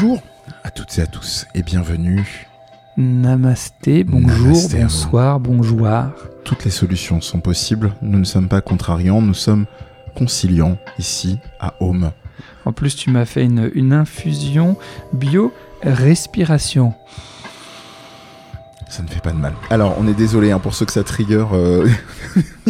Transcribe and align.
Bonjour 0.00 0.22
à 0.64 0.70
toutes 0.70 0.96
et 0.96 1.02
à 1.02 1.06
tous 1.06 1.46
et 1.54 1.62
bienvenue. 1.62 2.48
Namasté, 2.96 4.02
bonjour, 4.02 4.46
Namasté 4.46 4.80
bonsoir, 4.80 5.40
bonjour. 5.40 5.86
Toutes 6.42 6.64
les 6.64 6.70
solutions 6.70 7.20
sont 7.20 7.40
possibles. 7.40 7.92
Nous 8.00 8.18
ne 8.18 8.24
sommes 8.24 8.48
pas 8.48 8.62
contrariants, 8.62 9.20
nous 9.20 9.34
sommes 9.34 9.66
conciliants 10.16 10.78
ici 10.98 11.38
à 11.60 11.74
Home. 11.80 12.12
En 12.64 12.72
plus, 12.72 12.96
tu 12.96 13.10
m'as 13.10 13.26
fait 13.26 13.44
une, 13.44 13.70
une 13.74 13.92
infusion 13.92 14.78
bio-respiration. 15.12 16.94
Ça 18.88 19.02
ne 19.02 19.08
fait 19.08 19.20
pas 19.20 19.32
de 19.32 19.38
mal. 19.38 19.52
Alors, 19.68 19.96
on 19.98 20.08
est 20.08 20.14
désolé 20.14 20.50
hein, 20.50 20.60
pour 20.60 20.74
ceux 20.74 20.86
que 20.86 20.92
ça 20.92 21.04
trigger 21.04 21.44
euh, 21.52 21.86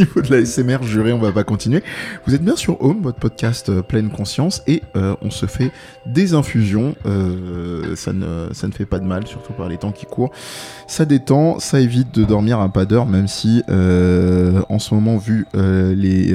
niveau 0.07 0.23
de 0.23 0.35
la 0.35 0.45
SMR, 0.45 0.83
juré, 0.83 1.13
on 1.13 1.19
va 1.19 1.31
pas 1.31 1.45
continuer. 1.45 1.83
Vous 2.27 2.35
êtes 2.35 2.43
bien 2.43 2.57
sur 2.57 2.83
Home, 2.83 3.01
votre 3.03 3.19
podcast 3.19 3.69
euh, 3.69 3.83
pleine 3.83 4.09
conscience, 4.09 4.63
et 4.67 4.83
euh, 4.97 5.15
on 5.21 5.31
se 5.31 5.45
fait 5.45 5.71
des 6.07 6.33
infusions. 6.33 6.95
Euh, 7.05 7.95
ça, 7.97 8.13
ne, 8.13 8.49
ça 8.53 8.67
ne 8.67 8.73
fait 8.73 8.87
pas 8.87 8.99
de 8.99 9.05
mal, 9.05 9.27
surtout 9.27 9.53
par 9.53 9.69
les 9.69 9.77
temps 9.77 9.93
qui 9.93 10.07
courent. 10.07 10.31
Ça 10.87 11.05
détend, 11.05 11.59
ça 11.59 11.81
évite 11.81 12.15
de 12.15 12.25
dormir 12.25 12.61
à 12.61 12.73
pas 12.73 12.87
d'heure, 12.87 13.07
même 13.07 13.29
si 13.29 13.63
en 13.69 14.79
ce 14.79 14.95
moment, 14.95 15.19
vu 15.19 15.47
les 15.55 16.35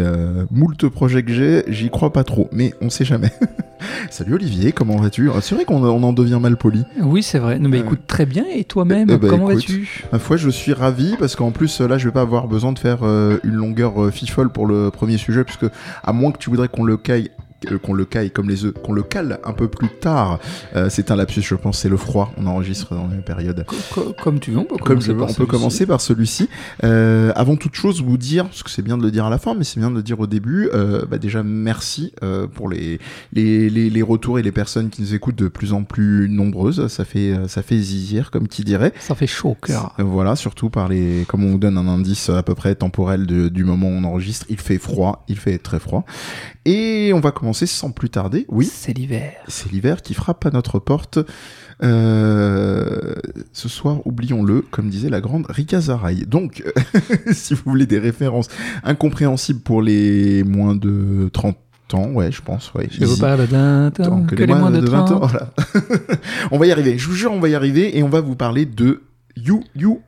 moult 0.51 0.87
projets 0.89 1.23
que 1.23 1.33
j'ai, 1.33 1.63
j'y 1.67 1.89
crois 1.89 2.13
pas 2.13 2.23
trop, 2.23 2.49
mais 2.51 2.73
on 2.81 2.89
sait 2.89 3.05
jamais. 3.05 3.31
Salut 4.09 4.35
Olivier, 4.35 4.71
comment 4.71 4.97
vas-tu? 4.97 5.29
Ah, 5.31 5.41
C'est 5.41 5.55
vrai 5.55 5.65
qu'on 5.65 5.83
on 5.83 6.03
en 6.03 6.13
devient 6.13 6.39
mal 6.41 6.57
poli. 6.57 6.83
Oui, 7.01 7.23
c'est 7.23 7.39
vrai. 7.39 7.59
Non, 7.59 7.69
mais 7.69 7.77
Euh, 7.79 7.83
écoute, 7.83 8.01
très 8.07 8.25
bien. 8.25 8.45
Et 8.53 8.63
toi-même, 8.63 9.09
eh, 9.09 9.13
eh 9.13 9.17
ben, 9.17 9.29
comment 9.29 9.47
vas-tu? 9.47 9.89
Ma 10.11 10.19
foi, 10.19 10.37
je 10.37 10.49
suis 10.49 10.73
ravi 10.73 11.15
parce 11.19 11.35
qu'en 11.35 11.51
plus, 11.51 11.79
là, 11.81 11.97
je 11.97 12.05
vais 12.07 12.13
pas 12.13 12.21
avoir 12.21 12.47
besoin 12.47 12.71
de 12.71 12.79
faire 12.79 12.99
euh, 13.03 13.37
une 13.43 13.55
longueur 13.55 14.01
euh, 14.03 14.11
fifole 14.11 14.49
pour 14.49 14.65
le 14.67 14.91
premier 14.91 15.17
sujet, 15.17 15.43
puisque 15.43 15.65
à 16.03 16.13
moins 16.13 16.31
que 16.31 16.37
tu 16.37 16.49
voudrais 16.49 16.67
qu'on 16.67 16.83
le 16.83 16.97
caille. 16.97 17.29
Euh, 17.71 17.77
qu'on 17.77 17.93
le 17.93 18.05
caille 18.05 18.31
comme 18.31 18.49
les 18.49 18.65
œufs, 18.65 18.73
qu'on 18.83 18.93
le 18.93 19.03
cale 19.03 19.39
un 19.43 19.53
peu 19.53 19.67
plus 19.67 19.89
tard. 19.89 20.39
Euh, 20.75 20.89
c'est 20.89 21.11
un 21.11 21.15
lapsus, 21.15 21.41
je 21.41 21.55
pense, 21.55 21.79
c'est 21.79 21.89
le 21.89 21.97
froid. 21.97 22.31
On 22.37 22.47
enregistre 22.47 22.93
dans 22.95 23.09
une 23.09 23.23
période. 23.23 23.65
Co- 23.67 23.75
co- 23.93 24.15
Comme 24.23 24.39
tu 24.39 24.51
veux, 24.51 24.59
on 24.59 24.63
peut 24.65 24.75
Comme 24.77 24.99
commencer 24.99 25.07
je 25.07 25.11
par 25.13 25.23
on 25.23 25.27
peut 25.27 25.33
celui-ci. 25.33 25.51
commencer 25.51 25.85
par 25.85 26.01
celui-ci. 26.01 26.49
Euh, 26.83 27.31
avant 27.35 27.55
toute 27.55 27.75
chose, 27.75 28.01
vous 28.01 28.17
dire, 28.17 28.45
parce 28.45 28.63
que 28.63 28.69
c'est 28.69 28.81
bien 28.81 28.97
de 28.97 29.03
le 29.03 29.11
dire 29.11 29.25
à 29.25 29.29
la 29.29 29.37
fin, 29.37 29.53
mais 29.55 29.63
c'est 29.63 29.79
bien 29.79 29.89
de 29.89 29.95
le 29.95 30.03
dire 30.03 30.19
au 30.19 30.27
début, 30.27 30.69
bah 31.09 31.17
déjà 31.17 31.43
merci 31.43 32.13
pour 32.53 32.69
les, 32.69 32.99
les, 33.33 33.69
les, 33.69 33.89
les 33.89 34.01
retours 34.01 34.39
et 34.39 34.43
les 34.43 34.51
personnes 34.51 34.89
qui 34.89 35.01
nous 35.01 35.13
écoutent 35.13 35.35
de 35.37 35.47
plus 35.47 35.73
en 35.73 35.83
plus 35.83 36.27
nombreuses. 36.29 36.87
Ça 36.87 37.05
fait, 37.05 37.33
ça 37.47 37.61
fait 37.61 37.77
zizir, 37.77 38.31
comme 38.31 38.47
qui 38.47 38.63
dirait. 38.63 38.93
Ça 38.99 39.15
fait 39.15 39.27
chaud 39.27 39.49
au 39.49 39.55
cœur. 39.55 39.93
Voilà, 39.97 40.35
surtout 40.35 40.69
par 40.69 40.87
les, 40.89 41.25
comme 41.27 41.43
on 41.43 41.51
vous 41.51 41.57
donne 41.57 41.77
un 41.77 41.87
indice 41.87 42.29
à 42.29 42.43
peu 42.43 42.55
près 42.55 42.75
temporel 42.75 43.25
de- 43.25 43.49
du 43.49 43.63
moment 43.63 43.87
où 43.87 43.91
on 43.91 44.03
enregistre, 44.03 44.45
il 44.49 44.59
fait 44.59 44.77
froid, 44.77 45.23
il 45.27 45.37
fait 45.37 45.57
très 45.57 45.79
froid. 45.79 46.05
Et 46.65 47.11
on 47.13 47.19
va 47.19 47.31
commencer 47.31 47.54
sans 47.65 47.91
plus 47.91 48.09
tarder. 48.09 48.45
Oui, 48.49 48.69
C'est 48.71 48.93
l'hiver. 48.93 49.31
c'est 49.47 49.71
l'hiver 49.71 50.01
qui 50.01 50.13
frappe 50.13 50.45
à 50.45 50.51
notre 50.51 50.79
porte. 50.79 51.19
Euh, 51.83 53.15
ce 53.53 53.67
soir, 53.69 54.05
oublions-le, 54.05 54.61
comme 54.61 54.89
disait 54.89 55.09
la 55.09 55.21
grande 55.21 55.45
Rika 55.49 55.79
Zaraï. 55.81 56.25
Donc, 56.25 56.63
si 57.33 57.53
vous 57.53 57.61
voulez 57.65 57.85
des 57.85 57.99
références 57.99 58.47
incompréhensibles 58.83 59.59
pour 59.61 59.81
les 59.81 60.43
moins 60.43 60.75
de 60.75 61.29
30 61.33 61.57
ans, 61.93 62.07
ouais, 62.11 62.31
je 62.31 62.41
pense, 62.41 62.73
ouais. 62.73 62.87
Je 62.91 63.05
vous 63.05 63.17
parle 63.17 63.47
d'un 63.47 63.91
temps 63.91 64.23
que, 64.23 64.35
les 64.35 64.47
moins 64.47 64.71
de 64.71 64.79
20 64.87 64.99
ans, 65.11 65.19
30. 65.19 65.29
voilà. 65.31 65.49
on 66.51 66.57
va 66.57 66.65
y 66.67 66.71
arriver. 66.71 66.97
Je 66.97 67.07
vous 67.07 67.13
jure, 67.15 67.31
on 67.31 67.39
va 67.39 67.49
y 67.49 67.55
arriver 67.55 67.97
et 67.97 68.03
on 68.03 68.09
va 68.09 68.21
vous 68.21 68.35
parler 68.35 68.65
de 68.65 69.03
You 69.35 69.63
You 69.75 70.01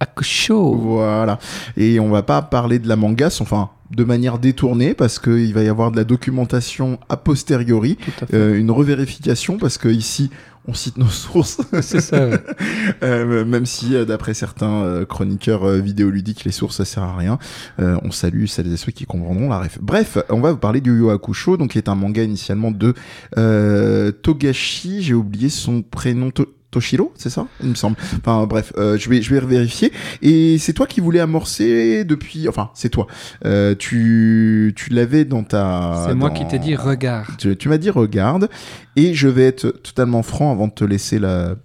Hakusho. 0.00 0.74
voilà. 0.74 1.38
Et 1.76 2.00
on 2.00 2.10
va 2.10 2.22
pas 2.24 2.42
parler 2.42 2.78
de 2.80 2.88
la 2.88 2.96
mangas, 2.96 3.38
enfin, 3.40 3.70
de 3.94 4.04
manière 4.04 4.38
détournée, 4.38 4.94
parce 4.94 5.18
qu'il 5.18 5.52
va 5.54 5.62
y 5.62 5.68
avoir 5.68 5.90
de 5.90 5.96
la 5.96 6.04
documentation 6.04 6.98
a 7.08 7.16
posteriori, 7.16 7.98
euh, 8.34 8.58
une 8.58 8.70
revérification, 8.70 9.58
parce 9.58 9.78
que 9.78 9.88
ici, 9.88 10.30
on 10.68 10.74
cite 10.74 10.96
nos 10.96 11.08
sources, 11.08 11.60
C'est 11.80 12.00
ça. 12.00 12.28
ouais. 12.28 12.38
Euh, 13.02 13.44
même 13.44 13.66
si, 13.66 13.94
euh, 13.96 14.04
d'après 14.04 14.32
certains 14.34 14.82
euh, 14.84 15.04
chroniqueurs 15.04 15.66
vidéoludiques, 15.68 16.44
les 16.44 16.52
sources, 16.52 16.76
ça 16.76 16.84
sert 16.84 17.02
à 17.02 17.16
rien. 17.16 17.38
Euh, 17.80 17.96
on 18.02 18.10
salue 18.12 18.46
celles 18.46 18.72
et 18.72 18.76
ceux 18.76 18.92
qui 18.92 19.04
comprendront 19.04 19.48
la 19.48 19.58
ref. 19.58 19.78
Bref, 19.80 20.18
on 20.28 20.40
va 20.40 20.52
vous 20.52 20.58
parler 20.58 20.80
du 20.80 20.90
Yu 20.90 20.98
Yu 21.06 21.10
Hakusho, 21.10 21.56
donc 21.56 21.70
qui 21.72 21.78
est 21.78 21.88
un 21.88 21.94
manga 21.96 22.22
initialement 22.22 22.70
de 22.70 22.94
euh, 23.38 24.12
Togashi, 24.12 25.02
j'ai 25.02 25.14
oublié 25.14 25.48
son 25.48 25.82
prénom, 25.82 26.30
To- 26.30 26.46
Toshiro, 26.72 27.12
c'est 27.16 27.28
ça 27.30 27.46
Il 27.62 27.68
me 27.68 27.74
semble. 27.74 27.96
Enfin 28.16 28.46
bref, 28.46 28.72
euh, 28.78 28.96
je 28.98 29.08
vais 29.10 29.20
je 29.22 29.32
vais 29.32 29.44
vérifier. 29.46 29.92
Et 30.22 30.56
c'est 30.58 30.72
toi 30.72 30.86
qui 30.86 31.00
voulais 31.00 31.20
amorcer 31.20 32.04
depuis. 32.04 32.48
Enfin, 32.48 32.70
c'est 32.74 32.88
toi. 32.88 33.06
Euh, 33.44 33.74
tu 33.78 34.72
tu 34.74 34.90
l'avais 34.90 35.24
dans 35.26 35.44
ta. 35.44 36.06
C'est 36.08 36.14
moi 36.14 36.30
qui 36.30 36.46
t'ai 36.48 36.58
dit 36.58 36.74
regarde. 36.74 37.36
tu, 37.38 37.56
tu 37.56 37.68
m'as 37.68 37.78
dit 37.78 37.90
regarde 37.90 38.48
et 38.96 39.12
je 39.14 39.28
vais 39.28 39.44
être 39.44 39.68
totalement 39.68 40.22
franc 40.22 40.50
avant 40.50 40.66
de 40.66 40.72
te 40.72 40.84
laisser 40.84 41.18
la, 41.18 41.56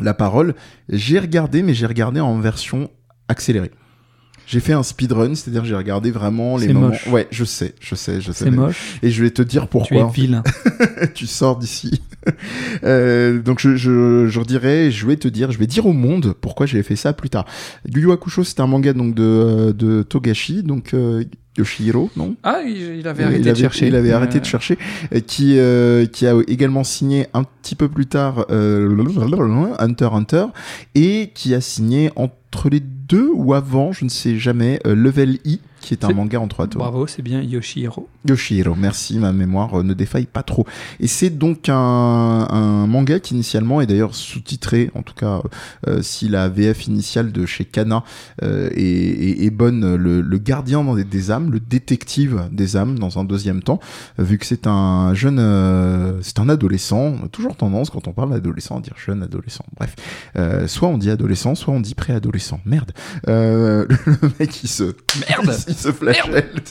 la 0.00 0.14
parole. 0.14 0.54
J'ai 0.88 1.20
regardé, 1.20 1.62
mais 1.62 1.72
j'ai 1.72 1.86
regardé 1.86 2.18
en 2.20 2.38
version 2.40 2.90
accélérée. 3.28 3.70
J'ai 4.48 4.58
fait 4.58 4.72
un 4.72 4.82
speedrun, 4.82 5.36
c'est-à-dire 5.36 5.64
j'ai 5.64 5.76
regardé 5.76 6.10
vraiment 6.10 6.56
les 6.56 6.72
moments. 6.72 6.88
moche. 6.88 7.06
Ouais, 7.06 7.28
je 7.30 7.44
sais, 7.44 7.72
je 7.80 7.94
sais, 7.94 8.20
je 8.20 8.32
sais. 8.32 8.46
C'est 8.46 8.50
moche. 8.50 8.98
Et 9.00 9.10
je 9.12 9.22
vais 9.22 9.30
te 9.30 9.42
dire 9.42 9.62
Tu 9.62 9.66
es 9.66 9.70
pourquoi. 9.70 10.02
en 10.06 10.10
fait. 10.10 10.20
vilain. 10.22 10.42
tu 11.14 11.28
sors 11.28 11.56
d'ici. 11.56 12.02
Euh, 12.84 13.40
donc 13.40 13.58
je, 13.60 13.76
je, 13.76 14.26
je 14.28 14.38
redirai, 14.40 14.90
je 14.90 15.06
vais 15.06 15.16
te 15.16 15.28
dire, 15.28 15.50
je 15.52 15.58
vais 15.58 15.66
dire 15.66 15.86
au 15.86 15.92
monde 15.92 16.34
pourquoi 16.40 16.66
j'ai 16.66 16.82
fait 16.82 16.96
ça 16.96 17.12
plus 17.12 17.28
tard. 17.30 17.44
Yu 17.94 18.02
Yu 18.02 18.12
Hakusho, 18.12 18.42
c'est 18.44 18.60
un 18.60 18.66
manga 18.66 18.92
donc 18.92 19.14
de, 19.14 19.72
de 19.76 20.02
Togashi, 20.02 20.62
donc 20.62 20.94
euh, 20.94 21.24
Yoshihiro, 21.58 22.10
non? 22.16 22.36
Ah, 22.42 22.60
il, 22.64 22.98
il 23.00 23.08
avait 23.08 23.22
il 23.22 23.26
arrêté 23.26 23.40
avait, 23.42 23.52
de 23.52 23.56
chercher. 23.56 23.88
Il 23.88 23.96
avait 23.96 24.12
arrêté 24.12 24.38
Euh, 24.38 24.40
de 24.40 24.46
chercher. 24.46 24.78
euh, 25.12 25.20
Qui, 25.20 25.58
euh, 25.58 26.06
qui 26.06 26.26
a 26.26 26.34
également 26.46 26.84
signé 26.84 27.26
un 27.34 27.42
petit 27.44 27.74
peu 27.74 27.88
plus 27.88 28.06
tard 28.06 28.46
euh, 28.50 28.88
Hunter 29.78 30.08
Hunter 30.12 30.44
et 30.94 31.30
qui 31.34 31.54
a 31.54 31.60
signé 31.60 32.10
entre 32.16 32.68
les 32.70 32.80
deux 32.80 33.28
ou 33.34 33.52
avant, 33.54 33.92
je 33.92 34.04
ne 34.04 34.10
sais 34.10 34.38
jamais, 34.38 34.78
euh, 34.86 34.94
Level 34.94 35.38
E, 35.46 35.56
qui 35.80 35.94
est 35.94 36.04
un 36.04 36.12
manga 36.12 36.38
en 36.40 36.46
trois 36.48 36.66
tomes. 36.66 36.80
Bravo, 36.80 37.06
c'est 37.06 37.22
bien 37.22 37.40
Yoshihiro. 37.42 38.08
Yoshihiro, 38.28 38.74
merci, 38.74 39.18
ma 39.18 39.32
mémoire 39.32 39.80
euh, 39.80 39.82
ne 39.82 39.94
défaille 39.94 40.26
pas 40.26 40.42
trop. 40.42 40.66
Et 41.00 41.06
c'est 41.06 41.30
donc 41.30 41.68
un, 41.68 41.74
un 41.74 42.86
manga 42.86 43.18
qui 43.20 43.34
initialement 43.34 43.80
est 43.80 43.86
d'ailleurs 43.86 44.14
sous-titré, 44.14 44.90
en 44.94 45.02
tout 45.02 45.14
cas 45.14 45.42
euh, 45.88 46.02
si 46.02 46.28
la 46.28 46.48
VF 46.48 46.86
initiale 46.86 47.32
de 47.32 47.46
chez 47.46 47.64
Kana 47.64 48.04
euh, 48.42 48.68
est, 48.74 48.80
est- 48.82 49.44
est 49.44 49.50
bonne, 49.50 49.94
le, 49.96 50.20
le 50.20 50.38
gardien 50.38 50.84
des, 50.94 51.04
des 51.04 51.30
âmes, 51.30 51.50
le 51.50 51.60
détective 51.60 52.48
des 52.52 52.76
âmes 52.76 52.98
dans 52.98 53.18
un 53.18 53.24
deuxième 53.24 53.62
temps, 53.62 53.80
euh, 54.18 54.22
vu 54.22 54.38
que 54.38 54.46
c'est 54.46 54.66
un 54.66 55.14
jeune, 55.14 55.38
euh, 55.38 56.18
c'est 56.22 56.38
un 56.40 56.48
adolescent, 56.48 57.14
on 57.22 57.24
a 57.24 57.28
toujours 57.28 57.56
tendance 57.56 57.90
quand 57.90 58.06
on 58.08 58.12
parle 58.12 58.30
d'adolescent 58.30 58.78
à 58.78 58.80
dire 58.80 58.94
jeune 59.04 59.22
adolescent, 59.22 59.64
bref, 59.76 59.94
Euh, 60.36 60.66
soit 60.68 60.88
on 60.88 60.98
dit 60.98 61.10
adolescent, 61.10 61.54
soit 61.54 61.72
on 61.74 61.80
dit 61.80 61.94
préadolescent, 61.94 62.60
merde, 62.64 62.92
Euh, 63.28 63.86
le 64.06 64.30
mec 64.38 64.62
il 64.62 64.68
se 64.68 64.94
Merde 65.28 65.50
il 65.70 65.76
se 65.76 65.90
flagelle. 65.92 66.52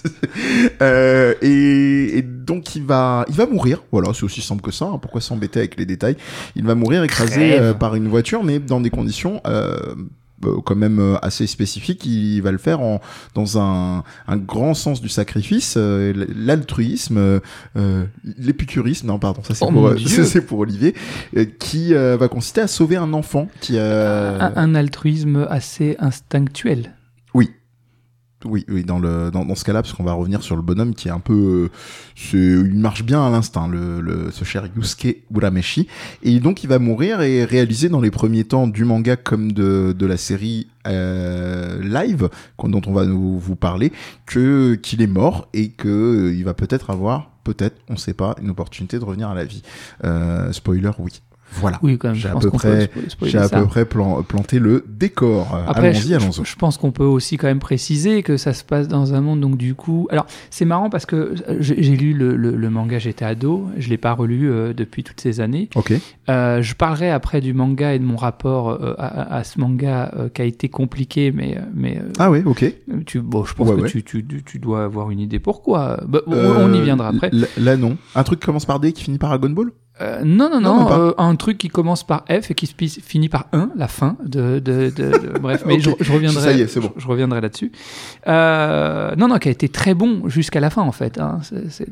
Euh, 0.82 1.34
et, 1.42 2.18
et 2.18 2.22
donc 2.22 2.76
il 2.76 2.84
va, 2.84 3.26
il 3.30 3.36
va 3.36 3.46
mourir. 3.46 3.84
Voilà, 3.92 4.14
c'est 4.14 4.24
aussi 4.24 4.42
simple 4.42 4.62
que 4.62 4.72
ça. 4.72 4.86
hein. 4.86 4.98
Pourquoi 5.02 5.20
s'embêter 5.22 5.60
avec 5.60 5.78
les 5.78 5.86
détails? 5.86 6.16
Il 6.56 6.66
va 6.66 6.76
mourir 6.76 7.04
écrasé 7.04 7.54
euh, 7.60 7.74
par 7.74 7.96
une 7.96 8.08
voiture, 8.08 8.44
mais 8.44 8.60
dans 8.60 8.80
des 8.80 8.90
conditions. 8.90 9.42
Euh, 9.48 9.78
quand 10.64 10.76
même 10.76 11.18
assez 11.22 11.48
spécifiques, 11.48 12.06
il 12.06 12.40
va 12.40 12.52
le 12.54 12.58
faire 12.58 12.80
en, 12.80 13.02
dans 13.36 13.60
un, 13.60 14.06
un 14.26 14.38
grand 14.38 14.74
sens 14.74 15.02
du 15.02 15.10
sacrifice, 15.10 15.74
euh, 15.78 16.14
l'altruisme, 16.34 17.42
euh, 17.76 18.06
l'épicurisme, 18.38 19.08
non 19.08 19.20
pardon, 19.20 19.42
ça 19.44 19.54
c'est 19.54 19.66
Oh 19.66 19.72
pour, 19.72 19.90
ça, 20.08 20.40
Olivier, 20.52 20.96
euh, 21.36 21.44
qui 21.60 21.94
va 21.94 22.30
consister 22.30 22.62
à 22.62 22.68
sauver 22.68 22.96
un 22.96 23.12
enfant 23.12 23.50
qui 23.60 23.78
a... 23.78 24.42
un, 24.42 24.56
un 24.56 24.76
altruisme 24.76 25.46
assez 25.50 25.98
instinctuel. 26.00 26.94
Oui, 28.46 28.66
oui, 28.70 28.86
dans 28.86 29.00
le 29.00 29.32
dans, 29.32 29.44
dans 29.44 29.56
ce 29.56 29.66
cas-là, 29.66 29.82
parce 29.82 29.94
qu'on 29.94 30.06
va 30.06 30.14
revenir 30.14 30.44
sur 30.44 30.56
le 30.56 30.62
bonhomme 30.62 30.96
qui 30.96 31.10
est 31.10 31.12
un 31.12 31.20
peu, 31.20 31.70
euh, 32.34 32.68
il 32.70 32.80
marche 32.80 33.04
bien 33.04 33.26
à 33.26 33.30
l'instinct, 33.30 33.68
le, 33.68 34.00
le 34.00 34.32
ce 34.32 34.46
cher 34.46 34.66
Yusuke 34.78 35.24
Urameshi, 35.36 35.88
et 36.24 36.40
donc 36.40 36.64
il 36.64 36.68
va 36.68 36.80
mourir 36.80 37.20
et 37.22 37.44
réaliser 37.44 37.90
dans 37.90 38.00
les 38.00 38.12
premiers 38.12 38.46
temps 38.46 38.68
du 38.68 38.86
manga 38.86 39.18
comme 39.18 39.52
de 39.52 39.94
de 39.98 40.06
la 40.06 40.16
série 40.16 40.68
euh, 40.88 41.82
live 41.84 42.30
dont 42.64 42.82
on 42.88 42.94
va 42.94 43.06
nous, 43.06 43.38
vous 43.38 43.56
parler 43.58 43.92
que 44.26 44.76
qu'il 44.76 45.02
est 45.02 45.08
mort 45.08 45.50
et 45.54 45.70
que 45.70 45.90
euh, 45.90 46.34
il 46.34 46.46
va 46.46 46.54
peut-être 46.54 46.92
avoir 46.92 47.32
peut-être, 47.44 47.78
on 47.90 47.98
sait 47.98 48.14
pas, 48.14 48.36
une 48.42 48.50
opportunité 48.52 49.00
de 49.00 49.04
revenir 49.04 49.30
à 49.30 49.34
la 49.34 49.44
vie. 49.44 49.64
Euh, 50.04 50.52
spoiler, 50.52 50.92
oui. 51.00 51.22
Voilà. 51.54 51.80
Oui, 51.82 51.98
quand 51.98 52.10
même. 52.10 52.16
J'ai 52.18 52.30
à 52.30 52.36
peu 52.36 52.50
près- 52.52 52.88
peut 52.88 53.00
spo- 53.02 53.10
spoiler 53.10 53.32
J'ai 53.32 53.38
à 53.40 53.48
ça. 53.48 53.60
peu 53.60 53.66
près 53.68 53.86
plan- 53.86 54.22
planté 54.24 54.60
le 54.60 54.86
décor. 54.88 55.56
Euh, 55.56 55.64
Après, 55.68 55.90
allons-y, 55.90 56.10
je, 56.10 56.16
allons-y. 56.16 56.46
je- 56.46 56.56
pense 56.56 56.78
qu'on 56.78 56.92
peut 56.92 57.04
aussi 57.04 57.38
quand 57.38 57.48
même 57.48 57.60
préciser 57.60 58.22
que 58.24 58.38
ça 58.38 58.54
se 58.54 58.64
passe 58.64 58.88
dans 58.88 59.14
un 59.14 59.22
monde, 59.22 59.40
donc 59.42 59.58
du 59.58 59.74
coup... 59.76 60.08
Alors, 60.12 60.26
c'est 60.50 60.66
marrant 60.66 60.90
parce 60.90 61.06
que 61.06 61.16
euh, 61.16 61.58
j'ai 61.60 61.82
j'ai 61.82 61.96
lu 61.96 62.14
le, 62.14 62.36
le- 62.36 62.56
le 62.56 62.70
manga, 62.70 63.00
j'étais 63.00 63.26
ado, 63.26 63.68
je 63.78 63.90
l'ai 63.90 63.98
pas 63.98 64.14
relu 64.14 64.50
euh, 64.50 64.74
depuis 64.74 65.04
toutes 65.04 65.20
ces 65.22 65.40
années. 65.42 65.70
Ok. 65.76 65.94
Euh, 66.30 66.62
je 66.62 66.76
parlerai 66.76 67.10
après 67.10 67.42
du 67.42 67.54
manga 67.54 67.94
et 67.94 68.00
de 68.00 68.04
mon 68.06 68.16
rapport 68.18 68.70
euh, 68.70 68.94
à, 68.98 69.44
ce 69.44 69.60
manga 69.60 70.12
qui 70.34 70.42
a 70.42 70.46
été 70.46 70.70
compliqué, 70.70 71.32
mais, 71.32 71.58
mais 71.74 72.02
Ah 72.20 72.30
ouais, 72.30 72.44
ok. 72.46 72.66
tu, 73.06 73.22
bon, 73.22 73.44
je 73.46 73.54
pense 73.54 73.70
Ouais, 73.70 73.76
que 73.76 73.82
ouais. 73.82 73.90
Tu, 73.90 74.04
tu, 74.04 74.26
tu 74.46 74.60
dois 74.60 74.84
avoir 74.84 75.10
une 75.12 75.20
idée 75.20 75.40
pourquoi. 75.40 76.02
Bah, 76.08 76.20
on- 76.28 76.34
on 76.34 76.74
y 76.74 76.82
viendra 76.82 77.10
après. 77.10 77.32
Là, 77.58 77.78
non. 77.78 77.98
Un 78.16 78.24
truc 78.24 78.40
qui 78.40 78.46
commence 78.46 78.66
par 78.66 78.80
D 78.80 78.92
qui 78.92 79.04
finit 79.04 79.18
par 79.18 79.30
Dragon 79.30 79.50
Ball? 79.54 79.72
Euh, 80.02 80.22
non, 80.24 80.50
non, 80.50 80.62
Non, 80.62 80.80
non, 80.90 80.92
euh, 80.92 81.12
un 81.18 81.36
truc 81.36 81.58
qui 81.58 81.68
commence 81.68 82.06
par 82.06 82.24
F 82.30 82.52
et 82.52 82.54
qui 82.54 82.68
finit 82.68 83.28
par 83.30 83.48
1, 83.52 83.72
la 83.76 83.88
fin 83.88 84.16
de. 84.26 84.60
de, 84.60 84.90
de- 84.96 85.18
de- 85.18 85.40
bref, 85.42 85.64
mais 85.66 85.80
je, 85.80 85.90
je 86.00 86.12
reviendrai, 86.14 86.42
Ça 86.42 86.52
y 86.54 86.62
est, 86.62 86.68
c'est 86.68 86.80
bon. 86.80 86.92
je, 86.96 87.02
je 87.02 87.08
reviendrai 87.08 87.42
là-dessus. 87.42 87.72
Euh, 88.28 89.16
non, 89.16 89.28
non, 89.28 89.38
qui 89.38 89.48
a 89.48 89.52
été 89.52 89.70
très 89.70 89.94
bon 89.94 90.28
jusqu'à 90.30 90.60
la 90.60 90.70
fin, 90.70 90.82
en 90.82 90.92
fait. 90.92 91.18
hein, 91.20 91.40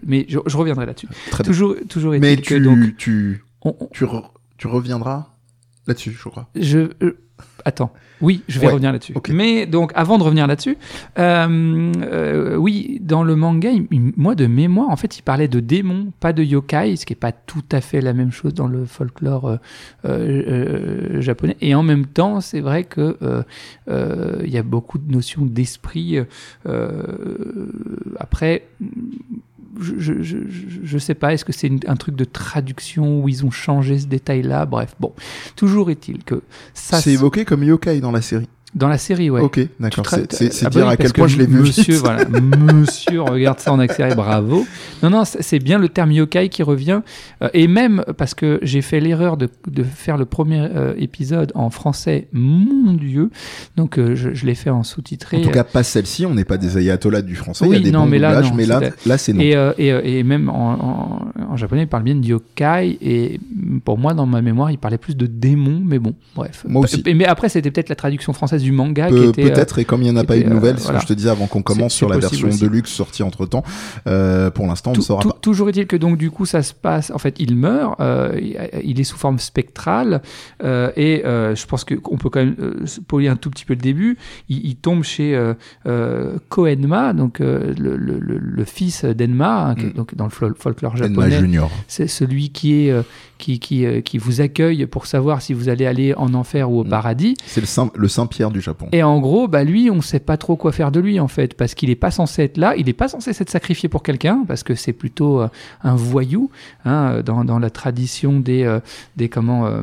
mais 0.06 0.25
je, 0.30 0.39
je 0.45 0.57
reviendrai 0.57 0.86
là-dessus. 0.86 1.07
Bien. 1.07 1.39
Toujours, 1.44 1.75
toujours 1.89 2.13
Mais 2.13 2.33
est-il 2.33 2.42
tu, 2.42 2.54
que 2.59 2.63
donc. 2.63 2.98
tu, 2.98 3.44
on- 3.63 3.75
on- 3.80 3.89
tu, 3.92 4.06
re- 4.06 4.30
tu 4.57 4.68
reviendras 4.68 5.27
là-dessus, 5.88 6.12
je 6.18 6.30
crois. 6.30 6.48
je. 6.56 6.80
euh, 7.04 7.18
attends. 7.65 7.92
Oui, 8.21 8.41
je 8.47 8.59
vais 8.59 8.65
Ouais, 8.67 8.73
revenir 8.73 8.91
là-dessus. 8.91 9.13
Mais 9.29 9.65
donc, 9.67 9.91
avant 9.95 10.17
de 10.17 10.23
revenir 10.23 10.47
là-dessus, 10.47 10.77
euh, 11.19 11.91
euh, 12.01 12.55
oui, 12.55 12.99
dans 13.01 13.23
le 13.23 13.35
manga, 13.35 13.69
il- 13.69 14.13
moi 14.17 14.33
de 14.33 14.47
mémoire, 14.47 14.89
en 14.89 14.95
fait, 14.95 15.17
il 15.17 15.21
parlait 15.21 15.47
de 15.47 15.59
démons, 15.59 16.11
pas 16.19 16.33
de 16.33 16.43
yokai, 16.43 16.95
ce 16.95 17.05
qui 17.05 17.13
est 17.13 17.15
pas 17.15 17.31
tout 17.31 17.63
à 17.71 17.79
fait 17.81 18.01
la 18.01 18.13
même 18.13 18.31
chose 18.31 18.53
dans 18.53 18.67
le 18.67 18.85
folklore 18.85 19.57
euh, 20.05 21.21
japonais. 21.21 21.57
Et 21.61 21.75
en 21.75 21.83
même 21.83 22.05
temps, 22.07 22.41
c'est 22.41 22.61
vrai 22.61 22.85
que 22.85 23.17
il 23.87 24.49
y 24.51 24.57
a 24.57 24.63
beaucoup 24.63 24.97
de 24.97 25.11
notions 25.11 25.45
d'esprit. 25.45 26.17
après. 28.19 28.63
Je, 29.79 30.21
je, 30.83 30.97
sais 30.97 31.13
pas, 31.13 31.33
est-ce 31.33 31.45
que 31.45 31.53
c'est 31.53 31.71
un 31.88 31.95
truc 31.95 32.15
de 32.15 32.24
traduction 32.24 33.21
où 33.21 33.29
ils 33.29 33.45
ont 33.45 33.51
changé 33.51 34.00
ce 34.00 34.07
détail-là? 34.07 34.65
Bref, 34.65 34.95
bon. 35.00 35.13
Toujours 35.56 35.89
est-il 35.89 36.24
que 36.24 36.41
ça, 36.74 37.01
C'est 37.01 37.12
évoqué 37.12 37.45
comme 37.45 37.63
yokai 37.63 38.00
dans 38.00 38.12
la 38.12 38.21
série. 38.21 38.47
Dans 38.75 38.89
la 38.89 38.97
série, 38.97 39.29
ouais. 39.29 39.41
Ok, 39.41 39.59
d'accord. 39.79 40.05
C'est- 40.07 40.63
Ah 40.63 40.65
bah 40.65 40.69
dire 40.69 40.85
oui, 40.87 40.93
à 40.93 40.97
quel 40.97 41.13
point 41.13 41.25
que 41.25 41.31
je 41.31 41.37
l'ai 41.39 41.45
vu 41.47 41.61
Monsieur, 41.61 41.93
vite. 41.95 42.01
voilà, 42.03 42.25
monsieur, 42.29 43.21
regarde 43.21 43.59
ça 43.59 43.71
en 43.71 43.79
accéléré, 43.79 44.13
bravo. 44.13 44.65
Non, 45.01 45.09
non, 45.09 45.23
c'est 45.25 45.59
bien 45.59 45.79
le 45.79 45.89
terme 45.89 46.11
yokai 46.11 46.49
qui 46.49 46.63
revient. 46.63 47.01
Euh, 47.41 47.49
et 47.53 47.67
même 47.67 48.03
parce 48.17 48.33
que 48.35 48.59
j'ai 48.61 48.81
fait 48.81 48.99
l'erreur 48.99 49.37
de, 49.37 49.49
de 49.67 49.83
faire 49.83 50.17
le 50.17 50.25
premier 50.25 50.59
euh, 50.59 50.93
épisode 50.97 51.51
en 51.55 51.69
français, 51.69 52.27
mon 52.33 52.93
Dieu. 52.93 53.29
Donc 53.77 53.97
euh, 53.97 54.15
je, 54.15 54.33
je 54.33 54.45
l'ai 54.45 54.55
fait 54.55 54.69
en 54.69 54.83
sous-titré. 54.83 55.37
En 55.37 55.41
tout 55.41 55.49
cas, 55.49 55.63
pas 55.63 55.83
celle-ci. 55.83 56.25
On 56.25 56.35
n'est 56.35 56.45
pas 56.45 56.57
des 56.57 56.77
ayatollahs 56.77 57.21
du 57.21 57.35
français. 57.35 57.65
Il 57.65 57.69
y 57.69 57.71
Oui, 57.71 57.77
a 57.77 57.79
des 57.79 57.91
non, 57.91 58.01
bons 58.01 58.07
mais 58.07 58.19
là, 58.19 58.41
non, 58.41 58.51
mais 58.53 58.65
là, 58.65 58.81
là, 59.05 59.17
c'est 59.17 59.33
non. 59.33 59.41
Et, 59.41 59.55
et, 59.77 60.19
et 60.19 60.23
même 60.23 60.49
en, 60.49 60.73
en, 61.39 61.51
en 61.53 61.57
japonais, 61.57 61.83
il 61.83 61.87
parle 61.87 62.03
bien 62.03 62.15
de 62.15 62.25
yokai. 62.25 62.97
Et 63.01 63.39
pour 63.85 63.97
moi, 63.97 64.13
dans 64.13 64.25
ma 64.25 64.41
mémoire, 64.41 64.71
il 64.71 64.77
parlait 64.77 64.97
plus 64.97 65.15
de 65.15 65.25
démons. 65.25 65.81
Mais 65.83 65.99
bon, 65.99 66.13
bref. 66.35 66.65
Moi 66.67 66.83
aussi. 66.83 67.01
Mais 67.15 67.25
après, 67.25 67.49
c'était 67.49 67.71
peut-être 67.71 67.89
la 67.89 67.95
traduction 67.95 68.33
française 68.33 68.56
du 68.62 68.71
manga 68.71 69.07
euh, 69.12 69.31
Peut-être, 69.31 69.80
et 69.80 69.86
comme 69.86 70.01
il 70.01 70.06
n'y 70.06 70.12
en 70.12 70.18
a 70.18 70.24
pas 70.24 70.38
eu 70.38 70.44
de 70.44 70.50
euh, 70.50 70.54
nouvelles, 70.54 70.77
ce 70.80 70.83
voilà. 70.83 71.00
que 71.00 71.04
je 71.04 71.07
te 71.09 71.13
disais 71.13 71.30
avant 71.30 71.48
qu'on 71.48 71.62
commence 71.62 71.94
sur 71.94 72.09
la 72.09 72.18
version 72.18 72.48
aussi. 72.48 72.59
Deluxe 72.62 72.92
sortie 72.92 73.24
entre 73.24 73.45
temps, 73.45 73.63
pour 74.06 74.68
l'instant, 74.68 74.92
on 74.94 74.98
ne 74.98 75.01
saura 75.01 75.24
pas. 75.24 75.38
Toujours 75.42 75.69
est-il 75.69 75.88
que 75.88 75.95
donc 75.95 76.18
du 76.18 76.31
coup 76.31 76.45
ça 76.45 76.63
se 76.63 76.74
passe, 76.74 77.12
en 77.12 77.18
fait 77.18 77.36
il 77.39 77.56
meurt, 77.56 78.00
euh, 78.00 78.38
il- 78.83 79.00
est 79.00 79.04
sous 79.04 79.18
forme 79.18 79.38
spectrale 79.39 80.21
euh, 80.63 80.92
et 80.95 81.24
euh, 81.25 81.56
je 81.56 81.65
pense 81.68 81.83
qu'on 81.86 82.18
peut 82.18 82.30
quand 82.30 82.39
même 82.44 82.56
euh, 82.59 82.86
spoiler 82.86 83.27
un 83.27 83.36
tout 83.36 83.50
petit 83.50 83.63
peu 83.65 83.74
le 83.74 83.80
début. 83.81 84.18
Il, 84.50 84.65
il 84.65 84.75
tombe 84.75 85.04
chez 85.04 85.36
euh, 85.36 85.54
euh, 85.86 86.38
Koenma, 86.50 87.13
donc 87.13 87.42
euh, 87.42 87.74
le, 87.77 87.95
le- 87.95 88.19
le- 88.19 88.38
le 88.39 88.65
fils 88.65 89.06
d'Enma, 89.06 89.69
hein, 89.69 89.75
Mm. 89.77 89.92
donc 89.94 90.15
dans 90.15 90.24
le 90.25 90.31
fol- 90.31 90.56
folklore 90.57 90.94
Enma 90.95 91.07
japonais. 91.07 91.39
Junior. 91.39 91.69
C'est 91.88 92.07
celui 92.07 92.50
qui 92.50 92.86
est 92.88 92.92
euh, 92.92 93.04
qui, 93.38 93.59
qui, 93.59 93.86
euh, 93.86 94.01
qui 94.01 94.18
vous 94.18 94.42
accueille 94.42 94.88
pour 94.88 95.06
savoir 95.06 95.42
si 95.44 95.54
vous 95.54 95.69
allez 95.69 95.86
aller 95.86 96.15
en 96.15 96.33
enfer 96.33 96.71
ou 96.71 96.80
au 96.80 96.83
Mm. 96.83 96.89
paradis. 96.89 97.36
C'est 97.45 97.62
le 97.62 97.68
Saint- 97.68 97.92
du 98.51 98.61
Japon. 98.61 98.88
Et 98.91 99.03
en 99.03 99.19
gros, 99.19 99.47
bah 99.47 99.63
lui, 99.63 99.89
on 99.89 100.01
sait 100.01 100.19
pas 100.19 100.38
trop 100.38 100.55
quoi 100.55 100.71
faire 100.71 100.91
de 100.91 100.99
lui 100.99 101.19
en 101.19 101.27
fait, 101.27 101.53
parce 101.55 101.75
qu'il 101.75 101.89
est 101.89 101.95
pas 101.95 102.11
censé 102.11 102.44
être 102.44 102.57
là, 102.57 102.75
il 102.75 102.89
est 102.89 102.94
pas 102.94 103.07
censé 103.07 103.33
s'être 103.33 103.49
sacrifié 103.49 103.89
pour 103.89 104.03
quelqu'un, 104.03 104.44
parce 104.47 104.63
que 104.63 104.75
c'est 104.75 104.94
plutôt 104.94 105.41
euh, 105.41 105.47
un 105.83 105.95
voyou 105.95 106.49
hein, 106.85 107.21
dans, 107.21 107.44
dans 107.44 107.59
la 107.59 107.69
tradition 107.69 108.39
des 108.39 108.63
euh, 108.63 108.79
des 109.15 109.29
comment 109.29 109.65
euh, 109.65 109.81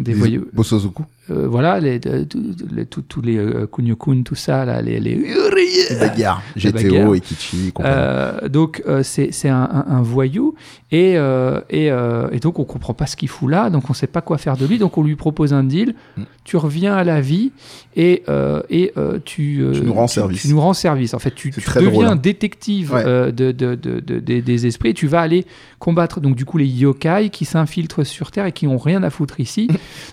des 0.00 0.14
voyous. 0.14 0.46
Bosozoku. 0.52 1.04
Euh, 1.30 1.46
voilà, 1.46 1.78
les, 1.78 2.00
tous- 2.00 3.22
les 3.22 3.36
euh, 3.38 3.66
kunio-kun, 3.72 4.22
tout 4.24 4.34
ça 4.34 4.64
là, 4.64 4.82
les, 4.82 4.98
les 4.98 5.14
Les 5.14 5.96
bagarres. 6.00 6.42
GTO, 6.56 6.72
bagarres. 6.72 7.14
Ekichi, 7.14 7.72
euh, 7.80 8.48
donc 8.48 8.82
euh, 8.88 9.02
c'est 9.04 9.48
un, 9.48 9.62
un- 9.62 9.84
un 9.88 10.02
voyou 10.02 10.54
et, 10.90 11.16
euh, 11.16 11.60
et, 11.70 11.86
et 11.86 12.38
donc 12.40 12.58
on 12.58 12.64
comprend 12.64 12.92
pas 12.92 13.06
ce 13.06 13.14
qu'il 13.16 13.28
fout 13.28 13.48
là, 13.50 13.70
donc 13.70 13.88
on 13.88 13.94
sait 13.94 14.08
pas 14.08 14.20
quoi 14.20 14.36
faire 14.36 14.56
de 14.56 14.66
lui, 14.66 14.78
donc 14.78 14.98
on 14.98 15.04
lui 15.04 15.14
propose 15.14 15.52
un 15.52 15.62
deal. 15.62 15.94
Mm. 16.16 16.22
Tu 16.44 16.56
reviens 16.56 16.94
à 16.96 17.04
la 17.04 17.20
vie 17.20 17.52
et, 17.94 18.24
et 18.68 18.92
tu, 19.24 19.64
Tu 19.72 19.80
nous 19.82 19.92
rends 19.94 20.08
service. 20.08 20.42
Tu 20.42 20.48
nous 20.48 20.60
rends 20.60 20.74
service. 20.74 21.14
En 21.14 21.20
fait, 21.20 21.32
tu, 21.36 21.50
deviens 21.50 21.90
drôle, 21.90 22.04
hein. 22.06 22.16
détective 22.16 22.92
Ouais. 22.92 23.04
de, 23.04 23.30
de- 23.52 23.76
de- 23.76 24.00
de- 24.00 24.18
des- 24.18 24.66
esprits. 24.66 24.88
et 24.90 24.94
Tu 24.94 25.06
vas 25.06 25.20
aller 25.20 25.46
combattre 25.78 26.20
donc 26.20 26.34
du 26.34 26.44
coup 26.44 26.58
les 26.58 26.66
yokai 26.66 27.28
qui 27.30 27.44
s'infiltrent 27.44 28.04
sur 28.04 28.32
Terre 28.32 28.46
et 28.46 28.52
qui 28.52 28.66
ont 28.66 28.76
rien 28.78 29.02
à 29.04 29.10
foutre 29.10 29.38
ici, 29.38 29.68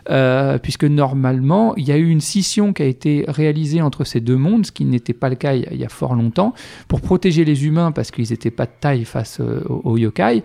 puisque 0.61 0.85
normalement 0.99 1.73
il 1.77 1.87
y 1.87 1.91
a 1.91 1.97
eu 1.97 2.09
une 2.09 2.21
scission 2.21 2.73
qui 2.73 2.83
a 2.83 2.85
été 2.85 3.25
réalisée 3.27 3.81
entre 3.81 4.03
ces 4.03 4.19
deux 4.19 4.35
mondes, 4.35 4.65
ce 4.65 4.71
qui 4.71 4.85
n'était 4.85 5.13
pas 5.13 5.29
le 5.29 5.35
cas 5.35 5.53
il 5.53 5.77
y 5.77 5.85
a, 5.85 5.89
fort 5.89 6.13
longtemps, 6.13 6.53
pour 6.87 7.01
protéger 7.01 7.45
les 7.45 7.65
humains 7.65 7.91
parce 7.91 8.11
qu'ils 8.11 8.29
n'étaient 8.29 8.51
pas 8.51 8.65
de 8.65 8.71
taille 8.79 9.05
face 9.05 9.39
euh, 9.39 9.63
aux, 9.67 9.97
yokai. 9.97 10.43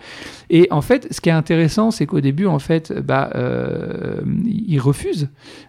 Et 0.51 0.69
en 0.71 0.81
fait, 0.81 1.09
ce 1.12 1.21
qui 1.21 1.29
est 1.29 1.33
intéressant, 1.33 1.91
c'est 1.91 2.06
qu'au 2.06 2.21
début, 2.21 2.47
en 2.47 2.59
fait, 2.59 2.93
bah, 2.93 3.31
euh, 3.35 4.21
il 4.47 4.79
refuse. 4.79 5.29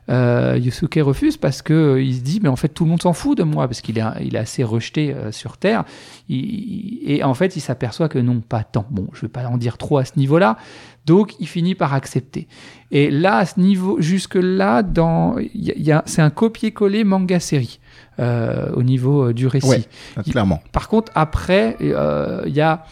Euh, 0.09 0.59
Yusuke 0.61 0.99
refuse 1.01 1.37
parce 1.37 1.61
que 1.61 1.99
il 1.99 2.15
se 2.15 2.21
dit, 2.21 2.39
mais 2.41 2.49
en 2.49 2.55
fait, 2.55 2.69
tout 2.69 2.83
le 2.83 2.91
monde 2.91 3.01
s'en 3.01 3.13
fout 3.13 3.37
de 3.37 3.43
moi 3.43 3.67
parce 3.67 3.81
qu'il 3.81 3.97
est, 3.97 4.35
assez 4.35 4.63
rejeté 4.63 5.15
sur 5.31 5.57
Terre. 5.57 5.83
Et 6.29 7.21
en 7.23 7.33
fait, 7.33 7.55
il 7.55 7.61
s'aperçoit 7.61 8.09
que 8.09 8.19
non, 8.19 8.41
pas 8.41 8.63
tant. 8.63 8.85
Bon, 8.91 9.07
je 9.13 9.21
vais 9.21 9.27
pas 9.27 9.45
en 9.47 9.57
dire 9.57 9.77
trop 9.77 9.97
à 9.97 10.05
ce 10.05 10.13
niveau-là. 10.17 10.57
Donc, 11.05 11.33
il 11.39 11.47
finit 11.47 11.75
par 11.75 11.93
accepter. 11.93 12.47
Et 12.91 13.11
là, 13.11 13.37
à 13.37 13.45
ce 13.45 13.59
niveau, 13.59 13.97
jusque 14.01 14.35
là, 14.41 14.81
dans, 14.83 15.35
y 15.53 15.71
a- 15.71 15.77
y 15.77 15.91
a- 15.91 16.03
c'est 16.05 16.21
un 16.21 16.29
copier-coller 16.31 17.03
manga-série 17.03 17.79
euh, 18.19 18.71
au 18.73 18.81
niveau 18.83 19.27
euh, 19.29 19.33
du 19.33 19.45
récit. 19.47 19.67
Ouais. 19.67 19.83
Ah, 20.17 20.23
Clairement. 20.23 20.63
Par 20.71 20.87
contre, 20.87 21.11
après, 21.15 21.77
euh, 21.81 22.41
il 22.47 22.53
y 22.55 22.61
a 22.61 22.85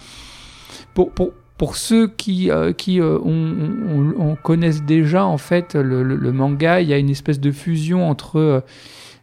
pour, 0.94 1.12
pour, 1.12 1.32
pour 1.58 1.76
ceux 1.76 2.08
qui, 2.08 2.52
euh, 2.52 2.72
qui 2.74 3.00
euh, 3.00 3.18
on, 3.24 4.14
on- 4.20 4.30
on 4.32 4.36
connaissent 4.36 4.84
déjà 4.84 5.26
en 5.26 5.38
fait 5.38 5.76
le, 5.76 6.04
le- 6.04 6.16
le 6.16 6.32
manga, 6.32 6.82
il 6.82 6.90
y 6.90 6.94
a 6.94 6.98
une 6.98 7.10
espèce 7.10 7.40
de 7.40 7.52
fusion 7.52 8.08
entre 8.10 8.38
euh, 8.40 8.60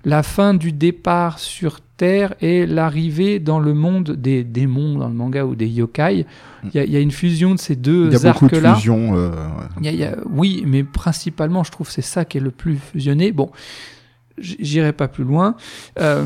la 0.04 0.22
fin 0.22 0.54
du 0.54 0.72
départ 0.72 1.38
sur 1.38 1.80
Terre 1.96 2.34
et 2.40 2.64
l'arrivée 2.66 3.38
dans 3.38 3.58
le 3.60 3.74
monde 3.74 4.12
des 4.12 4.42
démons 4.42 4.96
dans 4.98 5.08
le 5.08 5.14
manga 5.14 5.44
ou 5.44 5.54
des 5.54 5.68
yokai. 5.68 6.24
Il 6.64 6.70
y 6.74 6.78
a, 6.78 6.84
il 6.84 6.90
y 6.90 6.96
a 6.96 7.00
une 7.00 7.10
fusion 7.10 7.54
de 7.54 7.60
ces 7.60 7.74
Il 7.74 7.80
deux 7.82 8.10
y 8.10 8.16
a 8.16 8.32
beaucoup 8.32 8.48
de 8.48 8.54
arcs-là. 8.56 8.74
fusions. 8.76 9.14
euh, 9.16 9.30
ouais. 9.30 9.36
Il 9.82 9.94
il 9.94 10.16
oui, 10.30 10.64
mais 10.66 10.82
principalement, 10.84 11.62
je 11.64 11.70
trouve 11.70 11.88
que 11.88 11.92
c'est 11.92 12.00
ça 12.00 12.24
qui 12.24 12.38
est 12.38 12.40
le 12.40 12.50
plus 12.50 12.76
fusionné. 12.76 13.32
Bon, 13.32 13.50
j'irai 14.38 14.92
pas 14.94 15.08
plus 15.08 15.24
loin. 15.24 15.56
Euh, 15.98 16.24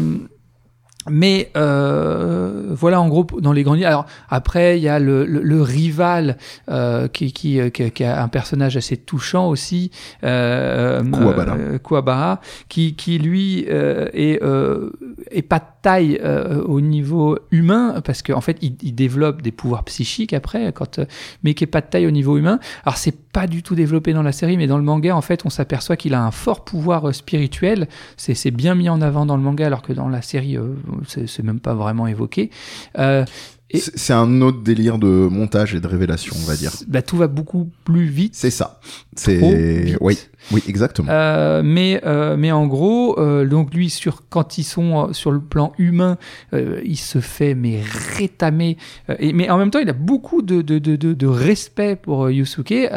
mais 1.11 1.51
euh, 1.57 2.69
voilà, 2.71 3.01
en 3.01 3.09
gros, 3.09 3.27
dans 3.41 3.53
les 3.53 3.63
grandes 3.63 3.77
lignes. 3.77 3.87
Alors 3.87 4.07
après, 4.29 4.79
il 4.79 4.83
y 4.83 4.89
a 4.89 4.99
le, 4.99 5.25
le, 5.25 5.43
le 5.43 5.63
rival 5.63 6.37
euh, 6.71 7.09
qui, 7.09 7.33
qui, 7.33 7.61
euh, 7.61 7.69
qui, 7.71 8.05
a 8.05 8.23
un 8.23 8.29
personnage 8.29 8.77
assez 8.77 8.97
touchant 8.97 9.49
aussi, 9.49 9.91
euh, 10.25 11.03
Kuwabara. 11.03 11.57
euh, 11.57 11.79
Kuwabara, 11.79 12.41
qui, 12.69 12.95
qui 12.95 13.19
lui 13.19 13.67
euh, 13.69 14.09
est, 14.13 14.43
euh, 14.43 14.91
est 15.31 15.43
pas 15.43 15.59
de 15.59 15.65
taille 15.83 16.19
euh, 16.25 16.63
au 16.65 16.81
niveau 16.81 17.39
humain 17.51 18.01
parce 18.05 18.23
qu'en 18.23 18.41
fait, 18.41 18.57
il, 18.63 18.77
il 18.83 18.95
développe 18.95 19.43
des 19.43 19.53
pouvoirs 19.53 19.85
psychiques 19.85 20.33
après, 20.33 20.73
quand, 20.73 20.99
euh, 20.99 21.05
mais 21.43 21.55
qui 21.55 21.65
est 21.65 21.69
pas 21.69 21.81
de 21.81 21.87
taille 21.87 22.07
au 22.07 22.11
niveau 22.11 22.39
humain. 22.39 22.59
Alors 22.85 22.97
c'est 22.97 23.17
pas 23.33 23.47
du 23.47 23.63
tout 23.63 23.75
développé 23.75 24.13
dans 24.13 24.23
la 24.23 24.33
série, 24.33 24.57
mais 24.57 24.67
dans 24.67 24.79
le 24.79 24.85
manga, 24.85 25.15
en 25.15 25.21
fait, 25.21 25.45
on 25.45 25.51
s'aperçoit 25.51 25.97
qu'il 25.97 26.15
a 26.15 26.23
un 26.25 26.31
fort 26.31 26.65
pouvoir 26.65 27.09
euh, 27.09 27.13
spirituel. 27.13 27.89
C'est 28.17 28.35
c'est 28.35 28.51
bien 28.51 28.75
mis 28.75 28.89
en 28.89 29.01
avant 29.03 29.27
dans 29.27 29.37
le 29.37 29.43
manga, 29.43 29.67
alors 29.67 29.83
que 29.83 29.93
dans 29.93 30.09
la 30.09 30.23
série, 30.23 30.57
euh, 30.57 30.75
c'est 31.07 31.43
même 31.43 31.61
pas 31.61 31.75
vraiment 31.75 32.07
évoqué. 32.07 32.51
Euh, 32.99 33.25
C'est 33.73 34.13
un 34.13 34.41
autre 34.41 34.63
délire 34.63 34.99
de 34.99 35.09
montage 35.09 35.75
et 35.75 35.81
de 35.81 35.87
révélation, 35.87 36.35
on 36.41 36.47
va 36.47 36.57
dire. 36.57 36.73
bah, 36.87 37.03
tout 37.03 37.17
va 37.17 37.27
beaucoup 37.27 37.71
plus 37.85 38.07
vite. 38.07 38.35
C'est 38.35 38.51
ça. 38.51 38.81
C'est 39.17 39.97
oui, 40.01 40.19
oui, 40.53 40.63
exactement. 40.69 41.09
Euh, 41.11 41.63
mais, 41.65 42.01
euh, 42.05 42.37
mais 42.37 42.53
en 42.53 42.67
gros, 42.67 43.19
euh, 43.19 43.47
donc 43.47 43.73
lui, 43.75 43.91
sur, 43.91 44.23
quand 44.29 44.59
ils 44.59 44.65
sont 44.65 45.13
sur 45.13 45.31
le 45.31 45.41
plan 45.41 45.73
humain, 45.79 46.19
il 46.53 46.97
se 46.97 47.21
fait 47.21 47.55
mais 47.55 47.81
rétamer. 48.19 48.77
Et, 49.19 49.33
mais 49.33 49.49
en 49.51 49.59
même 49.59 49.71
temps, 49.71 49.79
il 49.81 49.89
a 49.89 49.93
beaucoup 49.95 50.43
de, 50.43 50.63
de, 50.63 50.79
de, 50.79 51.27
respect 51.27 51.97
pour 51.97 52.29
Yusuke, 52.31 52.89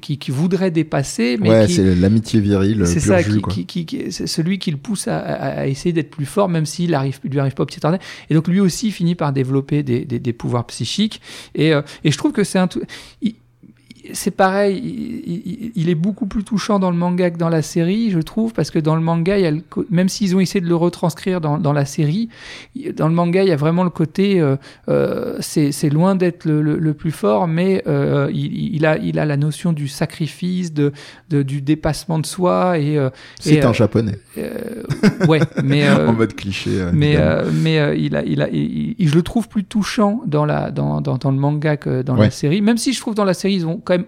qui, 0.00 0.18
qui 0.18 0.30
voudrait 0.30 0.70
dépasser, 0.70 1.36
mais 1.40 1.50
ouais, 1.50 1.68
c'est 1.68 1.94
l'amitié 1.94 2.40
virile 2.40 2.86
c'est 2.86 3.00
ça, 3.00 3.20
jus, 3.20 3.34
qui, 3.34 3.40
quoi. 3.40 3.52
qui, 3.52 3.66
qui- 3.66 3.86
qui- 3.86 4.12
c'est 4.12 4.26
celui 4.26 4.58
qui 4.58 4.70
le 4.70 4.76
pousse 4.76 5.08
à, 5.08 5.18
à- 5.18 5.60
à 5.60 5.66
essayer 5.66 5.92
d'être 5.92 6.10
plus 6.10 6.26
fort, 6.26 6.48
même 6.48 6.66
s'il 6.66 6.94
arrive, 6.94 7.18
lui 7.24 7.38
arrive 7.40 7.54
pas 7.54 7.62
au 7.62 7.66
petit 7.66 7.80
jardin. 7.80 7.98
Et 8.30 8.34
donc 8.34 8.48
lui 8.48 8.60
aussi 8.60 8.90
finit 8.90 9.14
par 9.14 9.32
développer 9.32 9.82
des, 9.82 10.04
des, 10.04 10.18
des 10.18 10.32
pouvoirs 10.32 10.66
psychiques. 10.66 11.20
Et, 11.54 11.72
et 12.04 12.10
je 12.10 12.18
trouve 12.18 12.32
que 12.32 12.44
c'est 12.44 12.58
un 12.58 12.66
tout. 12.68 12.80
il- 13.20 13.34
c'est 14.12 14.30
pareil, 14.32 14.80
il, 14.84 15.32
il- 15.52 15.72
il 15.74 15.88
est 15.88 15.94
beaucoup 15.94 16.26
plus 16.26 16.44
touchant 16.44 16.78
dans 16.78 16.90
le 16.90 16.96
manga 16.96 17.30
que 17.30 17.38
dans 17.38 17.48
la 17.48 17.62
série, 17.62 18.10
je 18.10 18.18
trouve, 18.18 18.52
parce 18.52 18.70
que 18.70 18.78
dans 18.78 18.94
le 18.96 19.00
manga, 19.00 19.38
il 19.38 19.42
y 19.42 19.46
a 19.46 19.50
le 19.50 19.62
même 19.90 20.08
s'ils 20.08 20.34
ont 20.36 20.40
essayé 20.40 20.60
de 20.60 20.68
le 20.68 20.74
retranscrire 20.76 21.40
dans, 21.40 21.58
dans 21.58 21.72
la 21.72 21.84
série, 21.84 22.28
dans 22.96 23.08
le 23.08 23.14
manga, 23.14 23.42
il 23.42 23.48
y 23.48 23.52
a 23.52 23.56
vraiment 23.56 23.84
le 23.84 23.90
côté, 23.90 24.40
euh, 24.40 24.56
euh, 24.88 25.36
c'est 25.40 25.72
c'est 25.72 25.88
loin 25.90 26.14
d'être 26.14 26.44
le, 26.44 26.60
le- 26.62 26.78
le 26.78 26.94
plus 26.94 27.10
fort, 27.12 27.46
mais 27.48 27.82
euh, 27.86 28.28
il, 28.32 28.74
il 28.74 28.86
a, 28.86 28.98
il 28.98 29.18
a 29.18 29.24
la 29.24 29.36
notion 29.36 29.72
du 29.72 29.88
sacrifice, 29.88 30.72
de, 30.72 30.92
de- 31.30 31.42
du 31.42 31.62
dépassement 31.62 32.18
de 32.18 32.26
soi, 32.26 32.78
et, 32.78 32.98
euh, 32.98 33.10
C'est 33.40 33.64
un 33.64 33.72
japonais, 33.72 34.18
ouais, 35.28 35.40
mais 35.64 35.88
en 35.90 36.12
mode 36.12 36.34
cliché. 36.34 36.70
mais 36.92 37.16
mais 37.52 37.94
il 37.98 38.16
a 38.16 38.22
il 38.24 38.42
a 38.42 38.48
je 38.52 39.14
le 39.14 39.22
trouve 39.22 39.48
plus 39.48 39.64
touchant 39.64 40.20
dans 40.26 40.44
la 40.44 40.70
dans, 40.70 41.00
dans, 41.00 41.16
dans 41.18 41.30
le 41.30 41.36
manga 41.38 41.76
que 41.76 42.02
dans 42.02 42.12
Ouais. 42.16 42.24
la 42.26 42.30
série 42.30 42.60
même 42.60 42.76
si 42.76 42.92
je 42.92 43.00
trouve 43.00 43.14
dans 43.14 43.24
la 43.24 43.34
série 43.34 43.54
ils 43.54 43.66
ont 43.66 43.80
quand 43.82 43.94
même 43.94 44.01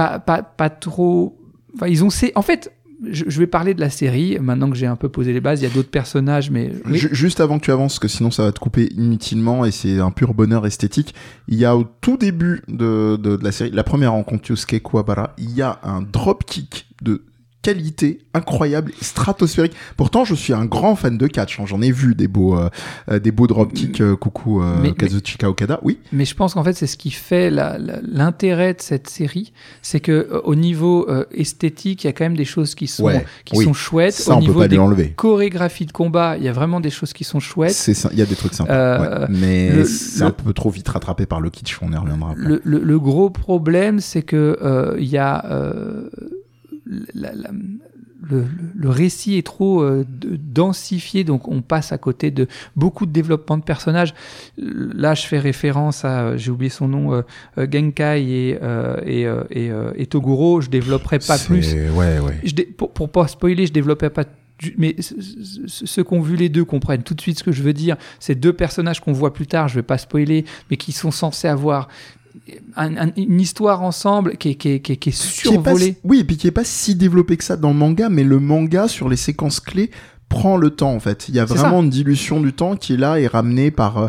pas 0.00 0.18
pas 0.18 0.42
pas 0.42 0.70
trop 0.70 1.38
enfin 1.74 1.86
ils 1.86 2.02
ont 2.02 2.10
c'est 2.10 2.32
en 2.34 2.42
fait 2.42 2.72
je, 3.10 3.38
vais 3.38 3.46
parler 3.46 3.72
de 3.72 3.80
la 3.80 3.88
série 3.88 4.38
maintenant 4.40 4.68
que 4.68 4.76
j'ai 4.76 4.86
un 4.86 4.96
peu 4.96 5.08
posé 5.08 5.32
les 5.32 5.40
bases 5.40 5.60
il 5.60 5.64
y 5.64 5.70
a 5.70 5.74
d'autres 5.74 5.90
personnages 5.90 6.50
mais 6.50 6.70
oui. 6.86 6.98
Juste 6.98 7.40
avant 7.40 7.58
que 7.58 7.64
tu 7.64 7.72
avances, 7.72 7.94
parce 7.94 7.98
que 8.00 8.08
sinon 8.08 8.30
ça 8.30 8.44
va 8.44 8.52
te 8.52 8.58
couper 8.58 8.90
inutilement 8.94 9.64
et 9.64 9.70
c'est 9.70 10.00
un 10.00 10.10
pur 10.10 10.34
bonheur 10.34 10.66
esthétique. 10.66 11.14
Il 11.48 11.56
y 11.56 11.64
a 11.64 11.74
au 11.78 11.84
tout 12.02 12.18
début 12.18 12.62
de, 12.68 13.16
de, 13.16 13.36
de 13.36 13.44
la 13.44 13.52
série, 13.52 13.70
la 13.70 13.84
première 13.84 14.12
rencontre 14.12 14.50
Yusuke 14.50 14.82
Kuwabara, 14.82 15.32
il 15.38 15.50
y 15.50 15.62
a 15.62 15.80
un 15.82 16.02
dropkick 16.02 16.88
de 17.00 17.24
qualité 17.62 18.20
incroyable, 18.32 18.92
stratosphérique. 19.02 19.72
Pourtant, 19.96 20.24
je 20.24 20.34
suis 20.34 20.52
un 20.54 20.64
grand 20.64 20.96
fan 20.96 21.18
de 21.18 21.26
catch. 21.26 21.60
hein. 21.60 21.64
J'en 21.66 21.82
ai 21.82 21.90
vu 21.92 22.14
des 22.14 22.26
beaux, 22.28 22.56
euh, 22.58 22.70
euh, 23.10 23.18
des 23.18 23.32
beaux 23.32 23.46
dropkicks. 23.46 24.00
euh, 24.00 24.16
coucou 24.16 24.62
euh, 24.62 24.76
Mais- 24.82 24.92
Kazuchika 24.92 25.48
Okada. 25.50 25.78
Oui. 25.82 25.98
mais 26.12 26.24
je 26.24 26.34
pense 26.34 26.54
qu'en 26.54 26.64
fait 26.64 26.72
c'est 26.72 26.86
ce 26.86 26.96
qui 26.96 27.10
fait 27.10 27.50
l'intérêt 27.50 28.74
de 28.74 28.80
cette 28.80 29.08
série 29.08 29.52
c'est 29.82 30.00
que 30.00 30.40
au 30.44 30.54
niveau 30.54 31.06
esthétique 31.32 32.04
il 32.04 32.06
y 32.06 32.10
a 32.10 32.12
quand 32.12 32.24
même 32.24 32.36
des 32.36 32.44
choses 32.44 32.74
qui 32.74 32.86
sont 32.86 33.04
Ouais, 33.04 33.24
qui 33.44 33.56
oui. 33.58 33.64
sont 33.64 33.72
chouettes 33.72 34.14
Ça, 34.14 34.32
au 34.32 34.36
on 34.36 34.38
peut 34.38 34.46
niveau 34.46 34.60
pas 34.60 34.66
lui 34.68 34.96
des 34.96 35.10
chorégraphies 35.10 35.86
de 35.86 35.92
combat 35.92 36.36
il 36.38 36.44
y 36.44 36.48
a 36.48 36.52
vraiment 36.52 36.80
des 36.80 36.90
choses 36.90 37.12
qui 37.12 37.24
sont 37.24 37.40
chouettes 37.40 37.72
C'est 37.72 37.94
ça. 37.94 38.08
Il 38.12 38.18
y 38.18 38.22
a 38.22 38.26
des 38.26 38.36
trucs 38.36 38.54
sympas. 38.54 39.20
Ouais. 39.20 39.26
Mais 39.30 39.84
c'est 39.84 40.22
un 40.22 40.30
peu 40.30 40.52
trop 40.52 40.70
vite 40.70 40.88
rattrapé 40.88 41.26
par 41.26 41.40
le 41.40 41.50
kitsch. 41.50 41.78
On 41.82 41.92
y 41.92 41.96
reviendra. 41.96 42.32
Le, 42.36 42.60
le- 42.64 42.80
le 42.82 42.98
gros 42.98 43.30
problème, 43.30 44.00
c'est 44.00 44.22
que 44.22 44.96
il 44.98 45.06
y 45.08 45.18
a 45.18 45.44
la- 47.14 47.32
la- 47.34 47.50
le, 48.28 48.88
récit 48.90 49.36
est 49.38 49.46
trop 49.46 49.82
euh, 49.82 50.04
de- 50.06 50.36
densifié, 50.36 51.24
donc 51.24 51.48
on 51.48 51.62
passe 51.62 51.90
à 51.92 51.98
côté 51.98 52.30
de 52.30 52.46
beaucoup 52.76 53.06
de 53.06 53.12
développement 53.12 53.56
de 53.56 53.62
personnages. 53.62 54.12
Là, 54.58 55.14
je 55.14 55.26
fais 55.26 55.38
référence 55.38 56.04
à, 56.04 56.20
euh, 56.22 56.36
j'ai 56.36 56.50
oublié 56.50 56.68
son 56.70 56.86
nom, 56.88 57.14
euh, 57.14 57.22
Genkai 57.56 58.22
et, 58.22 58.58
euh, 58.62 58.96
et, 59.06 59.22
et, 59.50 59.70
et 59.96 60.06
Toguro. 60.06 60.60
Je 60.60 60.68
développerai 60.68 61.18
pas 61.18 61.38
plus. 61.38 61.72
Ouais, 61.74 62.18
ouais. 62.20 62.38
Je 62.44 62.54
dé- 62.54 62.64
pour, 62.66 62.92
pour 62.92 63.10
pas 63.10 63.26
spoiler, 63.26 63.66
je 63.66 63.72
développais 63.72 64.10
pas. 64.10 64.24
Mais 64.76 64.94
ce- 65.00 65.14
ce- 65.66 65.86
ceux 65.86 66.04
qui 66.04 66.12
ont 66.12 66.20
vu 66.20 66.36
les 66.36 66.50
deux 66.50 66.66
comprennent 66.66 67.02
tout 67.02 67.14
de 67.14 67.20
suite 67.22 67.38
ce 67.38 67.44
que 67.44 67.52
je 67.52 67.62
veux 67.62 67.72
dire. 67.72 67.96
C'est 68.18 68.34
deux 68.34 68.52
personnages 68.52 69.00
qu'on 69.00 69.12
voit 69.14 69.32
plus 69.32 69.46
tard, 69.46 69.68
je 69.68 69.76
vais 69.76 69.82
pas 69.82 69.96
spoiler, 69.96 70.44
mais 70.70 70.76
qui 70.76 70.92
sont 70.92 71.10
censés 71.10 71.48
avoir 71.48 71.88
un- 72.76 72.96
un- 73.08 73.12
une 73.16 73.40
histoire 73.40 73.82
ensemble 73.82 74.36
qui 74.36 74.50
est, 74.50 74.54
qui 74.54 74.68
est- 74.70 74.80
qui 74.80 74.92
est- 74.92 74.96
qui 74.96 75.08
est 75.10 75.12
qui 75.12 75.48
est 75.48 75.58
pas 75.58 75.70
survolée. 75.74 75.96
oui, 76.04 76.20
et 76.20 76.24
puis 76.24 76.36
qui 76.36 76.46
est 76.46 76.52
pas 76.52 76.64
si 76.64 76.94
développé 76.94 77.36
que 77.36 77.44
ça 77.44 77.56
dans 77.56 77.70
le 77.70 77.78
manga, 77.78 78.08
mais 78.08 78.24
le 78.24 78.38
manga 78.38 78.88
sur 78.88 79.08
les 79.08 79.16
séquences 79.16 79.60
clés 79.60 79.90
prend 80.28 80.56
le 80.56 80.70
temps 80.70 80.92
en 80.94 81.00
fait. 81.00 81.28
Il 81.28 81.34
y 81.34 81.38
a 81.40 81.44
vraiment 81.44 81.82
une 81.82 81.90
dilution 81.90 82.40
du 82.40 82.52
temps 82.52 82.76
qui 82.76 82.94
est 82.94 82.96
là 82.96 83.18
et 83.18 83.26
ramenée 83.26 83.70
par 83.70 83.98
euh, 83.98 84.08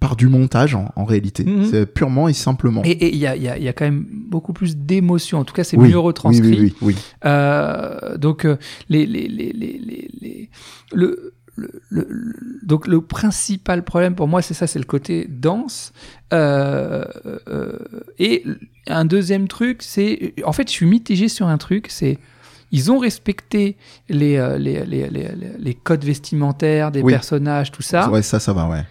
par 0.00 0.16
du 0.16 0.26
montage 0.28 0.74
en, 0.74 0.90
en 0.96 1.04
réalité. 1.04 1.44
Mhm. 1.44 1.86
Purement 1.86 2.26
et 2.28 2.32
simplement. 2.32 2.82
Et 2.84 3.10
il 3.14 3.18
y 3.20 3.26
a, 3.26 3.36
y 3.36 3.46
a- 3.48 3.56
y 3.56 3.68
a 3.68 3.72
quand 3.72 3.84
même 3.84 4.04
beaucoup 4.28 4.52
plus 4.52 4.76
d'émotion. 4.76 5.38
En 5.38 5.44
tout 5.44 5.54
cas, 5.54 5.62
c'est 5.62 5.76
Oui, 5.76 5.90
mieux 5.90 5.98
retranscrit. 5.98 6.48
Oui, 6.50 6.58
oui, 6.58 6.74
oui, 6.82 6.94
oui. 6.94 6.96
Euh, 7.24 8.16
donc 8.18 8.44
euh, 8.44 8.56
les, 8.88 9.06
les, 9.06 9.28
les, 9.28 9.52
les, 9.52 9.78
les, 9.78 10.08
les- 10.20 10.50
le, 10.92 11.34
le, 11.56 11.70
le- 11.90 12.06
le- 12.08 12.58
donc 12.62 12.86
le 12.86 13.00
principal 13.02 13.82
problème 13.84 14.14
pour 14.14 14.26
moi 14.28 14.40
c'est 14.42 14.54
ça 14.54 14.66
c'est 14.66 14.78
le 14.78 14.84
côté 14.86 15.26
dense 15.28 15.92
Euh, 16.32 17.04
euh, 17.48 17.78
et 18.18 18.42
un 18.86 19.04
deuxième 19.04 19.48
truc 19.48 19.82
c'est 19.82 20.32
en 20.44 20.52
fait 20.52 20.66
je 20.68 20.72
suis 20.72 20.86
mitigé 20.86 21.28
sur 21.28 21.46
un 21.48 21.58
truc 21.58 21.88
c'est 21.90 22.18
ils 22.74 22.90
ont 22.90 22.96
respecté 22.98 23.76
les, 24.08 24.36
euh, 24.38 24.56
les, 24.56 24.86
les, 24.86 25.10
les, 25.10 25.74
codes 25.74 26.04
vestimentaires 26.06 26.90
des 26.90 27.02
Oui. 27.02 27.12
personnages 27.12 27.70
tout 27.70 27.82
ça 27.82 28.08
Ouais, 28.10 28.22
ça, 28.22 28.40
ça 28.40 28.54
va, 28.54 28.66
ouais. 28.66 28.84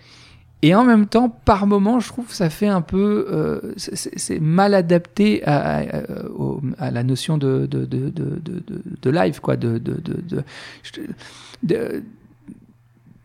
et 0.62 0.76
en 0.76 0.84
même 0.84 1.08
temps, 1.08 1.30
par 1.30 1.66
moment, 1.66 2.00
je 2.00 2.08
trouve 2.10 2.28
que 2.28 2.36
ça 2.36 2.52
fait 2.52 2.68
un 2.68 2.82
peu, 2.82 3.26
euh, 3.32 3.60
c'est- 3.78 4.40
mal 4.40 4.76
adapté 4.76 5.44
à, 5.46 5.58
à- 5.58 5.98
à- 5.98 6.26
au- 6.38 6.62
à 6.78 6.92
la 6.92 7.02
notion 7.02 7.40
de, 7.40 7.66
de, 7.66 7.86
de, 7.86 8.10
de, 8.12 8.40
de, 8.48 8.60
de- 8.68 8.84
de 9.02 9.10
live, 9.10 9.40
quoi, 9.42 9.56
de, 9.58 9.80
de, 9.80 9.94
de, 9.94 10.22
de- 10.30 10.44
je- 10.84 11.02
de- 11.64 12.04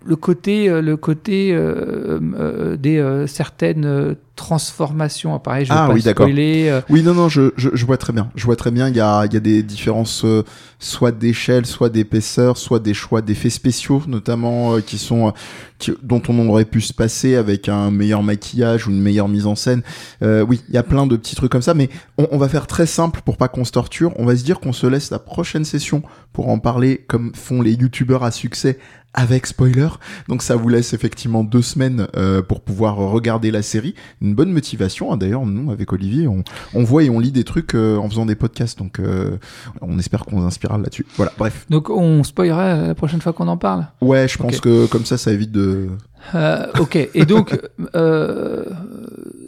le 0.07 0.17
côté, 0.17 0.69
euh, 0.69 0.81
le 0.83 0.97
côté 0.97 1.53
euh, 1.53 2.21
euh, 2.39 2.77
des 2.77 2.99
euh, 2.99 3.27
certaines 3.27 3.85
euh, 3.85 4.15
transformations. 4.37 5.39
Pareil, 5.39 5.65
je 5.65 5.73
vais 5.73 5.79
Ah 5.79 5.87
pas 5.89 5.95
oui, 5.95 6.03
d'accord. 6.03 6.27
spoiler. 6.27 6.69
euh, 6.69 6.81
Oui, 6.91 7.03
non, 7.03 7.15
non, 7.15 7.29
je, 7.29 7.53
je, 7.57 7.71
je 7.73 7.87
vois 7.87 7.97
très 7.97 8.13
bien. 8.13 8.31
Je 8.37 8.45
vois 8.45 8.57
très 8.57 8.71
bien. 8.71 8.89
Il 8.89 8.97
y 8.97 9.01
a, 9.01 9.25
il 9.27 9.33
y 9.33 9.37
a 9.37 9.41
des 9.41 9.63
différences, 9.63 10.25
euh, 10.25 10.43
soit 10.79 11.11
d'échelle, 11.13 11.65
soit 11.67 11.89
d'épaisseur, 11.89 12.57
soit 12.59 12.79
des 12.79 12.95
choix 12.95 13.23
d'effets 13.23 13.51
spéciaux, 13.51 14.03
notamment 14.07 14.75
euh, 14.77 14.81
qui 14.81 14.99
sont, 14.99 15.29
euh, 15.29 15.31
qui- 15.79 15.95
dont 16.03 16.23
on 16.29 16.49
aurait 16.49 16.67
pu 16.67 16.81
se 16.83 16.93
passer 16.93 17.35
avec 17.37 17.69
un 17.69 17.91
meilleur 17.91 18.23
maquillage 18.23 18.87
ou 18.87 18.91
une 18.91 19.01
meilleure 19.01 19.29
mise 19.29 19.47
en 19.47 19.55
scène. 19.55 19.83
Euh, 20.23 20.45
oui, 20.47 20.61
il 20.69 20.75
y 20.75 20.79
a 20.79 20.83
plein 20.83 21.07
de 21.07 21.17
petits 21.17 21.35
trucs 21.37 21.51
comme 21.53 21.63
ça, 21.63 21.75
mais 21.75 21.89
on, 22.19 22.27
on 22.31 22.39
va 22.39 22.49
faire 22.49 22.67
très 22.67 22.87
simple 22.87 23.21
pour 23.25 23.39
pas 23.39 23.49
qu'on 23.49 23.65
se 23.65 23.73
torture. 23.73 24.13
On 24.17 24.27
va 24.27 24.37
se 24.37 24.45
dire 24.45 24.61
qu'on 24.61 24.73
se 24.75 24.87
laisse 24.87 25.11
la 25.11 25.19
prochaine 25.19 25.65
session 25.65 26.03
pour 26.35 26.49
en 26.51 26.59
parler, 26.59 27.05
comme 27.09 27.33
font 27.35 27.63
les 27.63 27.73
youtubeurs 27.73 28.23
à 28.23 28.31
succès 28.31 28.79
avec 29.17 29.47
spoiler. 29.47 29.89
Donc 30.29 30.43
ça 30.43 30.55
vous 30.55 30.69
laisse 30.69 30.93
effectivement 30.93 31.43
deux 31.43 31.63
semaines 31.63 32.07
euh, 32.17 32.43
pour 32.43 32.61
pouvoir 32.61 32.97
regarder 32.97 33.51
la 33.51 33.63
série. 33.63 33.95
Une 34.21 34.35
bonne 34.35 34.53
motivation. 34.53 35.13
hein. 35.13 35.17
D'ailleurs, 35.17 35.45
nous 35.47 35.73
avec 35.73 35.93
Olivier, 35.93 36.29
on, 36.29 36.45
on 36.75 36.85
voit 36.85 37.03
et 37.03 37.11
on 37.11 37.19
lit 37.19 37.33
des 37.33 37.45
trucs 37.45 37.75
euh, 37.75 37.97
en 37.97 38.09
faisant 38.09 38.27
des 38.27 38.37
podcasts. 38.37 38.79
Donc 38.79 39.01
euh, 39.01 39.39
on 39.81 39.99
espère 39.99 40.25
qu'on 40.25 40.41
vous 40.41 40.47
inspirera 40.47 40.79
là-dessus. 40.79 41.07
Voilà. 41.17 41.33
Bref. 41.39 41.67
Donc, 41.71 41.91
on 41.91 42.23
spoilera 42.23 42.75
la 42.89 42.95
prochaine 42.95 43.21
fois 43.21 43.33
qu'on 43.33 43.49
en 43.49 43.57
parle? 43.57 43.87
Ouais, 44.01 44.29
je 44.29 44.39
pense 44.39 44.61
que 44.61 44.87
comme 44.87 45.05
ça, 45.05 45.17
ça 45.17 45.33
évite 45.33 45.51
de. 45.51 45.89
Euh, 46.35 46.67
ok, 46.81 46.97
et 47.15 47.25
donc, 47.25 47.59
euh, 47.95 48.65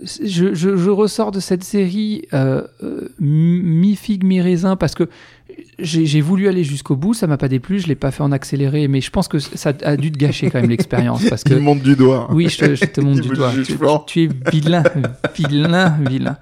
je, 0.04 0.54
je, 0.54 0.76
je 0.76 0.90
ressors 0.90 1.32
de 1.32 1.40
cette 1.40 1.64
série 1.64 2.22
euh, 2.32 2.62
euh, 2.82 3.08
mi-figue, 3.20 4.24
mi-raisin, 4.24 4.76
parce 4.76 4.94
que 4.94 5.08
j'ai 5.80 6.20
voulu 6.20 6.48
aller 6.48 6.64
jusqu'au 6.64 6.96
bout, 6.96 7.14
ça 7.14 7.26
m'a 7.26 7.36
pas 7.36 7.48
déplu, 7.48 7.78
je 7.78 7.86
l'ai 7.86 7.94
pas 7.94 8.10
fait 8.10 8.22
en 8.22 8.32
accéléré, 8.32 8.86
mais 8.88 9.00
je 9.00 9.10
pense 9.10 9.28
que 9.28 9.38
ça 9.38 9.72
a 9.82 9.96
dû 9.96 10.12
te 10.12 10.18
gâcher 10.18 10.50
quand 10.50 10.60
même 10.60 10.70
l'expérience, 10.70 11.24
parce 11.28 11.44
que... 11.44 11.54
Il 11.54 11.60
monte 11.60 11.82
du 11.82 11.96
doigt. 11.96 12.28
Oui, 12.32 12.48
je 12.48 12.58
te, 12.58 12.74
je 12.74 12.84
te 12.84 13.00
montre 13.00 13.22
Il 13.24 13.30
du 13.30 13.74
doigt. 13.76 14.04
Tu, 14.06 14.24
es 14.24 14.50
vilain, 14.50 14.82
vilain, 15.36 15.96
vilain. 16.08 16.36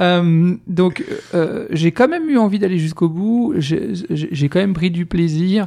Euh, 0.00 0.54
donc, 0.66 1.04
euh, 1.34 1.66
j'ai 1.70 1.92
quand 1.92 2.08
même 2.08 2.28
eu 2.28 2.38
envie 2.38 2.58
d'aller 2.58 2.78
jusqu'au 2.78 3.08
bout. 3.08 3.54
J'ai 3.58 4.48
quand 4.48 4.60
même 4.60 4.74
pris 4.74 4.90
du 4.90 5.06
plaisir, 5.06 5.66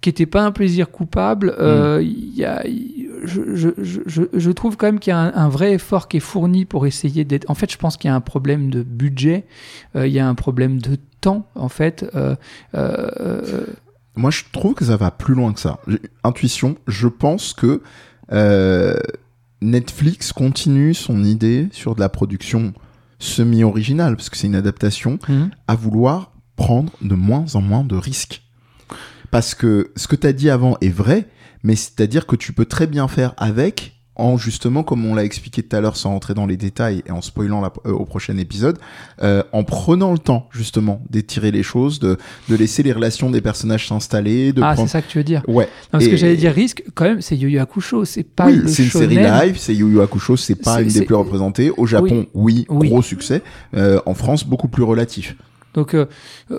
qui 0.00 0.08
n'était 0.08 0.26
pas 0.26 0.42
un 0.42 0.52
plaisir 0.52 0.90
coupable. 0.90 1.54
Euh, 1.58 2.00
il 2.02 2.34
y 2.34 2.44
a, 2.44 2.64
je, 3.24 3.54
je, 3.54 3.68
je, 3.78 4.00
je- 4.06 4.22
je 4.32 4.50
trouve 4.50 4.76
quand 4.76 4.86
même 4.86 4.98
qu'il 4.98 5.10
y 5.10 5.14
a 5.14 5.18
un, 5.18 5.34
un 5.34 5.48
vrai 5.48 5.72
effort 5.74 6.08
qui 6.08 6.16
est 6.16 6.20
fourni 6.20 6.64
pour 6.64 6.86
essayer 6.86 7.24
d'être. 7.24 7.48
En 7.50 7.54
fait, 7.54 7.70
je 7.70 7.76
pense 7.76 7.96
qu'il 7.98 8.08
y 8.08 8.10
a 8.12 8.14
un 8.14 8.20
problème 8.22 8.70
de 8.70 8.82
budget. 8.82 9.44
Euh, 9.96 10.06
il 10.06 10.12
y 10.12 10.18
a 10.18 10.26
un 10.26 10.34
problème 10.34 10.80
de 10.80 10.96
temps, 11.20 11.46
en 11.54 11.68
fait. 11.68 12.04
Euh, 12.14 12.34
euh, 12.74 13.10
euh, 13.20 13.66
Moi, 14.16 14.30
je 14.30 14.44
trouve 14.52 14.72
que 14.74 14.86
ça 14.86 14.96
va 14.96 15.10
plus 15.10 15.34
loin 15.34 15.52
que 15.52 15.60
ça. 15.60 15.80
Intuition, 16.24 16.76
je 16.86 17.08
pense 17.08 17.52
que 17.52 17.82
euh, 18.32 18.96
Netflix 19.60 20.32
continue 20.32 20.94
son 20.94 21.22
idée 21.24 21.68
sur 21.72 21.94
de 21.94 22.00
la 22.00 22.08
production 22.08 22.72
semi-originale, 23.18 24.16
parce 24.16 24.30
que 24.30 24.36
c'est 24.38 24.46
une 24.46 24.54
adaptation, 24.54 25.18
hum. 25.28 25.50
à 25.68 25.74
vouloir 25.74 26.32
prendre 26.56 26.92
de 27.02 27.14
moins 27.14 27.44
en 27.54 27.60
moins 27.60 27.84
de 27.84 27.96
risques. 27.96 28.42
Parce 29.30 29.54
que 29.54 29.92
ce 29.96 30.08
que 30.08 30.16
tu 30.16 30.26
as 30.26 30.32
dit 30.32 30.50
avant 30.50 30.76
est 30.80 30.88
vrai, 30.88 31.26
mais 31.62 31.76
c'est-à-dire 31.76 32.26
que 32.26 32.36
tu 32.36 32.52
peux 32.52 32.64
très 32.64 32.86
bien 32.86 33.06
faire 33.08 33.34
avec, 33.36 33.96
en 34.16 34.36
justement, 34.36 34.82
comme 34.82 35.06
on 35.06 35.14
l'a 35.14 35.24
expliqué 35.24 35.62
tout 35.62 35.74
à 35.74 35.80
l'heure 35.80 35.96
sans 35.96 36.10
rentrer 36.10 36.34
dans 36.34 36.44
les 36.46 36.58
détails 36.58 37.02
et 37.06 37.10
en 37.10 37.22
spoilant 37.22 37.60
la- 37.62 37.72
euh, 37.86 37.92
au 37.92 38.04
prochain 38.04 38.36
épisode, 38.36 38.78
euh, 39.22 39.42
en 39.52 39.64
prenant 39.64 40.12
le 40.12 40.18
temps 40.18 40.48
justement 40.52 41.00
d'étirer 41.08 41.50
les 41.52 41.62
choses, 41.62 42.00
de, 42.00 42.18
de 42.50 42.56
laisser 42.56 42.82
les 42.82 42.92
relations 42.92 43.30
des 43.30 43.40
personnages 43.40 43.88
s'installer, 43.88 44.52
de 44.52 44.60
Ah, 44.62 44.74
c'est 44.76 44.88
ça 44.88 45.00
que 45.00 45.08
tu 45.08 45.16
veux 45.16 45.24
dire. 45.24 45.42
Ouais, 45.48 45.64
Non, 45.64 45.70
parce 45.92 46.04
Et- 46.04 46.10
que 46.10 46.16
j'allais 46.16 46.36
dire 46.36 46.52
risque, 46.52 46.82
quand 46.94 47.04
même, 47.04 47.22
c'est 47.22 47.36
Yu 47.36 47.48
Yu 47.50 47.60
Hakusho, 47.60 48.04
c'est 48.04 48.24
pas 48.24 48.46
oui, 48.46 48.60
c'est 48.66 48.82
une 48.84 48.90
série 48.90 49.14
live, 49.16 49.56
c'est 49.58 49.74
Yu 49.74 49.86
Yu 49.90 50.00
Hakusho, 50.02 50.36
c'est 50.36 50.54
pas 50.56 50.82
une 50.82 50.88
des 50.88 51.02
plus 51.02 51.14
représentées. 51.14 51.70
Au 51.76 51.86
Japon, 51.86 52.26
oui, 52.34 52.66
Oui. 52.68 52.88
gros 52.88 53.02
succès. 53.02 53.42
Euh, 53.74 54.00
en 54.04 54.12
France, 54.14 54.44
beaucoup 54.44 54.68
plus 54.68 54.82
relatif. 54.82 55.34
Donc 55.74 55.94
euh, 55.94 56.06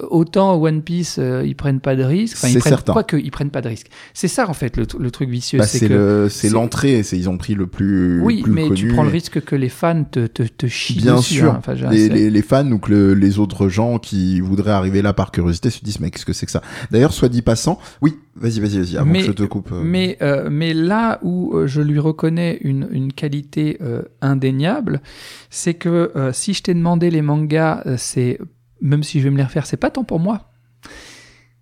autant 0.10 0.56
One 0.62 0.82
Piece, 0.82 1.18
euh, 1.20 1.44
ils 1.46 1.56
prennent 1.56 1.80
pas 1.82 1.96
de 1.96 2.04
risques. 2.04 2.38
Enfin, 2.38 2.48
ils 2.50 2.58
prennent 2.60 2.72
certain. 2.72 2.94
pas 2.94 3.04
que 3.04 3.18
ils 3.18 3.32
prennent 3.32 3.50
pas 3.50 3.62
de 3.62 3.68
risques. 3.68 3.88
C'est 4.14 4.28
ça 4.28 4.50
en 4.50 4.54
fait 4.54 4.78
le, 4.78 4.86
le 5.00 5.12
truc 5.12 5.30
vicieux. 5.30 5.60
Bah, 5.60 5.66
c'est 5.68 6.50
l'entrée, 6.50 7.04
c'est 7.04 7.18
ils 7.18 7.30
ont 7.30 7.38
pris 7.38 7.54
le 7.54 7.68
plus, 7.68 8.22
oui, 8.22 8.42
plus 8.42 8.52
mais 8.52 8.70
tu 8.72 8.88
prends 8.88 9.04
le 9.04 9.10
risque 9.10 9.42
que 9.42 9.56
les 9.56 9.70
fans 9.70 10.04
te 10.04 10.28
te, 10.28 10.44
te 10.44 10.68
chient 10.68 10.96
Bien 11.02 11.16
dessus. 11.18 11.36
sûr, 11.36 11.52
hein. 11.52 11.58
Enfin, 11.60 11.74
les, 11.90 12.10
les, 12.10 12.30
les 12.30 12.42
fans 12.42 12.70
ou 12.72 12.80
que 12.80 12.92
le- 12.92 13.14
les 13.14 13.40
autres 13.40 13.68
gens 13.70 14.00
qui 14.00 14.40
voudraient 14.40 14.72
arriver 14.72 15.02
là 15.02 15.14
par 15.14 15.32
curiosité 15.32 15.70
se 15.70 15.84
disent 15.84 16.00
mais 16.00 16.10
qu'est-ce 16.12 16.26
que 16.26 16.34
c'est 16.34 16.46
que 16.46 16.52
ça? 16.52 16.62
D'ailleurs, 16.92 17.14
soit 17.14 17.30
dit 17.30 17.42
passant, 17.42 17.80
oui, 18.02 18.14
vas-y, 18.36 18.60
vas-y, 18.60 18.78
vas-y, 18.80 18.98
avant 18.98 19.12
Mais- 19.12 19.20
que 19.22 19.26
je 19.28 19.32
te 19.34 19.44
coupe. 19.44 19.72
euh. 19.72 19.82
Mais, 19.84 20.18
euh, 20.22 20.50
mais 20.52 20.74
là 20.74 21.20
où 21.22 21.54
euh, 21.56 21.68
je 21.68 21.82
lui 21.82 22.00
reconnais 22.00 22.58
une, 22.62 22.88
une 22.92 23.12
qualité 23.14 23.78
euh, 23.82 24.04
indéniable, 24.22 25.02
c'est 25.50 25.74
que 25.74 26.12
euh, 26.16 26.32
si 26.34 26.54
je 26.54 26.64
t'ai 26.64 26.74
demandé 26.74 27.10
les 27.12 27.22
mangas, 27.22 27.84
c'est 27.98 28.40
même 28.82 29.04
si 29.04 29.20
je 29.20 29.26
vais 29.26 29.30
me 29.32 29.38
les 29.38 29.44
refaire, 29.44 29.66
c'est 29.66 29.78
pas 29.78 29.90
tant 29.90 30.04
pour 30.04 30.20
moi. 30.20 30.50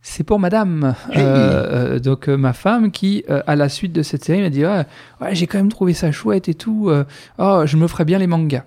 C'est 0.02 0.24
pour 0.24 0.40
madame, 0.40 0.96
Hey. 1.12 1.22
Euh, 1.22 1.96
euh, 1.96 2.00
donc 2.00 2.30
euh, 2.30 2.38
ma 2.38 2.54
femme 2.54 2.90
qui, 2.90 3.26
à 3.28 3.56
la 3.56 3.70
suite 3.70 3.92
de 3.94 4.02
cette 4.02 4.24
série, 4.24 4.42
m'a 4.42 4.50
dit 4.50 4.66
ouais, 4.66 4.86
ouais, 5.22 5.36
j'ai 5.36 5.46
quand 5.46 5.58
même 5.58 5.72
trouvé 5.72 5.94
ça 5.94 6.12
chouette 6.12 6.48
et 6.50 6.54
tout. 6.54 6.92
oh, 7.38 7.62
je 7.66 7.78
me 7.78 7.88
ferais 7.88 8.06
bien 8.06 8.18
les 8.18 8.28
mangas. 8.28 8.64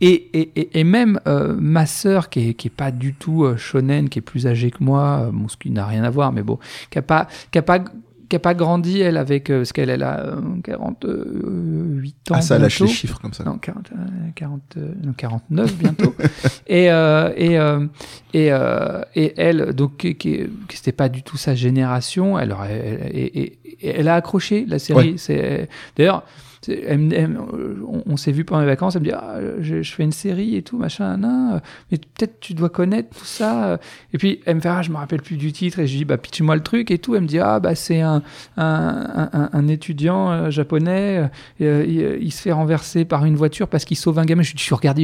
Et, 0.00 0.12
et, 0.38 0.60
et, 0.60 0.80
et 0.80 0.84
même 0.84 1.20
euh, 1.26 1.54
ma 1.58 1.86
sœur, 1.86 2.30
qui 2.30 2.50
est, 2.50 2.54
qui 2.54 2.68
est 2.68 2.74
pas 2.74 2.90
du 2.90 3.14
tout 3.14 3.44
euh, 3.44 3.56
shonen, 3.56 4.08
qui 4.08 4.18
est 4.18 4.22
plus 4.22 4.46
âgée 4.46 4.70
que 4.70 4.82
moi, 4.82 5.26
euh, 5.26 5.30
bon, 5.32 5.48
ce 5.48 5.56
qui 5.56 5.70
n'a 5.70 5.86
rien 5.86 6.04
à 6.04 6.10
voir, 6.10 6.32
mais 6.32 6.42
bon, 6.42 6.58
qui 6.90 6.98
a 6.98 7.02
pas, 7.02 7.28
qui 7.50 7.58
a 7.58 7.62
pas, 7.62 7.84
qui 8.30 8.36
a 8.36 8.38
pas 8.38 8.54
grandi 8.54 9.00
elle 9.00 9.16
avec, 9.16 9.50
euh, 9.50 9.58
parce 9.58 9.72
qu'elle 9.72 9.90
elle 9.90 10.04
a 10.04 10.20
euh, 10.20 10.40
48 10.62 12.30
ans. 12.30 12.34
ah, 12.36 12.40
ça 12.40 12.58
lâche 12.58 12.78
les 12.78 12.86
bientôt. 12.86 12.98
chiffres 12.98 13.18
comme 13.20 13.34
ça. 13.34 13.44
Non, 13.44 13.58
40, 13.58 13.90
euh, 13.92 13.96
40, 14.36 14.62
euh, 14.76 14.92
non, 15.04 15.12
49 15.12 15.76
bientôt. 15.76 16.14
et, 16.68 16.90
euh, 16.90 17.32
et, 17.36 17.58
euh, 17.58 17.86
et, 18.32 18.52
euh, 18.52 19.02
et 19.14 19.34
elle, 19.36 19.74
donc, 19.74 19.96
qui, 19.96 20.46
c'était 20.70 20.92
pas 20.92 21.08
du 21.08 21.22
tout 21.22 21.36
sa 21.36 21.54
génération, 21.54 22.38
elle, 22.38 22.52
aurait, 22.52 23.10
elle, 23.12 23.16
et 23.16 23.58
elle 23.82 24.08
a 24.08 24.14
accroché 24.14 24.64
la 24.66 24.78
série. 24.78 25.14
C'est 25.18 25.68
D'ailleurs, 25.96 26.24
elle 26.68 26.98
me- 26.98 27.14
elle- 27.14 27.38
on, 27.38 28.02
on 28.06 28.16
s'est 28.16 28.32
vu 28.32 28.44
pendant 28.44 28.60
les 28.60 28.66
vacances, 28.66 28.94
elle 28.96 29.02
me 29.02 29.06
dit 29.06 29.12
ah, 29.14 29.36
je, 29.60 29.82
je 29.82 29.92
fais 29.94 30.02
une 30.02 30.12
série 30.12 30.56
et 30.56 30.62
tout, 30.62 30.76
machin, 30.78 31.16
nan, 31.16 31.60
mais 31.90 31.98
peut-être 31.98 32.38
tu 32.40 32.54
dois 32.54 32.68
connaître 32.68 33.08
tout 33.18 33.24
ça. 33.24 33.78
Et 34.12 34.18
puis 34.18 34.40
elle 34.46 34.56
me 34.56 34.60
fait 34.60 34.68
ah, 34.68 34.82
je 34.82 34.90
me 34.90 34.96
rappelle 34.96 35.22
plus 35.22 35.36
du 35.36 35.52
titre, 35.52 35.78
et 35.78 35.86
je 35.86 35.96
dis 35.96 36.04
bah 36.04 36.18
pitch-moi 36.18 36.54
le 36.56 36.62
truc 36.62 36.90
et 36.90 36.98
tout. 36.98 37.14
Elle 37.14 37.22
me 37.22 37.26
dit 37.26 37.38
ah, 37.38 37.60
bah 37.60 37.74
c'est 37.74 38.00
un, 38.00 38.22
un, 38.56 39.28
un, 39.32 39.50
un 39.52 39.68
étudiant 39.68 40.30
euh, 40.30 40.50
japonais, 40.50 41.28
euh, 41.60 41.84
il, 41.88 42.24
il 42.24 42.30
se 42.32 42.42
fait 42.42 42.52
renverser 42.52 43.04
par 43.04 43.24
une 43.24 43.36
voiture 43.36 43.68
parce 43.68 43.84
qu'il 43.84 43.96
sauve 43.96 44.18
un 44.18 44.24
gamin. 44.24 44.42
Je 44.42 44.52
dis, 44.52 44.58
je 44.58 44.64
suis 44.64 44.74
regardé 44.74 45.02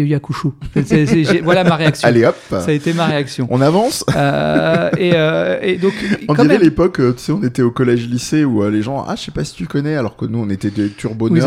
j'ai- 1.25 1.41
voilà 1.41 1.65
ma 1.65 1.77
réaction. 1.77 2.09
Allez 2.09 2.25
hop, 2.25 2.37
Ça 2.51 2.65
a 2.67 2.73
été 2.73 2.93
ma 2.93 3.07
réaction. 3.07 3.47
on 3.51 3.61
avance. 3.61 4.05
Euh, 4.15 4.91
et, 4.99 5.13
euh, 5.15 5.59
et 5.63 5.77
donc, 5.77 5.93
On 6.29 6.35
dirait 6.35 6.49
même, 6.49 6.63
l'époque, 6.63 7.01
euh, 7.01 7.13
tu 7.13 7.23
sais, 7.23 7.33
on 7.33 7.43
était 7.43 7.63
au 7.63 7.71
collège-lycée 7.71 8.45
où 8.45 8.63
euh, 8.63 8.71
les 8.71 8.83
gens, 8.83 9.05
ah, 9.07 9.15
je 9.17 9.23
sais 9.25 9.31
pas 9.31 9.45
si 9.45 9.55
tu 9.55 9.67
connais, 9.67 9.95
alors 9.97 10.17
que 10.17 10.25
nous, 10.27 10.39
on 10.39 10.49
était 10.51 10.71
des 10.71 10.91
turbo 10.91 11.29
Oui, 11.29 11.41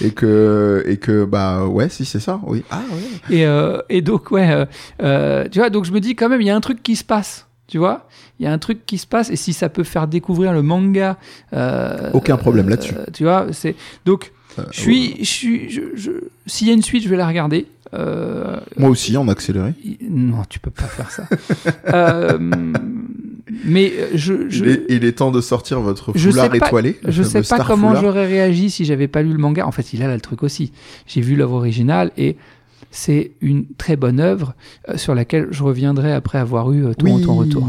et 0.00 0.10
que, 0.10 0.82
et 0.86 0.96
que, 0.96 1.24
bah, 1.24 1.66
ouais, 1.66 1.88
si, 1.88 2.04
c'est 2.04 2.20
ça, 2.20 2.40
oui. 2.46 2.62
Ah, 2.70 2.82
ouais. 2.90 3.36
Et, 3.36 3.46
euh, 3.46 3.78
et 3.88 4.00
donc, 4.02 4.30
ouais, 4.30 4.50
euh, 4.50 4.64
euh, 5.02 5.46
tu 5.50 5.58
vois, 5.58 5.70
donc 5.70 5.84
je 5.84 5.92
me 5.92 6.00
dis 6.00 6.14
quand 6.14 6.28
même, 6.28 6.40
il 6.40 6.46
y 6.46 6.50
a 6.50 6.56
un 6.56 6.60
truc 6.60 6.82
qui 6.82 6.96
se 6.96 7.04
passe. 7.04 7.46
Tu 7.66 7.76
vois, 7.76 8.08
il 8.40 8.44
y 8.44 8.48
a 8.48 8.52
un 8.52 8.58
truc 8.58 8.86
qui 8.86 8.96
se 8.96 9.06
passe, 9.06 9.28
et 9.30 9.36
si 9.36 9.52
ça 9.52 9.68
peut 9.68 9.84
faire 9.84 10.08
découvrir 10.08 10.52
le 10.54 10.62
manga, 10.62 11.18
euh, 11.52 12.10
Aucun 12.14 12.36
problème 12.38 12.68
là-dessus. 12.70 12.94
tu 13.12 13.24
vois, 13.24 13.46
c'est 13.52 13.74
donc 14.06 14.32
je 14.70 14.80
suis, 14.80 15.16
je 15.18 15.24
suis, 15.24 15.70
je, 15.70 15.80
je- 15.94 16.10
s'il 16.46 16.66
y 16.66 16.70
a 16.70 16.72
une 16.74 16.82
suite, 16.82 17.04
je 17.04 17.08
vais 17.10 17.16
la 17.18 17.26
regarder. 17.28 17.66
Moi 17.92 18.88
aussi, 18.90 19.16
en 19.18 19.28
accéléré. 19.28 19.74
non, 20.08 20.42
tu 20.48 20.58
peux 20.60 20.70
pas 20.70 20.84
faire 20.84 21.10
ça. 21.10 21.24
Euh, 23.50 23.54
mais 23.64 23.92
je, 24.14 24.48
je, 24.48 24.64
Il, 24.64 24.70
est, 24.70 24.84
il 24.88 25.04
est 25.04 25.12
temps 25.12 25.30
de 25.30 25.40
sortir 25.40 25.80
votre 25.80 26.12
Je 26.14 26.30
foulard 26.30 26.50
sais 26.52 26.58
pas- 26.58 26.66
étoilé. 26.66 26.98
Je 27.06 27.22
sais 27.22 27.42
pas 27.42 27.58
comment 27.64 27.94
j'aurais 28.00 28.26
réagi 28.26 28.70
si 28.70 28.84
j'avais 28.84 29.08
pas 29.08 29.22
lu 29.22 29.32
le 29.32 29.38
manga. 29.38 29.66
En 29.66 29.72
fait, 29.72 29.92
il 29.92 30.02
a 30.02 30.06
là 30.08 30.14
le 30.14 30.20
truc 30.20 30.42
aussi. 30.42 30.72
J'ai 31.06 31.20
vu 31.20 31.36
l'œuvre 31.36 31.54
originale 31.54 32.10
et 32.16 32.36
c'est 32.90 33.32
une 33.40 33.66
très 33.76 33.96
bonne 33.96 34.18
œuvre 34.20 34.54
euh, 34.88 34.96
sur 34.96 35.14
laquelle 35.14 35.48
je 35.50 35.62
reviendrai 35.62 36.12
après 36.12 36.38
avoir 36.38 36.72
eu 36.72 36.86
euh, 36.86 36.94
ton, 36.94 37.06
Oui. 37.16 37.22
ton 37.24 37.34
retour. 37.36 37.68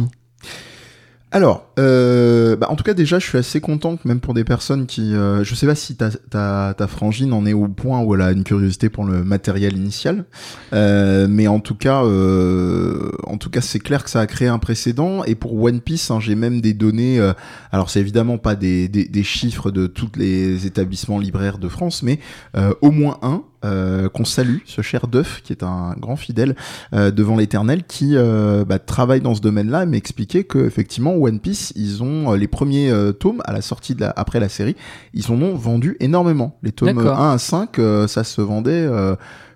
Alors, 1.32 1.70
euh, 1.78 2.56
bah, 2.56 2.68
en 2.72 2.76
tout 2.76 2.84
cas, 2.84 2.96
déjà, 2.96 3.20
je 3.20 3.26
suis 3.28 3.38
assez 3.38 3.62
content 3.62 3.98
que 3.98 4.08
même 4.08 4.20
pour 4.20 4.34
des 4.34 4.44
personnes 4.44 4.88
qui, 4.88 5.14
euh, 5.14 5.44
je 5.44 5.54
sais 5.54 5.68
pas 5.68 5.76
si 5.76 5.96
ta, 5.96 6.10
ta, 6.10 6.74
ta 6.76 6.88
frangine 6.88 7.34
en 7.34 7.46
est 7.46 7.54
au 7.54 7.68
point 7.68 8.02
où 8.02 8.16
elle 8.16 8.22
a 8.22 8.32
une 8.32 8.44
curiosité 8.44 8.90
pour 8.90 9.04
le 9.04 9.24
matériel 9.24 9.78
initial, 9.78 10.26
euh, 10.74 11.28
mais 11.30 11.48
en 11.48 11.60
tout 11.60 11.76
cas, 11.76 12.04
euh, 12.04 13.12
en 13.28 13.38
tout 13.38 13.52
cas, 13.52 13.62
c'est 13.62 13.78
clair 13.78 14.04
que 14.04 14.10
ça 14.10 14.22
a 14.22 14.26
créé 14.26 14.48
un 14.48 14.58
précédent. 14.58 15.24
Et 15.24 15.36
pour 15.36 15.62
One 15.62 15.82
Piece, 15.82 16.10
hein, 16.10 16.20
j'ai 16.20 16.34
même 16.34 16.62
des 16.62 16.74
données. 16.74 17.20
euh, 17.20 17.34
alors, 17.72 17.92
c'est 17.92 18.00
évidemment 18.00 18.40
pas 18.40 18.56
des, 18.56 18.88
des, 18.88 19.06
des 19.06 19.24
chiffres 19.24 19.70
de 19.70 19.86
tous 19.86 20.10
les 20.16 20.66
établissements 20.66 21.20
libraires 21.20 21.60
de 21.60 21.68
France, 21.68 22.02
mais 22.02 22.20
euh, 22.58 22.74
au 22.82 22.90
moins 22.90 23.20
un. 23.22 23.44
Euh, 23.66 24.10
qu'on 24.10 24.26
salue, 24.26 24.58
ce 24.66 24.82
cher 24.82 25.08
Duff, 25.08 25.42
qui 25.44 25.54
est 25.54 25.64
un 25.64 25.96
grand 26.00 26.16
fidèle 26.16 26.56
euh, 26.94 27.12
devant 27.12 27.36
l'éternel, 27.36 27.84
qui 27.84 28.16
euh, 28.16 28.66
bah, 28.66 28.80
travaille 28.80 29.22
dans 29.22 29.36
ce 29.36 29.42
domaine-là, 29.42 29.84
et 29.84 29.86
m'expliquait 29.86 30.44
que 30.44 30.60
effectivement 30.60 31.16
One 31.16 31.40
Piece, 31.40 31.74
ils 31.76 32.04
ont 32.04 32.34
euh, 32.34 32.38
les 32.38 32.48
premiers 32.48 32.92
tomes 33.20 33.42
à 33.46 33.54
la 33.54 33.62
sortie 33.62 33.96
de 33.96 34.02
la, 34.02 34.14
après 34.16 34.40
la 34.40 34.50
série, 34.50 34.76
ils 35.14 35.32
en 35.32 35.42
ont 35.42 35.56
vendu 35.56 35.98
énormément. 36.00 36.58
Les 36.64 36.72
tomes 36.72 36.94
D'accord. 36.94 37.20
1 37.20 37.34
à 37.34 37.38
5, 37.38 37.80
euh, 37.80 38.08
ça 38.08 38.24
se 38.24 38.42
vendait 38.42 38.72
euh, 38.72 39.16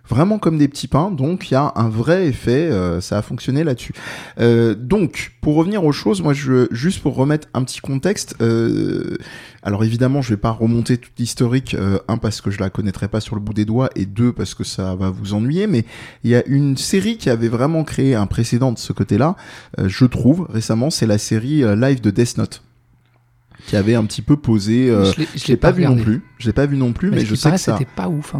vraiment 0.09 0.37
comme 0.37 0.57
des 0.57 0.67
petits 0.67 0.87
pains, 0.87 1.11
donc 1.11 1.49
il 1.49 1.53
y 1.53 1.55
a 1.57 1.71
un 1.75 1.87
vrai 1.87 2.27
effet, 2.27 2.69
euh, 2.69 2.99
ça 2.99 3.17
a 3.17 3.21
fonctionné 3.21 3.63
là-dessus. 3.63 3.93
Euh, 4.39 4.75
donc, 4.75 5.31
pour 5.41 5.55
revenir 5.55 5.85
aux 5.85 5.93
choses, 5.93 6.21
moi, 6.21 6.33
je, 6.33 6.67
juste 6.71 7.01
pour 7.01 7.15
remettre 7.15 7.47
un 7.53 7.63
petit 7.63 7.79
contexte, 7.79 8.35
euh, 8.41 9.15
alors 9.63 9.83
évidemment, 9.85 10.21
je 10.21 10.31
vais 10.31 10.37
pas 10.37 10.51
remonter 10.51 10.97
toute 10.97 11.13
l'historique, 11.17 11.73
euh, 11.73 11.99
un 12.09 12.17
parce 12.17 12.41
que 12.41 12.51
je 12.51 12.59
la 12.59 12.69
connaîtrai 12.69 13.07
pas 13.07 13.21
sur 13.21 13.35
le 13.35 13.41
bout 13.41 13.53
des 13.53 13.63
doigts, 13.65 13.89
et 13.95 14.05
deux 14.05 14.33
parce 14.33 14.53
que 14.55 14.63
ça 14.65 14.93
va 14.95 15.09
vous 15.09 15.33
ennuyer, 15.33 15.67
mais 15.67 15.85
il 16.25 16.31
y 16.31 16.35
a 16.35 16.45
une 16.47 16.75
série 16.75 17.17
qui 17.17 17.29
avait 17.29 17.47
vraiment 17.47 17.83
créé 17.85 18.13
un 18.13 18.25
précédent 18.25 18.73
de 18.73 18.79
ce 18.79 18.91
côté-là, 18.91 19.35
euh, 19.79 19.87
je 19.87 20.03
trouve, 20.05 20.47
récemment, 20.49 20.89
c'est 20.89 21.07
la 21.07 21.17
série 21.17 21.63
euh, 21.63 21.75
live 21.77 22.01
de 22.01 22.11
Death 22.11 22.37
Note 22.37 22.61
qui 23.67 23.77
avait 23.77 23.95
un 23.95 24.03
petit 24.03 24.21
peu 24.21 24.35
posé. 24.35 24.89
euh, 24.89 25.05
je 25.05 25.47
l'ai- 25.47 25.55
pas, 25.55 25.71
vu 25.71 25.85
non 25.85 25.95
plus. 25.95 26.21
Je 26.37 26.47
l'ai 26.47 26.53
pas 26.53 26.65
vu 26.65 26.75
non 26.75 26.91
plus, 26.91 27.09
mais, 27.09 27.17
Mais, 27.17 27.25
je 27.25 27.33
sais 27.35 27.49
que 27.51 27.57
ça. 27.57 27.77
c'était 27.77 27.89
pas 27.89 28.09
ouf. 28.09 28.35
hein. 28.35 28.39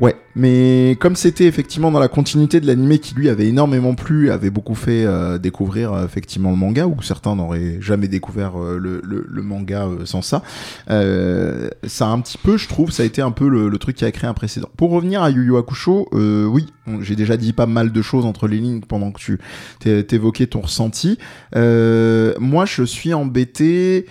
Ouais, 0.00 0.16
mais 0.34 0.96
comme 0.98 1.14
c'était 1.14 1.44
effectivement 1.44 1.92
dans 1.92 2.00
la 2.00 2.08
continuité 2.08 2.60
de 2.60 2.66
l'animé 2.66 2.98
qui 2.98 3.14
lui 3.14 3.28
avait 3.28 3.46
énormément 3.46 3.94
plu, 3.94 4.32
avait 4.32 4.50
beaucoup 4.50 4.74
fait 4.74 5.04
euh, 5.06 5.38
découvrir 5.38 5.92
euh, 5.92 6.04
effectivement 6.04 6.50
le 6.50 6.56
manga, 6.56 6.88
ou 6.88 7.00
certains 7.00 7.36
n'auraient 7.36 7.76
jamais 7.80 8.08
découvert 8.08 8.60
euh, 8.60 8.76
le, 8.76 9.00
le, 9.04 9.24
le 9.28 9.42
manga 9.42 9.86
euh, 9.86 10.04
sans 10.04 10.20
ça, 10.20 10.42
ça 10.88 12.06
a 12.08 12.10
un 12.10 12.20
petit 12.20 12.38
peu, 12.38 12.56
je 12.56 12.66
trouve, 12.66 12.90
ça 12.90 13.04
a 13.04 13.06
été 13.06 13.22
un 13.22 13.30
peu 13.30 13.48
le, 13.48 13.68
le 13.68 13.78
truc 13.78 13.94
qui 13.94 14.04
a 14.04 14.10
créé 14.10 14.28
un 14.28 14.34
précédent. 14.34 14.68
Pour 14.76 14.90
revenir 14.90 15.22
à 15.22 15.30
Yu 15.30 15.44
Yu 15.44 15.56
Hakusho, 15.56 16.08
oui, 16.12 16.66
j'ai 17.00 17.14
déjà 17.14 17.36
dit 17.36 17.52
pas 17.52 17.66
mal 17.66 17.92
de 17.92 18.02
choses 18.02 18.26
entre 18.26 18.48
les 18.48 18.58
lignes 18.58 18.80
pendant 18.80 19.12
que 19.12 19.20
tu 19.20 19.38
t'é- 19.78 20.04
t'évoquais 20.04 20.48
ton 20.48 20.62
ressenti. 20.62 21.18
Moi, 21.54 22.64
je 22.66 22.82
suis 22.82 23.14
embêté. 23.14 24.06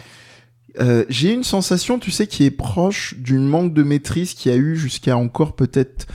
Euh, 0.80 1.06
j'ai 1.10 1.32
une 1.32 1.44
sensation, 1.44 2.00
tu 2.00 2.12
sais, 2.12 2.28
qui 2.28 2.46
est 2.46 2.52
proche 2.52 3.16
du 3.18 3.38
manque 3.38 3.74
de 3.74 3.84
maîtrise 3.84 4.34
qu'il 4.34 4.52
y 4.52 4.56
a 4.56 4.58
eu 4.58 4.76
jusqu'à 4.76 5.18
encore 5.18 5.56
peut-être 5.56 6.08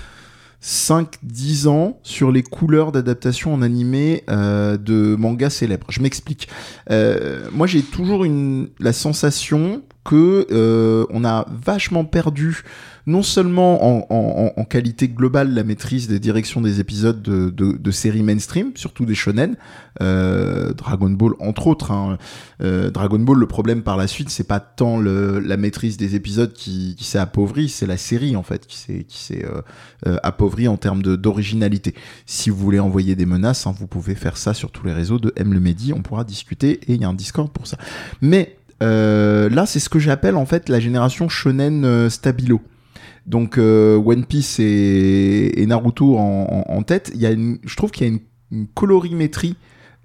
5-10 0.62 1.68
ans 1.68 2.00
sur 2.02 2.32
les 2.32 2.42
couleurs 2.42 2.90
d'adaptation 2.90 3.54
en 3.54 3.62
animé 3.62 4.24
euh, 4.28 4.76
de 4.76 5.14
mangas 5.16 5.50
célèbres. 5.50 5.86
Je 5.90 6.00
m'explique. 6.00 6.48
Euh, 6.90 7.48
moi, 7.52 7.66
j'ai 7.66 7.82
toujours 7.82 8.24
une, 8.24 8.70
la 8.80 8.92
sensation 8.92 9.82
que 10.04 11.06
on 11.10 11.24
a 11.24 11.46
vachement 11.50 12.04
perdu 12.04 12.62
non 13.08 13.22
seulement 13.22 13.82
en, 13.84 14.06
en, 14.10 14.52
en 14.54 14.64
qualité 14.64 15.08
globale 15.08 15.54
la 15.54 15.64
maîtrise 15.64 16.08
des 16.08 16.20
directions 16.20 16.60
des 16.60 16.78
épisodes 16.78 17.22
de, 17.22 17.48
de, 17.48 17.72
de 17.72 17.90
séries 17.90 18.22
mainstream, 18.22 18.72
surtout 18.74 19.06
des 19.06 19.14
shonen, 19.14 19.56
euh, 20.02 20.74
Dragon 20.74 21.08
Ball 21.10 21.32
entre 21.40 21.66
autres. 21.66 21.90
Hein. 21.90 22.18
Euh, 22.62 22.90
Dragon 22.90 23.18
Ball, 23.18 23.38
le 23.38 23.46
problème 23.46 23.82
par 23.82 23.96
la 23.96 24.06
suite, 24.06 24.28
c'est 24.28 24.46
pas 24.46 24.60
tant 24.60 24.98
le, 24.98 25.40
la 25.40 25.56
maîtrise 25.56 25.96
des 25.96 26.14
épisodes 26.14 26.52
qui, 26.52 26.94
qui 26.96 27.04
s'est 27.04 27.18
appauvrie, 27.18 27.70
c'est 27.70 27.86
la 27.86 27.96
série 27.96 28.36
en 28.36 28.42
fait 28.42 28.66
qui 28.66 28.76
s'est 28.76 29.04
qui 29.08 29.18
s'est 29.18 29.44
euh, 29.44 29.62
euh, 30.06 30.18
appauvrie 30.22 30.68
en 30.68 30.76
termes 30.76 31.02
d'originalité. 31.02 31.94
Si 32.26 32.50
vous 32.50 32.58
voulez 32.58 32.78
envoyer 32.78 33.16
des 33.16 33.26
menaces, 33.26 33.66
hein, 33.66 33.74
vous 33.76 33.86
pouvez 33.86 34.14
faire 34.14 34.36
ça 34.36 34.52
sur 34.52 34.70
tous 34.70 34.86
les 34.86 34.92
réseaux 34.92 35.18
de 35.18 35.32
M 35.34 35.54
le 35.54 35.60
Medi, 35.60 35.94
on 35.94 36.02
pourra 36.02 36.24
discuter 36.24 36.80
et 36.86 36.94
il 36.94 37.00
y 37.00 37.04
a 37.04 37.08
un 37.08 37.14
Discord 37.14 37.50
pour 37.50 37.66
ça. 37.66 37.78
Mais 38.20 38.58
euh, 38.82 39.48
là, 39.48 39.66
c'est 39.66 39.80
ce 39.80 39.88
que 39.88 39.98
j'appelle 39.98 40.36
en 40.36 40.46
fait 40.46 40.68
la 40.68 40.78
génération 40.78 41.28
shonen 41.28 41.84
euh, 41.84 42.10
stabilo. 42.10 42.60
Donc 43.28 43.58
euh, 43.58 43.96
One 43.96 44.24
Piece 44.24 44.58
et, 44.58 45.64
Naruto 45.66 46.16
en, 46.16 46.82
tête, 46.82 47.12
il 47.14 47.20
y 47.20 47.26
a 47.26 47.30
une, 47.30 47.58
je 47.62 47.76
trouve 47.76 47.90
qu'il 47.90 48.06
y 48.06 48.10
a 48.10 48.12
une, 48.12 48.66
colorimétrie 48.74 49.56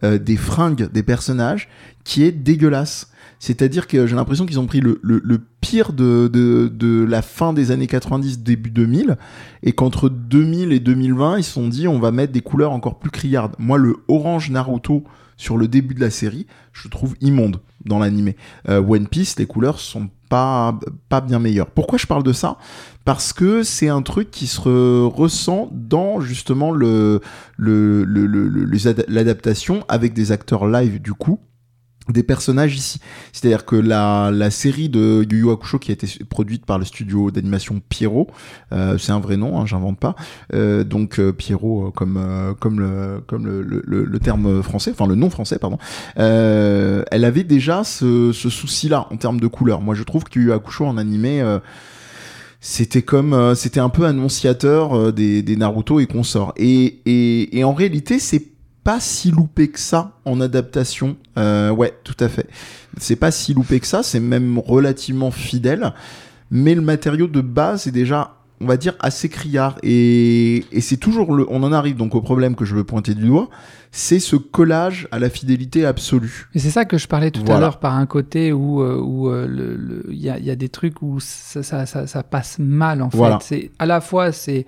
euh, 0.04 0.18
des 0.18 0.36
fringues 0.36 0.92
des 0.92 1.04
personnages 1.04 1.70
qui 2.04 2.24
est 2.24 2.34
dégueulasse. 2.34 3.10
C'est-à-dire 3.40 3.88
que 3.88 4.06
j'ai 4.06 4.16
l'impression 4.18 4.46
qu'ils 4.46 4.60
ont 4.60 4.66
pris 4.66 4.82
le, 4.82 5.00
pire 5.62 5.94
de, 5.94 7.06
la 7.10 7.22
fin 7.22 7.54
des 7.54 7.72
années 7.72 7.88
90, 7.88 8.40
début 8.40 8.72
2000, 8.72 9.18
et 9.64 9.72
qu'entre 9.72 10.10
2000 10.10 10.74
et 10.74 10.80
2020, 10.82 11.38
ils 11.38 11.44
se 11.44 11.52
sont 11.52 11.70
dit 11.70 11.88
on 11.88 12.00
va 12.00 12.12
mettre 12.12 12.34
des 12.34 12.42
couleurs 12.42 12.74
encore 12.74 13.00
plus 13.00 13.12
criardes. 13.12 13.56
Moi, 13.58 13.78
le 13.78 13.96
orange 14.10 14.50
Naruto 14.50 15.06
sur 15.38 15.58
le 15.58 15.70
début 15.70 15.94
de 15.94 16.02
la 16.02 16.10
série, 16.10 16.46
je 16.74 16.90
trouve 16.90 17.16
immonde 17.22 17.62
dans 17.86 18.00
l'animé. 18.00 18.36
Euh, 18.70 18.82
One 18.82 19.08
Piece, 19.08 19.38
les 19.40 19.46
couleurs 19.46 19.80
sont 19.80 20.10
pas, 20.34 21.22
bien 21.22 21.38
meilleures. 21.38 21.70
Pourquoi 21.70 22.00
je 22.00 22.08
parle 22.08 22.24
de 22.24 22.34
ça? 22.34 22.58
Parce 23.06 23.34
que 23.34 23.62
c'est 23.62 23.90
un 23.90 24.02
truc 24.02 24.32
qui 24.32 24.48
se 24.48 25.04
ressent 25.04 25.70
dans 25.72 26.22
justement 26.22 26.74
l'adaptation 29.08 29.86
avec 29.88 30.14
des 30.14 30.32
acteurs 30.32 30.66
live 30.66 31.00
du 31.00 31.14
coup 31.14 31.40
des 32.10 32.24
personnages 32.24 32.76
ici. 32.76 33.00
C'est-à-dire 33.32 33.66
que 33.66 33.76
la, 33.76 34.30
la 34.32 34.52
série 34.52 34.90
de 34.90 35.26
Yu 35.30 35.40
Yu 35.40 35.52
Hakusho 35.52 35.80
qui 35.80 35.92
a 35.92 35.94
été 35.94 36.08
produite 36.26 36.66
par 36.66 36.78
le 36.78 36.86
studio 36.86 37.32
d'animation 37.32 37.82
Pierrot, 37.88 38.28
euh, 38.74 38.98
c'est 38.98 39.12
un 39.12 39.20
vrai 39.20 39.38
nom, 39.38 39.60
hein, 39.60 39.66
j'invente 39.66 40.00
pas. 40.00 40.16
Euh, 40.54 40.84
donc 40.84 41.20
euh, 41.20 41.32
Pierrot 41.32 41.92
comme 41.92 42.56
comme 42.60 42.80
le 42.80 43.22
comme 43.26 43.46
le, 43.46 43.62
le, 43.62 44.04
le, 44.04 44.20
terme 44.20 44.62
français, 44.64 44.92
enfin 44.92 45.08
le 45.08 45.16
nom 45.16 45.30
français 45.30 45.60
pardon. 45.60 45.78
elle 46.16 47.26
avait 47.26 47.44
déjà 47.44 47.84
ce, 47.84 48.32
ce 48.34 48.50
souci-là 48.50 49.08
en 49.12 49.18
termes 49.18 49.40
de 49.40 49.48
couleur. 49.48 49.82
Moi 49.82 49.96
je 49.96 50.04
trouve 50.04 50.24
que 50.26 50.40
Yu 50.40 50.46
Yu 50.46 50.52
Hakusho 50.52 50.86
en 50.86 50.98
animé 50.98 51.44
c'était 52.60 53.02
comme 53.02 53.56
c'était 53.56 53.80
un 53.80 53.90
peu 53.90 54.06
annonciateur 54.06 55.14
des, 55.14 55.42
des 55.42 55.56
Naruto 55.56 56.00
et 56.00 56.06
consorts 56.06 56.54
et, 56.58 57.00
et, 57.06 57.58
et 57.58 57.64
en 57.64 57.74
réalité 57.74 58.20
c'est 58.20 58.53
pas 58.84 59.00
si 59.00 59.32
loupé 59.32 59.70
que 59.70 59.80
ça 59.80 60.12
en 60.26 60.42
adaptation. 60.42 61.16
Euh, 61.38 61.70
ouais, 61.70 61.94
tout 62.04 62.18
à 62.20 62.30
fait. 62.30 62.48
C'est 62.98 63.16
pas 63.16 63.32
si 63.32 63.54
loupé 63.54 63.80
que 63.80 63.88
ça, 63.88 64.04
c'est 64.04 64.20
même 64.20 64.60
relativement 64.60 65.32
fidèle. 65.32 65.94
Mais 66.52 66.76
le 66.76 66.82
matériau 66.82 67.28
de 67.28 67.42
base 67.42 67.88
est 67.88 67.92
déjà, 67.92 68.36
on 68.60 68.66
va 68.66 68.78
dire, 68.78 68.96
assez 69.00 69.30
criard. 69.30 69.78
Et, 69.84 70.66
et 70.72 70.82
c'est 70.82 70.98
toujours 70.98 71.34
le. 71.34 71.46
On 71.50 71.64
en 71.64 71.72
arrive 71.72 71.96
donc 71.96 72.14
au 72.14 72.22
problème 72.22 72.56
que 72.56 72.66
je 72.66 72.76
veux 72.76 72.84
pointer 72.84 73.16
du 73.16 73.26
doigt. 73.26 73.50
C'est 73.92 74.20
ce 74.20 74.36
collage 74.36 75.08
à 75.12 75.20
la 75.20 75.30
fidélité 75.30 75.86
absolue. 75.86 76.50
Et 76.56 76.60
c'est 76.60 76.72
ça 76.72 76.84
que 76.84 76.98
je 76.98 77.08
parlais 77.08 77.32
tout 77.32 77.50
à 77.52 77.60
l'heure 77.60 77.80
par 77.80 77.96
un 77.96 78.08
côté 78.08 78.52
où 78.52 78.82
il 78.82 78.86
euh, 78.86 78.98
où, 78.98 79.30
euh, 79.30 79.48
le, 79.48 80.12
y, 80.14 80.30
a, 80.30 80.40
y, 80.40 80.50
a, 80.50 80.56
des 80.56 80.70
trucs 80.70 81.04
où 81.04 81.20
ça, 81.20 81.62
ça, 81.62 81.86
ça, 81.86 82.08
ça 82.08 82.24
passe 82.24 82.58
mal 82.58 83.04
en 83.04 83.12
fait. 83.12 83.38
C'est 83.42 83.72
à 83.78 83.86
la 83.86 84.02
fois 84.02 84.32
c'est 84.32 84.66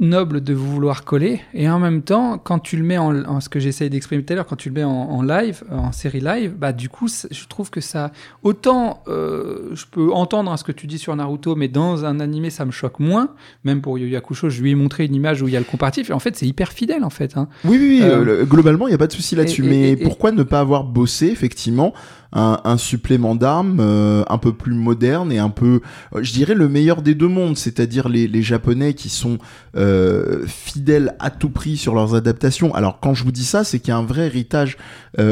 noble 0.00 0.42
de 0.42 0.54
vouloir 0.54 1.04
coller. 1.04 1.40
Et 1.54 1.68
en 1.68 1.78
même 1.78 2.02
temps 2.02 2.38
quand 2.38 2.58
tu 2.58 2.76
le 2.76 2.82
mets 2.82 2.98
en, 2.98 3.40
ce 3.40 3.48
que 3.48 3.60
j'essayais 3.60 3.90
d'exprimer 3.90 4.24
tout 4.24 4.32
à 4.32 4.36
l'heure 4.36 4.46
quand 4.46 4.56
tu 4.56 4.68
le 4.68 4.74
mets 4.74 4.84
en, 4.84 5.22
live 5.22 5.62
en 5.70 5.92
série 5.92 6.20
live 6.20 6.54
bah 6.58 6.72
du 6.72 6.88
coup 6.88 7.08
je 7.08 7.46
trouve 7.46 7.70
que 7.70 7.80
ça 7.80 8.10
autant 8.42 9.02
euh, 9.06 9.70
je 9.72 9.84
peux 9.90 10.12
entendre 10.12 10.50
hein, 10.50 10.56
ce 10.56 10.64
que 10.64 10.72
tu 10.72 10.86
dis 10.86 10.98
sur 10.98 11.14
Naruto 11.14 11.54
mais 11.54 11.68
dans 11.68 12.04
un 12.04 12.18
animé 12.18 12.50
ça 12.50 12.64
me 12.64 12.72
choque 12.72 12.98
moins. 12.98 13.30
Même 13.64 13.80
pour 13.80 13.96
Yu 13.96 14.08
Yakusho 14.08 14.50
je 14.50 14.62
lui 14.62 14.72
ai 14.72 14.74
montré 14.74 15.04
une 15.04 15.14
image 15.14 15.42
où 15.42 15.48
il 15.48 15.54
y 15.54 15.56
a 15.56 15.60
le 15.60 15.64
comparatif 15.64 16.10
et 16.10 16.12
en 16.12 16.18
fait 16.18 16.36
c'est 16.36 16.46
hyper 16.46 16.72
fidèle 16.72 17.04
en 17.04 17.10
fait 17.10 17.36
hein. 17.36 17.48
oui 17.64 17.78
oui, 17.80 18.00
oui 18.00 18.02
euh, 18.02 18.44
globalement 18.44 18.88
il 18.88 18.90
y 18.90 18.94
a 18.94 18.98
pas 18.98 19.06
de 19.06 19.12
souci 19.12 19.36
là-dessus. 19.36 19.62
mais 19.62 19.96
pourquoi 19.96 20.32
ne 20.32 20.42
pas 20.42 20.58
avoir 20.58 20.84
bossé 20.84 21.26
effectivement 21.28 21.94
un, 22.34 22.76
supplément 22.76 23.34
d'armes 23.34 23.78
euh, 23.80 24.24
un 24.28 24.38
peu 24.38 24.52
plus 24.52 24.74
moderne 24.74 25.30
et 25.30 25.38
un 25.38 25.50
peu, 25.50 25.80
euh, 26.14 26.22
je 26.22 26.32
dirais, 26.32 26.54
le 26.54 26.68
meilleur 26.68 27.00
des 27.00 27.14
deux 27.14 27.28
mondes, 27.28 27.56
c'est-à-dire 27.56 28.08
les, 28.08 28.26
les, 28.26 28.42
Japonais 28.42 28.94
qui 28.94 29.08
sont 29.08 29.38
euh, 29.76 30.44
fidèles 30.46 31.14
à 31.20 31.30
tout 31.30 31.48
prix 31.48 31.76
sur 31.76 31.94
leurs 31.94 32.14
adaptations. 32.14 32.74
Alors 32.74 32.98
quand 33.00 33.14
je 33.14 33.24
vous 33.24 33.32
dis 33.32 33.44
ça, 33.44 33.64
c'est 33.64 33.78
qu'il 33.78 33.88
y 33.88 33.92
a 33.92 33.96
un 33.96 34.04
vrai 34.04 34.26
héritage 34.26 34.76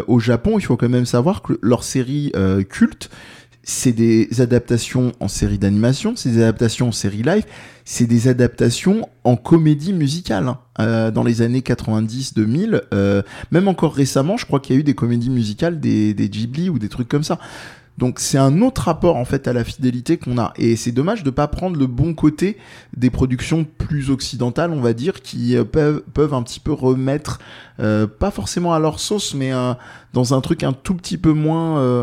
au 0.06 0.20
Japon. 0.20 0.58
Il 0.58 0.62
faut 0.62 0.76
quand 0.76 0.88
même 0.88 1.06
savoir 1.06 1.42
que 1.42 1.58
leurs 1.60 1.82
séries 1.82 2.32
cultes 2.68 3.10
c'est 3.64 3.92
des 3.92 4.40
adaptations 4.40 5.12
en 5.20 5.28
série 5.28 5.58
d'animation, 5.58 6.14
c'est 6.16 6.30
des 6.30 6.42
adaptations 6.42 6.88
en 6.88 6.92
série 6.92 7.22
live, 7.22 7.44
c'est 7.84 8.06
des 8.06 8.28
adaptations 8.28 9.08
en 9.24 9.36
comédie 9.36 9.92
musicale. 9.92 10.48
Hein. 10.48 10.58
Euh, 10.80 11.10
dans 11.10 11.22
les 11.22 11.42
années 11.42 11.60
90-2000, 11.60 12.82
euh, 12.92 13.22
même 13.50 13.68
encore 13.68 13.94
récemment, 13.94 14.36
je 14.36 14.46
crois 14.46 14.58
qu'il 14.58 14.74
y 14.74 14.78
a 14.78 14.80
eu 14.80 14.84
des 14.84 14.94
comédies 14.94 15.30
musicales 15.30 15.80
des, 15.80 16.14
des 16.14 16.28
Ghibli 16.28 16.70
ou 16.70 16.78
des 16.78 16.88
trucs 16.88 17.08
comme 17.08 17.24
ça. 17.24 17.38
Donc 17.98 18.20
c'est 18.20 18.38
un 18.38 18.62
autre 18.62 18.82
rapport 18.82 19.16
en 19.16 19.24
fait 19.24 19.46
à 19.46 19.52
la 19.52 19.64
fidélité 19.64 20.16
qu'on 20.16 20.38
a 20.38 20.52
et 20.56 20.76
c'est 20.76 20.92
dommage 20.92 21.22
de 21.22 21.30
pas 21.30 21.46
prendre 21.46 21.78
le 21.78 21.86
bon 21.86 22.14
côté 22.14 22.56
des 22.96 23.10
productions 23.10 23.64
plus 23.64 24.10
occidentales 24.10 24.70
on 24.70 24.80
va 24.80 24.94
dire 24.94 25.20
qui 25.20 25.56
euh, 25.56 25.64
peuvent, 25.64 26.02
peuvent 26.14 26.32
un 26.32 26.42
petit 26.42 26.58
peu 26.58 26.72
remettre 26.72 27.38
euh, 27.80 28.06
pas 28.06 28.30
forcément 28.30 28.72
à 28.72 28.78
leur 28.78 28.98
sauce 28.98 29.34
mais 29.34 29.52
euh, 29.52 29.74
dans 30.14 30.32
un 30.32 30.40
truc 30.40 30.62
un 30.62 30.72
tout 30.72 30.94
petit 30.94 31.18
peu 31.18 31.32
moins 31.32 31.62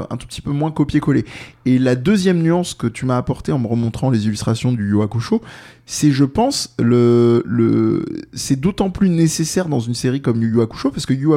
un 0.10 0.18
tout 0.18 0.28
petit 0.28 0.42
peu 0.42 0.52
moins 0.52 0.72
copier-coller. 0.72 1.26
Et 1.66 1.78
la 1.78 1.96
deuxième 1.96 2.42
nuance 2.42 2.74
que 2.74 2.88
tu 2.88 3.06
m'as 3.06 3.18
apporté 3.18 3.52
en 3.52 3.60
me 3.60 3.68
remontrant 3.68 4.10
les 4.10 4.26
illustrations 4.26 4.72
du 4.72 4.90
Yu 4.90 5.02
Hakusho, 5.04 5.42
c'est 5.86 6.12
je 6.12 6.26
pense 6.26 6.74
le 6.80 7.44
le 7.46 8.04
c'est 8.34 8.60
d'autant 8.60 8.90
plus 8.90 9.10
nécessaire 9.10 9.68
dans 9.70 9.80
une 9.80 9.94
série 9.94 10.22
comme 10.22 10.42
Yu 10.42 10.58
parce 10.92 11.06
que 11.06 11.14
Yu 11.14 11.28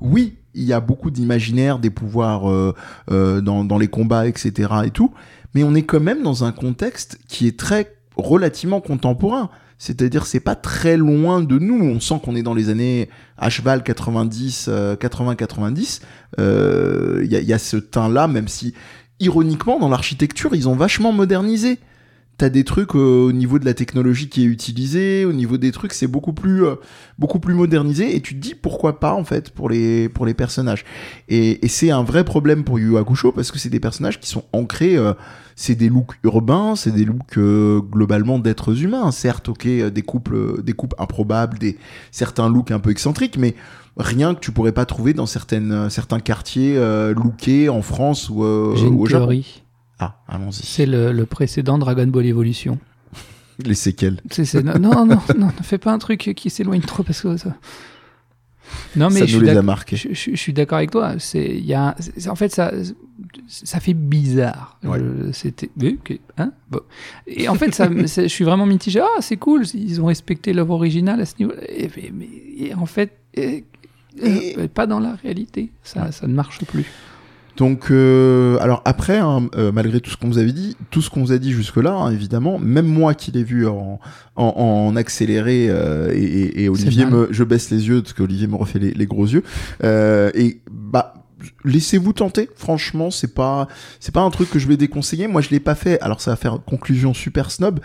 oui, 0.00 0.36
il 0.56 0.64
y 0.64 0.72
a 0.72 0.80
beaucoup 0.80 1.10
d'imaginaire, 1.10 1.78
des 1.78 1.90
pouvoirs 1.90 2.50
euh, 2.50 2.74
euh, 3.10 3.40
dans, 3.40 3.64
dans, 3.64 3.78
les 3.78 3.88
combats, 3.88 4.26
etc. 4.26 4.70
et 4.84 4.90
tout, 4.90 5.12
mais 5.54 5.62
on 5.62 5.74
est 5.74 5.82
quand 5.82 6.00
même 6.00 6.22
dans 6.22 6.44
un 6.44 6.52
contexte 6.52 7.18
qui 7.28 7.46
est 7.46 7.58
très 7.58 7.96
relativement 8.16 8.80
contemporain. 8.80 9.50
C'est-à-dire, 9.78 10.24
c'est 10.24 10.40
pas 10.40 10.54
très 10.54 10.96
loin 10.96 11.42
de 11.42 11.58
nous. 11.58 11.78
On 11.84 12.00
sent 12.00 12.20
qu'on 12.24 12.34
est 12.34 12.42
dans 12.42 12.54
les 12.54 12.70
années 12.70 13.10
à 13.36 13.50
cheval 13.50 13.82
90, 13.82 14.70
80-90. 14.98 16.00
Il 16.38 17.26
y, 17.26 17.36
y 17.44 17.52
a 17.52 17.58
ce 17.58 17.76
teint-là, 17.76 18.26
même 18.26 18.48
si, 18.48 18.72
ironiquement, 19.20 19.78
dans 19.78 19.90
l'architecture, 19.90 20.54
ils 20.54 20.66
ont 20.66 20.74
vachement 20.74 21.12
modernisé 21.12 21.78
t'as 22.38 22.50
des 22.50 22.64
trucs 22.64 22.94
euh, 22.94 23.26
au 23.26 23.32
niveau 23.32 23.58
de 23.58 23.64
la 23.64 23.72
technologie 23.72 24.28
qui 24.28 24.42
est 24.42 24.46
utilisée, 24.46 25.24
au 25.24 25.32
niveau 25.32 25.56
des 25.56 25.72
trucs, 25.72 25.94
c'est 25.94 26.06
beaucoup 26.06 26.34
plus 26.34 26.66
euh, 26.66 26.74
beaucoup 27.18 27.38
plus 27.38 27.54
modernisé 27.54 28.14
et 28.14 28.20
tu 28.20 28.34
te 28.34 28.40
dis 28.40 28.54
pourquoi 28.54 29.00
pas 29.00 29.14
en 29.14 29.24
fait 29.24 29.50
pour 29.50 29.70
les 29.70 30.08
pour 30.08 30.26
les 30.26 30.34
personnages. 30.34 30.84
Et, 31.28 31.64
et 31.64 31.68
c'est 31.68 31.90
un 31.90 32.02
vrai 32.02 32.24
problème 32.24 32.64
pour 32.64 32.78
Yu 32.78 32.98
Hakusho 32.98 33.32
parce 33.32 33.50
que 33.50 33.58
c'est 33.58 33.70
des 33.70 33.80
personnages 33.80 34.20
qui 34.20 34.28
sont 34.28 34.44
ancrés 34.52 34.96
euh, 34.96 35.14
c'est 35.54 35.74
des 35.74 35.88
looks 35.88 36.12
urbains, 36.22 36.76
c'est 36.76 36.90
des 36.90 37.06
looks 37.06 37.38
globalement 37.38 38.38
d'êtres 38.38 38.82
humains, 38.82 39.10
certes, 39.10 39.48
OK, 39.48 39.66
des 39.66 40.02
couples 40.02 40.62
des 40.62 40.74
couples 40.74 40.96
improbables, 40.98 41.58
des 41.58 41.78
certains 42.10 42.50
looks 42.50 42.70
un 42.70 42.78
peu 42.78 42.90
excentriques 42.90 43.38
mais 43.38 43.54
rien 43.96 44.34
que 44.34 44.40
tu 44.40 44.52
pourrais 44.52 44.72
pas 44.72 44.84
trouver 44.84 45.14
dans 45.14 45.24
certaines 45.24 45.88
certains 45.88 46.20
quartiers 46.20 46.78
lookés 47.14 47.70
en 47.70 47.80
France 47.80 48.28
ou, 48.28 48.42
au 48.42 49.06
Japon. 49.06 49.40
Ah, 49.98 50.22
allons-y. 50.28 50.64
C'est 50.64 50.86
le, 50.86 51.24
précédent 51.24 51.78
Dragon 51.78 52.06
Ball 52.06 52.26
Evolution. 52.26 52.78
Les 53.64 53.74
séquelles. 53.74 54.20
non, 54.64 54.78
non, 54.78 55.06
non, 55.06 55.20
non, 55.38 55.46
ne 55.46 55.62
fais 55.62 55.78
pas 55.78 55.92
un 55.92 55.98
truc 55.98 56.32
qui 56.36 56.50
s'éloigne 56.50 56.82
trop 56.82 57.02
parce 57.02 57.22
que 57.22 57.36
ça. 57.36 57.56
Non, 58.96 59.10
mais 59.10 59.20
ça 59.20 59.26
je, 59.26 59.38
nous 59.38 59.44
les 59.44 59.56
a 59.56 59.62
marqués. 59.62 59.96
Je, 59.96 60.34
suis 60.34 60.52
d'accord 60.52 60.78
avec 60.78 60.90
toi. 60.90 61.14
C'est, 61.18 61.58
y 61.58 61.74
a, 61.74 61.94
en 62.28 62.34
fait, 62.34 62.52
ça, 62.52 62.72
ça 63.48 63.80
fait 63.80 63.94
bizarre. 63.94 64.78
C'était, 65.32 65.70
hein 66.38 66.52
bon. 66.70 66.80
Et 67.26 67.48
en 67.48 67.54
fait, 67.54 67.74
ça, 67.74 67.88
je 67.96 68.26
suis 68.26 68.44
vraiment 68.44 68.66
mitigé. 68.66 69.00
Ah, 69.00 69.20
c'est 69.20 69.36
cool. 69.36 69.64
Ils 69.74 70.00
ont 70.00 70.06
respecté 70.06 70.52
l'œuvre 70.52 70.74
originale 70.74 71.20
à 71.20 71.26
ce 71.26 71.34
niveau. 71.38 71.52
Et, 71.68 71.90
mais, 72.12 72.74
en 72.74 72.86
fait, 72.86 73.18
pas 74.74 74.86
dans 74.86 75.00
la 75.00 75.14
réalité. 75.14 75.70
Ça, 75.82 76.10
ça 76.12 76.26
ne 76.26 76.34
marche 76.34 76.64
plus. 76.64 76.86
Donc, 77.56 77.90
euh, 77.90 78.58
alors 78.60 78.82
après, 78.84 79.18
hein, 79.18 79.48
euh, 79.56 79.72
malgré 79.72 80.00
tout 80.00 80.10
ce 80.10 80.16
qu'on 80.16 80.28
vous 80.28 80.38
avait 80.38 80.52
dit, 80.52 80.76
tout 80.90 81.00
ce 81.00 81.08
qu'on 81.08 81.20
vous 81.20 81.32
a 81.32 81.38
dit 81.38 81.52
jusque-là, 81.52 81.92
hein, 81.92 82.10
évidemment, 82.10 82.58
même 82.58 82.86
moi 82.86 83.14
qui 83.14 83.30
l'ai 83.30 83.44
vu 83.44 83.66
en, 83.66 83.98
en, 84.36 84.44
en 84.44 84.96
accéléré 84.96 85.68
euh, 85.70 86.12
et, 86.14 86.64
et, 86.64 86.68
Olivier 86.68 87.06
me, 87.06 87.28
je 87.30 87.44
baisse 87.44 87.70
les 87.70 87.88
yeux 87.88 88.02
parce 88.02 88.12
qu'Olivier 88.12 88.46
me 88.46 88.56
refait 88.56 88.78
les, 88.78 88.92
les 88.92 89.06
gros 89.06 89.26
yeux. 89.26 89.42
et 89.82 90.60
bah, 90.70 91.14
laissez-vous 91.64 92.12
tenter. 92.12 92.48
Franchement, 92.56 93.10
c'est 93.10 93.34
pas, 93.34 93.68
c'est 94.00 94.12
pas 94.12 94.22
un 94.22 94.30
truc 94.30 94.50
que 94.50 94.58
je 94.58 94.66
vais 94.66 94.76
déconseiller. 94.76 95.26
Moi, 95.28 95.40
je 95.40 95.50
l'ai 95.50 95.60
pas 95.60 95.74
fait. 95.74 96.00
Alors, 96.00 96.20
ça 96.20 96.30
va 96.30 96.36
faire 96.36 96.58
conclusion 96.64 97.14
super 97.14 97.50
snob. 97.50 97.80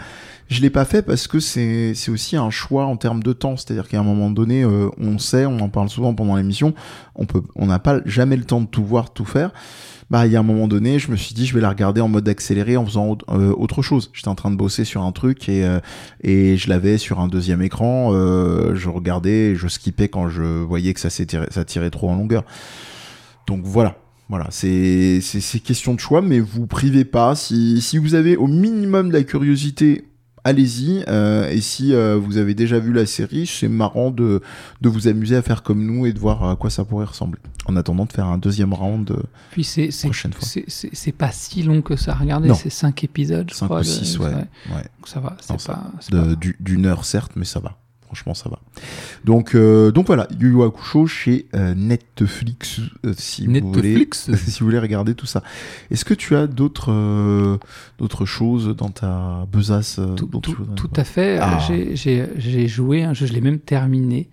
Je 0.52 0.60
l'ai 0.60 0.70
pas 0.70 0.84
fait 0.84 1.02
parce 1.02 1.28
que 1.28 1.40
c'est, 1.40 1.94
c'est 1.96 2.12
aussi 2.12 2.36
un 2.36 2.50
choix 2.50 2.86
en 2.86 2.98
termes 2.98 3.24
de 3.24 3.32
temps. 3.32 3.56
C'est-à-dire 3.56 3.88
qu'à 3.88 4.02
un 4.02 4.04
moment 4.04 4.30
donné, 4.30 4.64
euh, 4.64 4.90
on 5.00 5.18
sait, 5.18 5.46
on 5.46 5.58
en 5.62 5.70
parle 5.70 5.88
souvent 5.88 6.14
pendant 6.14 6.36
l'émission, 6.36 6.74
on 7.16 7.26
peut, 7.26 7.42
on 7.56 7.68
n'a 7.68 7.80
pas 7.80 8.02
jamais 8.06 8.36
le 8.36 8.44
temps 8.44 8.60
de 8.60 8.66
tout 8.66 8.84
voir, 8.84 9.14
tout 9.14 9.24
faire. 9.24 9.52
Bah, 10.10 10.26
il 10.28 10.34
y 10.34 10.36
a 10.36 10.42
un 10.42 10.44
moment 10.44 10.68
donné, 10.68 11.00
je 11.00 11.10
me 11.10 11.16
suis 11.16 11.34
dit, 11.34 11.46
je 11.46 11.54
vais 11.54 11.62
la 11.62 11.70
regarder 11.70 12.02
en 12.02 12.10
mode 12.10 12.28
accéléré 12.28 12.76
en 12.76 12.86
faisant 12.86 13.18
euh, 13.30 13.54
autre 13.58 13.82
chose. 13.82 14.12
J'étais 14.12 14.28
en 14.28 14.36
train 14.36 14.52
de 14.52 14.58
bosser 14.58 14.84
sur 14.84 15.04
un 15.04 15.14
truc 15.14 15.48
et, 15.48 15.64
euh, 15.64 15.80
et 16.22 16.58
je 16.58 16.68
l'avais 16.68 16.98
sur 16.98 17.22
un 17.22 17.30
deuxième 17.30 17.62
écran. 17.62 18.12
je 18.12 18.90
regardais, 18.90 19.56
je 19.56 19.70
skippais 19.70 20.10
quand 20.10 20.28
je 20.28 20.44
voyais 20.44 20.94
que 20.94 21.00
ça 21.00 21.10
s'étirait, 21.10 21.48
ça 21.50 21.64
tirait 21.64 21.92
trop 21.92 22.10
en 22.10 22.16
longueur. 22.16 22.44
Donc 23.48 23.62
voilà. 23.64 23.98
Voilà, 24.30 24.48
c'est 24.50 25.20
c'est 25.22 25.60
question 25.60 25.94
de 25.94 26.00
choix, 26.00 26.22
mais 26.22 26.40
vous 26.40 26.66
privez 26.66 27.04
pas. 27.04 27.36
Si, 27.36 27.82
si 27.82 27.98
vous 27.98 28.16
avez 28.16 28.38
au 28.38 28.48
minimum 28.48 29.10
de 29.10 29.14
la 29.14 29.24
curiosité 29.24 30.06
allez-y. 30.44 31.04
euh, 31.08 31.50
et 31.52 31.62
si 31.62 31.94
euh, 31.94 32.16
vous 32.18 32.38
avez 32.38 32.56
déjà 32.56 32.80
vu 32.80 32.94
la 32.94 33.06
série, 33.06 33.46
c'est 33.46 33.68
marrant 33.68 34.10
de, 34.10 34.42
de 34.82 34.90
vous 34.90 35.08
amuser 35.08 35.36
à 35.36 35.42
faire 35.44 35.62
comme 35.64 35.86
nous 35.86 36.06
et 36.08 36.14
de 36.14 36.20
voir 36.20 36.50
à 36.50 36.56
quoi 36.56 36.70
ça 36.72 36.84
pourrait 36.86 37.06
ressembler. 37.06 37.40
En 37.68 37.76
attendant 37.76 38.06
de 38.06 38.12
faire 38.12 38.26
un 38.26 38.38
deuxième 38.40 38.74
round 38.74 39.12
euh, 39.12 39.22
Puis 39.52 39.64
c'est 39.64 39.90
prochaine 40.02 40.34
fois. 40.34 40.48
c'est- 40.68 41.12
pas 41.12 41.32
si 41.32 41.62
long 41.62 41.82
que 41.84 41.96
ça 41.96 42.18
Non. 42.24 42.56
c'est 42.56 42.72
5 42.72 43.04
épisodes, 43.04 43.48
je 43.52 43.56
5 43.56 43.66
crois. 43.66 43.80
ou 43.82 43.84
de- 43.84 43.88
6, 43.88 44.18
ouais. 44.18 44.28
ouais. 44.34 44.42
Donc 44.98 45.08
ça 45.08 45.20
va, 45.20 45.36
c'est 45.42 45.64
pas. 45.68 45.92
pas- 46.10 46.36
du- 46.36 46.56
D'une 46.60 46.86
heure, 46.88 47.06
certes, 47.06 47.34
mais 47.36 47.46
ça 47.46 47.60
va. 47.60 47.78
Franchement, 48.12 48.34
ça 48.34 48.50
va. 48.50 48.60
Donc, 49.24 49.56
euh, 49.56 49.94
donc 49.94 50.08
voilà, 50.08 50.28
Yu 50.38 50.52
Yu 50.52 50.64
Hakusho 50.64 51.08
chez 51.08 51.46
euh, 51.56 51.74
Netflix, 51.74 52.82
euh, 53.06 53.14
si 53.18 53.48
vous 53.48 53.72
voulez. 53.72 53.92
Netflix. 53.92 54.30
si 54.36 54.60
vous 54.60 54.66
voulez 54.66 54.80
regarder 54.80 55.16
tout 55.16 55.26
ça. 55.26 55.44
Est-ce 55.92 56.04
que 56.04 56.14
tu 56.14 56.36
as 56.36 56.46
d'autres 56.46 57.58
d'autres 58.00 58.26
choses 58.26 58.76
dans 58.76 58.90
ta 58.90 59.48
besace 59.50 60.02
Tout, 60.18 60.90
à 60.94 61.04
fait. 61.06 61.38
Ah. 61.42 61.60
J'ai 61.70 62.68
joué 62.68 63.04
un 63.04 63.14
jeu, 63.14 63.28
je 63.28 63.32
l'ai 63.32 63.40
même 63.40 63.60
terminé. 63.60 64.30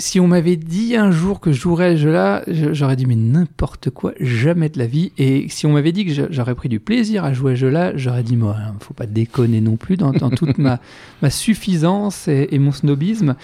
Si 0.00 0.18
on 0.18 0.26
m'avait 0.26 0.56
dit 0.56 0.96
un 0.96 1.10
jour 1.10 1.38
que 1.40 1.52
je 1.52 1.60
jouerais 1.60 1.90
à 1.90 1.92
ce 1.92 2.00
jeu-là, 2.00 2.42
je- 2.48 2.72
j'aurais 2.72 2.96
dit 2.96 3.06
mais 3.06 3.14
n'importe 3.16 3.90
quoi, 3.90 4.12
jamais 4.18 4.68
de 4.68 4.78
la 4.78 4.86
vie. 4.86 5.12
Et 5.18 5.46
si 5.50 5.66
on 5.66 5.72
m'avait 5.72 5.92
dit 5.92 6.06
que 6.06 6.28
j'aurais 6.30 6.54
pris 6.54 6.68
du 6.68 6.80
plaisir 6.80 7.24
à 7.24 7.32
jouer 7.32 7.52
à 7.52 7.54
ce 7.54 7.60
jeu-là, 7.60 7.92
j'aurais 7.96 8.22
dit 8.22 8.36
moi, 8.36 8.56
hein, 8.58 8.74
faut 8.80 8.94
pas 8.94 9.06
déconner 9.06 9.60
non 9.60 9.76
plus 9.76 9.96
dans, 9.96 10.12
dans 10.12 10.30
toute 10.30 10.58
ma, 10.58 10.80
ma 11.22 11.30
suffisance 11.30 12.26
et, 12.28 12.48
et 12.50 12.58
mon 12.58 12.72
snobisme. 12.72 13.36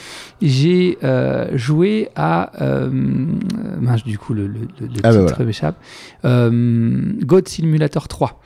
J'ai 0.42 0.98
euh, 1.04 1.48
joué 1.56 2.08
à 2.16 2.50
euh, 2.62 2.90
mince, 2.90 4.02
du 4.04 4.18
coup 4.18 4.32
le, 4.34 4.46
le, 4.46 4.60
le- 4.80 4.86
le 4.86 4.92
Ah 5.02 5.10
bah 5.12 5.18
titre 5.20 5.24
voilà. 5.34 5.44
m'échappe. 5.44 5.76
Euh, 6.24 7.12
God 7.24 7.48
Simulator 7.48 8.08
3. 8.08 8.40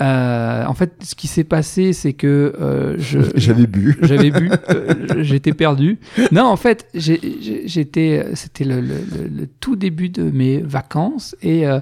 Euh, 0.00 0.64
en 0.64 0.74
fait, 0.74 0.92
ce 1.02 1.14
qui 1.14 1.26
s'est 1.28 1.44
passé, 1.44 1.92
c'est 1.92 2.12
que 2.14 2.54
euh, 2.60 2.96
J'avais 3.34 3.66
bu. 3.66 3.98
j'avais 4.02 4.30
bu, 4.30 4.50
euh, 4.70 5.22
j'étais 5.22 5.52
perdu. 5.52 5.98
Non, 6.32 6.44
en 6.44 6.56
fait, 6.56 6.86
j'étais, 6.94 8.26
c'était 8.34 8.64
le, 8.64 8.80
le- 8.80 9.04
le- 9.28 9.46
tout 9.60 9.76
début 9.76 10.08
de 10.08 10.22
mes 10.24 10.60
vacances 10.60 11.36
et 11.42 11.66
euh, 11.66 11.80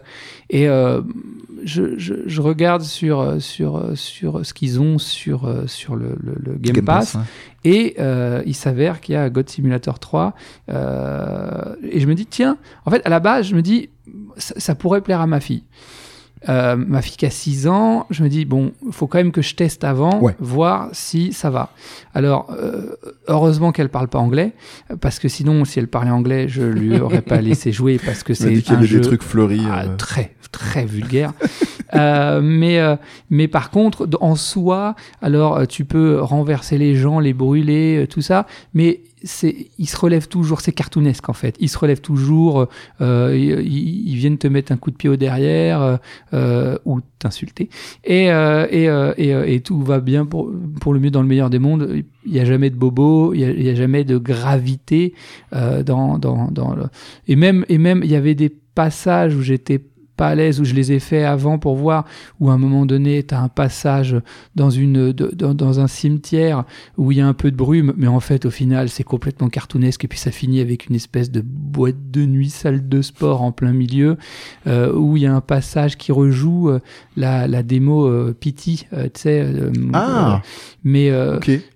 et 0.50 0.68
euh, 0.68 1.00
je, 1.64 1.98
je, 1.98 2.14
je 2.26 2.40
regarde 2.40 2.82
sur 2.82 3.40
sur 3.40 3.90
sur 3.94 4.44
ce 4.44 4.52
qu'ils 4.54 4.80
ont 4.80 4.98
sur 4.98 5.64
sur 5.66 5.96
le, 5.96 6.16
le, 6.22 6.56
Game, 6.58 6.84
Pass, 6.84 7.16
hein. 7.16 7.24
et 7.64 7.94
euh, 7.98 8.42
il 8.46 8.54
s'avère 8.54 9.00
qu'il 9.00 9.14
y 9.14 9.16
a 9.16 9.28
God 9.30 9.48
Simulator 9.48 9.98
3 9.98 10.34
euh, 10.70 11.74
et 11.82 12.00
je 12.00 12.06
me 12.06 12.14
dis 12.14 12.26
tiens, 12.26 12.56
en 12.84 12.90
fait 12.90 13.02
à 13.04 13.08
la 13.10 13.20
base 13.20 13.46
je 13.46 13.54
me 13.54 13.62
dis 13.62 13.90
ça, 14.36 14.54
ça 14.56 14.74
pourrait 14.74 15.00
plaire 15.02 15.20
à 15.20 15.26
ma 15.26 15.40
fille. 15.40 15.64
Euh, 16.48 16.76
ma 16.76 17.02
fille 17.02 17.16
qui 17.16 17.26
a 17.26 17.30
6 17.30 17.66
ans, 17.68 18.06
je 18.10 18.22
me 18.22 18.28
dis, 18.28 18.44
bon, 18.44 18.72
il 18.86 18.92
faut 18.92 19.06
quand 19.06 19.18
même 19.18 19.32
que 19.32 19.42
je 19.42 19.54
teste 19.54 19.82
avant, 19.84 20.20
Ouais. 20.20 20.36
voir 20.38 20.88
si 20.92 21.32
ça 21.32 21.50
va. 21.50 21.70
Alors, 22.14 22.50
euh, 22.50 22.94
heureusement 23.26 23.72
qu'elle 23.72 23.88
parle 23.88 24.08
pas 24.08 24.18
anglais, 24.20 24.52
parce 25.00 25.18
que 25.18 25.28
sinon, 25.28 25.64
si 25.64 25.78
elle 25.78 25.88
parlait 25.88 26.10
anglais, 26.10 26.46
je 26.48 26.62
lui 26.62 26.96
aurais 27.00 27.22
pas 27.22 27.40
laissé 27.40 27.72
jouer, 27.72 27.98
parce 28.04 28.22
que 28.22 28.34
c'est 28.34 28.70
un 28.70 28.82
jeu 28.82 29.00
des 29.00 29.06
trucs 29.06 29.22
fleuris. 29.22 29.62
ah, 29.70 29.82
euh, 29.84 29.96
très, 29.96 30.34
très 30.52 30.84
vulgaire. 30.84 31.32
Mais, 31.94 32.78
mais 33.30 33.48
par 33.48 33.70
contre, 33.70 34.06
en 34.20 34.36
soi, 34.36 34.94
alors 35.22 35.66
tu 35.66 35.86
peux 35.86 36.20
renverser 36.20 36.76
les 36.76 36.94
gens, 36.94 37.18
les 37.18 37.32
brûler, 37.32 38.06
tout 38.10 38.20
ça, 38.20 38.46
mais 38.74 39.00
c'est, 39.22 39.68
ils 39.78 39.88
se 39.88 39.96
relèvent 39.96 40.28
toujours, 40.28 40.60
c'est 40.60 40.72
cartoonesque 40.72 41.28
en 41.28 41.32
fait. 41.32 41.56
Ils 41.60 41.68
se 41.68 41.78
relèvent 41.78 42.00
toujours, 42.00 42.68
euh, 43.00 43.36
ils, 43.36 44.16
viennent 44.16 44.38
te 44.38 44.46
mettre 44.46 44.72
un 44.72 44.76
coup 44.76 44.90
de 44.90 44.96
pied 44.96 45.08
au 45.08 45.16
derrière 45.16 45.82
euh, 45.82 45.96
euh, 46.34 46.78
ou 46.84 47.00
t'insulter, 47.18 47.68
et, 48.04 48.30
euh, 48.30 48.66
euh, 48.72 49.14
euh, 49.18 49.58
tout 49.60 49.82
va 49.82 50.00
bien 50.00 50.26
pour, 50.26 50.50
le 50.50 51.00
mieux 51.00 51.10
dans 51.10 51.22
le 51.22 51.28
meilleur 51.28 51.50
des 51.50 51.58
mondes. 51.58 52.02
Il 52.26 52.32
n'y 52.32 52.40
a 52.40 52.44
jamais 52.44 52.70
de 52.70 52.76
bobo, 52.76 53.34
il 53.34 53.56
n'y 53.56 53.68
a, 53.68 53.74
jamais 53.74 54.04
de 54.04 54.18
gravité 54.18 55.14
euh, 55.54 55.82
dans 55.82 56.18
le... 56.18 56.84
et 57.26 57.36
même 57.36 57.64
et 57.68 57.78
même 57.78 58.02
il 58.04 58.10
y 58.10 58.16
avait 58.16 58.34
des 58.34 58.50
passages 58.50 59.34
où 59.34 59.42
j'étais 59.42 59.80
pas 60.18 60.28
à 60.28 60.34
l'aise, 60.34 60.60
où 60.60 60.64
je 60.64 60.74
les 60.74 60.92
ai 60.92 60.98
fait 60.98 61.24
avant 61.24 61.58
pour 61.58 61.76
voir, 61.76 62.04
où 62.40 62.50
à 62.50 62.52
un 62.52 62.58
moment 62.58 62.84
donné, 62.84 63.22
tu 63.22 63.34
as 63.34 63.40
un 63.40 63.48
passage 63.48 64.16
dans, 64.56 64.68
une, 64.68 65.12
de- 65.12 65.30
dans, 65.34 65.54
dans 65.54 65.80
un 65.80 65.86
cimetière 65.86 66.64
où 66.98 67.12
il 67.12 67.18
y 67.18 67.20
a 67.22 67.26
un 67.26 67.32
peu 67.34 67.50
de 67.50 67.56
brume, 67.56 67.94
mais 67.96 68.08
en 68.08 68.20
fait, 68.20 68.44
au 68.44 68.50
final, 68.50 68.88
c'est 68.90 69.04
complètement 69.04 69.48
cartoonesque, 69.48 70.04
et 70.04 70.08
puis 70.08 70.18
ça 70.18 70.30
finit 70.30 70.60
avec 70.60 70.88
une 70.88 70.96
espèce 70.96 71.30
de 71.30 71.40
boîte 71.42 72.10
de 72.10 72.26
nuit, 72.26 72.50
salle 72.50 72.88
de 72.88 73.00
sport 73.00 73.42
en 73.42 73.52
plein 73.52 73.72
milieu, 73.72 74.16
euh, 74.66 74.92
où 74.92 75.16
il 75.16 75.22
y 75.22 75.26
a 75.26 75.34
un 75.34 75.40
passage 75.40 75.96
qui 75.96 76.12
rejoue 76.12 76.68
euh, 76.70 76.80
la, 77.16 77.46
la 77.46 77.62
démo 77.62 78.06
euh, 78.06 78.34
Pity, 78.38 78.86
euh, 78.92 79.04
tu 79.04 79.20
sais. 79.22 79.46
Ah. 79.94 80.42
mais, 80.84 81.10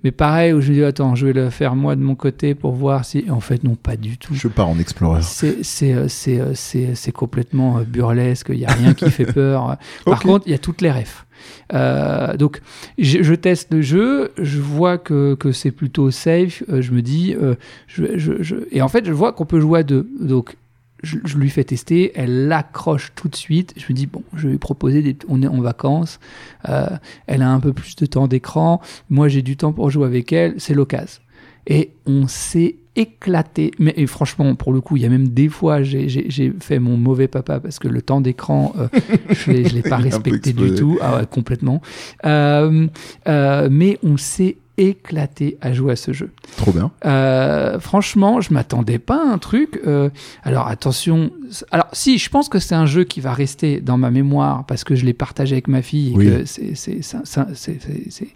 mais 0.04 0.10
pareil, 0.10 0.52
où 0.52 0.60
je 0.60 0.70
me 0.70 0.76
dis, 0.76 0.84
attends, 0.84 1.14
je 1.14 1.26
vais 1.26 1.32
le 1.32 1.48
faire 1.50 1.76
moi 1.76 1.94
de 1.96 2.02
mon 2.02 2.14
côté 2.16 2.54
pour 2.54 2.72
voir 2.72 3.04
si. 3.04 3.24
En 3.30 3.40
fait, 3.40 3.62
non, 3.62 3.76
pas 3.76 3.96
du 3.96 4.18
tout. 4.18 4.34
Je 4.34 4.48
pars 4.48 4.68
en 4.68 4.78
explorer. 4.78 5.22
C'est 5.22 5.62
c'est 5.62 6.08
c'est 6.08 6.40
c'est 6.54 6.94
c'est 6.94 7.12
complètement 7.12 7.78
euh, 7.78 7.84
burlesque. 8.32 8.48
Il 8.50 8.58
y 8.60 8.64
a 8.66 8.72
rien 8.72 8.94
qui 8.94 9.10
fait 9.10 9.26
peur? 9.32 9.76
Par 10.04 10.20
contre, 10.20 10.46
il 10.46 10.52
y 10.52 10.54
a 10.54 10.58
toutes 10.58 10.80
les 10.80 10.90
refs. 10.90 11.26
Euh, 11.74 12.36
donc, 12.36 12.60
je, 12.98 13.22
je 13.22 13.34
teste 13.34 13.72
le 13.72 13.82
jeu, 13.82 14.32
je 14.40 14.60
vois 14.60 14.98
que, 14.98 15.34
que 15.34 15.52
c'est 15.52 15.70
plutôt 15.72 16.10
safe. 16.10 16.62
euh, 16.68 16.80
je 16.82 16.92
me 16.92 17.02
dis, 17.02 17.34
euh, 17.40 17.54
je, 17.86 18.16
je, 18.18 18.42
je- 18.42 18.56
et 18.70 18.82
en 18.82 18.88
fait, 18.88 19.04
je 19.04 19.12
vois 19.12 19.32
qu'on 19.32 19.46
peut 19.46 19.60
jouer 19.60 19.80
à 19.80 19.82
deux. 19.82 20.08
Donc, 20.20 20.56
je, 21.02 21.18
je 21.24 21.36
lui 21.36 21.50
fais 21.50 21.64
tester, 21.64 22.12
elle 22.14 22.46
l'accroche 22.46 23.10
tout 23.16 23.28
de 23.28 23.34
suite. 23.34 23.74
Je 23.76 23.84
me 23.88 23.94
dis, 23.94 24.06
bon, 24.06 24.22
je 24.36 24.44
vais 24.46 24.52
lui 24.52 24.58
proposer, 24.58 25.02
des, 25.02 25.16
on 25.28 25.42
est 25.42 25.48
en 25.48 25.60
vacances, 25.60 26.20
euh, 26.68 26.86
elle 27.26 27.42
a 27.42 27.50
un 27.50 27.58
peu 27.58 27.72
plus 27.72 27.96
de 27.96 28.06
temps 28.06 28.28
d'écran, 28.28 28.80
moi 29.10 29.26
j'ai 29.26 29.42
du 29.42 29.56
temps 29.56 29.72
pour 29.72 29.90
jouer 29.90 30.06
avec 30.06 30.32
elle, 30.32 30.54
c'est 30.58 30.74
l'occasion. 30.74 31.20
Et 31.66 31.92
on 32.06 32.26
s'est 32.26 32.76
éclaté. 32.96 33.70
Mais 33.78 33.94
et 33.96 34.06
franchement, 34.06 34.54
pour 34.54 34.72
le 34.72 34.80
coup, 34.80 34.96
il 34.96 35.02
y 35.02 35.06
a 35.06 35.08
même 35.08 35.28
des 35.28 35.48
fois, 35.48 35.82
j'ai- 35.82 36.52
fait 36.60 36.78
mon 36.78 36.96
mauvais 36.96 37.28
papa 37.28 37.60
parce 37.60 37.78
que 37.78 37.88
le 37.88 38.02
temps 38.02 38.20
d'écran, 38.20 38.74
euh, 38.78 38.88
je 39.30 39.52
je 39.68 39.74
l'ai 39.74 39.82
pas 39.82 39.96
respecté 39.96 40.52
du 40.52 40.74
tout. 40.74 40.98
Ah 41.00 41.16
ouais, 41.18 41.26
complètement. 41.26 41.80
Euh, 42.26 42.86
euh, 43.28 43.68
mais 43.70 43.98
on 44.02 44.16
s'est 44.16 44.56
éclaté 44.78 45.58
à 45.60 45.72
jouer 45.72 45.92
à 45.92 45.96
ce 45.96 46.12
jeu. 46.12 46.30
Trop 46.56 46.72
bien. 46.72 46.90
Euh, 47.04 47.78
franchement, 47.78 48.40
je 48.40 48.52
m'attendais 48.54 48.98
pas 48.98 49.16
à 49.22 49.32
un 49.32 49.38
truc. 49.38 49.80
euh, 49.86 50.08
alors 50.42 50.66
attention. 50.68 51.30
Alors 51.70 51.88
si, 51.92 52.18
je 52.18 52.30
pense 52.30 52.48
que 52.48 52.58
c'est 52.58 52.74
un 52.74 52.86
jeu 52.86 53.04
qui 53.04 53.20
va 53.20 53.32
rester 53.34 53.80
dans 53.80 53.98
ma 53.98 54.10
mémoire 54.10 54.64
parce 54.66 54.84
que 54.84 54.94
je 54.94 55.04
l'ai 55.04 55.12
partagé 55.12 55.54
avec 55.56 55.68
ma 55.68 55.82
fille. 55.82 56.12
Et 56.12 56.16
Oui. 56.16 56.26
que 56.26 56.44
c'est, 56.46 56.74
c'est, 56.74 57.00
c'est- 57.02 58.26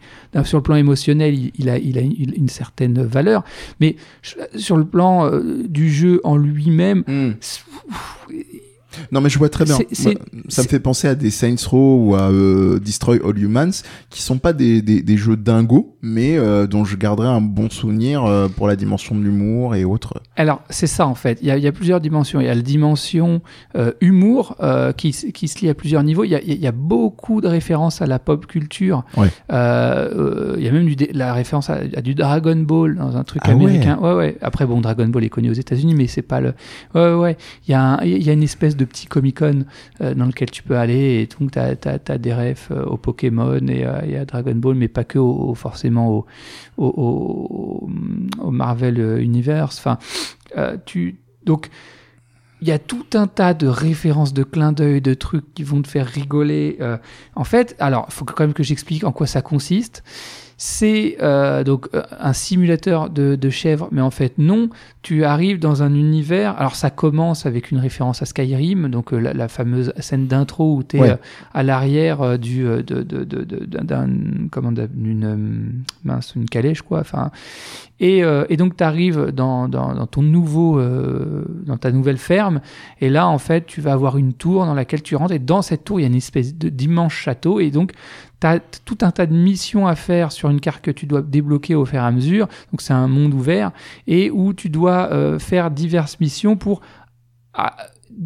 sur 0.45 0.59
le 0.59 0.63
plan 0.63 0.77
émotionnel, 0.77 1.35
il, 1.35 1.53
il 1.59 1.71
a, 1.71 1.79
il 1.79 1.97
a 1.97 2.03
une, 2.03 2.33
une 2.37 2.49
certaine 2.49 3.03
valeur. 3.03 3.43
Mais 3.81 3.97
je- 4.23 4.35
sur 4.59 4.77
le 4.77 4.85
plan 4.85 5.27
euh, 5.27 5.63
du 5.67 5.91
jeu 5.91 6.21
en 6.25 6.37
lui-même, 6.37 7.05
c'est- 7.41 7.63
Non, 9.13 9.21
mais 9.21 9.29
je 9.29 9.39
vois 9.39 9.49
très 9.49 9.65
bien. 9.65 9.79
Ça 10.49 10.63
me 10.63 10.69
fait 10.69 10.81
penser 10.81 11.09
à 11.09 11.15
des 11.15 11.31
Saints 11.31 11.55
Row 11.69 12.07
ou 12.07 12.15
à 12.15 12.31
euh, 12.31 12.79
Destroy 12.79 13.21
All 13.25 13.39
Humans, 13.39 13.71
qui 14.11 14.23
sont 14.23 14.39
pas 14.39 14.53
des, 14.53 14.83
des, 14.83 15.03
des 15.03 15.17
jeux 15.17 15.37
dingos, 15.37 15.97
mais 16.03 16.37
euh, 16.37 16.67
dont 16.67 16.85
je 16.85 16.97
garderai 16.97 17.29
un 17.29 17.41
bon 17.41 17.71
souvenir 17.71 18.25
euh, 18.25 18.49
pour 18.49 18.69
la 18.69 18.77
dimension 18.77 19.15
de 19.15 19.23
l'humour 19.23 19.75
et 19.75 19.85
autres. 19.85 20.15
Alors, 20.37 20.63
c'est 20.71 20.87
ça 20.87 21.07
en 21.07 21.15
fait. 21.15 21.39
Il 21.43 21.49
y, 21.49 21.51
a, 21.51 21.57
il 21.57 21.65
y 21.65 21.67
a 21.67 21.73
plusieurs 21.73 22.01
dimensions. 22.01 22.41
Il 22.41 22.47
y 22.47 22.51
a 22.51 22.55
la 22.55 22.63
dimension 22.63 23.41
humour 24.01 24.57
qui, 24.97 25.13
se 25.13 25.59
lie 25.61 25.69
à 25.69 25.75
plusieurs 25.75 26.03
niveaux. 26.03 26.25
Il 26.25 26.31
y 26.31 26.35
a, 26.35 26.43
il 26.43 26.59
y 26.59 26.67
a 26.67 26.73
beaucoup 26.73 27.41
de 27.41 27.49
références 27.49 28.03
à 28.03 28.07
la 28.07 28.19
pop 28.19 28.47
culture. 28.47 29.05
Ouais. 29.17 29.29
Il 29.51 30.63
y 30.65 30.69
a 30.69 30.73
même 30.73 30.87
du, 30.87 30.97
la 31.13 31.33
référence 31.33 31.71
à, 31.71 31.81
à 31.97 32.01
du 32.03 32.15
Dragon 32.15 32.57
Ball 32.57 32.97
dans 32.97 33.17
un 33.17 33.25
truc 33.25 33.43
Ah 33.45 33.51
américain. 33.51 33.99
Ouais. 34.01 34.15
ouais, 34.15 34.37
Après, 34.41 34.67
bon, 34.67 34.81
Dragon 34.81 35.07
Ball 35.09 35.25
est 35.25 35.29
connu 35.29 35.51
aux 35.51 35.55
États-Unis, 35.55 35.95
mais 35.95 36.07
c'est 36.07 36.23
pas 36.23 36.41
le. 36.41 36.55
Ouais, 36.95 37.03
ouais, 37.03 37.15
ouais. 37.15 37.37
Il 37.67 37.73
y, 37.73 37.75
a 37.75 37.83
un- 37.83 38.03
il 38.05 38.23
y 38.23 38.31
a 38.31 38.33
une 38.33 38.43
espèce 38.43 38.77
de 38.77 38.85
petit 38.87 39.07
Comic-Con 39.07 39.65
euh, 40.01 40.15
dans 40.15 40.27
lequel 40.27 40.51
tu 40.51 40.63
peux 40.63 40.77
aller 40.77 41.21
et 41.21 41.27
donc 41.27 41.53
tu 41.53 41.59
as, 41.59 42.19
des 42.19 42.35
refs 42.35 42.71
euh, 42.71 42.85
au 42.85 42.97
Pokémon 42.97 43.59
et, 43.69 43.87
et 44.07 44.17
à 44.17 44.25
Dragon 44.25 44.55
Ball, 44.55 44.75
mais 44.75 44.89
pas 44.89 45.05
que 45.05 45.19
forcément 45.55 46.25
au, 46.77 47.89
Marvel 48.51 49.01
euh, 49.01 49.23
Universe. 49.23 49.79
Enfin, 49.79 49.99
tu 50.85 51.21
donc 51.45 51.69
il 52.63 52.69
y 52.69 52.73
a 52.73 52.79
tout 52.79 53.05
un 53.15 53.27
tas 53.27 53.53
de 53.53 53.67
références, 53.67 54.33
de 54.33 54.43
clins 54.43 54.73
d'œil, 54.73 55.03
de 55.03 55.13
trucs 55.13 55.53
qui 55.53 55.63
vont 55.63 55.83
te 55.83 55.89
faire 55.89 56.07
rigoler. 56.07 56.79
en 57.35 57.45
fait, 57.45 57.77
alors, 57.79 58.07
il 58.09 58.15
faut 58.15 58.25
quand 58.25 58.45
même 58.45 58.55
que 58.55 58.63
j'explique 58.63 59.05
en 59.05 59.13
quoi 59.13 59.27
ça 59.27 59.43
consiste. 59.43 60.03
C'est 60.59 61.19
euh, 61.23 61.65
donc 61.65 61.89
euh, 61.95 62.03
un 62.19 62.33
simulateur 62.33 63.11
de, 63.11 63.37
de 63.37 63.51
chèvre, 63.51 63.89
mais 63.93 64.01
en 64.01 64.11
fait 64.11 64.39
non. 64.39 64.71
Tu 65.03 65.23
arrives 65.25 65.59
dans 65.59 65.83
un 65.83 65.95
univers. 65.95 66.59
Alors 66.59 66.75
ça 66.77 66.91
commence 66.91 67.45
avec 67.47 67.71
une 67.71 67.79
référence 67.79 68.23
à 68.23 68.25
Skyrim, 68.27 68.89
donc 68.89 69.13
euh, 69.13 69.19
la, 69.19 69.35
la 69.35 69.49
fameuse 69.49 69.93
scène 69.99 70.27
d'intro 70.27 70.77
où 70.77 70.83
tu 70.83 70.97
es 70.97 71.01
Ouais. 71.01 71.17
à 71.53 71.63
l'arrière 71.63 72.39
du 72.39 72.63
de, 72.65 72.81
de, 72.83 73.03
de, 73.03 73.45
de- 73.45 73.67
d'un 73.67 74.09
comment 74.51 74.73
d'un- 74.73 74.89
d'une 74.93 75.83
mince 76.05 76.33
une 76.35 76.47
calèche 76.49 76.81
quoi. 76.83 77.01
Enfin 77.01 77.31
Et, 77.99 78.23
euh, 78.23 78.45
et 78.49 78.57
donc, 78.57 78.77
tu 78.77 78.85
arrives 78.85 79.31
dans, 79.33 79.69
ton 80.07 80.23
nouveau, 80.23 80.79
euh, 80.79 81.45
dans 81.65 81.77
ta 81.77 81.93
nouvelle 81.93 82.19
ferme. 82.19 82.61
Et 83.01 83.09
là, 83.09 83.29
en 83.29 83.39
fait, 83.39 83.67
tu 83.67 83.81
vas 83.81 83.93
avoir 83.93 84.19
une 84.19 84.33
tour 84.35 84.67
dans 84.67 84.75
laquelle 84.75 85.03
tu 85.03 85.17
rentres. 85.17 85.33
Et 85.33 85.39
dans 85.39 85.63
cette 85.63 85.85
tour, 85.85 85.99
il 85.99 86.03
y 86.03 86.07
a 86.07 86.09
une 86.09 86.15
espèce 86.15 86.55
d'immense 86.55 87.13
château. 87.13 87.61
Et 87.61 87.71
donc, 87.71 87.93
tu 88.41 88.47
as 88.47 88.61
tout 88.85 88.99
un 89.03 89.11
tas 89.11 89.27
de 89.27 89.35
missions 89.35 89.87
à 89.87 89.95
faire 89.95 90.33
sur 90.33 90.51
une 90.51 90.61
carte 90.61 90.83
que 90.83 90.91
tu 90.91 91.07
dois 91.07 91.23
débloquer 91.23 91.75
au 91.75 91.85
fur 91.85 91.99
et 91.99 92.03
à 92.03 92.11
mesure. 92.11 92.49
Donc, 92.73 92.83
c'est 92.83 92.93
un 92.93 93.09
monde 93.09 93.35
ouvert. 93.35 93.73
Et 94.07 94.31
où 94.31 94.53
tu 94.53 94.69
dois 94.69 95.11
euh, 95.13 95.39
faire 95.39 95.71
diverses 95.71 96.21
missions 96.21 96.57
pour. 96.57 96.81
ah, 97.55 97.77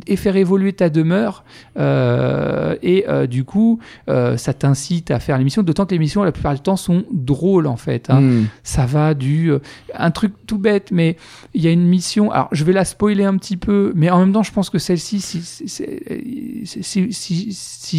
et 0.07 0.17
faire 0.17 0.37
évoluer 0.37 0.73
ta 0.73 0.89
demeure 0.89 1.45
euh, 1.77 2.77
et 2.83 3.07
euh, 3.09 3.27
du 3.27 3.45
coup 3.45 3.81
euh, 4.09 4.37
ça 4.37 4.55
t'incite 4.55 5.11
à 5.11 5.19
faire 5.19 5.37
les 5.37 5.43
missions 5.45 5.63
d'autant 5.63 5.85
que 5.85 5.91
les 5.93 5.99
missions 5.99 6.23
la 6.23 6.31
plupart 6.33 6.55
du 6.55 6.61
temps 6.61 6.77
sont 6.77 7.05
drôles 7.13 7.67
en 7.67 7.77
fait 7.77 8.09
hein 8.09 8.21
Hmm. 8.21 8.45
ça 8.63 8.87
va 8.87 9.15
du 9.15 9.51
un 9.95 10.11
truc 10.13 10.33
tout 10.47 10.59
bête 10.59 10.91
mais 10.93 11.17
il 11.55 11.63
y 11.63 11.67
a 11.67 11.71
une 11.73 11.87
mission 11.87 12.31
alors 12.31 12.49
je 12.53 12.63
vais 12.65 12.73
la 12.73 12.85
spoiler 12.85 13.25
un 13.25 13.37
petit 13.37 13.57
peu 13.57 13.93
mais 13.97 14.11
en 14.11 14.21
même 14.21 14.33
temps 14.33 14.43
je 14.45 14.53
pense 14.53 14.71
que 14.71 14.79
celle-ci 14.79 15.21
si, 15.21 15.41
si, 15.43 15.85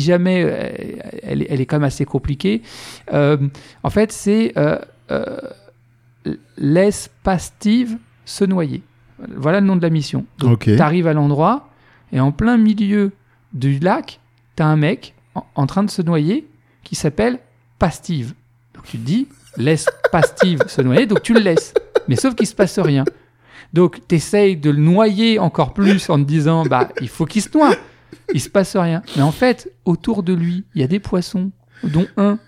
jamais 0.01 0.39
elle, 1.23 1.41
est- 1.43 1.47
elle 1.49 1.61
est 1.61 1.65
quand 1.65 1.77
même 1.77 1.83
assez 1.83 2.05
compliquée 2.05 2.61
en 3.11 3.89
fait 3.89 4.11
c'est 4.11 4.53
laisse 6.57 7.09
pas 7.23 7.37
Steve 7.39 7.97
se 8.25 8.45
noyer 8.45 8.83
voilà 9.35 9.59
le 9.59 9.65
nom 9.67 9.75
de 9.75 9.81
la 9.81 9.89
mission 9.89 10.25
donc 10.37 10.51
Ok. 10.67 10.75
t'arrives 10.77 11.07
à 11.07 11.13
l'endroit 11.13 11.67
et 12.11 12.19
en 12.19 12.31
plein 12.31 12.57
milieu 12.57 13.11
du 13.53 13.79
lac 13.79 14.19
t'as 14.55 14.65
un 14.65 14.77
mec 14.77 15.13
en, 15.35 15.45
en 15.55 15.67
train 15.67 15.83
de 15.83 15.89
se 15.89 16.01
noyer 16.01 16.47
qui 16.83 16.95
s'appelle 16.95 17.39
Pastive 17.79 18.33
donc 18.73 18.85
tu 18.85 18.97
te 18.97 19.05
dis 19.05 19.27
laisse 19.57 19.87
pas 20.11 20.21
Steve 20.21 20.61
se 20.67 20.81
noyer, 20.81 21.05
donc 21.05 21.21
tu 21.21 21.33
le 21.33 21.39
laisses. 21.39 21.73
Mais 22.07 22.15
sauf 22.15 22.35
qu'il 22.35 22.47
se 22.47 22.55
passe 22.55 22.79
rien. 22.79 23.05
Donc 23.73 24.01
tu 24.07 24.15
essayes 24.15 24.57
de 24.57 24.69
le 24.69 24.81
noyer 24.81 25.39
encore 25.39 25.73
plus 25.73 26.09
en 26.09 26.17
te 26.17 26.23
disant 26.23 26.65
bah 26.65 26.89
il 27.01 27.09
faut 27.09 27.25
qu'il 27.25 27.41
se 27.41 27.49
noie. 27.57 27.75
Il 28.33 28.41
se 28.41 28.49
passe 28.49 28.75
rien. 28.75 29.01
Mais 29.15 29.21
en 29.21 29.31
fait, 29.31 29.71
autour 29.85 30.23
de 30.23 30.33
lui, 30.33 30.65
il 30.75 30.81
y 30.81 30.83
a 30.83 30.87
des 30.87 30.99
poissons, 30.99 31.51
dont 31.83 32.07
un 32.17 32.39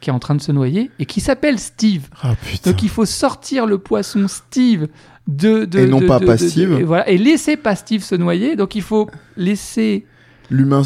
qui 0.00 0.08
est 0.08 0.12
en 0.12 0.18
train 0.18 0.34
de 0.34 0.40
se 0.40 0.52
noyer 0.52 0.90
et 0.98 1.04
qui 1.04 1.20
s'appelle 1.20 1.58
Steve. 1.58 2.08
Putain. 2.46 2.70
Donc 2.70 2.82
il 2.82 2.88
faut 2.88 3.04
sortir 3.04 3.66
le 3.66 3.78
poisson 3.78 4.28
Steve 4.28 4.88
de, 5.26 5.64
de 5.64 5.78
Et 5.80 5.86
non 5.86 6.00
de- 6.00 6.06
pas 6.06 6.18
de- 6.18 6.26
pas 6.26 6.36
de- 6.36 6.42
de- 6.42 6.48
Steve. 6.48 6.72
et 6.80 6.82
voilà 6.82 7.08
et 7.08 7.18
laisser 7.18 7.56
pas 7.56 7.76
Steve 7.76 8.02
se 8.02 8.14
noyer. 8.14 8.56
Donc 8.56 8.74
il 8.74 8.82
faut 8.82 9.08
laisser 9.36 10.06
L'humain 10.50 10.82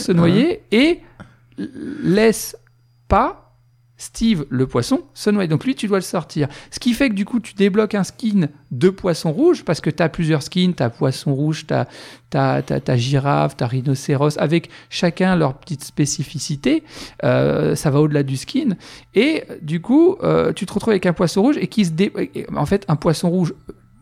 se 0.00 0.12
noyer 0.12 0.62
et 0.72 1.00
laisse 2.02 2.56
pas 3.08 3.43
Steve 4.04 4.44
le 4.50 4.66
poisson 4.66 5.00
se 5.14 5.30
noyer. 5.30 5.48
Donc 5.48 5.64
lui, 5.64 5.74
tu 5.74 5.86
dois 5.86 5.96
le 5.96 6.02
sortir. 6.02 6.48
Ce 6.70 6.78
qui 6.78 6.92
fait 6.92 7.08
que 7.08 7.14
du 7.14 7.24
coup, 7.24 7.40
tu 7.40 7.54
débloques 7.54 7.94
un 7.94 8.04
skin 8.04 8.48
de 8.70 8.90
poisson 8.90 9.32
rouge 9.32 9.64
parce 9.64 9.80
que 9.80 9.88
tu 9.88 10.02
as 10.02 10.10
plusieurs 10.10 10.42
skins. 10.42 10.74
Tu 10.74 10.82
as 10.82 10.90
poisson 10.90 11.34
rouge, 11.34 11.66
tu 11.66 11.74
as, 12.36 12.96
girafe, 12.96 13.56
tu 13.56 13.64
as 13.64 13.66
rhinocéros, 13.66 14.38
avec 14.38 14.68
chacun 14.90 15.36
leur 15.36 15.54
petite 15.54 15.84
spécificité. 15.84 16.84
Euh, 17.24 17.74
ça 17.74 17.90
va 17.90 18.00
au-delà 18.00 18.22
du 18.22 18.36
skin. 18.36 18.76
Et 19.14 19.44
du 19.62 19.80
coup, 19.80 20.16
euh, 20.22 20.52
tu 20.52 20.66
te 20.66 20.74
retrouves 20.74 20.92
avec 20.92 21.06
un 21.06 21.14
poisson 21.14 21.40
rouge 21.40 21.56
et 21.56 21.66
qui 21.66 21.86
se 21.86 21.92
dé... 21.92 22.12
En 22.54 22.66
fait, 22.66 22.84
un 22.88 22.96
poisson 22.96 23.30
rouge 23.30 23.54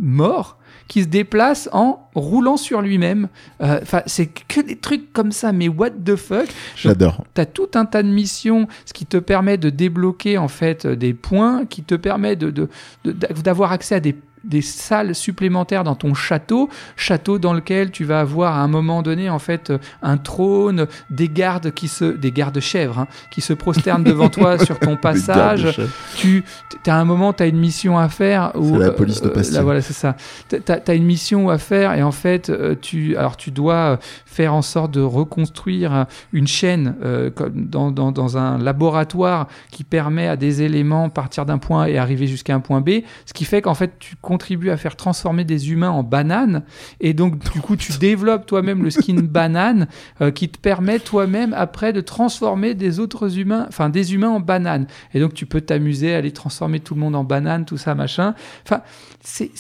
mort 0.03 0.59
qui 0.89 1.03
se 1.03 1.07
déplace 1.09 1.71
en 1.73 2.11
roulant 2.15 2.57
sur 2.59 2.83
lui-même. 2.83 3.29
Euh, 3.63 3.79
Enfin, 3.83 4.03
c'est 4.07 4.27
que 4.27 4.61
des 4.61 4.77
trucs 4.77 5.13
comme 5.15 5.33
ça, 5.33 5.53
mais 5.53 5.69
what 5.69 5.91
the 5.91 6.17
fuck? 6.17 6.49
J'adore. 6.77 7.25
tu 7.35 7.41
as 7.41 7.47
tout 7.47 7.69
un 7.75 7.87
tas 7.87 8.03
de 8.03 8.09
missions, 8.09 8.67
ce 8.85 8.93
qui 8.93 9.07
te 9.07 9.17
permet 9.17 9.57
de 9.57 9.71
débloquer 9.71 10.37
en 10.39 10.49
fait 10.49 10.85
euh, 10.85 10.97
des 10.97 11.15
points, 11.15 11.65
qui 11.67 11.83
te 11.83 11.95
permet 11.95 12.37
de- 12.37 12.69
d'avoir 13.05 13.73
accès 13.73 13.95
à 13.95 14.01
des, 14.01 14.17
des 14.45 14.63
salles 14.63 15.15
supplémentaires 15.15 15.85
dans 15.85 15.95
ton 15.95 16.15
château, 16.15 16.69
château 16.97 17.39
dans 17.39 17.53
lequel 17.53 17.91
tu 17.91 18.05
vas 18.05 18.21
avoir 18.21 18.57
à 18.57 18.61
un 18.61 18.69
moment 18.69 19.03
donné 19.03 19.31
en 19.31 19.39
fait 19.39 19.71
euh, 19.71 19.79
un 20.03 20.17
trône, 20.17 20.87
des 21.11 21.29
gardes 21.29 21.73
qui 21.73 21.89
se, 21.89 22.05
des 22.05 22.33
gardes 22.33 22.61
chèvres 22.61 23.01
hein, 23.01 23.07
qui 23.31 23.41
se 23.41 23.53
prosternent 23.53 24.05
devant 24.05 24.29
toi 24.29 24.59
sur 24.65 24.79
ton 24.79 24.97
passage. 24.97 25.81
Tu, 26.17 26.45
as 26.87 26.97
un 26.97 27.05
moment, 27.05 27.33
tu 27.33 27.43
as 27.43 27.47
une 27.47 27.59
mission 27.59 27.99
à 27.99 28.09
faire. 28.09 28.53
Où, 28.55 28.79
la 28.79 28.91
police 28.91 29.21
de 29.23 29.29
euh, 29.29 29.35
Bastille. 29.35 29.57
là, 29.57 29.63
voilà, 29.63 29.81
c'est 29.81 29.93
ça. 29.93 30.17
Tu 30.49 30.57
as, 30.69 30.95
une 30.95 31.05
mission 31.05 31.49
à 31.49 31.59
faire 31.59 31.95
et 31.95 32.03
en 32.03 32.13
fait, 32.13 32.51
euh, 32.51 32.75
tu, 32.81 33.17
alors 33.17 33.37
tu 33.37 33.51
dois 33.51 33.99
faire 34.27 34.55
en 34.55 34.63
sorte 34.63 34.93
de 34.93 35.01
reconstruire 35.01 36.07
une 36.33 36.47
chaîne 36.47 36.95
euh, 37.03 37.31
dans, 37.55 37.91
dans, 37.91 38.13
dans 38.13 38.39
un 38.39 38.59
laboratoire 38.59 39.49
qui 39.71 39.85
permet 39.85 40.29
à 40.29 40.37
des 40.37 40.63
éléments 40.63 41.09
partir 41.09 41.47
d'un 41.47 41.59
point 41.59 41.85
A 41.85 41.89
et 41.89 41.99
arriver 41.99 42.27
jusqu'à 42.27 42.55
un 42.55 42.61
point 42.61 42.81
B, 42.81 43.03
ce 43.27 43.33
qui 43.33 43.45
fait 43.45 43.63
qu'en 43.63 43.75
fait 43.75 43.93
tu 43.99 44.17
contribues 44.33 44.71
à 44.71 44.79
faire 44.79 44.97
transformer 44.97 45.45
des 45.45 45.73
humains 45.73 45.91
en 45.91 46.03
bananes 46.03 46.63
et 47.01 47.13
donc 47.13 47.39
du 47.53 47.61
coup 47.61 47.77
tu 47.77 47.93
développes 47.99 48.47
toi-même 48.47 48.83
le 48.83 48.89
skin 48.89 49.21
banane 49.23 49.89
euh, 50.23 50.31
qui 50.31 50.49
te 50.49 50.57
permet 50.57 50.99
toi-même 51.01 51.53
après 51.53 51.93
de 51.93 52.01
transformer 52.01 52.73
des 52.73 52.99
autres 52.99 53.39
humains, 53.39 53.67
enfin 53.69 53.91
des 53.91 54.15
humains 54.15 54.31
en 54.31 54.41
bananes 54.41 54.87
et 55.13 55.21
donc 55.21 55.35
tu 55.35 55.45
peux 55.45 55.61
t'amuser 55.61 56.15
à 56.15 56.17
aller 56.17 56.33
transformer 56.33 56.81
tout 56.81 56.95
le 56.95 57.01
monde 57.01 57.15
en 57.15 57.25
banane, 57.25 57.67
tout 57.67 57.77
ça 57.77 57.95
machin. 57.95 58.35
Enfin 58.65 58.81
c'est 59.25 59.51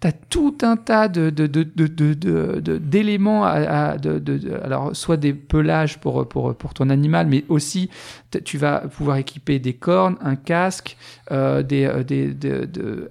t'as- 0.00 0.12
tout 0.30 0.58
un 0.62 0.76
tas 0.76 1.06
de 1.08 1.30
d'éléments 2.78 3.44
à, 3.44 3.50
à- 3.92 3.98
de, 3.98 4.18
de- 4.18 4.38
de- 4.38 4.54
alors 4.64 4.94
soit 4.96 5.16
des 5.16 5.32
pelages 5.32 5.98
pour 5.98 6.28
pour 6.28 6.54
pour 6.56 6.74
ton 6.74 6.90
animal 6.90 7.26
mais 7.28 7.44
aussi 7.48 7.88
tu 8.44 8.58
vas 8.58 8.80
pouvoir 8.80 9.16
équiper 9.18 9.58
des 9.58 9.74
cornes 9.74 10.16
un 10.20 10.36
casque 10.36 10.96
euh, 11.30 11.62
des, 11.62 11.84
euh, 11.84 12.02
des 12.02 12.34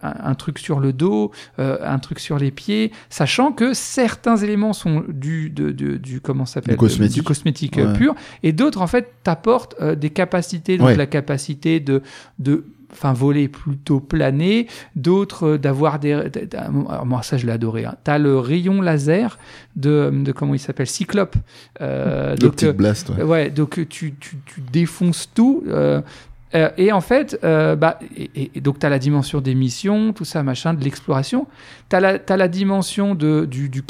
un, 0.03 0.13
un 0.31 0.35
truc 0.35 0.59
sur 0.59 0.79
le 0.79 0.93
dos 0.93 1.31
euh, 1.59 1.77
un 1.81 1.99
truc 1.99 2.19
sur 2.19 2.37
les 2.37 2.51
pieds 2.51 2.91
sachant 3.09 3.51
que 3.51 3.73
certains 3.73 4.37
éléments 4.37 4.73
sont 4.73 5.03
du 5.07 5.49
de, 5.49 5.71
du 5.71 6.21
comment 6.21 6.45
s'appelle 6.45 6.75
Du 6.75 6.79
cosmétique. 6.79 7.15
du 7.17 7.23
cosmétique 7.23 7.77
euh, 7.77 7.87
Ouais. 7.93 7.97
pur 7.97 8.15
et 8.43 8.51
d'autres 8.51 8.81
en 8.81 8.87
fait 8.87 9.13
t'apportent 9.23 9.75
euh, 9.81 9.95
des 9.95 10.09
capacités 10.09 10.77
donc 10.77 10.87
Ouais. 10.87 10.95
la 10.95 11.05
capacité 11.05 11.79
de 11.79 12.01
de 12.39 12.65
enfin 12.91 13.13
voler 13.13 13.47
plutôt 13.47 13.99
planer 13.99 14.67
d'autres 14.95 15.47
euh, 15.47 15.57
d'avoir 15.57 15.99
des 15.99 16.13
alors 16.13 17.05
moi 17.05 17.21
ça 17.23 17.37
je 17.37 17.45
l'ai 17.45 17.51
adoré 17.51 17.85
hein. 17.85 17.95
t'as 18.03 18.17
le 18.17 18.39
rayon 18.39 18.81
laser 18.81 19.37
de, 19.75 20.11
de 20.13 20.31
comment 20.31 20.53
il 20.53 20.59
s'appelle 20.59 20.87
Cyclope 20.87 21.35
euh, 21.81 22.35
donc, 22.37 22.63
euh, 22.63 22.73
Blast, 22.73 23.09
ouais. 23.09 23.23
ouais 23.23 23.49
donc 23.49 23.79
euh, 23.79 23.85
tu, 23.85 24.15
tu, 24.19 24.37
tu 24.45 24.61
défonces 24.71 25.29
tout 25.33 25.63
euh, 25.67 26.01
euh, 26.55 26.69
et 26.77 26.91
en 26.91 27.01
fait, 27.01 27.37
euh, 27.43 27.75
bah, 27.75 27.99
et, 28.15 28.61
donc 28.61 28.79
tu 28.79 28.85
as 28.85 28.89
la 28.89 28.99
dimension 28.99 29.41
des 29.41 29.53
missions, 29.55 30.13
tout 30.13 30.25
ça, 30.25 30.43
machin, 30.43 30.73
de 30.73 30.83
l'exploration. 30.83 31.45
Tu 31.89 31.95
as, 31.95 31.99
la 31.99 32.19
la 32.37 32.47
dimension 32.47 33.15
de, 33.15 33.45
du, 33.45 33.69
du. 33.69 33.83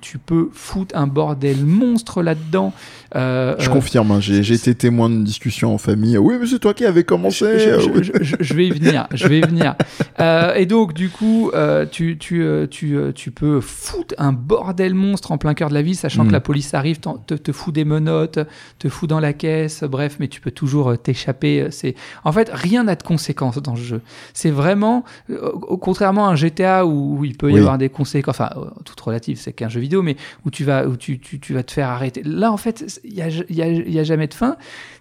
Tu 0.00 0.18
peux 0.18 0.48
foutre 0.52 0.96
un 0.96 1.06
bordel 1.06 1.64
monstre 1.64 2.22
là-dedans. 2.22 2.72
Euh, 3.14 3.54
Je 3.58 3.68
confirme, 3.70 4.10
hein, 4.12 4.20
j'ai 4.20 4.52
été 4.54 4.74
témoin 4.74 5.08
d'une 5.08 5.24
discussion 5.24 5.74
en 5.74 5.78
famille. 5.78 6.18
Oui, 6.18 6.34
mais 6.40 6.46
c'est 6.46 6.58
toi 6.58 6.74
qui 6.74 6.84
avais 6.84 7.04
commencé. 7.04 7.58
je, 7.58 7.80
je- 7.80 7.90
oui. 7.90 8.00
je- 8.02 8.24
je- 8.24 8.36
je 8.40 8.54
vais 8.54 8.66
y 8.66 8.70
venir, 8.70 9.06
je 9.12 9.26
vais 9.28 9.38
y 9.38 9.42
venir. 9.42 9.74
Et 10.56 10.66
donc, 10.66 10.92
du 10.92 11.08
coup, 11.08 11.50
tu, 11.92 12.18
tu, 12.18 12.44
tu, 12.70 12.96
tu 13.14 13.30
peux 13.30 13.60
foutre 13.60 14.14
un 14.18 14.32
bordel 14.32 14.94
monstre 14.94 15.32
en 15.32 15.38
plein 15.38 15.54
cœur 15.54 15.68
de 15.68 15.74
la 15.74 15.82
ville, 15.82 15.94
sachant 15.96 16.26
que 16.26 16.32
la 16.32 16.40
police 16.40 16.74
arrive, 16.74 16.98
te, 17.00 17.34
te 17.34 17.52
fout 17.52 17.74
des 17.74 17.84
menottes, 17.84 18.38
te 18.78 18.88
fout 18.88 19.08
dans 19.08 19.20
la 19.20 19.32
caisse, 19.32 19.84
bref, 19.84 20.16
mais 20.20 20.28
tu 20.28 20.40
peux 20.40 20.50
toujours 20.50 20.96
t'échapper. 20.98 21.68
C'est 21.76 21.94
En 22.24 22.32
fait, 22.32 22.50
rien 22.52 22.84
n'a 22.84 22.96
de 22.96 23.02
conséquences 23.02 23.56
dans 23.62 23.76
ce 23.76 23.82
jeu. 23.82 24.00
C'est 24.34 24.50
vraiment, 24.50 25.04
euh, 25.30 25.50
au- 25.52 25.76
contrairement 25.76 26.28
à 26.28 26.32
un 26.32 26.34
GTA 26.36 26.86
où, 26.86 27.18
où 27.18 27.24
il 27.24 27.36
peut 27.36 27.50
y 27.50 27.54
Oui. 27.54 27.60
avoir 27.60 27.78
des 27.78 27.88
conséquences, 27.88 28.34
enfin, 28.40 28.50
euh, 28.56 28.64
tout 28.84 28.94
relatif, 29.04 29.38
c'est 29.40 29.52
qu'un 29.52 29.68
jeu 29.68 29.80
vidéo, 29.80 30.02
mais 30.02 30.16
où 30.44 30.50
tu 30.50 30.64
vas, 30.64 30.86
où 30.86 30.96
tu, 30.96 31.18
tu, 31.20 31.38
tu 31.40 31.54
vas 31.54 31.62
te 31.62 31.72
faire 31.72 31.88
arrêter. 31.88 32.22
Là, 32.24 32.50
en 32.52 32.56
fait, 32.56 33.00
il 33.04 33.14
n'y 33.14 33.22
a, 33.22 33.28
y 33.28 33.62
a, 33.62 33.66
y 33.68 33.98
a 33.98 34.04
jamais 34.04 34.26
de 34.26 34.34
fin. 34.34 34.56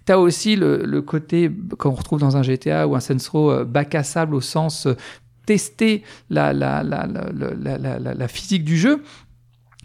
Tu 0.06 0.12
as 0.12 0.20
aussi 0.20 0.56
le, 0.56 0.84
le 0.86 1.02
côté 1.02 1.50
qu'on 1.80 1.92
retrouve 1.92 2.20
dans 2.20 2.38
un 2.38 2.44
GTA 2.44 2.88
ou 2.88 2.96
un 2.96 3.00
Saints 3.00 3.18
Row 3.32 3.52
euh, 3.52 3.64
bac 3.66 3.96
à 3.96 4.04
sable 4.04 4.36
au 4.36 4.42
sens 4.42 4.88
tester 5.46 6.02
la, 6.30 6.54
la, 6.54 6.82
la- 6.84 7.06
la 8.16 8.28
physique 8.28 8.64
du 8.64 8.78
jeu. 8.78 9.04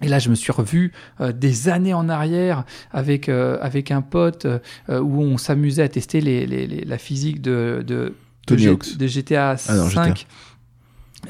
Et 0.02 0.08
là, 0.08 0.18
je 0.18 0.30
me 0.30 0.34
suis 0.34 0.52
revu 0.52 0.92
euh, 1.20 1.32
des 1.32 1.68
années 1.68 1.94
en 1.94 2.08
arrière 2.08 2.64
avec, 2.92 3.28
euh, 3.28 3.58
avec 3.60 3.90
un 3.90 4.00
pote 4.02 4.46
euh, 4.46 5.00
où 5.00 5.20
on 5.22 5.36
s'amusait 5.38 5.82
à 5.82 5.88
tester 5.88 6.20
les, 6.20 6.46
les, 6.46 6.66
les- 6.66 6.84
la 6.84 6.98
physique 6.98 7.40
de, 7.42 7.84
de, 7.86 7.94
de, 7.94 8.14
Tony 8.46 8.62
G- 8.62 8.68
Hawk's. 8.70 8.96
de 8.96 9.06
GTA 9.06 9.56
Ah 9.68 9.74
non, 9.76 9.88
5. 9.90 10.26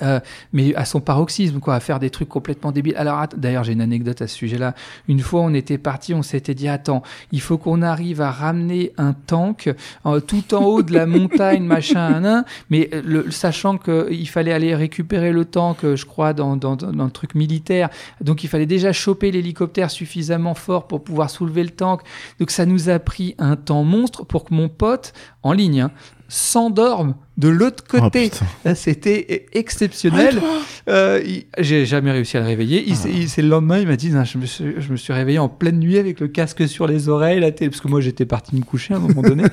Euh, 0.02 0.20
mais 0.52 0.74
à 0.74 0.84
son 0.84 1.00
paroxysme, 1.00 1.58
quoi, 1.58 1.74
à 1.74 1.80
faire 1.80 1.98
des 1.98 2.10
trucs 2.10 2.28
complètement 2.28 2.72
débiles. 2.72 2.96
Alors, 2.96 3.26
d'ailleurs, 3.36 3.64
j'ai 3.64 3.72
une 3.72 3.80
anecdote 3.80 4.22
à 4.22 4.26
ce 4.26 4.36
sujet-là. 4.36 4.74
Une 5.08 5.20
fois, 5.20 5.40
on 5.40 5.52
était 5.52 5.78
parti, 5.78 6.14
on 6.14 6.22
s'était 6.22 6.54
dit, 6.54 6.68
attends, 6.68 7.02
il 7.32 7.40
faut 7.40 7.58
qu'on 7.58 7.82
arrive 7.82 8.20
à 8.20 8.30
ramener 8.30 8.92
un 8.98 9.12
tank 9.12 9.72
euh, 10.06 10.20
tout 10.20 10.54
en 10.54 10.64
haut 10.64 10.82
de 10.82 10.92
la 10.92 11.06
montagne, 11.06 11.62
machin, 11.64 12.24
un, 12.24 12.44
mais 12.70 12.88
euh, 12.92 13.02
le, 13.04 13.30
sachant 13.30 13.78
qu'il 13.78 14.28
fallait 14.28 14.52
aller 14.52 14.74
récupérer 14.74 15.32
le 15.32 15.44
tank, 15.44 15.78
je 15.82 16.04
crois, 16.04 16.32
dans, 16.32 16.56
dans, 16.56 16.76
dans, 16.76 16.92
dans 16.92 17.04
le 17.04 17.10
truc 17.10 17.34
militaire. 17.34 17.88
Donc, 18.20 18.44
il 18.44 18.48
fallait 18.48 18.66
déjà 18.66 18.92
choper 18.92 19.30
l'hélicoptère 19.30 19.90
suffisamment 19.90 20.54
fort 20.54 20.86
pour 20.86 21.02
pouvoir 21.02 21.30
soulever 21.30 21.64
le 21.64 21.70
tank. 21.70 22.02
Donc, 22.38 22.50
ça 22.50 22.66
nous 22.66 22.88
a 22.88 22.98
pris 22.98 23.34
un 23.38 23.56
temps 23.56 23.84
monstre 23.84 24.24
pour 24.24 24.44
que 24.44 24.54
mon 24.54 24.68
pote, 24.68 25.12
en 25.42 25.52
ligne, 25.52 25.80
hein, 25.80 25.90
s'endorme 26.30 27.14
de 27.36 27.48
l'autre 27.48 27.82
Oh, 27.94 28.00
côté. 28.00 28.30
Là, 28.64 28.74
C'était 28.74 29.46
exceptionnel. 29.52 30.40
Euh, 30.88 31.20
il- 31.26 31.44
J'ai 31.58 31.84
jamais 31.86 32.10
réussi 32.12 32.36
à 32.36 32.40
le 32.40 32.46
réveiller. 32.46 32.84
Il, 32.86 32.96
s'est- 32.96 33.10
il- 33.10 33.28
C'est 33.28 33.42
le 33.42 33.48
lendemain, 33.48 33.78
il 33.78 33.86
m'a 33.88 33.96
dit 33.96 34.10
je, 34.24 34.38
me 34.38 34.46
suis, 34.46 34.74
je 34.78 34.92
me 34.92 34.96
suis 34.96 35.12
réveillé 35.12 35.38
en 35.38 35.48
pleine 35.48 35.78
nuit 35.78 35.98
avec 35.98 36.20
le 36.20 36.28
casque 36.28 36.66
sur 36.68 36.86
les 36.86 37.08
oreilles, 37.08 37.40
la 37.40 37.50
télé, 37.50 37.70
parce 37.70 37.80
que 37.80 37.88
moi 37.88 38.00
j'étais 38.00 38.26
parti 38.26 38.54
me 38.56 38.62
coucher 38.62 38.94
à 38.94 38.98
un 38.98 39.00
moment 39.00 39.22
donné. 39.22 39.44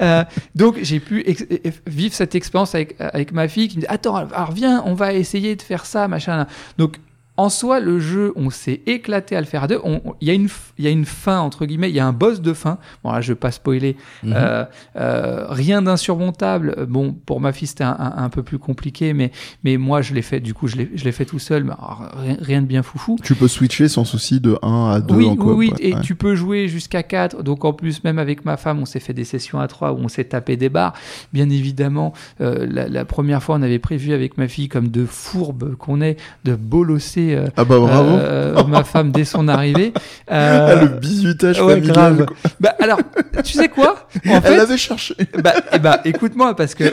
Euh, 0.00 0.24
donc 0.54 0.78
j'ai 0.82 0.98
pu 0.98 1.22
ex- 1.26 1.42
e- 1.50 1.70
vivre 1.86 2.14
cette 2.14 2.34
expérience 2.34 2.74
avec, 2.74 2.94
avec 2.98 3.32
ma 3.32 3.48
fille 3.48 3.68
qui 3.68 3.76
me 3.76 3.80
dit 3.82 3.86
Attends, 3.88 4.16
alors 4.16 4.52
viens, 4.52 4.82
on 4.86 4.94
va 4.94 5.12
essayer 5.12 5.56
de 5.56 5.62
faire 5.62 5.84
ça, 5.84 6.08
machin. 6.08 6.46
Donc 6.78 6.96
en 7.40 7.48
soi, 7.48 7.80
le 7.80 7.98
jeu, 8.00 8.32
on 8.36 8.50
s'est 8.50 8.82
éclaté 8.86 9.34
à 9.36 9.40
le 9.40 9.46
faire 9.46 9.62
à 9.64 9.66
deux. 9.66 9.80
Il 10.20 10.28
y, 10.28 10.30
a 10.30 10.34
une 10.34 10.46
f- 10.46 10.72
il 10.78 10.84
y 10.84 10.88
a 10.88 10.90
une 10.90 11.04
fin, 11.06 11.38
entre 11.40 11.64
guillemets, 11.66 11.88
il 11.88 11.96
y 11.96 12.00
a 12.00 12.06
un 12.06 12.12
boss 12.12 12.40
de 12.40 12.52
fin. 12.52 12.78
Bon, 13.02 13.12
là, 13.12 13.20
je 13.20 13.30
ne 13.30 13.34
vais 13.34 13.38
pas 13.40 13.50
spoiler. 13.50 13.96
Mhm. 14.22 14.32
Euh, 14.36 14.64
euh, 14.96 15.46
rien 15.48 15.80
d'insurmontable. 15.82 16.86
Bon, 16.88 17.12
pour 17.12 17.40
ma 17.40 17.52
fille, 17.52 17.68
c'était 17.68 17.84
un, 17.84 17.96
un- 17.98 18.24
un 18.24 18.28
peu 18.28 18.42
plus 18.42 18.58
compliqué, 18.58 19.12
mais, 19.14 19.30
mais 19.64 19.76
moi, 19.76 20.02
je 20.02 20.12
l'ai 20.14 20.22
fait, 20.22 20.40
du 20.40 20.54
coup, 20.54 20.66
je 20.68 20.76
l'ai 20.76 21.12
fait 21.12 21.24
tout 21.24 21.38
seul. 21.38 21.64
Mais 21.64 21.72
alors, 21.72 22.10
rien, 22.16 22.36
rien 22.40 22.62
de 22.62 22.66
bien 22.66 22.82
foufou. 22.82 23.16
Tu 23.22 23.34
peux 23.34 23.48
switcher 23.48 23.88
sans 23.88 24.04
souci 24.04 24.40
de 24.40 24.58
1 24.62 24.90
à 24.90 25.00
2 25.00 25.14
Oui, 25.14 25.26
en 25.26 25.36
oui, 25.36 25.52
oui, 25.56 25.68
ouais. 25.70 25.76
et 25.80 25.94
Ouais. 25.94 26.00
tu 26.02 26.14
peux 26.14 26.34
jouer 26.34 26.68
jusqu'à 26.68 27.02
4. 27.02 27.42
Donc 27.42 27.64
en 27.64 27.72
plus, 27.72 28.04
même 28.04 28.18
avec 28.18 28.44
ma 28.44 28.56
femme, 28.56 28.80
on 28.80 28.84
s'est 28.84 29.00
fait 29.00 29.14
des 29.14 29.24
sessions 29.24 29.60
à 29.60 29.66
3 29.68 29.92
où 29.92 29.96
on 29.98 30.08
s'est 30.08 30.24
tapé 30.24 30.56
des 30.56 30.68
barres. 30.68 30.92
Bien 31.32 31.48
évidemment, 31.48 32.12
euh, 32.40 32.66
la, 32.70 32.88
la 32.88 33.04
première 33.04 33.42
fois, 33.42 33.56
on 33.56 33.62
avait 33.62 33.78
prévu 33.78 34.12
avec 34.12 34.36
ma 34.38 34.48
fille, 34.48 34.68
comme 34.68 34.88
de 34.88 35.04
fourbe 35.06 35.74
qu'on 35.76 36.00
est, 36.00 36.16
de 36.44 36.54
bolosser 36.54 37.29
euh, 37.34 37.46
Ah 37.56 37.64
bah 37.64 37.78
bravo. 37.78 38.16
euh, 38.16 38.62
ma 38.64 38.84
femme 38.84 39.10
dès 39.12 39.24
son 39.24 39.48
arrivée. 39.48 39.92
Ah, 40.32 40.76
le 40.76 40.86
bisutage 40.86 41.60
ouais, 41.60 41.74
familial. 41.80 42.26
bah, 42.60 42.74
alors, 42.80 43.00
tu 43.44 43.52
sais 43.54 43.68
quoi? 43.68 44.06
En 44.26 44.30
Elle 44.36 44.42
fait, 44.42 44.56
l'avait 44.56 44.76
cherché. 44.76 45.14
bah, 45.42 45.54
eh 45.72 45.78
bah, 45.80 46.00
écoute-moi, 46.04 46.54
parce 46.54 46.74
que 46.76 46.84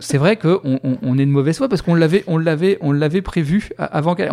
c'est 0.00 0.18
vrai 0.18 0.36
que 0.36 0.60
on, 0.64 0.78
on- 0.84 0.98
on 1.02 1.18
est 1.18 1.26
de 1.26 1.30
mauvaise 1.30 1.56
foi 1.58 1.68
parce 1.68 1.82
qu'on 1.82 1.94
l'avait, 1.96 2.22
on 2.28 2.38
l'avait, 2.38 2.78
on 2.80 2.92
l'avait 2.92 3.22
prévu 3.22 3.70
a- 3.78 3.84
avant 3.86 4.14
qu'elle. 4.14 4.30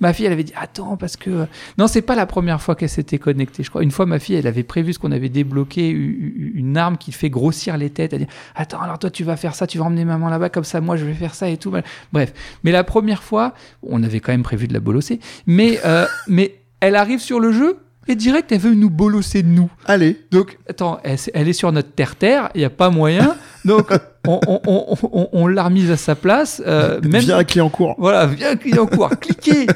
Ma 0.00 0.12
fille, 0.12 0.26
elle 0.26 0.32
avait 0.32 0.44
dit 0.44 0.52
attends 0.60 0.96
parce 0.96 1.16
que 1.16 1.46
non, 1.78 1.86
c'est 1.88 2.02
pas 2.02 2.14
la 2.14 2.26
première 2.26 2.60
fois 2.62 2.74
qu'elle 2.76 2.88
s'était 2.88 3.18
connectée. 3.18 3.62
Je 3.64 3.70
crois 3.70 3.82
une 3.82 3.90
fois, 3.90 4.06
ma 4.06 4.18
fille, 4.20 4.36
elle 4.36 4.46
avait 4.46 4.62
prévu 4.62 4.92
ce 4.92 4.98
qu'on 4.98 5.12
avait 5.12 5.28
débloqué 5.28 5.88
une 5.90 6.76
arme 6.76 6.96
qui 6.98 7.12
fait 7.12 7.30
grossir 7.30 7.76
les 7.76 7.90
têtes. 7.90 8.12
Elle 8.12 8.20
dit 8.20 8.26
attends, 8.54 8.80
alors 8.80 8.98
toi 8.98 9.10
tu 9.10 9.24
vas 9.24 9.36
faire 9.36 9.54
ça, 9.54 9.66
tu 9.66 9.78
vas 9.78 9.84
emmener 9.84 10.04
maman 10.04 10.28
là-bas 10.28 10.48
comme 10.50 10.64
ça, 10.64 10.80
moi 10.80 10.96
je 10.96 11.04
vais 11.04 11.14
faire 11.14 11.34
ça 11.34 11.48
et 11.48 11.56
tout. 11.56 11.72
Bref, 12.12 12.32
mais 12.64 12.70
la 12.72 12.84
première 12.84 13.22
fois, 13.22 13.54
on 13.82 14.02
avait 14.02 14.20
quand 14.20 14.29
même 14.30 14.42
prévu 14.42 14.66
de 14.68 14.72
la 14.74 14.80
bolosser, 14.80 15.20
mais 15.46 15.78
euh, 15.84 16.06
mais 16.28 16.54
elle 16.80 16.96
arrive 16.96 17.20
sur 17.20 17.40
le 17.40 17.52
jeu. 17.52 17.76
Et 18.08 18.16
direct, 18.16 18.50
elle 18.50 18.58
veut 18.58 18.74
nous 18.74 18.90
bolosser 18.90 19.42
de 19.42 19.48
nous. 19.48 19.70
Allez. 19.84 20.16
Donc, 20.32 20.58
attends, 20.68 20.98
elle, 21.04 21.18
elle 21.32 21.48
est 21.48 21.52
sur 21.52 21.70
notre 21.70 21.92
terre-terre, 21.92 22.48
il 22.56 22.58
n'y 22.58 22.64
a 22.64 22.70
pas 22.70 22.90
moyen. 22.90 23.36
Donc, 23.64 23.92
on, 24.26 24.40
on, 24.48 24.60
on, 24.66 24.96
on- 25.12 25.28
on 25.32 25.46
l'a 25.46 25.62
remise 25.64 25.90
à 25.92 25.96
sa 25.96 26.16
place. 26.16 26.60
euh, 26.66 26.98
même, 27.02 27.20
Viens 27.20 27.36
à 27.36 27.44
Clignancourt. 27.44 27.94
Voilà, 27.98 28.26
viens 28.26 28.56
client 28.56 28.86
court, 28.86 29.10
cliquez, 29.20 29.66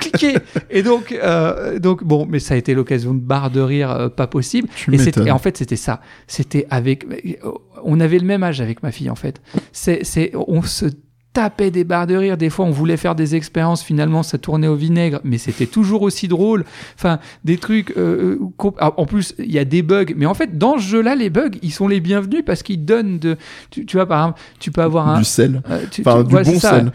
cliquez. 0.00 0.34
Et 0.70 0.82
donc, 0.82 1.12
euh, 1.12 1.78
donc, 1.78 2.02
bon, 2.02 2.26
mais 2.28 2.40
ça 2.40 2.54
a 2.54 2.56
été 2.56 2.74
l'occasion 2.74 3.14
de 3.14 3.20
barre 3.20 3.50
de 3.50 3.60
rire 3.60 3.90
euh, 3.92 4.08
pas 4.08 4.26
possible. 4.26 4.66
Tu 4.74 4.92
Et, 4.96 4.96
et 5.26 5.30
en 5.30 5.38
fait, 5.38 5.56
c'était 5.58 5.76
ça. 5.76 6.00
C'était 6.26 6.66
avec. 6.70 7.06
On 7.84 8.00
avait 8.00 8.18
le 8.18 8.26
même 8.26 8.42
âge 8.42 8.60
avec 8.60 8.82
ma 8.82 8.90
fille, 8.90 9.10
en 9.10 9.14
fait. 9.14 9.40
C'est, 9.72 10.00
c'est, 10.04 10.32
on 10.34 10.62
se 10.62 10.86
tapait 11.34 11.70
des 11.70 11.84
barres 11.84 12.06
de 12.06 12.14
rire. 12.16 12.38
Des 12.38 12.48
fois, 12.48 12.64
on 12.64 12.70
voulait 12.70 12.96
faire 12.96 13.14
des 13.14 13.34
expériences. 13.34 13.82
Finalement, 13.82 14.22
ça 14.22 14.38
tournait 14.38 14.68
au 14.68 14.76
vinaigre, 14.76 15.20
mais 15.24 15.36
c'était 15.36 15.66
toujours 15.66 16.00
aussi 16.02 16.28
drôle. 16.28 16.64
Enfin, 16.96 17.18
des 17.44 17.58
trucs. 17.58 17.90
euh, 17.98 18.38
euh, 18.64 18.70
ah, 18.78 18.94
en 18.96 19.04
plus, 19.04 19.34
il 19.38 19.52
y 19.52 19.58
a 19.58 19.64
des 19.66 19.82
bugs. 19.82 20.06
Mais 20.16 20.24
en 20.26 20.32
fait, 20.34 20.56
dans 20.56 20.78
ce 20.78 20.84
jeu-là, 20.84 21.14
les 21.16 21.28
bugs, 21.28 21.50
ils 21.62 21.72
sont 21.72 21.88
les 21.88 22.00
bienvenus 22.00 22.42
parce 22.46 22.62
qu'ils 22.62 22.84
donnent 22.84 23.18
de. 23.18 23.36
Tu, 23.70 23.84
tu 23.84 23.96
vois, 23.98 24.06
par 24.06 24.20
exemple, 24.22 24.40
tu 24.60 24.70
peux 24.70 24.80
avoir 24.82 25.08
un. 25.08 25.18
Du 25.18 25.24
sel. 25.24 25.60
euh, 25.68 25.80
tu- 25.90 26.00
Enfin, 26.06 26.22
tu- 26.22 26.28
du 26.28 26.34
bon 26.50 26.58
ça. 26.58 26.70
sel. 26.70 26.92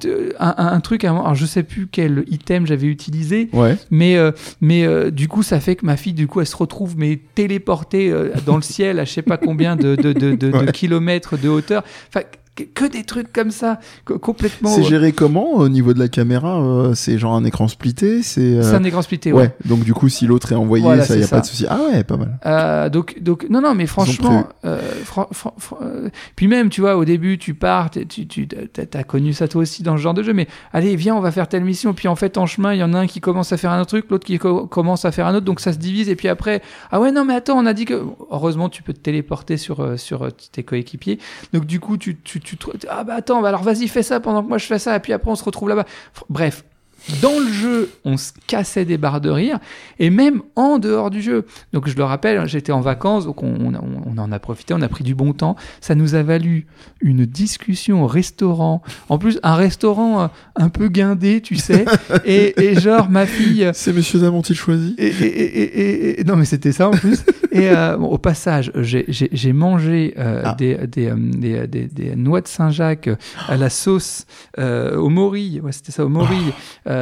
Tu- 0.00 0.32
un, 0.40 0.54
un- 0.58 0.80
truc, 0.80 1.04
alors 1.04 1.34
je 1.34 1.46
sais 1.46 1.62
plus 1.62 1.86
quel 1.86 2.24
item 2.30 2.66
j'avais 2.66 2.86
utilisé, 2.86 3.48
Ouais. 3.52 3.76
mais, 3.90 4.16
euh, 4.16 4.32
mais 4.60 4.84
euh, 4.86 5.10
du 5.10 5.28
coup, 5.28 5.42
ça 5.42 5.60
fait 5.60 5.76
que 5.76 5.84
ma 5.86 5.96
fille, 5.96 6.12
du 6.14 6.26
coup, 6.26 6.40
elle 6.40 6.46
se 6.46 6.56
retrouve 6.56 6.96
mais 6.98 7.20
téléportée 7.34 8.10
euh, 8.10 8.30
dans 8.46 8.56
le 8.56 8.62
ciel 8.62 8.98
à 8.98 9.04
je 9.04 9.12
sais 9.12 9.22
pas 9.22 9.36
combien 9.36 9.76
de, 9.76 9.96
de, 9.96 10.12
de, 10.14 10.34
de- 10.34 10.50
de 10.50 10.52
Ouais. 10.54 10.72
kilomètres 10.72 11.36
de 11.38 11.48
hauteur. 11.48 11.84
Enfin, 12.08 12.24
que, 12.54 12.86
des 12.86 13.04
trucs 13.04 13.32
comme 13.32 13.50
ça, 13.50 13.80
co- 14.04 14.18
complètement. 14.18 14.68
C'est 14.70 14.82
géré 14.84 15.12
comment 15.12 15.54
au 15.54 15.68
niveau 15.68 15.92
de 15.92 15.98
la 15.98 16.08
caméra 16.08 16.60
euh, 16.62 16.94
C'est 16.94 17.18
genre 17.18 17.34
un 17.34 17.44
écran 17.44 17.66
splitté 17.68 18.22
C'est. 18.22 18.40
euh, 18.58 18.74
un 18.74 18.84
écran 18.84 19.02
splitté, 19.02 19.32
ouais. 19.32 19.42
ouais. 19.42 19.56
Donc 19.64 19.84
du 19.84 19.92
coup, 19.92 20.08
si 20.08 20.26
l'autre 20.26 20.52
est 20.52 20.54
envoyé, 20.54 20.84
Voilà, 20.84 21.04
ça 21.04 21.16
y 21.16 21.24
a 21.24 21.28
pas 21.28 21.40
de 21.40 21.46
souci. 21.46 21.66
Ah 21.68 21.78
ouais, 21.90 22.04
pas 22.04 22.16
mal. 22.16 22.38
Euh, 22.46 22.88
donc, 22.88 23.16
donc, 23.20 23.46
non, 23.50 23.60
non, 23.60 23.74
mais 23.74 23.86
franchement, 23.86 24.46
euh, 24.64 24.80
fran- 25.04 25.28
fran- 25.32 25.54
fran- 25.58 25.78
euh, 25.82 26.08
puis 26.36 26.46
même, 26.48 26.68
tu 26.70 26.80
vois, 26.80 26.96
au 26.96 27.04
début, 27.04 27.38
tu 27.38 27.54
pars, 27.54 27.90
tu, 27.90 28.06
tu 28.06 28.48
as, 28.92 29.04
connu 29.04 29.32
ça 29.32 29.48
toi 29.48 29.62
aussi 29.62 29.82
dans 29.82 29.96
ce 29.96 30.02
genre 30.02 30.14
de 30.14 30.22
jeu, 30.22 30.32
mais 30.32 30.46
allez, 30.72 30.94
viens, 30.96 31.16
on 31.16 31.20
va 31.20 31.32
faire 31.32 31.48
telle 31.48 31.64
mission, 31.64 31.92
puis 31.94 32.08
en 32.08 32.16
fait, 32.16 32.38
en 32.38 32.46
chemin, 32.46 32.72
il 32.72 32.78
y 32.78 32.84
en 32.84 32.94
a 32.94 32.98
un 33.00 33.06
qui 33.06 33.20
commence 33.20 33.52
à 33.52 33.56
faire 33.56 33.72
un 33.72 33.80
autre 33.80 33.88
truc, 33.90 34.06
l'autre 34.10 34.26
qui 34.26 34.38
co- 34.38 34.66
commence 34.66 35.04
à 35.04 35.12
faire 35.12 35.26
un 35.26 35.34
autre, 35.34 35.44
donc 35.44 35.60
ça 35.60 35.72
se 35.72 35.78
divise, 35.78 36.08
et 36.08 36.14
puis 36.16 36.28
après, 36.28 36.62
ah 36.92 37.00
ouais, 37.00 37.10
non, 37.12 37.24
mais 37.24 37.34
attends, 37.34 37.58
on 37.58 37.66
a 37.66 37.72
dit 37.74 37.84
que, 37.84 38.00
heureusement, 38.30 38.68
tu 38.68 38.82
peux 38.82 38.92
te 38.92 39.00
téléporter 39.00 39.56
sur, 39.56 39.80
euh, 39.80 39.96
sur 39.96 40.22
euh, 40.22 40.28
tes 40.52 40.62
coéquipiers, 40.62 41.18
donc 41.52 41.64
du 41.66 41.80
coup, 41.80 41.96
tu, 41.96 42.16
tu, 42.22 42.40
tu, 42.44 42.56
ah 42.88 43.02
bah 43.04 43.14
attends, 43.16 43.42
alors 43.44 43.62
vas-y, 43.62 43.88
fais 43.88 44.02
ça 44.04 44.20
pendant 44.20 44.42
que 44.42 44.48
moi 44.48 44.58
je 44.58 44.66
fais 44.66 44.78
ça, 44.78 44.94
et 44.96 45.00
puis 45.00 45.12
après, 45.12 45.30
on 45.30 45.34
se 45.34 45.44
retrouve 45.44 45.68
là-bas. 45.68 45.86
Bref. 46.28 46.64
Dans 47.22 47.38
le 47.38 47.52
jeu, 47.52 47.90
on 48.04 48.16
se 48.16 48.32
cassait 48.46 48.84
des 48.84 48.96
barres 48.98 49.20
de 49.20 49.30
rire, 49.30 49.58
et 49.98 50.10
même 50.10 50.42
en 50.56 50.78
dehors 50.78 51.10
du 51.10 51.20
jeu. 51.22 51.44
Donc 51.72 51.88
je 51.88 51.96
le 51.96 52.04
rappelle, 52.04 52.46
j'étais 52.46 52.72
en 52.72 52.80
vacances, 52.80 53.26
donc 53.26 53.42
on, 53.42 53.54
on- 53.74 54.02
on 54.06 54.18
en 54.18 54.32
a 54.32 54.38
profité, 54.38 54.74
on 54.74 54.80
a 54.82 54.88
pris 54.88 55.04
du 55.04 55.14
bon 55.14 55.32
temps. 55.32 55.56
Ça 55.80 55.94
nous 55.94 56.14
a 56.14 56.22
valu 56.22 56.66
une 57.00 57.26
discussion 57.26 58.04
au 58.04 58.06
restaurant. 58.06 58.82
En 59.08 59.18
plus, 59.18 59.38
un 59.42 59.54
restaurant 59.54 60.22
euh, 60.22 60.26
un 60.56 60.68
peu 60.68 60.88
guindé, 60.88 61.40
tu 61.40 61.56
sais. 61.56 61.84
et, 62.24 62.54
et 62.62 62.80
genre, 62.80 63.08
ma 63.10 63.26
fille... 63.26 63.70
C'est 63.74 63.92
Monsieur 63.92 64.18
Dame 64.20 64.34
ont-ils 64.34 64.56
choisi 64.56 64.94
Et, 64.98 66.20
et- 66.20 66.24
non, 66.24 66.36
mais 66.36 66.44
c'était 66.44 66.72
ça 66.72 66.88
en 66.88 66.92
plus. 66.92 67.22
Et 67.52 67.68
euh, 67.70 67.96
bon, 67.96 68.06
au 68.08 68.18
passage, 68.18 68.72
j'ai- 68.80 69.52
mangé 69.52 70.14
euh, 70.18 70.42
Ah. 70.44 70.54
des, 70.58 70.76
des, 70.88 71.06
euh, 71.10 71.14
des, 71.16 71.66
des- 71.68 71.86
des 71.86 72.16
noix 72.16 72.40
de 72.40 72.48
Saint-Jacques 72.48 73.08
à 73.46 73.56
la 73.56 73.70
sauce 73.70 74.26
euh, 74.58 74.96
au 74.96 75.08
morille. 75.08 75.60
Ouais, 75.62 75.70
c'était 75.70 75.92
ça, 75.92 76.04
au 76.04 76.08
morille. 76.08 76.52
Euh, 76.88 76.93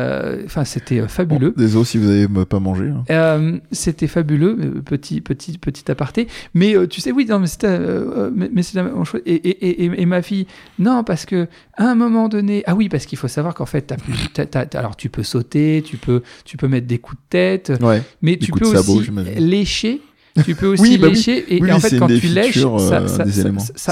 Enfin, 0.45 0.65
c'était 0.65 0.99
euh, 0.99 1.03
Bon, 1.03 1.09
fabuleux. 1.09 1.55
Désolé 1.57 1.85
si 1.85 1.99
vous 1.99 2.09
avez 2.09 2.25
euh, 2.25 2.45
pas 2.45 2.61
mangé. 2.61 2.89
hein. 2.89 3.05
Euh, 3.11 3.59
c'était 3.71 4.07
fabuleux, 4.07 4.57
euh, 4.61 4.81
petit, 4.83 5.21
petit, 5.21 5.59
petit 5.59 5.91
aparté. 5.91 6.29
Mais 6.55 6.77
euh, 6.77 6.87
tu 6.87 7.01
sais, 7.01 7.13
oui, 7.13 7.27
non, 7.29 7.39
mais 7.39 7.47
c'était, 7.47 7.67
euh, 7.69 8.27
euh, 8.27 8.31
mais, 8.35 8.51
mais 8.53 8.63
c'est 8.63 8.77
la 8.77 8.85
même 8.85 9.05
chose. 9.05 9.21
Et, 9.27 9.35
et, 9.35 9.85
et, 9.85 10.03
et 10.03 10.07
ma 10.07 10.23
fille, 10.23 10.47
non, 10.79 11.05
parce 11.05 11.27
que 11.27 11.47
à 11.77 11.85
un 11.91 11.95
moment 11.95 12.29
donné, 12.29 12.63
ah 12.67 12.75
oui, 12.75 12.89
parce 12.89 13.07
qu'il 13.07 13.19
faut 13.19 13.29
savoir 13.29 13.55
qu'en 13.55 13.67
fait, 13.67 13.83
t'as 13.83 13.97
plus- 13.97 14.13
t'as- 14.33 14.47
t'as- 14.47 14.67
t'as- 14.67 14.79
alors 14.79 14.97
tu 14.97 15.09
peux 15.09 15.23
sauter, 15.23 15.83
tu 15.85 15.97
peux, 15.97 16.23
tu 16.45 16.57
peux 16.57 16.69
mettre 16.69 16.87
des 16.87 16.99
coups 16.99 17.19
de 17.21 17.27
tête, 17.31 17.73
Ouais. 17.81 18.03
mais 18.23 18.37
tu 18.37 18.53
peux 18.53 18.67
aussi 18.67 19.03
lécher. 19.39 20.01
Tu 20.47 20.55
peux 20.55 20.67
aussi 20.69 20.83
Oui, 20.83 20.99
bah 20.99 21.09
oui. 21.09 21.15
lécher 21.15 21.45
et, 21.55 21.61
Oui, 21.61 21.69
et 21.69 21.73
en 21.73 21.79
fait 21.81 21.99
quand 21.99 22.07
tu 22.07 22.27
lèches, 22.29 22.59
ça, 22.59 22.67
euh, 22.69 23.07
ça, 23.07 23.25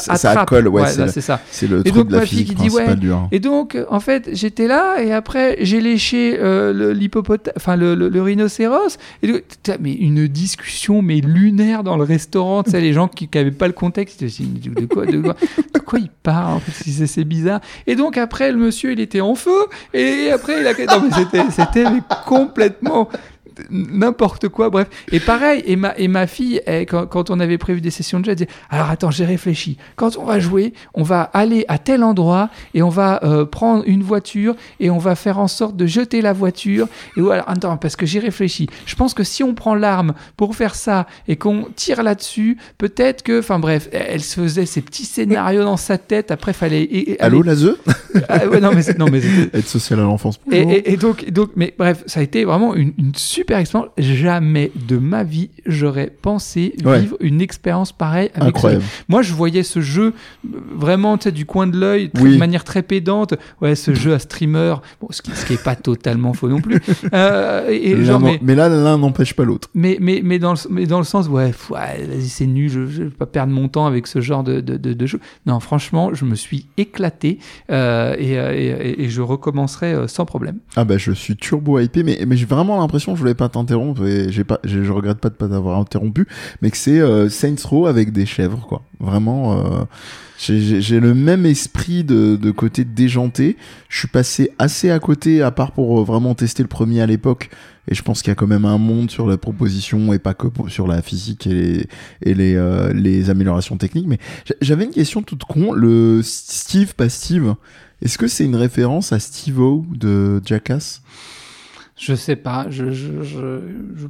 ça- 0.00 0.16
ça 0.16 0.30
attrape. 0.30 0.50
ouais, 0.70 0.86
c'est 1.08 1.20
ça. 1.20 1.40
C'est 1.50 1.66
le 1.68 1.80
Et 1.80 1.90
truc 1.90 1.94
donc, 1.96 2.08
de 2.08 2.12
la 2.14 2.20
ma 2.20 2.26
fille 2.26 2.44
qui 2.44 2.54
dit, 2.54 2.62
ouais, 2.70 2.84
principale 2.84 2.98
du 2.98 3.12
1. 3.12 3.28
Et 3.30 3.40
donc, 3.40 3.74
euh, 3.74 3.84
en 3.90 4.00
fait, 4.00 4.30
j'étais 4.32 4.66
là 4.66 5.02
et 5.02 5.12
après, 5.12 5.58
j'ai 5.60 5.80
léché 5.82 6.38
euh, 6.40 6.72
le- 6.72 6.92
l'hippopotame, 6.92 7.52
enfin 7.56 7.76
le, 7.76 7.94
le- 7.94 8.08
le 8.08 8.22
rhinocéros. 8.22 8.96
Et 9.22 9.28
donc, 9.28 9.42
mais 9.80 9.92
une 9.92 10.26
discussion 10.28 11.02
mais 11.02 11.20
lunaire 11.20 11.84
dans 11.84 11.98
le 11.98 12.04
restaurant. 12.04 12.62
Tu 12.62 12.70
sais, 12.70 12.80
les 12.80 12.94
gens 12.94 13.08
qui 13.08 13.28
n'avaient 13.34 13.50
pas 13.50 13.66
le 13.66 13.74
contexte, 13.74 14.22
de 14.24 14.86
quoi, 14.86 15.04
de 15.04 15.20
quoi, 15.20 15.34
de 15.74 15.78
quoi 15.78 15.98
il 15.98 16.08
parle 16.22 16.54
en 16.54 16.60
fait, 16.60 16.72
c'est- 17.06 17.24
bizarre. 17.24 17.60
Et 17.86 17.96
donc 17.96 18.16
après, 18.16 18.50
le 18.50 18.56
monsieur, 18.56 18.92
il 18.92 19.00
était 19.00 19.20
en 19.20 19.34
feu. 19.34 19.50
Et 19.92 20.30
après, 20.32 20.54
il 20.62 20.66
a, 20.66 20.72
non 20.96 21.02
mais 21.04 21.16
c'était, 21.50 21.84
complètement 22.26 23.08
n'importe 23.70 24.48
quoi, 24.48 24.70
bref. 24.70 24.88
Et 25.12 25.20
pareil, 25.20 25.62
et 25.66 25.76
ma, 25.76 25.94
et 25.96 26.08
ma 26.08 26.26
fille, 26.26 26.60
elle, 26.66 26.86
quand, 26.86 27.06
quand 27.06 27.30
on 27.30 27.40
avait 27.40 27.58
prévu 27.58 27.80
des 27.80 27.90
sessions 27.90 28.20
de 28.20 28.24
jeu, 28.24 28.30
elle 28.32 28.36
disait 28.38 28.50
Alors 28.70 28.90
attends, 28.90 29.10
j'ai 29.10 29.24
réfléchi. 29.24 29.76
Quand 29.96 30.16
on 30.16 30.24
va 30.24 30.38
jouer, 30.40 30.72
on 30.94 31.02
va 31.02 31.22
aller 31.22 31.64
à 31.68 31.78
tel 31.78 32.02
endroit 32.04 32.50
et 32.74 32.82
on 32.82 32.88
va 32.88 33.20
euh, 33.24 33.44
prendre 33.44 33.84
une 33.86 34.02
voiture 34.02 34.54
et 34.78 34.90
on 34.90 34.98
va 34.98 35.14
faire 35.14 35.38
en 35.38 35.48
sorte 35.48 35.76
de 35.76 35.86
jeter 35.86 36.20
la 36.22 36.32
voiture. 36.32 36.88
Et 37.16 37.20
voilà, 37.20 37.44
attends, 37.48 37.76
parce 37.76 37.96
que 37.96 38.06
j'ai 38.06 38.18
réfléchi. 38.18 38.68
Je 38.86 38.94
pense 38.94 39.14
que 39.14 39.24
si 39.24 39.42
on 39.42 39.54
prend 39.54 39.74
l'arme 39.74 40.14
pour 40.36 40.54
faire 40.56 40.74
ça 40.74 41.06
et 41.28 41.36
qu'on 41.36 41.66
tire 41.76 42.02
là-dessus, 42.02 42.56
peut-être 42.78 43.22
que. 43.22 43.40
Enfin 43.40 43.58
bref, 43.58 43.88
elle 43.92 44.22
se 44.22 44.40
faisait 44.40 44.66
ces 44.66 44.80
petits 44.80 45.04
scénarios 45.04 45.64
dans 45.64 45.76
sa 45.76 45.98
tête. 45.98 46.30
Après, 46.30 46.52
fallait. 46.52 46.82
et- 46.82 47.12
et- 47.12 47.20
Allô, 47.20 47.40
aller- 47.40 47.48
la 47.50 47.54
ZE 47.56 47.76
Ah, 48.28 48.46
ouais, 48.46 48.60
non, 48.60 48.70
mais 48.74 48.82
non, 48.98 49.06
Aide 49.52 49.66
sociale 49.66 50.00
à 50.00 50.02
l'enfance. 50.02 50.38
et, 50.50 50.96
donc, 50.96 51.28
donc, 51.30 51.50
mais 51.56 51.74
bref, 51.78 52.02
ça 52.06 52.20
a 52.20 52.22
été 52.22 52.44
vraiment 52.44 52.74
une, 52.74 52.92
une 52.98 53.14
super 53.14 53.49
super 53.50 53.58
expérience. 53.58 53.90
Jamais 53.98 54.70
de 54.88 54.96
ma 54.98 55.24
vie, 55.24 55.50
j'aurais 55.66 56.10
pensé 56.22 56.74
Ouais. 56.84 57.00
vivre 57.00 57.16
une 57.20 57.40
expérience 57.40 57.90
pareille 57.92 58.30
avec 58.34 58.42
ce 58.44 58.48
Incroyable. 58.48 58.84
moi, 59.08 59.22
je 59.22 59.32
voyais 59.34 59.62
ce 59.64 59.80
jeu 59.80 60.14
vraiment, 60.44 61.16
du 61.16 61.44
coin 61.46 61.66
de 61.66 61.78
l'œil, 61.78 62.10
Oui. 62.20 62.34
de 62.34 62.38
manière 62.38 62.62
très 62.64 62.82
pédante. 62.82 63.34
Ouais, 63.60 63.74
ce 63.74 63.92
jeu 63.94 64.14
à 64.14 64.18
streamer, 64.18 64.76
bon, 65.00 65.08
ce 65.10 65.20
qui, 65.22 65.32
ce 65.32 65.44
qui 65.44 65.54
est 65.54 65.62
pas 65.62 65.74
totalement 65.74 66.32
faux 66.32 66.48
non 66.48 66.60
plus. 66.60 66.80
Euh, 67.12 67.68
et 67.70 68.04
genre, 68.04 68.20
mais, 68.20 68.38
mais 68.42 68.54
là, 68.54 68.68
l'un 68.68 68.96
n'empêche 68.98 69.34
pas 69.34 69.44
l'autre. 69.44 69.68
mais, 69.74 69.96
mais, 70.00 70.20
mais, 70.22 70.38
dans 70.38 70.52
le, 70.52 70.58
mais 70.70 70.86
dans 70.86 70.98
le 70.98 71.04
sens, 71.04 71.28
ouais, 71.28 71.48
pff, 71.48 71.70
ouais, 71.70 72.04
vas-y, 72.06 72.28
c'est 72.28 72.46
nul, 72.46 72.68
je, 72.68 72.86
je 72.86 73.02
vais 73.04 73.10
pas 73.10 73.26
perdre 73.26 73.52
mon 73.52 73.68
temps 73.68 73.86
avec 73.86 74.06
ce 74.06 74.20
genre 74.20 74.44
de, 74.44 74.60
de, 74.60 74.76
de, 74.76 74.92
de 74.92 75.06
jeu. 75.06 75.18
Non, 75.46 75.58
franchement, 75.60 76.14
je 76.14 76.24
me 76.24 76.34
suis 76.36 76.66
éclaté 76.76 77.38
euh, 77.70 78.14
et, 78.18 78.38
euh, 78.38 78.52
et, 78.54 79.04
et 79.04 79.08
je 79.08 79.22
recommencerai 79.22 80.06
sans 80.06 80.24
problème. 80.24 80.58
Ah 80.76 80.84
bah 80.84 80.98
je 80.98 81.10
suis 81.12 81.36
turbo 81.36 81.78
hypé, 81.80 82.02
mais, 82.02 82.18
mais 82.26 82.36
j'ai 82.36 82.46
vraiment 82.46 82.78
l'impression, 82.78 83.14
je 83.16 83.20
voulais 83.20 83.29
pas 83.34 83.48
t'interrompre, 83.48 84.04
et 84.06 84.30
j'ai- 84.30 84.44
je 84.64 84.90
regrette 84.92 85.18
pas 85.18 85.28
de 85.30 85.34
pas 85.34 85.48
t'avoir 85.48 85.78
interrompu, 85.78 86.26
mais 86.62 86.70
que 86.70 86.76
c'est 86.76 87.00
euh, 87.00 87.28
Saints 87.28 87.54
Row 87.64 87.86
avec 87.86 88.12
des 88.12 88.26
chèvres, 88.26 88.66
quoi. 88.68 88.82
Vraiment, 89.00 89.58
euh, 89.58 89.84
j'ai- 90.38 91.00
le 91.00 91.14
même 91.14 91.46
esprit 91.46 92.04
de, 92.04 92.50
côté 92.50 92.84
déjanté. 92.84 93.56
Je 93.88 93.98
suis 93.98 94.08
passé 94.08 94.50
assez 94.58 94.90
à 94.90 94.98
côté, 94.98 95.42
à 95.42 95.50
part 95.50 95.72
pour 95.72 96.00
euh, 96.00 96.04
vraiment 96.04 96.34
tester 96.34 96.62
le 96.62 96.68
premier 96.68 97.00
à 97.00 97.06
l'époque. 97.06 97.50
Et 97.88 97.94
je 97.94 98.02
pense 98.02 98.22
qu'il 98.22 98.30
y 98.30 98.32
a 98.32 98.34
quand 98.34 98.46
même 98.46 98.66
un 98.66 98.78
monde 98.78 99.10
sur 99.10 99.26
la 99.26 99.36
proposition 99.36 100.12
et 100.12 100.18
pas 100.18 100.34
que 100.34 100.46
sur 100.68 100.86
la 100.86 101.02
physique 101.02 101.46
et 101.46 101.86
les, 102.22 102.54
euh, 102.54 103.30
améliorations 103.30 103.76
techniques. 103.78 104.06
Mais 104.06 104.18
j'a- 104.46 104.54
j'avais 104.60 104.84
une 104.84 104.90
question 104.92 105.22
toute 105.22 105.44
con. 105.44 105.72
Le 105.72 106.20
Steve, 106.22 106.94
pas 106.94 107.08
Steve, 107.08 107.54
est-ce 108.02 108.16
que 108.18 108.28
c'est 108.28 108.44
une 108.44 108.56
référence 108.56 109.12
à 109.12 109.18
Steve-O 109.18 109.84
de 109.92 110.40
Jackass? 110.44 111.02
Je 112.00 112.14
sais 112.14 112.36
pas, 112.36 112.66
je. 112.70 112.90
je, 112.90 113.22
je, 113.22 113.60
je- 113.96 114.06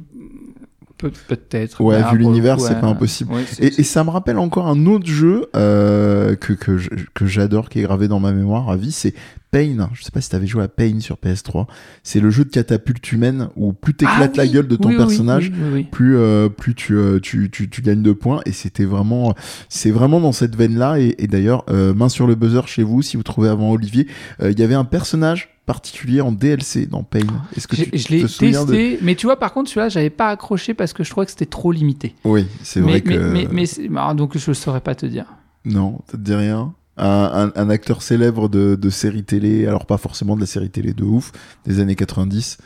peut- 0.97 1.11
Peut-être. 1.27 1.81
Ouais, 1.81 2.01
vu 2.11 2.19
l'univers, 2.19 2.59
c'est 2.59 2.79
pas 2.79 2.87
impossible. 2.87 3.33
ouais, 3.33 3.43
Et, 3.59 3.67
et 3.81 3.83
ça 3.83 4.03
me 4.03 4.09
rappelle 4.11 4.37
encore 4.37 4.67
un 4.67 4.85
autre 4.85 5.07
jeu 5.07 5.47
euh, 5.55 6.35
que, 6.35 6.53
que, 6.53 7.25
j'adore, 7.25 7.69
qui 7.69 7.79
est 7.79 7.83
gravé 7.83 8.07
dans 8.07 8.19
ma 8.19 8.31
mémoire 8.31 8.69
à 8.69 8.77
vie, 8.77 8.91
c'est 8.91 9.13
Pain. 9.49 9.89
Je 9.93 10.03
sais 10.03 10.11
pas 10.11 10.21
si 10.21 10.29
t'avais 10.29 10.47
joué 10.47 10.63
à 10.63 10.67
Pain 10.69 10.99
sur 11.01 11.17
PS3. 11.17 11.65
C'est 12.03 12.19
le 12.21 12.29
jeu 12.29 12.45
de 12.45 12.49
catapulte 12.49 13.11
humaine 13.11 13.49
où 13.57 13.73
plus 13.73 13.93
t'éclates 13.93 14.31
Ah 14.35 14.37
la 14.37 14.43
oui, 14.43 14.51
gueule 14.51 14.67
de 14.67 14.75
ton 14.77 14.89
oui, 14.89 14.97
personnage, 14.97 15.51
oui, 15.73 15.83
plus 15.91 16.15
euh, 16.17 16.47
plus 16.47 16.73
tu, 16.75 16.95
euh, 16.95 17.19
tu, 17.19 17.49
tu 17.51 17.69
tu 17.69 17.81
gagnes 17.81 18.01
de 18.03 18.13
points 18.13 18.39
et 18.45 18.53
c'était 18.53 18.85
vraiment 18.85 19.33
c'est 19.67 19.91
vraiment 19.91 20.21
dans 20.21 20.31
cette 20.31 20.55
veine 20.55 20.77
là 20.77 20.99
et, 20.99 21.15
et 21.17 21.27
d'ailleurs 21.27 21.65
main 21.69 22.07
sur 22.07 22.27
le 22.27 22.35
buzzer 22.35 22.61
chez 22.67 22.83
vous 22.83 23.01
si 23.01 23.17
vous 23.17 23.23
trouvez 23.23 23.49
avant 23.49 23.71
Olivier 23.71 24.07
il 24.41 24.57
y 24.57 24.63
avait 24.63 24.75
un 24.75 24.85
personnage 24.85 25.49
particulier 25.65 26.21
en 26.21 26.31
DLC 26.31 26.85
dans 26.87 27.03
Pain 27.03 27.19
est-ce 27.55 27.67
que 27.67 27.75
tu 27.75 27.89
Je 27.97 28.07
l'ai 28.09 28.21
te 28.23 28.27
souviens 28.27 28.65
de 28.65 28.71
testé, 28.71 28.99
mais 29.01 29.15
tu 29.15 29.25
vois, 29.27 29.37
par 29.37 29.53
contre, 29.53 29.69
celui-là, 29.69 29.89
j'avais 29.89 30.09
pas 30.09 30.29
accroché 30.29 30.73
parce 30.73 30.91
que 30.93 31.03
je 31.03 31.09
trouvais 31.11 31.25
que 31.25 31.31
c'était 31.31 31.45
trop 31.45 31.71
limité. 31.71 32.15
oui 32.25 32.47
c'est 32.63 32.79
vrai 32.81 33.01
mais, 33.05 33.45
que 33.45 33.47
mais, 33.51 33.65
ah, 33.97 34.13
donc 34.13 34.37
je 34.37 34.53
saurais 34.53 34.81
pas 34.81 34.95
te 34.95 35.05
dire. 35.05 35.25
non 35.65 35.99
ça 36.07 36.17
te 36.17 36.23
dit 36.23 36.33
rien 36.35 36.73
un, 36.97 37.51
un, 37.55 37.61
un 37.61 37.69
acteur 37.69 38.01
célèbre 38.01 38.49
de, 38.49 38.75
de 38.75 38.89
série 38.89 39.23
télé 39.23 39.65
alors 39.65 39.85
pas 39.85 39.97
forcément 39.97 40.35
de 40.35 40.41
la 40.41 40.45
série 40.47 40.69
télé 40.69 40.93
de 40.93 41.03
ouf 41.03 41.31
des 41.65 41.79
années 41.79 41.95
90 41.95 42.57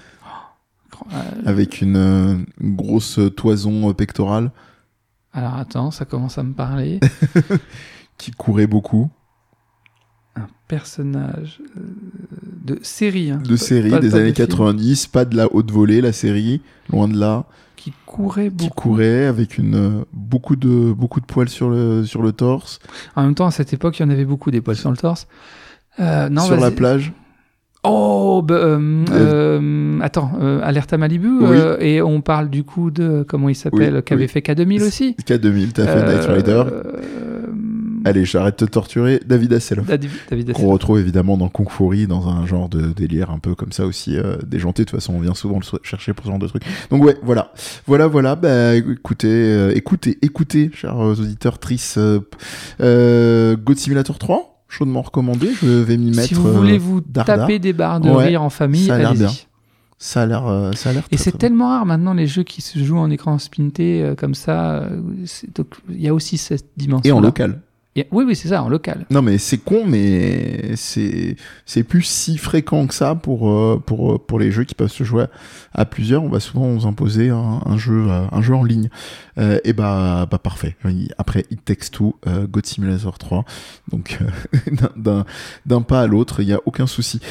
Euh, 1.12 1.18
avec 1.46 1.82
une, 1.82 1.98
euh, 1.98 2.36
une 2.62 2.76
grosse 2.78 3.20
toison 3.36 3.94
pectorale 3.94 4.52
alors 5.34 5.56
attends, 5.56 5.92
ça 5.92 6.06
commence 6.06 6.38
à 6.38 6.44
me 6.44 6.54
parler. 6.54 7.02
qui 8.18 8.32
courait 8.32 8.68
beaucoup 8.68 9.10
Un 10.38 10.48
personnage 10.68 11.60
euh, 11.78 11.82
de 12.66 12.80
série. 12.82 13.32
hein. 13.32 13.42
de 13.48 13.56
série 13.56 13.90
pas- 13.90 14.00
des 14.00 14.10
pas 14.10 14.16
de 14.18 14.22
années 14.22 14.34
film. 14.34 14.48
90, 14.48 15.08
pas 15.08 15.24
de 15.26 15.38
la 15.38 15.48
haute 15.54 15.72
volée, 15.72 16.02
la 16.02 16.12
série, 16.12 16.62
loin 16.92 17.08
de 17.08 17.18
là, 17.18 17.46
Qui 17.78 17.94
courait 18.06 18.50
qui 18.50 18.68
beaucoup. 18.68 18.90
courait 18.90 19.26
avec 19.28 19.58
une 19.58 19.76
euh, 19.76 20.04
beaucoup 20.12 20.56
de 20.58 20.92
beaucoup 20.92 21.22
de 21.22 21.26
poils 21.26 21.48
sur 21.50 21.70
le 21.70 22.04
sur 22.06 22.22
le 22.22 22.32
torse, 22.34 22.80
En 23.16 23.24
même 23.24 23.36
temps, 23.36 23.48
à 23.48 23.52
cette 23.52 23.72
époque, 23.74 23.98
il 24.00 24.04
y 24.04 24.06
en 24.06 24.10
avait 24.10 24.26
beaucoup 24.26 24.52
des 24.52 24.60
poils 24.62 24.76
sur 24.76 24.92
le 24.92 24.98
torse. 24.98 25.28
Euh, 26.00 26.28
non, 26.30 26.42
sur 26.42 26.58
la 26.60 26.72
plage. 26.72 27.14
Oh, 27.88 28.42
bah, 28.44 28.56
euh, 28.56 29.06
euh, 29.12 30.00
attends, 30.02 30.32
Alerte 30.64 30.92
à 30.92 30.98
Malibu, 30.98 31.30
Oui. 31.40 31.58
et 31.80 32.02
on 32.02 32.20
parle 32.22 32.50
du 32.50 32.64
coup 32.64 32.90
de, 32.90 33.24
comment 33.30 33.48
il 33.48 33.54
s'appelle, 33.56 33.98
Oui, 33.98 34.04
qui 34.04 34.12
avait 34.14 34.24
oui. 34.24 34.28
fait 34.28 34.40
K2000 34.40 34.82
aussi. 34.82 35.16
K2000, 35.24 35.72
t'as 35.74 35.86
fait 35.86 36.04
Night 36.12 36.26
Rider. 36.26 36.64
Euh, 38.06 38.10
Allez, 38.10 38.26
j'arrête 38.26 38.60
de 38.60 38.66
te 38.66 38.72
torturer. 38.72 39.22
David 39.26 39.54
Hasselhoff. 39.54 39.88
David, 39.88 40.10
David 40.30 40.54
Qu'on 40.54 40.68
retrouve 40.68 41.00
évidemment 41.00 41.38
dans 41.38 41.50
Kung 41.50 41.70
Fury, 41.70 42.08
dans 42.08 42.28
un 42.30 42.46
genre 42.46 42.70
de 42.70 42.94
délire 42.94 43.32
un 43.32 43.40
peu 43.40 43.56
comme 43.56 43.72
ça 43.72 43.86
aussi, 43.86 44.18
euh, 44.18 44.38
déjanté. 44.46 44.84
De 44.84 44.90
toute 44.90 45.00
façon, 45.00 45.14
on 45.14 45.20
vient 45.20 45.34
souvent 45.34 45.60
le 45.60 45.80
chercher 45.84 46.14
pour 46.14 46.26
ce 46.26 46.32
genre 46.32 46.40
de 46.40 46.48
truc. 46.48 46.64
Donc 46.90 47.04
ouais, 47.04 47.18
voilà. 47.24 47.52
Voilà, 47.88 48.08
voilà. 48.08 48.36
Bah, 48.36 48.76
écoutez, 48.76 49.28
euh, 49.28 49.72
écoutez, 49.76 50.18
écoutez, 50.22 50.72
chers 50.74 50.98
auditeurs, 50.98 51.60
tristes, 51.60 51.98
euh, 51.98 52.20
euh, 52.82 53.56
God 53.56 53.78
Simulator 53.78 54.18
3, 54.18 54.64
chaudement 54.70 55.02
recommandé. 55.02 55.50
Je 55.62 55.68
vais 55.68 55.98
m'y 55.98 56.12
mettre. 56.12 56.28
Si 56.28 56.34
vous 56.34 56.48
euh, 56.48 56.52
voulez 56.52 56.78
vous 56.78 57.02
taper 57.02 57.60
des 57.60 57.74
barres 57.74 58.00
de 58.00 58.10
Ouais, 58.10 58.28
rire 58.28 58.44
en 58.44 58.50
famille, 58.50 58.86
ça 58.86 58.96
a 58.96 58.98
l'air 59.00 59.14
bien. 59.14 59.32
Ça 59.98 60.24
a 60.24 60.26
l'air, 60.26 60.46
euh, 60.46 60.74
ça 60.74 60.90
a 60.90 60.94
l'air. 60.94 61.04
Et 61.12 61.18
c'est 61.18 61.38
tellement 61.38 61.70
rare 61.70 61.86
maintenant 61.86 62.14
les 62.14 62.28
jeux 62.28 62.44
qui 62.44 62.62
se 62.62 62.78
jouent 62.80 62.98
en 62.98 63.10
écran 63.10 63.40
spinté 63.40 64.04
euh, 64.04 64.14
comme 64.14 64.36
ça. 64.36 64.76
euh, 64.76 65.00
donc 65.56 65.68
il 65.90 66.02
y 66.02 66.08
a 66.10 66.14
aussi 66.14 66.38
cette 66.38 66.68
dimension. 66.76 67.10
Et 67.10 67.12
en 67.18 67.22
local. 67.22 67.62
Oui, 68.12 68.26
oui, 68.28 68.36
c'est 68.36 68.50
ça, 68.50 68.62
en 68.62 68.68
local. 68.68 69.06
Non 69.10 69.22
mais 69.22 69.38
c'est 69.38 69.58
con, 69.58 69.86
mais 69.88 70.76
c'est 70.76 71.38
c'est 71.66 71.84
plus 71.84 72.02
si 72.04 72.38
fréquent 72.38 72.88
que 72.88 72.94
ça 72.94 73.16
pour 73.16 73.50
euh, 73.50 73.82
pour 73.86 74.14
euh, 74.14 74.18
pour 74.20 74.38
les 74.38 74.52
jeux 74.52 74.66
qui 74.66 74.76
peuvent 74.76 74.92
se 74.92 75.06
jouer 75.06 75.26
à, 75.74 75.86
plusieurs. 75.86 76.22
On 76.24 76.28
va 76.30 76.42
souvent 76.42 76.68
nous 76.68 76.86
imposer 76.86 77.30
un, 77.30 77.78
jeu 77.78 78.08
euh, 78.10 78.26
un 78.32 78.42
jeu 78.42 78.54
en 78.54 78.64
ligne. 78.66 78.90
Euh, 79.38 79.60
et 79.64 79.72
bah 79.72 80.28
bah 80.30 80.40
parfait. 80.40 80.76
Après 81.18 81.46
It 81.52 81.64
Takes 81.64 81.90
Two, 81.92 82.16
God 82.50 82.66
Simulator 82.66 83.18
3. 83.18 83.46
Donc 83.92 84.20
d'un- 84.98 85.26
d'un 85.66 85.82
pas 85.82 86.02
à 86.02 86.08
l'autre, 86.08 86.42
il 86.42 86.50
y 86.50 86.54
a 86.54 86.60
aucun 86.66 86.88
souci. 86.88 87.22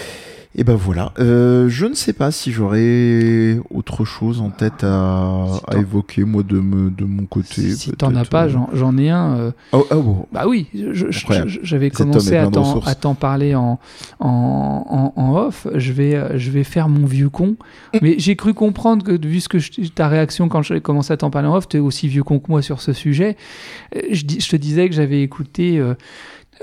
Et 0.57 0.63
ben 0.63 0.77
voilà. 0.77 1.13
Euh, 1.19 1.69
je 1.69 1.87
ne 1.87 1.95
sais 1.95 2.13
pas 2.13 2.31
si 2.31 2.53
j'aurais 2.53 3.59
autre 3.71 4.05
chose 4.05 4.41
en 4.41 4.51
tête 4.51 4.85
à, 4.85 5.47
Si 5.53 5.61
à 5.67 5.73
t'en- 5.73 5.81
évoquer 5.81 6.23
moi 6.25 6.45
de 6.45 6.61
me 6.61 6.91
de 6.91 7.05
mon 7.05 7.27
côté. 7.27 7.75
Si 7.75 7.91
t'en 7.93 8.15
as 8.15 8.25
pas, 8.25 8.47
euh. 8.47 8.57
j'en 8.73 8.97
ai 8.97 9.11
un. 9.11 9.35
euh, 9.37 9.51
Oh, 9.73 9.85
oh, 9.91 10.03
bon. 10.03 10.27
Bah 10.33 10.45
oui, 10.49 10.69
j'avais 11.63 11.91
commencé 11.91 12.37
à 12.37 12.47
t'en 12.95 13.15
parler 13.15 13.55
en, 13.55 13.81
en, 14.21 15.13
en, 15.17 15.21
en 15.21 15.35
off. 15.37 15.67
Je 15.75 15.93
vais, 15.93 16.39
je 16.39 16.51
vais 16.51 16.65
faire 16.65 16.89
mon 16.89 17.05
vieux 17.07 17.31
con. 17.31 17.57
Mais 18.01 18.15
j'ai 18.19 18.37
cru 18.37 18.55
comprendre 18.55 19.05
que, 19.05 19.27
vu 19.27 19.41
ce 19.41 19.49
que 19.49 19.59
je- 19.59 19.89
ta 19.95 20.09
réaction 20.09 20.49
quand 20.49 20.63
j'ai 20.63 20.81
commencé 20.81 21.13
à 21.13 21.17
t'en 21.17 21.31
parler 21.31 21.49
en 21.49 21.57
off, 21.57 21.69
tu 21.69 21.79
es 21.79 21.81
aussi 21.81 22.07
vieux 22.09 22.23
con 22.23 22.39
que 22.39 22.47
moi 22.49 22.63
sur 22.63 22.81
ce 22.81 22.93
sujet. 22.93 23.37
Euh, 23.97 24.01
Je, 24.13 24.25
te 24.25 24.57
disais 24.57 24.89
que 24.89 24.95
j'avais 24.95 25.23
écouté. 25.23 25.79
euh, 25.79 25.95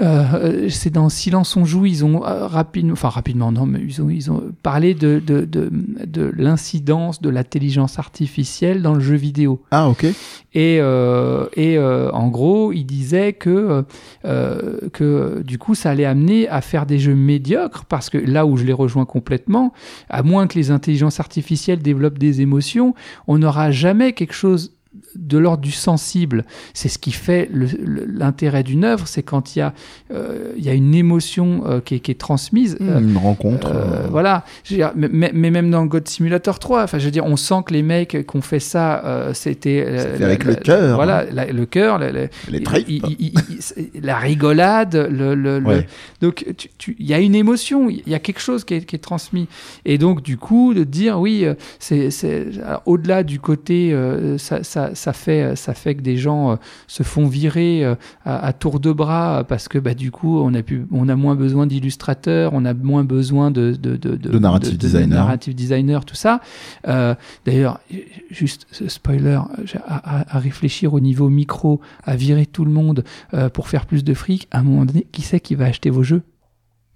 euh, 0.01 0.69
c'est 0.69 0.89
dans 0.89 1.09
Silence 1.09 1.55
on 1.55 1.65
joue, 1.65 1.85
ils 1.85 2.03
ont 2.03 2.25
euh, 2.25 2.47
rapidement, 2.47 2.93
enfin 2.93 3.09
rapidement 3.09 3.51
non, 3.51 3.65
mais 3.65 3.79
ils 3.81 4.01
ont, 4.01 4.09
ils 4.09 4.31
ont 4.31 4.43
parlé 4.63 4.93
de, 4.93 5.21
de, 5.25 5.45
de, 5.45 5.71
de 6.05 6.33
l'incidence 6.35 7.21
de 7.21 7.29
l'intelligence 7.29 7.99
artificielle 7.99 8.81
dans 8.81 8.93
le 8.93 8.99
jeu 8.99 9.15
vidéo. 9.15 9.61
Ah 9.71 9.89
ok. 9.89 10.05
Et, 10.53 10.79
euh, 10.81 11.45
et 11.55 11.77
euh, 11.77 12.11
en 12.11 12.27
gros, 12.27 12.73
il 12.73 12.83
disait 12.83 13.33
que, 13.33 13.85
euh, 14.25 14.89
que 14.91 15.41
du 15.43 15.57
coup, 15.57 15.75
ça 15.75 15.91
allait 15.91 16.05
amener 16.05 16.49
à 16.49 16.61
faire 16.61 16.85
des 16.85 16.99
jeux 16.99 17.15
médiocres, 17.15 17.85
parce 17.85 18.09
que 18.09 18.17
là 18.17 18.45
où 18.45 18.57
je 18.57 18.65
les 18.65 18.73
rejoins 18.73 19.05
complètement, 19.05 19.73
à 20.09 20.23
moins 20.23 20.47
que 20.47 20.55
les 20.55 20.71
intelligences 20.71 21.19
artificielles 21.19 21.81
développent 21.81 22.19
des 22.19 22.41
émotions, 22.41 22.95
on 23.27 23.37
n'aura 23.37 23.71
jamais 23.71 24.13
quelque 24.13 24.33
chose 24.33 24.73
de 25.15 25.37
l'ordre 25.37 25.61
du 25.63 25.71
sensible. 25.71 26.45
C'est 26.73 26.89
ce 26.89 26.97
qui 26.99 27.11
fait 27.11 27.49
l'intérêt 27.51 28.63
d'une 28.63 28.83
œuvre, 28.83 29.07
c'est 29.07 29.23
quand 29.23 29.55
il 29.55 29.59
y, 29.59 29.61
a, 29.61 29.73
euh, 30.13 30.53
il 30.57 30.63
y 30.63 30.69
a 30.69 30.73
une 30.73 30.93
émotion 30.95 31.63
euh, 31.65 31.79
qui, 31.81 31.95
est, 31.95 31.99
qui 31.99 32.11
est 32.11 32.19
transmise. 32.19 32.77
Euh, 32.81 32.99
une 32.99 33.17
rencontre. 33.17 33.71
voilà, 34.09 34.43
dire, 34.65 34.91
mais, 34.95 35.09
mais- 35.33 35.51
même 35.51 35.69
dans 35.71 35.85
God 35.85 36.07
Simulator 36.07 36.59
3, 36.59 36.83
enfin, 36.83 36.97
je 36.99 37.05
veux 37.05 37.11
dire, 37.11 37.25
on 37.25 37.35
sent 37.35 37.55
que 37.65 37.73
les 37.73 37.83
mecs 37.83 38.25
qui 38.27 38.37
ont 38.37 38.41
fait 38.41 38.59
ça, 38.59 39.29
c'était 39.33 39.85
avec 40.21 40.43
la- 40.45 40.51
le 40.51 40.55
cœur, 40.57 40.95
Voilà, 40.95 41.25
la- 41.31 41.45
le 41.51 41.65
cœur, 41.65 41.97
la, 41.99 42.11
les 42.11 42.63
tripes. 42.63 42.85
il- 42.87 43.01
il- 43.19 44.01
la 44.01 44.17
rigolade, 44.17 44.95
le, 45.11 45.35
le- 45.35 45.61
donc 46.21 46.45
il 46.99 47.05
y 47.05 47.13
a 47.13 47.19
une 47.19 47.35
émotion, 47.35 47.89
il 47.89 48.01
y 48.07 48.13
a 48.15 48.19
quelque 48.19 48.39
chose 48.41 48.63
qui 48.63 48.75
est, 48.75 48.81
qui 48.85 48.95
est 48.95 48.99
transmis, 48.99 49.47
et 49.85 49.97
donc 49.97 50.21
du 50.21 50.37
coup 50.37 50.73
de 50.73 50.83
dire 50.83 51.19
oui, 51.19 51.45
c'est 51.79 52.09
au-delà 52.85 53.23
du 53.23 53.39
côté, 53.39 53.95
ça, 54.37 54.63
ça, 54.63 54.91
ça 55.01 55.13
fait 55.13 55.55
ça 55.55 55.73
fait 55.73 55.95
que 55.95 56.01
des 56.01 56.17
gens 56.17 56.51
euh, 56.51 56.55
se 56.87 57.03
font 57.03 57.27
virer 57.27 57.83
euh, 57.83 57.95
à, 58.25 58.45
à 58.47 58.53
tour 58.53 58.79
de 58.79 58.91
bras 58.91 59.39
euh, 59.39 59.43
parce 59.43 59.67
que 59.67 59.79
bah, 59.79 59.93
du 59.95 60.11
coup 60.11 60.39
on 60.39 60.53
a 60.53 60.61
pu, 60.61 60.85
on 60.91 61.09
a 61.09 61.15
moins 61.15 61.35
besoin 61.35 61.65
d'illustrateurs, 61.67 62.51
on 62.53 62.63
a 62.65 62.73
moins 62.73 63.03
besoin 63.03 63.49
de 63.51 63.71
de, 63.71 63.95
de, 63.97 64.15
De 64.15 64.39
narrative 64.39 64.77
designer. 64.77 65.17
narrative 65.23 65.55
designer, 65.55 66.05
tout 66.05 66.15
ça. 66.15 66.39
Euh, 66.87 67.15
D'ailleurs, 67.45 67.79
juste 68.29 68.67
spoiler, 68.87 69.39
à, 69.87 69.95
à- 70.19 70.37
à 70.37 70.39
réfléchir 70.39 70.93
au 70.93 70.99
niveau 70.99 71.29
micro, 71.29 71.81
à 72.03 72.15
virer 72.15 72.45
tout 72.45 72.65
le 72.65 72.71
monde 72.71 73.03
euh, 73.33 73.49
pour 73.49 73.67
faire 73.67 73.85
plus 73.85 74.03
de 74.03 74.13
fric, 74.13 74.47
à 74.51 74.59
un 74.59 74.63
moment 74.63 74.85
donné, 74.85 75.07
qui 75.11 75.21
c'est 75.23 75.39
qui 75.39 75.55
va 75.55 75.65
acheter 75.65 75.89
vos 75.89 76.03
jeux? 76.03 76.21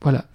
Voilà, 0.06 0.26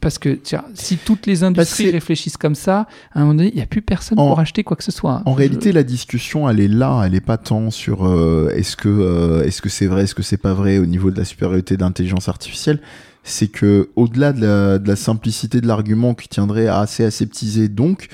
parce 0.00 0.18
que 0.18 0.28
tiens, 0.30 0.64
si 0.74 0.96
toutes 0.98 1.26
les 1.26 1.42
industries 1.42 1.90
réfléchissent 1.90 2.36
comme 2.36 2.54
ça, 2.54 2.86
à 3.12 3.18
un 3.18 3.20
moment 3.22 3.34
donné, 3.34 3.48
il 3.50 3.56
n'y 3.56 3.60
a 3.62 3.66
plus 3.66 3.82
personne 3.82 4.18
En- 4.20 4.28
pour 4.28 4.38
acheter 4.40 4.62
quoi 4.64 4.76
que 4.76 4.84
ce 4.84 4.92
soit. 4.92 5.20
En 5.26 5.32
Je- 5.32 5.36
réalité, 5.38 5.72
la 5.72 5.82
discussion, 5.82 6.48
elle 6.48 6.60
est 6.60 6.68
là, 6.68 7.02
elle 7.04 7.14
est 7.14 7.20
pas 7.20 7.36
tant 7.36 7.70
sur 7.70 8.06
euh, 8.06 8.50
est-ce 8.54 8.76
que 8.76 8.88
euh, 8.88 9.42
est-ce 9.44 9.60
que 9.60 9.68
c'est 9.68 9.86
vrai, 9.88 10.04
est-ce 10.04 10.14
que 10.14 10.22
c'est 10.22 10.36
pas 10.36 10.54
vrai 10.54 10.78
au 10.78 10.86
niveau 10.86 11.10
de 11.10 11.18
la 11.18 11.24
supériorité 11.24 11.76
d'intelligence 11.76 12.28
artificielle. 12.28 12.80
C'est 13.24 13.48
que 13.48 13.90
au-delà 13.96 14.32
de 14.32 14.40
la, 14.46 14.78
de 14.78 14.86
la 14.86 14.94
simplicité 14.96 15.60
de 15.60 15.66
l'argument 15.66 16.14
qui 16.14 16.28
tiendrait 16.28 16.68
à 16.68 16.78
assez 16.78 17.04
aseptiser, 17.04 17.68
donc 17.68 18.06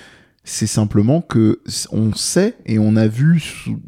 c'est 0.44 0.66
simplement 0.66 1.20
que 1.20 1.60
on 1.92 2.14
sait 2.14 2.56
et 2.66 2.78
on 2.78 2.96
a 2.96 3.06
vu 3.06 3.38
sous 3.38 3.78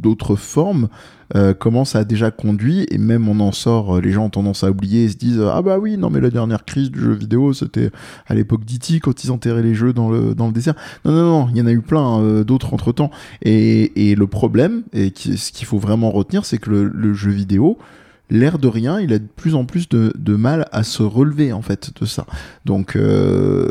d'autres 0.00 0.36
formes 0.36 0.88
euh, 1.36 1.52
comment 1.52 1.84
ça 1.84 2.00
a 2.00 2.04
déjà 2.04 2.30
conduit 2.30 2.86
et 2.90 2.96
même 2.96 3.28
on 3.28 3.40
en 3.40 3.52
sort, 3.52 3.96
euh, 3.96 4.00
les 4.00 4.12
gens 4.12 4.26
ont 4.26 4.30
tendance 4.30 4.64
à 4.64 4.70
oublier 4.70 5.04
et 5.04 5.08
se 5.10 5.16
disent 5.16 5.42
ah 5.42 5.60
bah 5.60 5.78
oui 5.78 5.98
non 5.98 6.08
mais 6.08 6.20
la 6.20 6.30
dernière 6.30 6.64
crise 6.64 6.90
du 6.90 7.00
jeu 7.00 7.12
vidéo 7.12 7.52
c'était 7.52 7.90
à 8.26 8.34
l'époque 8.34 8.64
d'E.T. 8.64 9.00
quand 9.00 9.24
ils 9.24 9.30
enterraient 9.30 9.62
les 9.62 9.74
jeux 9.74 9.92
dans 9.92 10.08
le 10.08 10.34
dans 10.34 10.46
le 10.46 10.52
désert. 10.52 10.74
Non 11.04 11.12
non 11.12 11.24
non, 11.24 11.48
il 11.50 11.58
y 11.58 11.60
en 11.60 11.66
a 11.66 11.72
eu 11.72 11.82
plein 11.82 12.20
euh, 12.20 12.44
d'autres 12.44 12.72
entre 12.72 12.92
temps 12.92 13.10
et, 13.42 14.10
et 14.10 14.14
le 14.14 14.26
problème 14.26 14.84
et 14.94 15.12
ce 15.14 15.52
qu'il 15.52 15.66
faut 15.66 15.78
vraiment 15.78 16.10
retenir 16.10 16.46
c'est 16.46 16.58
que 16.58 16.70
le 16.70 17.14
jeu 17.14 17.30
vidéo 17.30 17.78
L'air 18.30 18.58
de 18.58 18.68
rien, 18.68 19.00
il 19.00 19.12
a 19.12 19.18
de 19.18 19.26
plus 19.26 19.54
en 19.54 19.64
plus 19.64 19.88
de, 19.88 20.36
mal 20.36 20.68
à 20.72 20.82
se 20.82 21.02
relever 21.02 21.52
en 21.52 21.62
fait 21.62 21.90
de 21.98 22.06
ça. 22.06 22.26
Donc, 22.64 22.94
euh, 22.94 23.68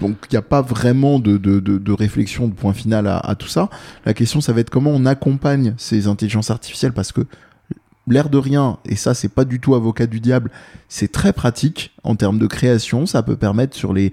donc 0.00 0.16
il 0.30 0.34
n'y 0.34 0.38
a 0.38 0.42
pas 0.42 0.62
vraiment 0.62 1.18
de, 1.20 1.36
de, 1.36 1.60
de, 1.60 1.78
de 1.78 1.92
réflexion 1.92 2.48
de 2.48 2.54
point 2.54 2.72
final 2.72 3.06
à, 3.06 3.18
à 3.18 3.34
tout 3.36 3.48
ça. 3.48 3.70
La 4.04 4.14
question, 4.14 4.40
ça 4.40 4.52
va 4.52 4.60
être 4.60 4.70
comment 4.70 4.90
on 4.90 5.06
accompagne 5.06 5.74
ces 5.76 6.08
intelligences 6.08 6.50
artificielles 6.50 6.92
parce 6.92 7.12
que 7.12 7.22
l'air 8.12 8.28
de 8.28 8.38
rien, 8.38 8.78
et 8.84 8.96
ça 8.96 9.14
c'est 9.14 9.28
pas 9.28 9.44
du 9.44 9.60
tout 9.60 9.74
avocat 9.74 10.06
du 10.06 10.20
diable, 10.20 10.50
c'est 10.88 11.12
très 11.12 11.32
pratique 11.32 11.92
en 12.02 12.16
termes 12.16 12.38
de 12.38 12.46
création. 12.46 13.06
Ça 13.06 13.22
peut 13.22 13.36
permettre 13.36 13.76
sur 13.76 13.92
les, 13.92 14.12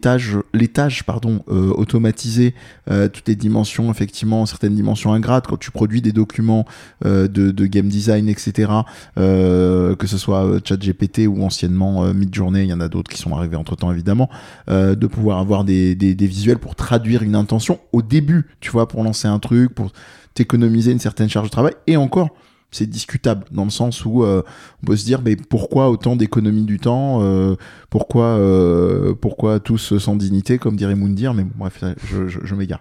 tâches, 0.00 0.34
euh, 0.34 1.72
automatisées, 1.74 2.54
euh, 2.90 3.08
toutes 3.08 3.28
les 3.28 3.36
dimensions, 3.36 3.90
effectivement, 3.90 4.46
certaines 4.46 4.74
dimensions 4.74 5.12
ingrates, 5.12 5.46
quand 5.46 5.58
tu 5.58 5.70
produis 5.70 6.00
des 6.00 6.12
documents 6.12 6.64
euh, 7.04 7.28
de, 7.28 7.66
game 7.66 7.88
design, 7.88 8.28
etc., 8.28 8.72
que 9.16 10.06
ce 10.06 10.18
soit 10.18 10.60
ChatGPT 10.64 11.26
ou 11.26 11.42
anciennement 11.42 12.12
Midjourney, 12.12 12.64
il 12.64 12.68
y 12.68 12.72
en 12.72 12.80
a 12.80 12.88
d'autres 12.88 13.10
qui 13.10 13.18
sont 13.18 13.34
arrivés 13.36 13.56
entre 13.56 13.76
temps 13.76 13.92
évidemment, 13.92 14.28
de 14.68 15.06
pouvoir 15.06 15.38
avoir 15.38 15.64
des, 15.64 15.94
des, 15.94 16.14
des 16.14 16.26
visuels 16.26 16.58
pour 16.58 16.74
traduire 16.74 17.22
une 17.22 17.34
intention 17.34 17.78
au 17.92 18.02
début, 18.02 18.46
tu 18.60 18.70
vois, 18.70 18.88
pour 18.88 19.02
lancer 19.02 19.28
un 19.28 19.38
truc, 19.38 19.74
pour 19.74 19.92
t'économiser 20.34 20.92
une 20.92 20.98
certaine 20.98 21.28
charge 21.28 21.46
de 21.46 21.52
travail, 21.52 21.74
et 21.86 21.96
encore 21.96 22.30
c'est 22.74 22.86
discutable 22.86 23.44
dans 23.50 23.64
le 23.64 23.70
sens 23.70 24.04
où 24.04 24.24
euh, 24.24 24.42
on 24.82 24.86
peut 24.86 24.96
se 24.96 25.04
dire 25.04 25.22
mais 25.22 25.36
pourquoi 25.36 25.90
autant 25.90 26.16
d'économie 26.16 26.64
du 26.64 26.78
temps 26.78 27.20
euh, 27.22 27.54
pourquoi 27.88 28.24
euh, 28.24 29.14
pourquoi 29.14 29.60
tous 29.60 29.96
sans 29.98 30.16
dignité 30.16 30.58
comme 30.58 30.76
dirait 30.76 30.96
Moundir 30.96 31.34
mais 31.34 31.46
bref 31.54 31.84
je, 32.04 32.28
je, 32.28 32.40
je 32.42 32.54
m'égare. 32.54 32.80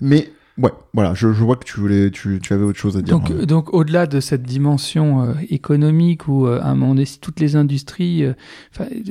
Mais 0.00 0.30
ouais 0.58 0.70
voilà 0.92 1.14
je, 1.14 1.32
je 1.32 1.42
vois 1.42 1.56
que 1.56 1.64
tu 1.64 1.80
voulais 1.80 2.10
tu, 2.10 2.38
tu 2.40 2.52
avais 2.52 2.62
autre 2.62 2.78
chose 2.78 2.96
à 2.96 3.02
dire 3.02 3.18
Donc, 3.18 3.30
euh. 3.30 3.44
donc 3.44 3.74
au-delà 3.74 4.06
de 4.06 4.20
cette 4.20 4.42
dimension 4.44 5.22
euh, 5.24 5.32
économique 5.50 6.28
où 6.28 6.46
euh, 6.46 6.60
à 6.62 6.68
un 6.68 6.74
moment 6.76 6.94
donné, 6.94 7.06
toutes 7.20 7.40
les 7.40 7.56
industries 7.56 8.24
euh, 8.24 8.34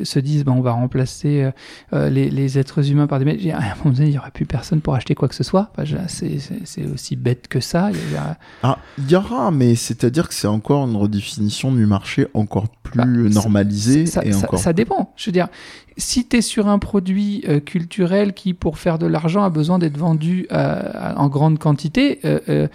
se 0.03 0.19
disent 0.19 0.45
bah, 0.45 0.53
on 0.55 0.61
va 0.61 0.71
remplacer 0.71 1.49
les, 1.91 2.29
les 2.29 2.57
êtres 2.59 2.89
humains 2.91 3.07
par 3.07 3.19
des 3.19 3.25
machines, 3.25 3.51
à 3.51 3.57
un 3.57 3.75
moment 3.83 3.95
donné, 3.95 4.07
il 4.07 4.11
n'y 4.11 4.17
aura 4.17 4.31
plus 4.31 4.45
personne 4.45 4.81
pour 4.81 4.95
acheter 4.95 5.15
quoi 5.15 5.27
que 5.27 5.35
ce 5.35 5.43
soit. 5.43 5.71
Enfin, 5.77 5.83
c'est- 6.07 6.85
aussi 6.93 7.15
bête 7.15 7.47
que 7.47 7.59
ça. 7.59 7.89
Il 7.91 8.13
y 8.13 8.15
a- 8.15 8.37
ah 8.63 8.77
il 8.97 9.09
y 9.09 9.15
aura 9.15 9.51
mais 9.51 9.75
c'est 9.75 10.03
à 10.03 10.09
dire 10.09 10.27
que 10.27 10.33
c'est 10.33 10.47
encore 10.47 10.87
une 10.87 10.95
redéfinition 10.95 11.71
du 11.71 11.85
marché 11.85 12.27
encore 12.33 12.67
plus 12.83 12.97
Bah, 12.97 13.03
ça- 13.05 13.39
normalisée 13.41 14.05
ça, 14.05 14.23
et 14.23 14.31
ça- 14.31 14.39
encore 14.45 14.59
ça 14.59 14.73
dépend. 14.73 15.13
Je 15.15 15.25
veux 15.27 15.31
dire, 15.31 15.47
si 15.97 16.27
tu 16.27 16.37
es 16.37 16.41
sur 16.41 16.67
un 16.67 16.79
produit 16.79 17.43
euh, 17.47 17.59
culturel 17.59 18.33
qui, 18.33 18.53
pour 18.53 18.77
faire 18.79 18.97
de 18.99 19.05
l'argent, 19.05 19.43
a 19.43 19.49
besoin 19.49 19.79
d'être 19.79 19.97
vendu 19.97 20.47
euh, 20.51 21.13
en 21.15 21.27
grande 21.29 21.59
quantité, 21.59 22.19
euh, 22.25 22.67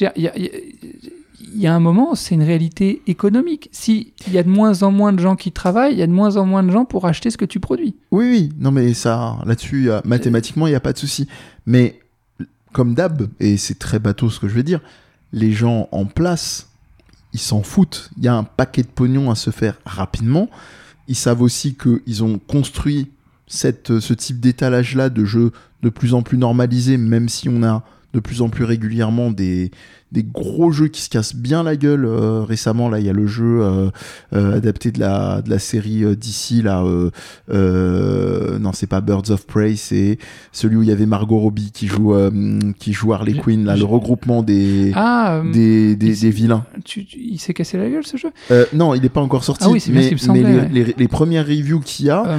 il 0.00 1.62
y 1.62 1.66
a- 1.66 1.74
un 1.74 1.80
moment, 1.80 2.14
c'est 2.14 2.34
une 2.34 2.42
réalité 2.42 3.02
économique. 3.06 3.68
S'il 3.72 4.08
y 4.30 4.38
a 4.38 4.42
de 4.42 4.48
moins 4.48 4.82
en 4.82 4.90
moins 4.90 5.12
de 5.12 5.20
gens 5.20 5.36
qui 5.36 5.52
travaillent, 5.52 5.92
il 5.92 5.98
y 5.98 6.02
a 6.02 6.06
de 6.06 6.12
moins 6.12 6.36
en 6.36 6.44
moins 6.44 6.62
de 6.62 6.70
gens 6.70 6.84
pour 6.84 7.06
acheter 7.06 7.30
ce 7.30 7.36
que 7.38 7.44
tu 7.44 7.60
produis. 7.60 7.94
Oui, 8.10 8.26
oui, 8.30 8.48
non 8.58 8.70
mais 8.72 8.92
ça, 8.94 9.38
là-dessus, 9.46 9.88
mathématiquement, 10.04 10.66
il 10.66 10.70
n'y 10.70 10.76
a 10.76 10.80
pas 10.80 10.92
de 10.92 10.98
souci. 10.98 11.28
Mais 11.66 12.00
comme 12.72 12.94
d'hab, 12.94 13.28
et 13.40 13.56
c'est 13.56 13.78
très 13.78 13.98
bateau 13.98 14.28
ce 14.28 14.38
que 14.38 14.48
je 14.48 14.54
vais 14.54 14.62
dire, 14.62 14.80
les 15.32 15.52
gens 15.52 15.88
en 15.92 16.04
place, 16.04 16.68
ils 17.32 17.40
s'en 17.40 17.62
foutent. 17.62 18.10
Il 18.18 18.24
y 18.24 18.28
a 18.28 18.34
un 18.34 18.44
paquet 18.44 18.82
de 18.82 18.88
pognon 18.88 19.30
à 19.30 19.34
se 19.34 19.50
faire 19.50 19.78
rapidement. 19.86 20.48
Ils 21.08 21.14
savent 21.14 21.42
aussi 21.42 21.74
qu'ils 21.74 22.24
ont 22.24 22.38
construit 22.38 23.08
ce 23.46 24.12
type 24.12 24.40
d'étalage-là 24.40 25.08
de 25.08 25.24
jeux 25.24 25.52
de 25.82 25.88
plus 25.88 26.14
en 26.14 26.22
plus 26.22 26.38
normalisé, 26.38 26.96
même 26.96 27.28
si 27.28 27.48
on 27.48 27.62
a 27.62 27.84
de 28.12 28.20
plus 28.20 28.42
en 28.42 28.48
plus 28.48 28.64
régulièrement 28.64 29.30
des, 29.30 29.70
des 30.12 30.22
gros 30.24 30.70
jeux 30.70 30.88
qui 30.88 31.02
se 31.02 31.08
cassent 31.10 31.34
bien 31.34 31.62
la 31.62 31.76
gueule. 31.76 32.04
Euh, 32.04 32.42
récemment, 32.42 32.88
là, 32.88 33.00
il 33.00 33.06
y 33.06 33.08
a 33.08 33.12
le 33.12 33.26
jeu 33.26 33.60
euh, 33.62 33.90
euh, 34.34 34.56
adapté 34.56 34.90
de 34.92 35.00
la, 35.00 35.42
de 35.42 35.50
la 35.50 35.58
série 35.58 36.04
d'ici, 36.16 36.62
là. 36.62 36.82
non, 38.58 38.72
c'est 38.72 38.86
pas 38.86 39.00
Birds 39.00 39.30
of 39.30 39.46
Prey, 39.46 39.74
c'est 39.76 40.18
celui 40.52 40.76
où 40.76 40.82
il 40.82 40.88
y 40.88 40.92
avait 40.92 41.06
Margot 41.06 41.38
Robbie 41.38 41.70
qui 41.72 41.86
joue, 41.86 42.14
qui 42.78 42.92
joue 42.92 43.12
Harley 43.12 43.34
Quinn, 43.34 43.64
là, 43.64 43.76
le 43.76 43.84
regroupement 43.84 44.42
des, 44.42 44.92
Ah, 44.94 45.42
des, 45.52 45.96
des, 45.96 46.06
il- 46.06 46.20
des 46.20 46.30
vilains. 46.30 46.64
tu- 46.84 47.04
tu- 47.04 47.18
il 47.18 47.38
s'est 47.38 47.54
cassé 47.54 47.76
la 47.78 47.88
gueule 47.88 48.06
ce 48.06 48.16
jeu? 48.16 48.30
Non, 48.72 48.94
il 48.94 49.04
est 49.04 49.08
pas 49.10 49.20
encore 49.20 49.44
sorti, 49.44 49.64
Ah 49.66 49.70
oui, 49.70 49.80
c'est 49.80 49.92
bien 49.92 50.02
mais, 50.32 50.68
les, 50.72 50.84
les, 50.84 50.94
les 50.96 51.08
premières 51.08 51.46
reviews 51.46 51.80
qu'il 51.80 52.06
y 52.06 52.10
a, 52.10 52.38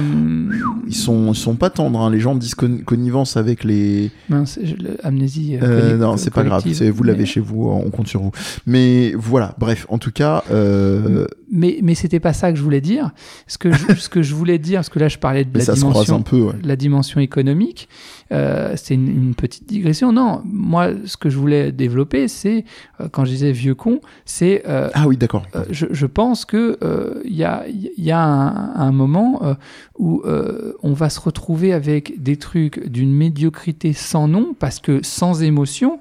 ils 0.86 0.94
sont, 0.94 1.32
ils 1.32 1.36
sont 1.36 1.54
pas 1.56 1.70
tendres. 1.70 2.00
hein. 2.00 2.10
Les 2.10 2.20
gens 2.20 2.34
disent 2.34 2.54
con- 2.54 2.80
connivence 2.84 3.36
avec 3.36 3.64
les. 3.64 4.10
mince, 4.28 4.58
amnésie. 5.02 5.56
non, 5.98 6.16
c'est 6.16 6.32
pas 6.32 6.44
grave. 6.44 6.62
Vous 6.94 7.04
l'avez 7.04 7.20
Mais- 7.20 7.26
chez 7.26 7.40
vous, 7.40 7.57
on 7.66 7.90
compte 7.90 8.08
sur 8.08 8.20
vous. 8.22 8.30
Mais 8.66 9.12
voilà, 9.16 9.54
bref, 9.58 9.86
en 9.88 9.98
tout 9.98 10.12
cas, 10.12 10.42
euh, 10.50 11.26
Mais, 11.50 11.78
mais 11.82 11.94
c'était 11.94 12.20
pas 12.20 12.32
ça 12.32 12.52
que 12.52 12.58
je 12.58 12.62
voulais 12.62 12.80
dire. 12.80 13.10
Ce 13.46 13.58
que 13.58 13.72
je, 13.72 13.94
ce 13.94 14.08
que 14.08 14.22
je 14.22 14.34
voulais 14.34 14.58
dire, 14.58 14.78
parce 14.78 14.88
que 14.90 14.98
là 14.98 15.08
je 15.08 15.18
parlais 15.18 15.44
de 15.44 15.58
la 15.58 15.64
dimension, 15.74 16.16
un 16.16 16.20
peu. 16.22 16.40
ouais. 16.40 16.52
la 16.62 16.76
dimension 16.76 17.20
économique, 17.20 17.88
euh, 18.32 18.74
c'est 18.76 18.94
une, 18.94 19.08
une 19.08 19.34
petite 19.34 19.66
digression. 19.68 20.12
Non, 20.12 20.42
moi 20.44 20.90
ce 21.06 21.16
que 21.16 21.30
je 21.30 21.38
voulais 21.38 21.72
développer, 21.72 22.28
c'est 22.28 22.64
euh, 23.00 23.08
quand 23.10 23.24
je 23.24 23.30
disais 23.30 23.52
vieux 23.52 23.74
con, 23.74 24.00
c'est 24.24 24.62
euh, 24.68 24.90
Ah 24.94 25.06
oui, 25.08 25.16
d'accord. 25.16 25.44
euh, 25.54 25.64
je, 25.70 25.86
je 25.90 26.06
pense 26.06 26.44
que 26.44 26.78
euh, 26.82 27.20
il 27.24 27.34
y 27.36 27.44
a, 27.44 27.64
il 27.68 28.04
y 28.04 28.10
a 28.10 28.20
un, 28.22 28.74
un 28.76 28.92
moment 28.92 29.40
euh, 29.42 29.54
où 29.98 30.22
euh, 30.26 30.74
on 30.82 30.92
va 30.92 31.08
se 31.10 31.20
retrouver 31.20 31.72
avec 31.72 32.22
des 32.22 32.36
trucs 32.36 32.86
d'une 32.88 33.12
médiocrité 33.12 33.92
sans 33.94 34.28
nom, 34.28 34.54
parce 34.58 34.78
que 34.80 35.00
sans 35.02 35.42
émotion, 35.42 35.98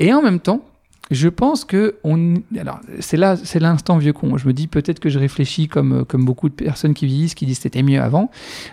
et 0.00 0.12
en 0.12 0.22
même 0.22 0.40
temps, 0.40 0.62
je 1.10 1.28
pense 1.28 1.64
que 1.64 1.96
on 2.04 2.34
alors 2.58 2.80
c'est 3.00 3.16
là 3.16 3.36
c'est 3.36 3.60
l'instant 3.60 3.98
vieux 3.98 4.12
con. 4.12 4.36
Je 4.36 4.46
me 4.46 4.52
dis 4.52 4.66
peut-être 4.66 5.00
que 5.00 5.08
je 5.08 5.18
réfléchis 5.18 5.68
comme 5.68 6.04
comme 6.04 6.24
beaucoup 6.24 6.48
de 6.48 6.54
personnes 6.54 6.94
qui 6.94 7.06
vieillissent 7.06 7.34
qui 7.34 7.46
disent 7.46 7.58
c'était 7.60 7.82
mieux 7.82 8.00
avant. 8.00 8.30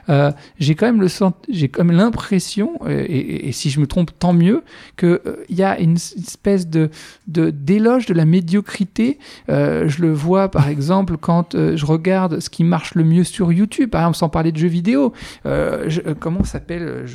Euh, 0.10 0.32
j'ai 0.60 0.76
quand 0.76 0.86
même 0.86 1.02
le 1.02 1.08
sent- 1.08 1.34
j'ai 1.50 1.72
même 1.78 1.92
l'impression 1.92 2.74
euh, 2.86 3.06
et, 3.08 3.18
et- 3.18 3.48
et 3.48 3.52
si 3.52 3.70
je 3.70 3.80
me 3.80 3.88
trompe 3.88 4.12
tant 4.18 4.34
mieux 4.34 4.64
que 4.96 5.22
euh, 5.26 5.38
il 5.50 5.56
y 5.58 5.64
a 5.64 5.80
une 5.80 5.96
espèce 5.96 6.68
de 6.68 6.90
de 7.28 7.50
d'éloge 7.52 8.06
de 8.06 8.14
la 8.14 8.26
médiocrité. 8.26 9.20
Euh, 9.50 9.88
je 9.88 10.02
le 10.02 10.12
vois 10.12 10.50
par 10.52 10.68
exemple 10.68 11.18
quand 11.18 11.56
euh, 11.56 11.78
je 11.78 11.86
regarde 11.86 12.40
ce 12.40 12.50
qui 12.50 12.64
marche 12.64 12.96
le 12.96 13.04
mieux 13.04 13.24
sur 13.24 13.52
YouTube, 13.54 13.90
par 13.90 14.02
exemple 14.02 14.18
sans 14.18 14.30
parler 14.30 14.52
de 14.52 14.58
jeux 14.58 14.68
vidéo. 14.68 15.14
Euh, 15.46 15.86
je- 15.88 16.02
euh, 16.06 16.14
comment 16.20 16.44
s'appelle 16.44 16.84
euh, 16.84 17.06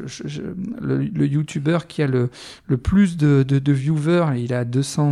le, 0.80 0.98
le 0.98 1.26
YouTuber 1.26 1.78
qui 1.88 2.02
a 2.02 2.06
le 2.06 2.30
le 2.66 2.76
plus 2.76 3.16
de, 3.16 3.42
de, 3.46 3.58
de 3.58 3.72
viewers 3.72 4.26
Il 4.38 4.52
a 4.54 4.64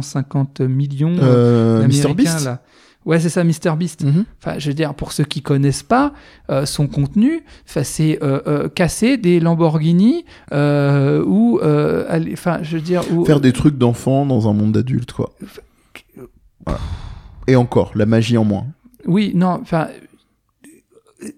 250 0.02 0.60
millions. 0.62 1.16
Euh, 1.20 1.86
Mr 1.86 2.14
Beast. 2.14 2.44
là. 2.44 2.62
Ouais, 3.04 3.18
c'est 3.20 3.28
ça, 3.30 3.42
Mr 3.42 3.74
Beast. 3.78 4.04
Mhm. 4.04 4.24
Enfin, 4.42 4.58
je 4.58 4.68
veux 4.68 4.74
dire, 4.74 4.92
pour 4.92 5.12
ceux 5.12 5.24
qui 5.24 5.40
connaissent 5.40 5.82
pas 5.82 6.12
euh, 6.50 6.66
son 6.66 6.86
contenu, 6.88 7.40
enfin, 7.66 7.82
c'est 7.82 8.18
euh, 8.22 8.40
euh, 8.46 8.68
casser 8.68 9.16
des 9.16 9.40
Lamborghini 9.40 10.24
euh, 10.52 11.24
ou, 11.24 11.58
euh, 11.62 12.06
enfin, 12.32 12.58
je 12.62 12.76
veux 12.76 12.82
dire, 12.82 13.02
Faire 13.24 13.40
des 13.40 13.52
trucs 13.52 13.78
d'enfants 13.78 14.26
dans 14.26 14.48
un 14.48 14.52
monde 14.52 14.72
d'adultes, 14.72 15.12
quoi. 15.12 15.32
Voilà. 16.66 16.80
Et 17.46 17.56
encore, 17.56 17.92
la 17.94 18.04
magie 18.04 18.36
en 18.36 18.44
moins. 18.44 18.66
Oui, 19.06 19.32
non, 19.34 19.58
enfin. 19.62 19.88
euh, 21.24 21.28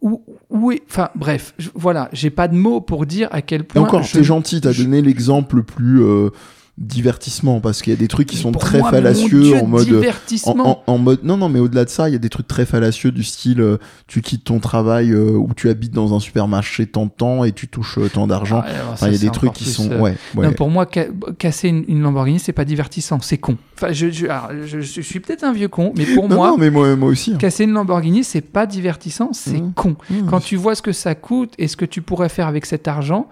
ou- 0.00 0.22
Oui, 0.50 0.80
enfin 0.88 1.08
bref, 1.16 1.54
je- 1.58 1.70
voilà, 1.74 2.08
j'ai 2.12 2.30
pas 2.30 2.46
de 2.46 2.54
mots 2.54 2.80
pour 2.80 3.04
dire 3.04 3.28
à 3.32 3.42
quel 3.42 3.62
Et 3.62 3.64
point. 3.64 3.82
encore, 3.82 4.02
je- 4.04 4.12
t'es 4.12 4.22
gentil, 4.22 4.60
t'as 4.60 4.72
donné 4.72 5.02
l'exemple 5.02 5.56
le 5.56 5.62
plus, 5.64 6.02
euh, 6.02 6.30
divertissement 6.78 7.60
parce 7.60 7.80
qu'il 7.80 7.92
y 7.92 7.96
a 7.96 7.98
des 7.98 8.08
trucs 8.08 8.28
qui 8.28 8.36
sont 8.36 8.52
très 8.52 8.80
moi, 8.80 8.90
fallacieux 8.90 9.40
Dieu, 9.40 9.56
en 9.56 9.66
mode. 9.66 9.86
divertissement. 9.86 10.82
En, 10.86 10.92
en- 10.92 10.94
en 10.94 10.98
mode 10.98 11.20
non 11.24 11.36
non 11.38 11.48
mais 11.48 11.58
au-delà 11.58 11.84
de 11.84 11.90
ça 11.90 12.08
il 12.08 12.12
y 12.12 12.14
a 12.14 12.18
des 12.18 12.28
trucs 12.28 12.46
très 12.46 12.66
fallacieux 12.66 13.12
du 13.12 13.24
style 13.24 13.60
euh, 13.60 13.78
tu 14.06 14.20
quittes 14.20 14.44
ton 14.44 14.58
travail 14.60 15.10
euh, 15.12 15.30
ou 15.30 15.48
tu 15.56 15.70
habites 15.70 15.92
dans 15.92 16.14
un 16.14 16.20
supermarché 16.20 16.86
tant 16.86 17.06
de 17.06 17.10
temps 17.10 17.44
et 17.44 17.52
tu 17.52 17.68
touches 17.68 17.98
euh, 17.98 18.08
tant 18.08 18.26
d'argent 18.26 18.62
Ah, 18.64 18.70
Enfin, 18.92 19.06
il 19.08 19.14
y 19.14 19.16
a 19.16 19.18
des 19.20 19.30
trucs 19.30 19.52
qui 19.54 19.64
sont 19.64 19.90
euh, 19.90 20.00
ouais, 20.00 20.16
ouais. 20.34 20.46
Non, 20.46 20.52
pour 20.52 20.68
moi, 20.70 20.86
ca- 20.92 21.06
casser 21.38 21.68
une, 21.68 21.84
une 21.88 22.02
Lamborghini, 22.02 22.38
c'est 22.38 22.52
pas 22.52 22.64
divertissant, 22.64 23.20
c'est 23.20 23.38
con. 23.38 23.56
Enfin, 23.76 23.92
je, 23.92 24.10
je, 24.10 24.26
alors, 24.26 24.50
je- 24.64 24.80
je 24.80 25.00
suis 25.00 25.20
peut-être 25.20 25.44
un 25.44 25.52
vieux 25.52 25.68
con, 25.68 25.92
mais 25.96 26.04
pour 26.06 26.28
non, 26.28 26.36
moi, 26.36 26.48
non 26.50 26.56
mais 26.58 26.70
moi 26.70 26.94
moi 26.96 27.08
aussi 27.08 27.32
hein. 27.32 27.36
casser 27.38 27.64
une 27.64 27.72
Lamborghini, 27.72 28.22
c'est 28.24 28.40
pas 28.42 28.66
divertissant, 28.66 29.30
c'est 29.32 29.60
Mhm. 29.60 29.72
con. 29.74 29.96
Mmh. 30.10 30.26
Quand 30.28 30.40
tu 30.40 30.56
vois 30.56 30.74
ce 30.74 30.82
que 30.82 30.92
ça 30.92 31.14
coûte 31.14 31.52
et 31.58 31.68
ce 31.68 31.76
que 31.76 31.84
tu 31.84 32.02
pourrais 32.02 32.28
faire 32.28 32.46
avec 32.46 32.66
cet 32.66 32.86
argent, 32.88 33.28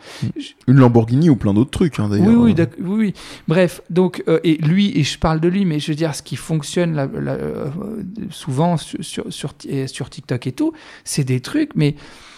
une 0.67 0.77
Lamborghini 0.79 1.29
ou 1.31 1.37
plein 1.37 1.53
d'autres 1.55 1.71
trucs 1.71 1.99
hein, 2.01 2.09
d'ailleurs 2.09 2.29
oui, 2.29 2.55
oui, 2.55 2.67
oui. 2.81 3.15
Bref, 3.49 3.81
donc, 3.91 4.23
euh, 4.29 4.39
et 4.45 4.57
lui, 4.57 4.97
et 4.99 5.03
je 5.05 5.19
parle 5.19 5.41
de 5.41 5.49
lui, 5.49 5.65
mais 5.65 5.79
je 5.81 5.91
veux 5.91 5.97
dire, 5.97 6.15
ce 6.15 6.23
qui 6.23 6.37
fonctionne 6.37 6.95
la- 6.95 7.07
la- 7.07 7.33
euh, 7.33 7.67
souvent 8.31 8.77
sur, 8.77 9.03
sur, 9.05 9.25
sur, 9.33 9.55
et 9.69 9.87
sur 9.87 10.11
TikTok 10.11 10.47
et 10.47 10.53
tout, 10.53 10.73
c'est 11.05 11.25
des 11.25 11.41
trucs, 11.41 11.71
mais. 11.75 11.95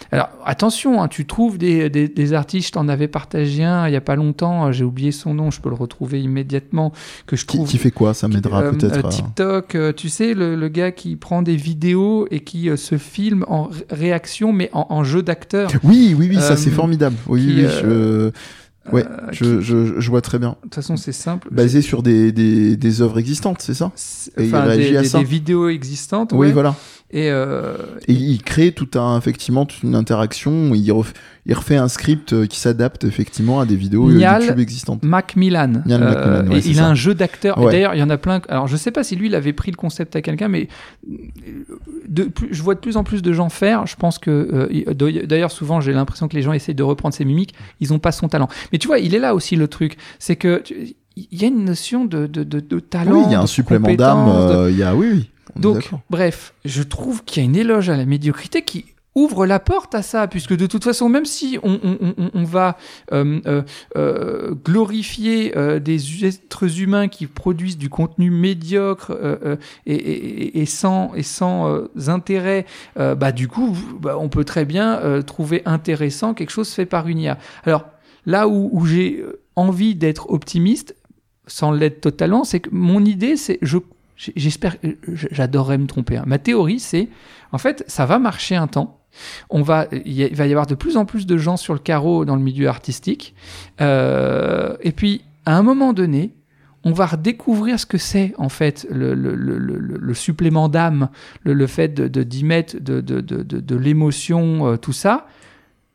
Alors, 0.09 0.29
attention, 0.45 1.01
hein, 1.01 1.09
tu 1.09 1.25
trouves 1.25 1.57
des, 1.57 1.89
des, 1.89 2.07
des 2.07 2.31
artistes, 2.31 2.67
je 2.67 2.71
t'en 2.71 2.87
avais 2.87 3.09
partagé 3.09 3.65
un 3.65 3.87
il 3.87 3.91
n'y 3.91 3.97
a 3.97 4.01
pas 4.01 4.15
longtemps, 4.15 4.67
euh, 4.67 4.71
j'ai 4.71 4.85
oublié 4.85 5.11
son 5.11 5.33
nom, 5.33 5.51
je 5.51 5.59
peux 5.59 5.67
le 5.67 5.75
retrouver 5.75 6.21
immédiatement, 6.21 6.93
que 7.25 7.35
je 7.35 7.41
qui, 7.45 7.57
trouve. 7.57 7.67
qui 7.69 7.77
fait 7.77 7.91
quoi 7.91 8.13
ça 8.13 8.29
m'aidera 8.29 8.61
Euh, 8.63 8.71
peut-être 8.71 9.09
TikTok, 9.09 9.75
tu 9.97 10.07
sais, 10.07 10.33
le, 10.33 10.55
le 10.55 10.67
gars 10.69 10.91
qui 10.93 11.17
prend 11.17 11.41
des 11.41 11.57
vidéos 11.57 12.25
et 12.31 12.39
qui 12.39 12.69
se 12.77 12.97
filme 12.97 13.43
en 13.49 13.63
ré- 13.63 13.85
réaction, 13.89 14.53
mais 14.53 14.69
en, 14.71 14.85
en 14.89 15.03
jeu 15.03 15.23
d'acteur. 15.23 15.69
oui 15.83 16.15
oui 16.17 16.27
oui 16.29 16.39
ça 16.39 16.55
c'est 16.55 16.69
formidable 16.71 17.17
oui 17.27 17.41
qui, 17.41 17.47
oui 17.65 17.67
je 17.81 18.31
ouais 18.91 19.05
Euh, 19.05 19.27
je, 19.31 19.43
qui- 19.57 19.61
je, 19.63 19.99
je 19.99 20.09
vois 20.09 20.21
très 20.21 20.39
bien 20.39 20.49
De 20.49 20.55
toute 20.63 20.75
façon, 20.75 20.95
c'est 20.97 21.11
simple. 21.11 21.47
basé 21.51 21.81
sur 21.81 22.03
des, 22.03 22.31
des, 22.31 22.75
des 22.77 23.01
œuvres 23.01 23.19
existantes 23.19 23.61
c'est 23.61 23.73
ça? 23.73 23.91
Et 24.37 24.43
il 24.45 24.47
enfin, 24.55 24.63
réagit 24.65 24.91
des, 24.91 24.97
à 24.97 25.03
ça 25.03 25.19
des 25.19 25.23
vidéos 25.25 25.69
existantes. 25.69 26.31
oui 26.33 26.47
ouais. 26.47 26.53
voilà 26.53 26.75
Et, 27.09 27.29
euh, 27.31 27.75
Et 28.09 28.13
il 28.13 28.41
crée 28.43 28.73
tout 28.73 28.99
un, 28.99 29.17
effectivement, 29.17 29.65
toute 29.65 29.81
une 29.83 29.95
interaction. 29.95 30.75
Il, 30.75 30.89
ref- 30.91 31.13
il 31.45 31.53
refait 31.53 31.77
un 31.77 31.87
script 31.87 32.33
euh, 32.33 32.45
qui 32.47 32.59
s'adapte 32.59 33.05
effectivement 33.05 33.61
à 33.61 33.65
des 33.65 33.77
vidéos 33.77 34.09
euh, 34.09 34.13
Niall- 34.15 34.41
YouTube 34.41 34.59
existantes. 34.59 35.03
Macmillan. 35.03 35.83
Niall 35.85 36.03
Euh, 36.03 36.09
Macmillan, 36.41 36.51
ouais, 36.51 36.59
et 36.59 36.67
il 36.67 36.75
ça. 36.75 36.85
a 36.85 36.89
un 36.89 36.95
jeu 36.95 37.13
d'acteur. 37.15 37.57
Ouais. 37.59 37.71
D'ailleurs, 37.71 37.95
il 37.95 37.99
y 37.99 38.03
en 38.03 38.09
a 38.09 38.17
plein. 38.17 38.41
Alors, 38.49 38.67
je 38.67 38.75
sais 38.75 38.91
pas 38.91 39.05
si 39.05 39.15
lui, 39.15 39.27
il 39.27 39.35
avait 39.35 39.53
pris 39.53 39.71
le 39.71 39.77
concept 39.77 40.17
à 40.17 40.21
quelqu'un, 40.21 40.49
mais 40.49 40.67
de 42.09 42.23
plus, 42.23 42.49
je 42.51 42.61
vois 42.61 42.75
de 42.75 42.79
plus 42.79 42.97
en 42.97 43.03
plus 43.03 43.21
de 43.21 43.31
gens 43.33 43.49
faire. 43.49 43.87
Je 43.87 43.95
pense 43.95 44.19
que, 44.19 44.29
euh, 44.31 44.67
il- 44.71 45.27
d'ailleurs, 45.27 45.51
souvent, 45.51 45.79
j'ai 45.79 45.93
l'impression 45.93 46.27
que 46.27 46.35
les 46.35 46.41
gens 46.41 46.51
essayent 46.53 46.75
de 46.75 46.83
reprendre 46.83 47.15
ses 47.15 47.23
mimiques. 47.25 47.53
Ils 47.79 47.91
n'ont 47.91 47.99
pas 47.99 48.11
son 48.11 48.27
talent. 48.27 48.49
Mais 48.71 48.79
tu 48.79 48.87
vois, 48.87 48.99
il 48.99 49.15
est 49.15 49.19
là 49.19 49.33
aussi 49.33 49.55
le 49.55 49.67
truc. 49.69 49.97
C'est 50.19 50.35
que 50.35 50.61
tu- 50.61 50.95
il 51.15 51.41
y 51.41 51.45
a 51.45 51.47
une 51.47 51.63
notion 51.65 52.05
de, 52.05 52.27
de, 52.27 52.43
de, 52.43 52.59
de 52.59 52.79
talent. 52.79 53.11
Oui, 53.17 53.23
il 53.27 53.31
y 53.31 53.35
a 53.35 53.41
un 53.41 53.47
supplément 53.47 53.91
d'âme. 53.93 54.27
euh, 54.27 54.69
Il 54.71 54.77
y 54.77 54.83
a, 54.83 54.93
oui, 54.95 55.07
oui. 55.13 55.29
Donc, 55.55 55.89
bref, 56.09 56.53
je 56.65 56.83
trouve 56.83 57.23
qu'il 57.23 57.41
y 57.43 57.45
a 57.45 57.49
une 57.49 57.55
éloge 57.55 57.89
à 57.89 57.97
la 57.97 58.05
médiocrité 58.05 58.61
qui 58.63 58.85
ouvre 59.15 59.47
la 59.47 59.59
porte 59.59 59.95
à 59.95 60.03
ça, 60.03 60.27
puisque 60.27 60.55
de 60.55 60.67
toute 60.67 60.83
façon, 60.83 61.09
même 61.09 61.25
si 61.25 61.57
on, 61.63 61.79
on- 61.83 62.13
on- 62.19 62.29
on 62.35 62.43
va 62.43 62.77
euh, 63.11 63.39
euh, 63.47 63.63
euh, 63.97 64.53
glorifier 64.53 65.53
des 65.79 66.25
êtres 66.25 66.79
humains 66.81 67.07
qui 67.07 67.25
produisent 67.25 67.79
du 67.79 67.89
contenu 67.89 68.29
médiocre 68.29 69.17
et, 69.87 69.95
et- 69.95 70.61
et 70.61 70.65
sans, 70.67 71.15
et 71.15 71.23
sans 71.23 71.87
intérêt, 72.07 72.67
bah, 72.95 73.31
du 73.31 73.47
coup, 73.47 73.75
bah, 73.99 74.17
on 74.19 74.29
peut 74.29 74.43
très 74.45 74.65
bien 74.65 75.21
trouver 75.23 75.63
intéressant 75.65 76.35
quelque 76.35 76.51
chose 76.51 76.69
fait 76.69 76.85
par 76.85 77.07
une 77.07 77.17
IA. 77.19 77.39
Alors, 77.65 77.85
là 78.27 78.47
où, 78.47 78.69
où 78.71 78.85
j'ai 78.85 79.23
envie 79.55 79.95
d'être 79.95 80.29
optimiste, 80.29 80.95
sans 81.47 81.71
l'être 81.71 82.01
totalement, 82.01 82.43
c'est 82.43 82.59
que 82.59 82.69
mon 82.71 83.03
idée, 83.03 83.35
c'est 83.35 83.57
je 83.63 83.77
J'espère, 84.17 84.77
euh, 84.83 84.93
j'adorerais 85.31 85.77
me 85.77 85.85
tromper. 85.85 86.17
hein. 86.17 86.23
Ma 86.25 86.39
théorie, 86.39 86.79
c'est, 86.79 87.07
en 87.51 87.59
fait, 87.59 87.83
ça 87.87 88.05
va 88.05 88.17
marcher 88.19 88.55
un 88.55 88.67
temps. 88.67 88.99
On 89.49 89.61
va, 89.61 89.87
il 90.05 90.35
va 90.35 90.47
y 90.47 90.51
avoir 90.51 90.67
de 90.67 90.75
plus 90.75 90.97
en 90.97 91.05
plus 91.05 91.25
de 91.25 91.37
gens 91.37 91.57
sur 91.57 91.73
le 91.73 91.79
carreau 91.79 92.25
dans 92.25 92.35
le 92.35 92.41
milieu 92.41 92.67
artistique. 92.67 93.35
Euh, 93.79 94.75
et 94.81 94.91
puis, 94.91 95.21
à 95.45 95.55
un 95.57 95.63
moment 95.63 95.93
donné, 95.93 96.33
on 96.83 96.91
va 96.91 97.05
redécouvrir 97.05 97.79
ce 97.79 97.85
que 97.85 97.97
c'est, 97.97 98.33
en 98.37 98.49
fait, 98.49 98.87
le, 98.89 100.13
supplément 100.13 100.69
d'âme, 100.69 101.09
le, 101.43 101.67
fait 101.67 101.89
de, 101.89 102.23
d'y 102.23 102.43
mettre 102.43 102.77
de, 102.79 103.01
de, 103.01 103.21
de 103.21 103.75
l'émotion, 103.75 104.67
euh, 104.67 104.77
tout 104.77 104.93
ça. 104.93 105.27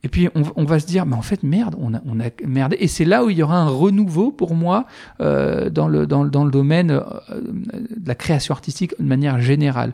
Et 0.05 0.09
puis 0.09 0.29
on, 0.35 0.65
va 0.65 0.81
se 0.81 0.87
dire, 0.87 1.07
mais 1.07 1.15
en 1.15 1.23
fait, 1.23 1.45
merde, 1.45 1.77
on 1.79 1.95
a, 1.95 2.01
on 2.07 2.19
a 2.19 2.25
merdé. 2.45 2.77
Et 2.81 2.89
c'est 2.89 3.05
là 3.05 3.25
où 3.25 3.31
il 3.31 3.37
y 3.39 3.43
aura 3.43 3.57
un 3.59 3.69
renouveau 3.69 4.33
pour 4.33 4.55
moi 4.57 4.87
euh, 5.21 5.71
dans, 5.71 5.87
le, 5.87 6.09
dans, 6.09 6.25
dans 6.25 6.43
le 6.45 6.51
domaine 6.51 6.91
euh, 6.91 7.03
de 7.41 8.09
la 8.09 8.17
création 8.17 8.53
artistique 8.53 8.95
de 8.99 9.05
manière 9.05 9.41
générale. 9.41 9.93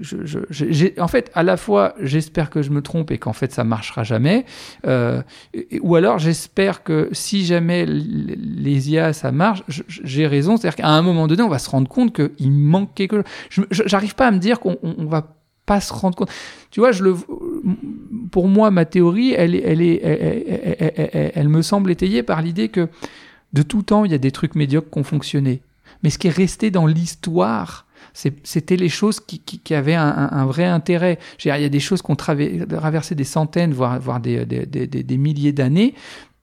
Je, 0.00 0.16
je- 0.24 0.38
je- 0.48 0.98
en 0.98 1.08
fait, 1.08 1.30
à 1.34 1.42
la 1.42 1.58
fois, 1.58 1.94
j'espère 2.00 2.48
que 2.48 2.62
je 2.62 2.70
me 2.70 2.80
trompe 2.80 3.10
et 3.10 3.18
qu'en 3.18 3.34
fait, 3.34 3.52
ça 3.52 3.64
marchera 3.64 4.02
jamais. 4.02 4.46
Euh, 4.86 5.20
ou 5.82 5.94
alors, 5.94 6.18
j'espère 6.18 6.82
que 6.82 7.10
si 7.12 7.44
jamais 7.44 7.84
les 7.84 8.90
IA, 8.90 9.12
ça 9.12 9.30
marche, 9.30 9.62
j'ai 9.68 10.26
raison. 10.26 10.56
C'est-à-dire 10.56 10.76
qu'à 10.76 10.88
un 10.88 11.02
moment 11.02 11.26
donné, 11.26 11.42
on 11.42 11.48
va 11.50 11.58
se 11.58 11.68
rendre 11.68 11.86
compte 11.88 12.14
qu'il 12.14 12.50
manque 12.50 12.94
quelque 12.94 13.22
chose. 13.50 13.66
J'arrive 13.70 14.14
pas 14.14 14.28
à 14.28 14.30
me 14.30 14.38
dire 14.38 14.58
qu'on 14.58 14.78
on- 14.82 14.94
on 14.96 15.04
va 15.04 15.28
pas 15.66 15.80
se 15.80 15.92
rendre 15.94 16.14
compte. 16.14 16.30
Tu 16.70 16.80
vois, 16.80 16.92
je 16.92 17.02
le, 17.02 17.14
pour 18.30 18.48
moi, 18.48 18.70
ma 18.70 18.84
théorie, 18.84 19.32
elle, 19.32 19.48
me 21.48 21.62
semble 21.62 21.90
étayée 21.90 22.22
par 22.22 22.42
l'idée 22.42 22.68
que 22.68 22.88
de 23.52 23.62
tout 23.62 23.82
temps, 23.82 24.04
il 24.04 24.12
y 24.12 24.14
a 24.14 24.18
des 24.18 24.32
trucs 24.32 24.54
médiocres 24.54 24.90
qui 24.90 24.98
ont 24.98 25.04
fonctionné. 25.04 25.62
Mais 26.02 26.10
ce 26.10 26.18
qui 26.18 26.26
est 26.26 26.36
resté 26.36 26.70
dans 26.70 26.86
l'histoire, 26.86 27.86
c'était 28.12 28.76
les 28.76 28.88
choses 28.88 29.20
qui, 29.20 29.74
avaient 29.74 29.94
un, 29.94 30.46
vrai 30.46 30.64
intérêt. 30.64 31.18
Il 31.44 31.48
y 31.48 31.50
a 31.50 31.68
des 31.68 31.80
choses 31.80 32.02
qui 32.02 32.10
ont 32.10 32.16
traversé 32.16 33.14
des 33.14 33.24
centaines, 33.24 33.72
voire, 33.72 34.20
des 34.20 35.18
milliers 35.18 35.52
d'années, 35.52 35.94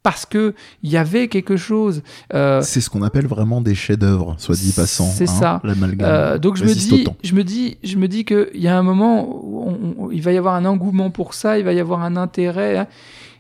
parce 0.04 0.26
que 0.26 0.54
il 0.84 0.90
y 0.90 0.98
avait 0.98 1.28
quelque 1.28 1.58
chose. 1.58 2.02
Euh, 2.34 2.62
C'est 2.64 2.82
ce 2.82 2.90
qu'on 2.90 3.04
appelle 3.04 3.28
vraiment 3.28 3.62
des 3.62 3.76
chefs-d'œuvre, 3.76 4.36
soit 4.40 4.56
dit 4.56 4.72
passant. 4.74 5.06
c'est 5.06 5.30
hein, 5.30 5.34
ça. 5.34 5.62
Euh, 6.02 6.38
donc 6.38 6.58
je 6.58 6.64
me 6.66 6.74
dis, 6.74 7.06
je 7.24 7.36
me 7.36 7.44
dis, 7.44 7.78
je 7.84 7.98
me 7.98 8.08
dis 8.08 8.26
que 8.26 8.50
il 8.54 8.62
y 8.62 8.68
a 8.68 8.78
un 8.78 8.84
moment 8.84 9.28
où 9.30 9.64
on- 9.68 10.06
on- 10.06 10.12
il 10.12 10.22
va 10.22 10.32
y 10.32 10.38
avoir 10.38 10.56
un 10.56 10.66
engouement 10.66 11.12
pour 11.12 11.34
ça, 11.34 11.58
il 11.60 11.66
va 11.66 11.74
y 11.74 11.80
avoir 11.80 12.02
un 12.04 12.16
intérêt. 12.16 12.78
hein. 12.78 12.88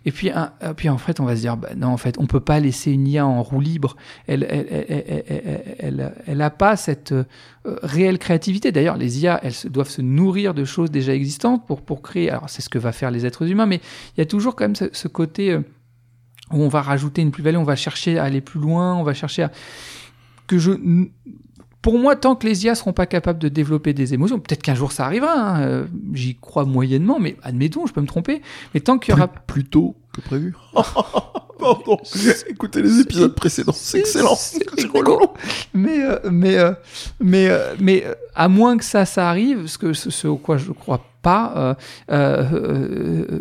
Et 0.04 0.12
puis, 0.12 0.32
un- 0.32 0.52
et 0.68 0.74
puis 0.76 0.90
en 0.90 0.98
fait, 0.98 1.20
on 1.20 1.26
va 1.26 1.36
se 1.36 1.42
dire, 1.42 1.58
bah, 1.58 1.70
non, 1.78 1.90
en 1.90 1.98
fait, 1.98 2.16
on 2.18 2.26
peut 2.26 2.40
pas 2.40 2.60
laisser 2.60 2.92
une 2.92 3.08
IA 3.08 3.24
en 3.24 3.44
roue 3.44 3.62
libre. 3.62 3.96
Elle, 4.26 4.48
elle, 4.50 4.66
elle, 4.72 5.24
elle, 5.28 5.76
elle, 5.80 6.14
elle- 6.26 6.42
a 6.42 6.50
pas 6.50 6.76
cette 6.76 7.12
euh, 7.12 7.24
réelle 7.84 8.18
créativité. 8.18 8.72
D'ailleurs, 8.72 8.98
les 8.98 9.22
IA, 9.22 9.40
elles 9.44 9.54
se- 9.54 9.68
doivent 9.68 9.90
se 9.92 10.02
nourrir 10.02 10.56
de 10.56 10.66
choses 10.66 10.90
déjà 10.90 11.14
existantes 11.14 11.68
pour 11.68 11.82
pour 11.84 12.02
créer. 12.02 12.32
Alors, 12.32 12.50
c'est 12.50 12.64
ce 12.64 12.70
que 12.70 12.80
va 12.80 12.92
faire 12.94 13.12
les 13.12 13.28
êtres 13.28 13.48
humains, 13.48 13.68
mais 13.68 13.80
il 14.18 14.20
y 14.20 14.22
a 14.22 14.26
toujours 14.26 14.56
quand 14.56 14.64
même 14.64 14.76
ce, 14.76 14.86
ce 14.92 15.08
côté 15.08 15.52
euh, 15.52 15.62
où 16.54 16.62
on 16.62 16.68
va 16.68 16.82
rajouter 16.82 17.22
une 17.22 17.32
plus-value, 17.32 17.58
on 17.58 17.64
va 17.64 17.76
chercher 17.76 18.20
à 18.20 18.24
aller 18.24 18.42
plus 18.42 18.60
loin, 18.60 18.96
on 18.96 19.04
va 19.04 19.14
chercher 19.14 19.44
à 19.44 19.52
que 20.48 20.58
je 20.58 20.72
pour 21.82 21.98
moi, 21.98 22.16
tant 22.16 22.36
que 22.36 22.46
les 22.46 22.66
IA 22.66 22.76
seront 22.76 22.94
pas 22.94 23.08
capables 23.08 23.40
de 23.40 23.50
développer 23.50 23.94
des 23.94 24.14
émotions, 24.14 24.40
peut-être 24.40 24.62
qu'un 24.62 24.76
jour 24.76 24.92
ça 24.92 25.06
arrivera, 25.06 25.34
hein, 25.34 25.62
euh, 25.62 25.86
j'y 26.14 26.36
crois 26.36 26.66
moyennement, 26.66 27.20
mais 27.20 27.38
admettons, 27.42 27.88
je 27.88 27.94
peux 27.94 28.02
me 28.02 28.08
tromper, 28.08 28.42
mais 28.74 28.82
tant 28.82 29.00
qu'il 29.00 29.16
y 29.16 29.18
aura... 29.18 29.28
Plus, 29.28 29.66
tôt 29.66 29.96
que 30.14 30.22
prévu. 30.22 30.56
Pardon. 31.60 31.98
Écoutez 32.48 32.82
les 32.82 33.00
épisodes 33.00 33.34
précédents, 33.36 33.72
c'est 33.72 34.00
excellent. 34.00 34.38
Mais, 35.74 36.04
euh, 36.04 36.20
mais, 36.32 36.58
euh, 36.58 36.74
mais, 37.20 37.50
euh, 37.50 37.76
mais 37.80 38.04
à 38.36 38.48
moins 38.48 38.78
que 38.78 38.84
ça, 38.84 39.06
ça 39.06 39.30
arrive, 39.30 39.68
ce, 39.68 39.78
que, 39.78 39.94
ce, 39.94 40.10
ce 40.10 40.28
au 40.28 40.38
quoi 40.38 40.58
je 40.58 40.72
crois 40.72 41.04
pas, 41.22 41.54
euh, 41.56 41.74
euh, 42.12 42.44
euh, 42.54 43.40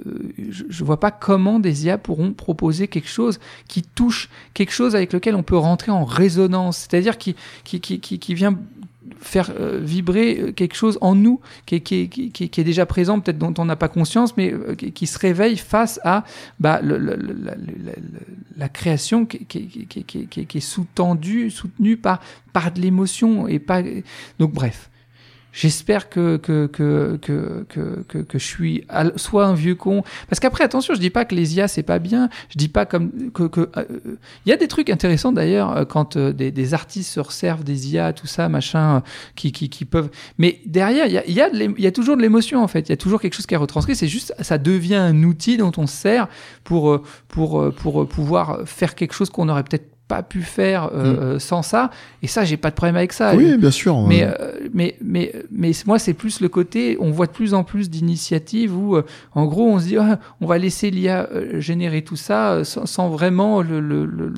je, 0.50 0.84
vois 0.84 1.00
pas 1.00 1.10
comment 1.10 1.58
des 1.60 1.86
IA 1.86 1.98
pourront 1.98 2.32
proposer 2.32 2.88
quelque 2.88 3.08
chose 3.08 3.40
qui 3.68 3.82
touche, 3.82 4.28
quelque 4.54 4.72
chose 4.72 4.94
avec 4.94 5.12
lequel 5.12 5.34
on 5.34 5.42
peut 5.42 5.56
rentrer 5.56 5.90
en 5.90 6.04
résonance, 6.04 6.88
c'est-à-dire 6.90 7.18
qui, 7.18 7.36
qui, 7.64 7.80
qui, 7.80 8.00
qui, 8.00 8.34
vient 8.34 8.58
faire 9.20 9.52
vibrer 9.80 10.52
quelque 10.54 10.74
chose 10.74 10.98
en 11.00 11.14
nous 11.14 11.40
qui 11.66 11.76
est, 11.76 11.80
qui 11.80 12.08
qui 12.08 12.30
qui 12.30 12.60
est 12.60 12.64
déjà 12.64 12.86
présent, 12.86 13.20
peut-être 13.20 13.38
dont 13.38 13.54
on 13.58 13.64
n'a 13.64 13.76
pas 13.76 13.88
conscience, 13.88 14.36
mais 14.36 14.54
qui, 14.94 15.06
se 15.06 15.18
réveille 15.18 15.56
face 15.56 16.00
à 16.04 16.24
bah, 16.58 16.80
le- 16.82 16.96
la, 16.98 17.16
la- 17.16 17.54
la- 18.56 18.68
création 18.68 19.26
qui, 19.26 19.46
est 20.54 20.60
sous-tendue, 20.60 21.50
soutenue 21.50 21.96
par, 21.96 22.20
par 22.52 22.72
de 22.72 22.80
l'émotion 22.80 23.46
pas. 23.66 23.82
Donc 24.38 24.52
bref. 24.52 24.89
J'espère 25.52 26.08
que 26.08 26.36
que, 26.36 26.66
que, 26.66 27.18
que, 27.20 27.64
que, 27.68 28.18
que, 28.18 28.38
je 28.38 28.44
suis 28.44 28.84
soit 29.16 29.46
un 29.46 29.54
vieux 29.54 29.74
con. 29.74 30.02
Parce 30.28 30.40
qu'après, 30.40 30.64
attention, 30.64 30.94
je 30.94 31.00
dis 31.00 31.10
pas 31.10 31.24
que 31.24 31.34
les 31.34 31.56
IA, 31.56 31.68
c'est 31.68 31.82
pas 31.82 31.98
bien. 31.98 32.28
Je 32.50 32.58
dis 32.58 32.68
pas 32.68 32.86
comme. 32.86 33.30
que 33.32 33.68
euh, 33.76 33.84
Il 34.46 34.50
y 34.50 34.52
a 34.52 34.56
des 34.56 34.68
trucs 34.68 34.90
intéressants 34.90 35.32
d'ailleurs 35.32 35.76
euh, 35.76 35.84
quand 35.84 36.16
euh, 36.16 36.32
des, 36.32 36.50
des 36.50 36.74
artistes 36.74 37.12
se 37.12 37.20
resservent 37.20 37.64
des 37.64 37.92
IA, 37.92 38.12
tout 38.12 38.26
ça, 38.26 38.48
machin, 38.48 38.96
euh, 38.96 39.00
qui, 39.34 39.52
qui, 39.52 39.68
qui 39.68 39.84
peuvent. 39.84 40.10
Mais 40.38 40.60
derrière, 40.66 41.06
il 41.06 41.12
y 41.12 41.40
a, 41.40 41.48
y, 41.48 41.82
y 41.82 41.86
a 41.86 41.92
toujours 41.92 42.16
de 42.16 42.22
l'émotion 42.22 42.62
en 42.62 42.68
fait. 42.68 42.88
Il 42.88 42.90
y 42.90 42.92
a 42.92 42.96
toujours 42.96 43.20
quelque 43.20 43.34
chose 43.34 43.46
qui 43.46 43.54
est 43.54 43.58
retranscrit. 43.58 43.96
C'est 43.96 44.08
juste, 44.08 44.34
ça 44.40 44.58
devient 44.58 44.96
un 44.96 45.22
outil 45.22 45.56
dont 45.56 45.72
on 45.76 45.86
se 45.86 45.96
sert 45.96 46.28
pour, 46.64 46.90
euh, 46.90 47.02
pour, 47.28 47.60
euh, 47.60 47.70
pour 47.70 48.02
euh, 48.02 48.06
pouvoir 48.06 48.60
faire 48.66 48.94
quelque 48.94 49.12
chose 49.12 49.30
qu'on 49.30 49.48
aurait 49.48 49.64
peut-être 49.64 49.88
pas 50.10 50.24
pu 50.24 50.42
faire 50.42 50.90
euh, 50.92 51.38
sans 51.38 51.62
ça. 51.62 51.90
Et 52.20 52.26
ça, 52.26 52.44
j'ai 52.44 52.56
pas 52.56 52.70
de 52.70 52.74
problème 52.74 52.96
avec 52.96 53.12
ça. 53.12 53.36
Oui, 53.36 53.56
bien 53.56 53.70
sûr. 53.70 53.96
Mais, 54.08 54.24
euh, 54.24 54.32
mais, 54.74 54.96
mais, 55.00 55.32
mais 55.52 55.70
moi, 55.86 56.00
c'est 56.00 56.14
plus 56.14 56.40
le 56.40 56.48
côté, 56.48 56.96
on 56.98 57.12
voit 57.12 57.26
de 57.26 57.30
plus 57.30 57.54
en 57.54 57.62
plus 57.62 57.88
d'initiatives 57.88 58.76
où, 58.76 58.96
euh, 58.96 59.04
en 59.36 59.46
gros, 59.46 59.68
on 59.68 59.78
se 59.78 59.84
dit, 59.84 59.96
ah, 59.98 60.18
on 60.40 60.46
va 60.48 60.58
laisser 60.58 60.90
l'IA 60.90 61.28
générer 61.58 62.02
tout 62.02 62.16
ça 62.16 62.64
sans, 62.64 62.86
sans 62.86 63.08
vraiment 63.08 63.62
le, 63.62 63.78
le, 63.78 64.04
le, 64.04 64.32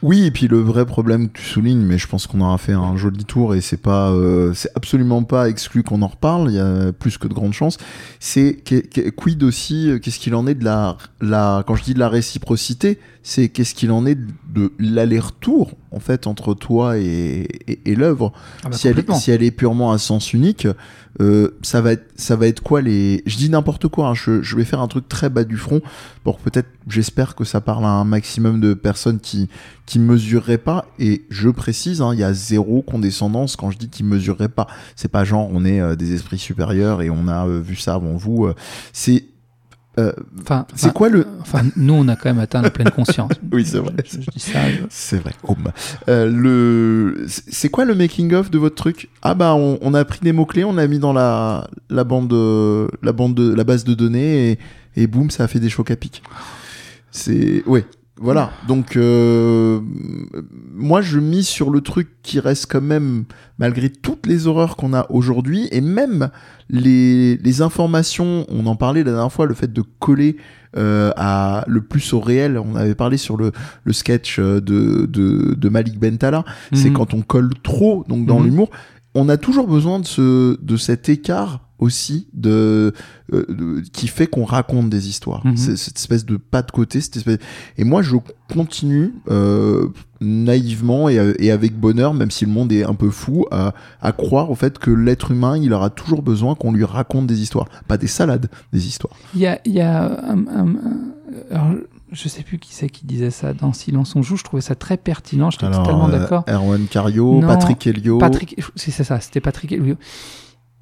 Oui, 0.00 0.26
et 0.26 0.30
puis 0.30 0.46
le 0.46 0.60
vrai 0.60 0.86
problème 0.86 1.28
que 1.28 1.38
tu 1.38 1.44
soulignes, 1.44 1.82
mais 1.82 1.98
je 1.98 2.06
pense 2.06 2.28
qu'on 2.28 2.40
aura 2.40 2.56
fait 2.56 2.72
un 2.72 2.96
joli 2.96 3.24
tour 3.24 3.56
et 3.56 3.60
c'est 3.60 3.82
pas, 3.82 4.12
euh, 4.12 4.54
c'est 4.54 4.70
absolument 4.76 5.24
pas 5.24 5.48
exclu 5.48 5.82
qu'on 5.82 6.02
en 6.02 6.08
reparle. 6.08 6.50
Il 6.50 6.54
y 6.54 6.60
a 6.60 6.92
plus 6.92 7.18
que 7.18 7.26
de 7.26 7.34
grandes 7.34 7.52
chances. 7.52 7.78
C'est 8.20 8.62
quid 9.16 9.42
aussi, 9.42 9.90
qu'est-ce 10.00 10.20
qu'il 10.20 10.36
en 10.36 10.46
est 10.46 10.54
de 10.54 10.64
la, 10.64 10.96
la, 11.20 11.64
quand 11.66 11.74
je 11.74 11.82
dis 11.82 11.94
de 11.94 11.98
la 11.98 12.08
réciprocité, 12.08 13.00
c'est 13.24 13.48
qu'est-ce 13.48 13.74
qu'il 13.74 13.90
en 13.90 14.06
est 14.06 14.14
de 14.14 14.26
l'aller-retour 14.78 15.72
en 15.92 16.00
fait 16.00 16.26
entre 16.26 16.54
toi 16.54 16.98
et, 16.98 17.48
et, 17.84 17.94
l'œuvre. 17.94 18.32
Ah 18.64 18.68
bah 18.68 18.76
si, 18.76 18.88
elle, 18.88 19.04
si 19.14 19.30
elle 19.30 19.42
est 19.42 19.50
purement 19.50 19.92
à 19.92 19.98
sens 19.98 20.32
unique, 20.32 20.66
euh, 21.20 21.50
ça 21.62 21.80
va 21.80 21.92
être 21.92 22.08
ça 22.16 22.36
va 22.36 22.46
être 22.46 22.62
quoi 22.62 22.80
les 22.80 23.22
Je 23.26 23.36
dis 23.36 23.50
n'importe 23.50 23.88
quoi. 23.88 24.08
Hein, 24.08 24.14
je, 24.14 24.42
je, 24.42 24.56
vais 24.56 24.64
faire 24.64 24.80
un 24.80 24.88
truc 24.88 25.08
très 25.08 25.28
bas 25.28 25.44
du 25.44 25.56
front 25.56 25.80
pour 26.22 26.38
peut-être. 26.38 26.68
J'espère 26.88 27.34
que 27.34 27.44
ça 27.44 27.60
parle 27.60 27.84
à 27.84 27.88
un 27.88 28.04
maximum 28.04 28.60
de 28.60 28.74
personnes 28.74 29.20
qui 29.20 29.48
qui 29.90 29.98
mesureraient 29.98 30.58
pas. 30.58 30.86
Et 31.00 31.24
je 31.30 31.48
précise, 31.48 32.00
hein, 32.00 32.10
il 32.14 32.20
y 32.20 32.24
a 32.24 32.32
zéro 32.32 32.80
condescendance 32.80 33.56
quand 33.56 33.72
je 33.72 33.78
dis 33.78 33.88
qu'ils 33.88 34.06
mesureraient 34.06 34.48
pas. 34.48 34.68
C'est 34.94 35.10
pas 35.10 35.24
genre 35.24 35.48
on 35.52 35.64
est 35.64 35.80
euh, 35.80 35.96
des 35.96 36.14
esprits 36.14 36.38
supérieurs 36.38 37.02
et 37.02 37.10
on 37.10 37.26
a 37.26 37.48
euh, 37.48 37.60
vu 37.60 37.74
ça 37.74 37.94
avant 37.94 38.16
vous. 38.16 38.46
Euh. 38.46 38.54
c'est 38.92 39.24
euh, 40.00 40.12
enfin, 40.40 40.66
c'est 40.74 40.92
quoi 40.92 41.08
le. 41.08 41.26
Enfin, 41.40 41.62
nous, 41.76 41.94
on 41.94 42.08
a 42.08 42.16
quand 42.16 42.30
même 42.30 42.38
atteint 42.38 42.62
la 42.62 42.70
pleine 42.70 42.90
conscience. 42.90 43.32
oui, 43.52 43.64
c'est 43.64 43.78
vrai. 43.78 43.92
Je, 44.04 44.18
dis 44.18 44.40
ça. 44.40 44.60
C'est 44.88 45.18
vrai. 45.18 45.32
Oh, 45.42 45.56
euh, 46.08 46.30
le. 46.30 47.26
C'est 47.26 47.68
quoi 47.68 47.84
le 47.84 47.94
making 47.94 48.32
of 48.34 48.50
de 48.50 48.58
votre 48.58 48.76
truc? 48.76 49.08
Ah 49.22 49.34
bah, 49.34 49.54
on, 49.54 49.78
on, 49.82 49.94
a 49.94 50.04
pris 50.04 50.20
des 50.22 50.32
mots 50.32 50.46
clés, 50.46 50.64
on 50.64 50.78
a 50.78 50.86
mis 50.86 50.98
dans 50.98 51.12
la 51.12 51.68
la 51.88 52.04
bande 52.04 52.32
la 53.02 53.12
bande 53.12 53.34
de 53.34 53.54
la 53.54 53.64
base 53.64 53.84
de 53.84 53.94
données 53.94 54.52
et, 54.52 54.58
et 54.96 55.06
boum, 55.06 55.30
ça 55.30 55.44
a 55.44 55.48
fait 55.48 55.60
des 55.60 55.68
chocs 55.68 55.90
à 55.90 55.96
pic. 55.96 56.22
C'est 57.10 57.62
ouais. 57.66 57.84
Voilà, 58.22 58.50
donc 58.68 58.96
euh, 58.98 59.80
moi 60.74 61.00
je 61.00 61.18
mise 61.18 61.46
sur 61.48 61.70
le 61.70 61.80
truc 61.80 62.08
qui 62.22 62.38
reste 62.38 62.66
quand 62.70 62.82
même, 62.82 63.24
malgré 63.58 63.88
toutes 63.88 64.26
les 64.26 64.46
horreurs 64.46 64.76
qu'on 64.76 64.92
a 64.92 65.06
aujourd'hui, 65.10 65.68
et 65.72 65.80
même 65.80 66.28
les, 66.68 67.38
les, 67.38 67.62
informations, 67.62 68.44
on 68.50 68.66
en 68.66 68.76
parlait 68.76 69.02
la 69.04 69.12
dernière 69.12 69.32
fois, 69.32 69.46
le 69.46 69.54
fait 69.54 69.72
de 69.72 69.82
coller 70.00 70.36
euh, 70.76 71.12
à 71.16 71.64
le 71.66 71.80
plus 71.80 72.12
au 72.12 72.20
réel, 72.20 72.58
on 72.58 72.74
avait 72.76 72.94
parlé 72.94 73.16
sur 73.16 73.38
le, 73.38 73.52
le 73.84 73.92
sketch 73.94 74.38
de, 74.38 74.60
de, 74.60 75.54
de 75.56 75.68
Malik 75.70 75.98
Bentala, 75.98 76.44
c'est 76.74 76.90
Mhm. 76.90 76.94
quand 76.96 77.14
on 77.14 77.22
colle 77.22 77.50
trop 77.62 78.04
donc 78.06 78.26
dans 78.26 78.38
Mhm. 78.40 78.44
l'humour, 78.44 78.70
on 79.14 79.30
a 79.30 79.38
toujours 79.38 79.66
besoin 79.66 79.98
de, 79.98 80.06
ce, 80.06 80.60
de 80.62 80.76
cet 80.76 81.08
écart 81.08 81.60
aussi 81.80 82.28
de, 82.34 82.92
euh, 83.32 83.44
de- 83.48 83.80
qui 83.92 84.06
fait 84.06 84.26
qu'on 84.28 84.44
raconte 84.44 84.88
des 84.90 85.08
histoires. 85.08 85.42
C'est- 85.56 85.76
Cette 85.76 85.98
espèce 85.98 86.24
de 86.24 86.36
pas 86.36 86.62
de 86.62 86.70
côté, 86.70 87.00
cette 87.00 87.16
espèce. 87.16 87.38
Et 87.78 87.84
moi, 87.84 88.02
je 88.02 88.16
continue 88.52 89.14
euh, 89.28 89.88
naïvement 90.20 91.08
et, 91.08 91.18
euh, 91.18 91.32
et 91.38 91.50
avec 91.50 91.78
bonheur, 91.78 92.14
même 92.14 92.30
si 92.30 92.44
le 92.44 92.52
monde 92.52 92.70
est 92.72 92.84
un 92.84 92.94
peu 92.94 93.10
fou, 93.10 93.46
à, 93.50 93.74
à 94.00 94.12
croire 94.12 94.50
au 94.50 94.54
fait 94.54 94.78
que 94.78 94.90
l'être 94.90 95.30
humain, 95.30 95.56
il 95.56 95.72
aura 95.72 95.90
toujours 95.90 96.22
besoin 96.22 96.54
qu'on 96.54 96.72
lui 96.72 96.84
raconte 96.84 97.26
des 97.26 97.40
histoires, 97.42 97.68
pas 97.88 97.96
des 97.96 98.06
salades, 98.06 98.48
des 98.72 98.86
histoires. 98.86 99.14
Il 99.34 99.40
y 99.40 99.46
a, 99.46 99.60
il 99.64 99.72
y 99.72 99.80
a 99.80 100.04
un, 100.30 100.46
un- 100.46 100.66
un- 100.68 100.76
alors, 101.50 101.70
je 102.12 102.28
sais 102.28 102.42
plus 102.42 102.58
qui 102.58 102.74
c'est 102.74 102.88
qui 102.90 103.06
disait 103.06 103.30
ça 103.30 103.54
dans 103.54 103.72
Silence 103.72 104.16
on 104.16 104.22
joue. 104.22 104.36
Je 104.36 104.42
trouvais 104.42 104.60
ça 104.62 104.74
très 104.74 104.96
pertinent. 104.96 105.48
J'étais 105.50 105.66
Alors, 105.66 105.84
totalement 105.84 106.08
euh, 106.08 106.18
d'accord. 106.18 106.44
Erwan 106.48 106.86
Cario, 106.90 107.40
Non, 107.40 107.46
Patrick 107.46 107.86
Helio, 107.86 108.18
Patrick, 108.18 108.60
c'est 108.74 108.90
c'est 108.90 109.04
ça. 109.04 109.20
C'était 109.20 109.40
Patrick. 109.40 109.74
Oui, 109.80 109.94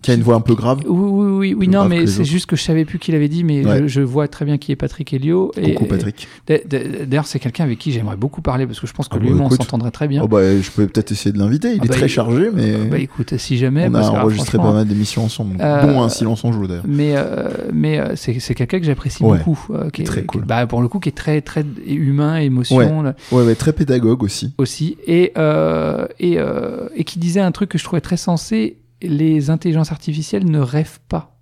qui 0.01 0.13
a 0.13 0.15
une 0.15 0.23
voix 0.23 0.37
un 0.37 0.41
peu 0.41 0.55
grave. 0.55 0.79
oui, 0.87 1.11
oui, 1.11 1.27
oui, 1.39 1.55
oui, 1.59 1.69
non, 1.69 1.87
mais 1.89 2.07
c'est 2.07 2.25
juste 2.25 2.47
que 2.47 2.55
je 2.55 2.63
savais 2.63 2.85
plus 2.85 2.99
qui 3.01 3.11
l'avait 3.11 3.29
dit, 3.29 3.43
mais 3.43 3.65
Ouais. 3.67 3.79
je, 3.83 3.87
je 3.89 4.01
vois 4.01 4.29
très 4.29 4.45
bien 4.45 4.57
qui 4.57 4.71
est 4.71 4.77
Patrick 4.77 5.13
Helio. 5.13 5.51
Et- 5.57 5.75
Coucou 5.75 5.87
Patrick. 5.87 6.29
D'ailleurs, 6.47 7.27
c'est 7.27 7.41
quelqu'un 7.41 7.65
avec 7.65 7.79
qui 7.79 7.91
j'aimerais 7.91 8.17
beaucoup 8.17 8.41
parler 8.41 8.67
parce 8.67 8.79
que 8.79 8.87
je 8.87 8.93
pense 8.93 9.09
que 9.09 9.17
Ah 9.17 9.19
lui 9.19 9.29
bah, 9.31 9.35
et 9.35 9.37
moi, 9.37 9.45
on 9.47 9.49
écoute. 9.49 9.63
s'entendrait 9.63 9.91
très 9.91 10.07
bien. 10.07 10.23
Oh 10.25 10.29
bah, 10.29 10.61
je 10.61 10.71
peux 10.71 10.87
peut-être 10.87 11.11
essayer 11.11 11.33
de 11.33 11.39
l'inviter. 11.39 11.73
Il 11.73 11.79
Ah 11.81 11.85
est 11.85 11.89
bah, 11.89 11.95
très 11.95 12.07
il- 12.07 12.11
chargé, 12.11 12.51
mais 12.55 12.75
Euh, 12.75 12.85
bah 12.91 12.99
écoute, 12.99 13.37
si 13.39 13.59
jamais. 13.59 13.89
on 13.89 13.95
a 13.95 14.01
ah, 14.03 14.23
enregistré 14.23 14.57
pas 14.59 14.73
mal 14.73 14.87
d'émissions 14.87 15.25
ensemble, 15.25 15.57
Euh, 15.61 15.83
dont 15.87 16.01
un 16.03 16.09
silence 16.09 16.45
en 16.45 16.53
joue 16.53 16.67
d'ailleurs. 16.69 16.85
Mais, 16.87 17.15
euh, 17.17 17.49
mais 17.73 17.99
euh, 17.99 18.13
c'est 18.15 18.55
quelqu'un 18.55 18.79
que 18.79 18.87
j'apprécie 18.87 19.23
Ouais. 19.25 19.39
beaucoup. 19.39 19.59
euh, 19.73 19.91
qui 19.91 20.03
est, 20.03 20.05
Très 20.05 20.21
qui- 20.21 20.27
cool. 20.29 20.45
bah, 20.45 20.67
pour 20.69 20.81
le 20.81 20.89
coup, 20.89 21.01
qui 21.01 21.09
est 21.09 21.13
très, 21.13 21.41
très 21.41 21.65
humain, 21.87 22.37
émotion 22.37 22.77
Ouais, 22.77 23.13
ouais, 23.33 23.55
très 23.57 23.73
pédagogue 23.73 24.23
aussi. 24.23 24.53
aussi. 24.59 24.97
Et, 25.07 25.33
euh, 25.37 26.07
et, 26.21 26.39
euh, 26.39 26.89
et 26.95 27.03
qui 27.05 27.19
disait 27.19 27.41
un 27.41 27.51
truc 27.53 27.71
que 27.71 27.79
je 27.79 27.85
trouvais 27.85 28.01
très 28.01 28.17
sensé 28.17 28.77
les 29.03 29.51
intelligences 29.51 29.93
artificielles 29.93 30.51
ne 30.51 30.59
rêvent 30.61 31.01
pas. 31.09 31.37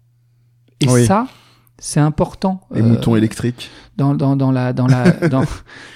Et 0.80 0.88
Oui. 0.88 1.06
ça, 1.06 1.26
c'est 1.78 2.00
important. 2.00 2.60
Les 2.70 2.80
euh, 2.82 2.84
moutons 2.84 3.16
électriques. 3.16 3.70
dans, 3.96 4.14
dans, 4.14 4.36
dans, 4.36 4.50
la, 4.52 4.72
dans, 4.72 4.86
la, 4.86 5.10
dans, 5.28 5.44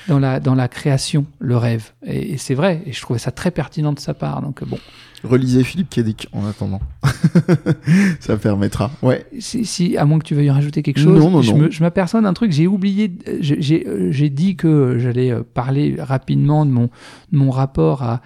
dans, 0.09 0.19
la, 0.19 0.41
dans 0.41 0.55
la 0.55 0.69
création, 0.69 1.27
le 1.39 1.57
rêve. 1.57 1.93
Et, 2.05 2.33
et 2.33 2.37
c'est 2.39 2.55
vrai, 2.55 2.83
et 2.87 2.93
je 2.93 3.01
trouvais 3.01 3.19
ça 3.19 3.31
très 3.31 3.51
pertinent 3.51 3.93
de 3.93 4.01
sa 4.01 4.15
part. 4.15 4.41
Donc 4.43 4.65
bon, 4.65 4.79
Relisez 5.23 5.65
Philippe 5.65 5.91
Kédic 5.91 6.29
en 6.33 6.47
attendant. 6.47 6.81
ça 8.21 8.37
permettra. 8.37 8.91
Ouais. 9.03 9.27
si, 9.39 9.65
si, 9.65 9.97
à 9.97 10.05
moins 10.05 10.19
que 10.19 10.25
tu 10.25 10.35
veuilles 10.35 10.51
rajouter 10.51 10.83
quelque 10.83 11.01
chose, 11.01 11.19
Non, 11.19 11.31
non, 11.31 11.43
je 11.43 11.53
non. 11.53 11.67
je 11.71 11.83
m'aperçois 11.83 12.21
d'un 12.21 12.33
truc, 12.33 12.53
j'ai 12.53 12.67
oublié, 12.67 13.13
euh, 13.29 13.37
j'ai- 13.41 13.87
euh, 13.87 14.11
j'ai 14.11 14.31
dit 14.31 14.57
que 14.57 14.97
j'allais 14.99 15.31
euh, 15.31 15.43
parler 15.43 15.97
rapidement 15.99 16.65
de 16.65 16.71
mon, 16.71 16.85
de 17.33 17.39
mon 17.39 17.51
rapport 17.51 18.03
à, 18.03 18.21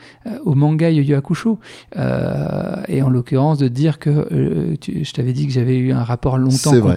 au 0.45 0.55
manga 0.55 0.91
Yu 0.91 1.15
Hakusho, 1.15 1.59
euh, 1.97 2.77
et 2.89 3.03
en 3.03 3.09
l'occurrence 3.11 3.59
de 3.59 3.69
dire 3.69 3.99
que 3.99 4.11
euh, 4.33 4.77
tu- 4.81 5.05
je 5.05 5.13
t'avais 5.13 5.33
dit 5.33 5.47
que 5.47 5.53
j'avais 5.53 5.77
eu 5.79 5.93
un 5.93 6.05
rapport 6.05 6.39
longtemps 6.39 6.71
C'est 6.71 6.79
vrai. 6.81 6.97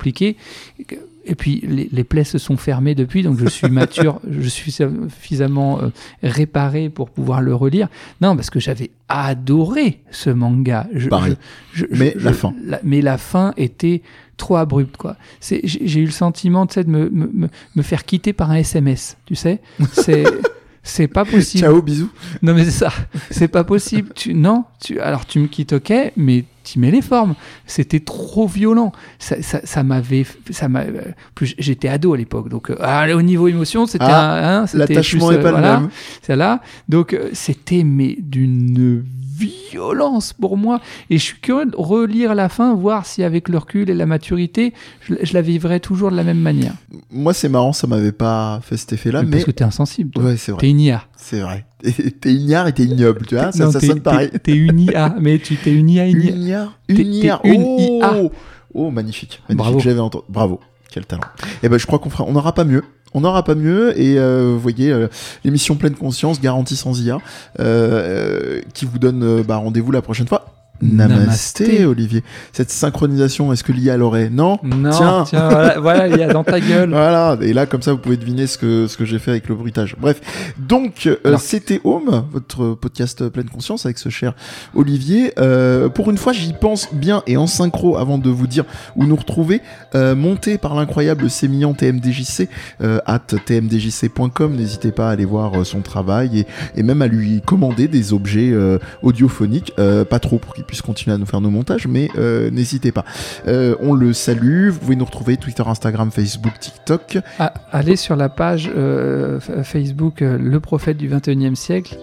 Et 1.27 1.35
puis 1.35 1.63
les, 1.67 1.89
les 1.91 2.03
plaies 2.03 2.23
se 2.23 2.37
sont 2.37 2.57
fermées 2.57 2.95
depuis, 2.95 3.21
donc 3.23 3.37
je 3.37 3.47
suis 3.47 3.67
mature, 3.71 4.19
je 4.29 4.47
suis 4.47 4.71
suffisamment 4.71 5.81
euh, 5.81 5.89
réparé 6.23 6.89
pour 6.89 7.09
pouvoir 7.09 7.41
le 7.41 7.53
relire. 7.53 7.87
Non, 8.21 8.35
parce 8.35 8.49
que 8.49 8.59
j'avais 8.59 8.91
adoré 9.09 10.01
ce 10.11 10.29
manga. 10.29 10.87
Je- 10.93 11.09
Pareil. 11.09 11.35
je- 11.73 11.85
je- 11.91 11.97
Mais 11.99 12.15
la 12.19 12.33
fin. 12.33 12.53
la- 12.63 12.79
mais 12.83 13.01
la 13.01 13.17
fin 13.17 13.53
était 13.57 14.01
trop 14.37 14.55
abrupte, 14.57 14.97
quoi. 14.97 15.15
C'est, 15.39 15.61
j'ai, 15.63 15.99
eu 16.01 16.05
le 16.05 16.11
sentiment, 16.11 16.65
tu 16.67 16.75
sais, 16.75 16.83
de 16.83 16.89
me, 16.89 17.09
me, 17.09 17.27
me- 17.33 17.49
me 17.75 17.81
faire 17.81 18.05
quitter 18.05 18.33
par 18.33 18.51
un 18.51 18.55
SMS, 18.55 19.17
tu 19.25 19.35
sais. 19.35 19.59
C'est, 19.93 20.23
c'est 20.83 21.07
pas 21.07 21.25
possible. 21.25 21.63
Ciao, 21.63 21.81
bisous. 21.81 22.11
Non, 22.41 22.53
mais 22.53 22.63
c'est 22.65 22.71
ça. 22.71 22.93
C'est 23.31 23.47
pas 23.47 23.63
possible. 23.63 24.09
Tu, 24.15 24.33
non, 24.33 24.63
tu, 24.83 24.99
alors 24.99 25.25
tu 25.25 25.39
me 25.39 25.47
quittes, 25.47 25.73
ok, 25.73 25.91
mais 26.15 26.45
mets 26.75 26.91
les 26.91 27.01
formes. 27.01 27.35
C'était 27.65 27.99
trop 27.99 28.47
violent. 28.47 28.91
Ça, 29.19 29.41
ça, 29.41 29.61
ça 29.63 29.83
m'avait, 29.83 30.25
ça 30.51 30.67
m'a, 30.67 30.81
euh, 30.81 31.01
plus 31.35 31.55
j'étais 31.57 31.87
ado 31.87 32.13
à 32.13 32.17
l'époque, 32.17 32.49
donc 32.49 32.69
euh, 32.69 32.75
ah, 32.79 33.07
au 33.15 33.21
niveau 33.21 33.47
émotion, 33.47 33.85
c'était 33.85 34.05
Ah, 34.07 34.33
un, 34.33 34.61
hein, 34.61 34.67
c'était 34.67 34.79
L'attachement 34.93 35.27
plus, 35.27 35.37
est 35.37 35.41
pas 35.41 35.47
euh, 35.49 35.51
voilà, 35.51 35.75
le 35.75 35.81
même. 35.81 35.89
c'est 36.21 36.35
là. 36.35 36.61
Donc 36.89 37.17
c'était 37.33 37.83
mais 37.83 38.15
d'une 38.19 39.03
violence 39.37 40.33
pour 40.33 40.57
moi. 40.57 40.79
Et 41.09 41.17
je 41.17 41.23
suis 41.23 41.39
curieux 41.39 41.65
de 41.65 41.75
relire 41.75 42.35
la 42.35 42.49
fin, 42.49 42.73
voir 42.75 43.05
si 43.05 43.23
avec 43.23 43.49
le 43.49 43.57
recul 43.57 43.89
et 43.89 43.93
la 43.93 44.05
maturité, 44.05 44.73
je, 45.01 45.15
je 45.21 45.33
la 45.33 45.41
vivrais 45.41 45.79
toujours 45.79 46.11
de 46.11 46.15
la 46.15 46.23
même 46.23 46.39
manière. 46.39 46.73
Moi, 47.11 47.33
c'est 47.33 47.49
marrant, 47.49 47.73
ça 47.73 47.87
m'avait 47.87 48.11
pas 48.11 48.59
fait 48.63 48.77
cet 48.77 48.93
effet-là, 48.93 49.21
Mais 49.21 49.25
mais. 49.27 49.31
Parce 49.33 49.45
que 49.45 49.51
t'es 49.51 49.63
insensible. 49.63 50.11
toi. 50.11 50.23
Ouais, 50.23 50.37
c'est 50.37 50.51
T'es 50.53 50.57
vrai. 50.57 50.69
une 50.69 50.79
IA. 50.79 51.03
C'est 51.15 51.39
vrai. 51.39 51.65
Et 51.83 51.91
T'es 52.11 52.33
ignare 52.33 52.67
et 52.67 52.73
t'es 52.73 52.83
ignoble, 52.83 53.25
tu 53.27 53.35
vois. 53.35 53.51
Ça, 53.51 53.65
Non, 53.65 53.71
ça 53.71 53.79
t'es- 53.79 53.87
sonne 53.87 54.01
pareil. 54.01 54.29
t'es- 54.29 54.39
T'es 54.39 54.55
une 54.55 54.79
IA, 54.79 55.15
mais 55.21 55.37
tu 55.39 55.55
t'es 55.57 55.73
une 55.73 55.89
IA, 55.89 56.07
une 56.07 56.21
IA. 56.23 56.31
Ignare. 56.35 56.79
T'es- 56.87 56.93
Ignare. 56.95 57.41
t'es 57.41 57.49
une 57.55 57.63
Oh 57.65 57.99
IA. 58.01 58.29
Oh, 58.73 58.91
magnifique. 58.91 59.41
Magnifique. 59.47 59.57
Bravo. 59.57 59.79
J'avais 59.79 59.99
entendu. 59.99 60.25
Bravo. 60.29 60.59
Quel 60.91 61.05
talent. 61.05 61.21
Et 61.63 61.69
ben, 61.69 61.77
je 61.77 61.85
crois 61.85 61.99
qu'on 61.99 62.09
fera, 62.09 62.23
on 62.25 62.31
n'aura 62.33 62.53
pas 62.53 62.63
mieux. 62.63 62.83
On 63.13 63.21
n'aura 63.21 63.43
pas 63.43 63.55
mieux 63.55 63.99
et 63.99 64.19
euh, 64.19 64.51
vous 64.53 64.59
voyez 64.59 64.91
euh, 64.91 65.07
l'émission 65.43 65.75
pleine 65.75 65.95
conscience 65.95 66.41
garantie 66.41 66.75
sans 66.75 66.99
IA 67.01 67.15
euh, 67.15 67.19
euh, 67.59 68.61
qui 68.73 68.85
vous 68.85 68.99
donne 68.99 69.41
bah, 69.43 69.57
rendez-vous 69.57 69.91
la 69.91 70.01
prochaine 70.01 70.27
fois. 70.27 70.46
Namasté, 70.81 71.17
Namasté. 71.65 71.85
Olivier. 71.85 72.23
Cette 72.53 72.69
synchronisation, 72.69 73.51
est-ce 73.53 73.63
que 73.63 73.71
l'IA 73.71 73.97
l'aurait 73.97 74.29
Non. 74.29 74.59
Non, 74.63 74.91
Tiens. 74.91 75.23
tiens, 75.27 75.49
voilà, 75.49 75.79
voilà, 75.79 76.07
il 76.07 76.17
y 76.17 76.23
a 76.23 76.31
dans 76.33 76.43
ta 76.43 76.59
gueule. 76.59 76.89
Voilà, 76.97 77.37
et 77.41 77.53
là 77.53 77.65
comme 77.65 77.81
ça 77.81 77.91
vous 77.91 77.97
pouvez 77.99 78.17
deviner 78.17 78.47
ce 78.47 78.57
que 78.57 78.87
ce 78.87 78.97
que 78.97 79.05
j'ai 79.05 79.19
fait 79.19 79.31
avec 79.31 79.47
le 79.49 79.55
bruitage. 79.55 79.95
Bref, 79.99 80.19
donc 80.57 81.07
euh, 81.07 81.37
c'était 81.37 81.79
Home, 81.83 82.23
votre 82.31 82.73
podcast 82.73 83.27
pleine 83.29 83.49
conscience 83.49 83.85
avec 83.85 83.97
ce 83.97 84.09
cher 84.09 84.33
Olivier. 84.75 85.33
Euh, 85.39 85.89
pour 85.89 86.09
une 86.09 86.17
fois, 86.17 86.33
j'y 86.33 86.53
pense 86.53 86.93
bien 86.93 87.23
et 87.27 87.37
en 87.37 87.47
synchro 87.47 87.97
avant 87.97 88.17
de 88.17 88.29
vous 88.29 88.47
dire 88.47 88.65
où 88.95 89.05
nous 89.05 89.15
retrouver. 89.15 89.61
Euh, 89.95 90.15
monté 90.15 90.57
par 90.57 90.75
l'incroyable 90.75 91.29
Sémillant 91.29 91.73
TMDJC 91.73 92.49
euh, 92.81 92.99
at 93.05 93.19
tmdjc.com. 93.19 94.55
N'hésitez 94.55 94.91
pas 94.91 95.09
à 95.09 95.11
aller 95.11 95.25
voir 95.25 95.65
son 95.65 95.81
travail 95.81 96.39
et, 96.39 96.47
et 96.79 96.83
même 96.83 97.01
à 97.01 97.07
lui 97.07 97.41
commander 97.41 97.87
des 97.87 98.13
objets 98.13 98.51
euh, 98.51 98.79
audiophoniques, 99.01 99.73
euh, 99.79 100.05
pas 100.05 100.19
trop 100.19 100.37
pour 100.39 100.53
qu'il 100.53 100.63
puisse 100.67 100.81
continuer 100.81 101.15
à 101.15 101.17
nous 101.17 101.25
faire 101.25 101.41
nos 101.41 101.49
montages, 101.49 101.87
mais 101.87 102.09
euh, 102.17 102.49
n'hésitez 102.51 102.91
pas. 102.91 103.05
Euh, 103.47 103.75
on 103.79 103.93
le 103.93 104.13
salue. 104.13 104.69
Vous 104.69 104.79
pouvez 104.79 104.95
nous 104.95 105.05
retrouver 105.05 105.37
Twitter, 105.37 105.63
Instagram, 105.65 106.11
Facebook, 106.11 106.53
TikTok. 106.59 107.17
Ah, 107.39 107.53
allez 107.71 107.95
sur 107.95 108.15
la 108.15 108.29
page 108.29 108.69
euh, 108.75 109.39
Facebook 109.63 110.19
Le 110.21 110.59
Prophète 110.59 110.97
du 110.97 111.09
21e 111.09 111.55
siècle. 111.55 111.97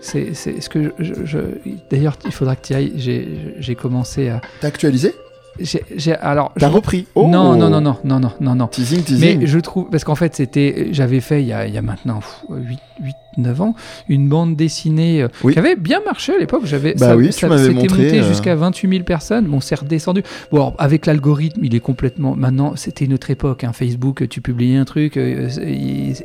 C'est 0.00 0.34
ce 0.34 0.68
que 0.68 0.92
je, 0.98 1.14
je- 1.24 1.38
D'ailleurs, 1.90 2.16
il 2.24 2.32
faudra 2.32 2.56
que 2.56 2.66
tu 2.66 2.74
ailles. 2.74 2.92
J'ai 3.58 3.74
commencé 3.74 4.28
à. 4.28 4.40
T'as 4.60 4.68
actualisé 4.68 5.14
j'ai- 5.58 6.14
alors. 6.16 6.52
T'as 6.58 6.68
repris? 6.68 7.06
Oh 7.14 7.28
Non, 7.28 7.56
non, 7.56 7.70
non, 7.70 7.80
non, 7.80 7.96
non, 8.04 8.20
non, 8.20 8.32
non, 8.40 8.54
non. 8.54 8.66
Teasing, 8.66 9.02
teasing. 9.02 9.40
Mais 9.40 9.46
je 9.46 9.58
trouve, 9.58 9.88
parce 9.90 10.04
qu'en 10.04 10.14
fait, 10.14 10.34
c'était, 10.34 10.88
j'avais 10.92 11.20
fait 11.20 11.40
il 11.42 11.48
y 11.48 11.52
a, 11.54 11.66
il 11.66 11.72
y 11.74 11.78
a 11.78 11.82
maintenant 11.82 12.20
8, 12.50 12.78
8, 13.02 13.14
9 13.36 13.60
ans, 13.60 13.74
une 14.08 14.28
bande 14.28 14.56
dessinée 14.56 15.22
euh, 15.22 15.28
Oui. 15.44 15.52
qui 15.52 15.58
avait 15.58 15.76
bien 15.76 16.00
marché 16.04 16.34
à 16.34 16.38
l'époque. 16.38 16.62
J'avais, 16.64 16.94
Bah 16.94 17.06
ça, 17.08 17.16
oui, 17.16 17.32
ça 17.32 17.48
monté 17.48 18.20
euh. 18.20 18.28
jusqu'à 18.28 18.54
28 18.54 18.88
000 18.90 19.04
personnes. 19.04 19.46
Bon, 19.46 19.60
c'est 19.60 19.74
redescendu. 19.78 20.22
Bon, 20.50 20.56
alors, 20.58 20.74
avec 20.78 21.06
l'algorithme, 21.06 21.60
il 21.64 21.74
est 21.74 21.80
complètement. 21.80 22.34
Maintenant, 22.36 22.74
c'était 22.76 23.04
une 23.04 23.14
autre 23.14 23.30
époque. 23.30 23.64
Hein. 23.64 23.72
Facebook, 23.72 24.28
tu 24.28 24.40
publiais 24.40 24.76
un 24.76 24.84
truc, 24.84 25.16
euh, 25.16 25.48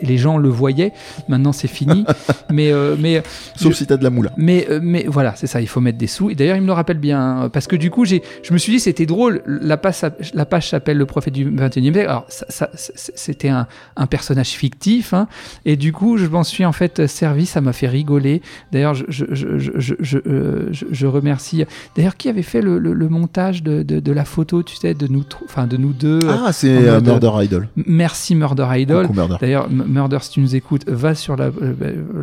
les 0.01 0.17
gens 0.17 0.37
le 0.37 0.49
voyaient. 0.49 0.91
Maintenant, 1.27 1.51
c'est 1.51 1.67
fini. 1.67 2.05
mais, 2.51 2.71
euh, 2.71 2.95
mais 2.99 3.21
Sauf 3.55 3.71
je- 3.73 3.77
si 3.77 3.87
t'as 3.87 3.97
de 3.97 4.03
la 4.03 4.09
moula. 4.09 4.31
mais, 4.37 4.67
euh, 4.69 4.79
mais 4.81 5.05
voilà, 5.07 5.33
c'est 5.35 5.47
ça, 5.47 5.61
il 5.61 5.67
faut 5.67 5.81
mettre 5.81 5.97
des 5.97 6.07
sous. 6.07 6.29
Et 6.29 6.35
d'ailleurs, 6.35 6.55
il 6.55 6.61
me 6.61 6.67
le 6.67 6.73
rappelle 6.73 6.97
bien, 6.97 7.19
hein, 7.19 7.49
parce 7.49 7.67
que 7.67 7.75
du 7.75 7.89
coup, 7.89 8.05
j'ai, 8.05 8.21
je 8.43 8.53
me 8.53 8.57
suis 8.57 8.73
dit, 8.73 8.79
c'était 8.79 9.05
drôle, 9.05 9.41
la 9.45 9.77
page, 9.77 10.01
la 10.33 10.45
page 10.45 10.69
s'appelle 10.69 10.97
Le 10.97 11.05
prophète 11.05 11.33
du 11.33 11.49
21e 11.49 11.93
siècle. 11.93 12.09
Alors, 12.09 12.25
ça, 12.27 12.69
c'était 12.75 13.49
un, 13.49 13.67
un 13.95 14.07
personnage 14.07 14.49
fictif, 14.49 15.13
hein, 15.13 15.27
et 15.65 15.75
du 15.75 15.91
coup, 15.93 16.17
je 16.17 16.25
m'en 16.27 16.43
suis 16.43 16.65
en 16.65 16.71
fait 16.71 17.00
servi, 17.07 17.45
ça 17.45 17.61
m'a 17.61 17.73
fait 17.73 17.87
rigoler. 17.87 18.41
D'ailleurs, 18.71 18.93
je, 18.93 19.03
je, 19.09 19.25
je, 19.31 19.57
je, 19.57 19.71
je, 19.75 19.93
je, 19.99 20.17
euh, 20.27 20.67
je- 20.71 20.85
je 20.91 21.07
remercie. 21.07 21.65
D'ailleurs, 21.95 22.17
qui 22.17 22.29
avait 22.29 22.41
fait 22.43 22.61
le, 22.61 22.79
le- 22.79 22.93
le 22.93 23.09
montage 23.09 23.63
de, 23.63 23.83
de, 23.83 23.99
de 23.99 24.11
la 24.11 24.25
photo, 24.25 24.63
tu 24.63 24.75
sais, 24.75 24.93
de 24.93 25.07
nous, 25.07 25.23
enfin, 25.45 25.67
de 25.67 25.77
nous 25.77 25.93
deux 25.93 26.19
Ah, 26.29 26.51
c'est 26.51 26.77
en 26.77 26.81
euh, 26.95 27.01
Murder 27.01 27.31
Idol. 27.41 27.67
Merci 27.87 28.35
Murder 28.35 28.67
Idol. 28.75 29.07
D'ailleurs, 29.39 29.69
Murder, 29.69 30.17
si 30.21 30.31
tu 30.31 30.39
nous 30.41 30.55
écoutes, 30.55 30.87
va 30.89 31.15
sur 31.15 31.35
la, 31.35 31.45
euh, 31.45 31.73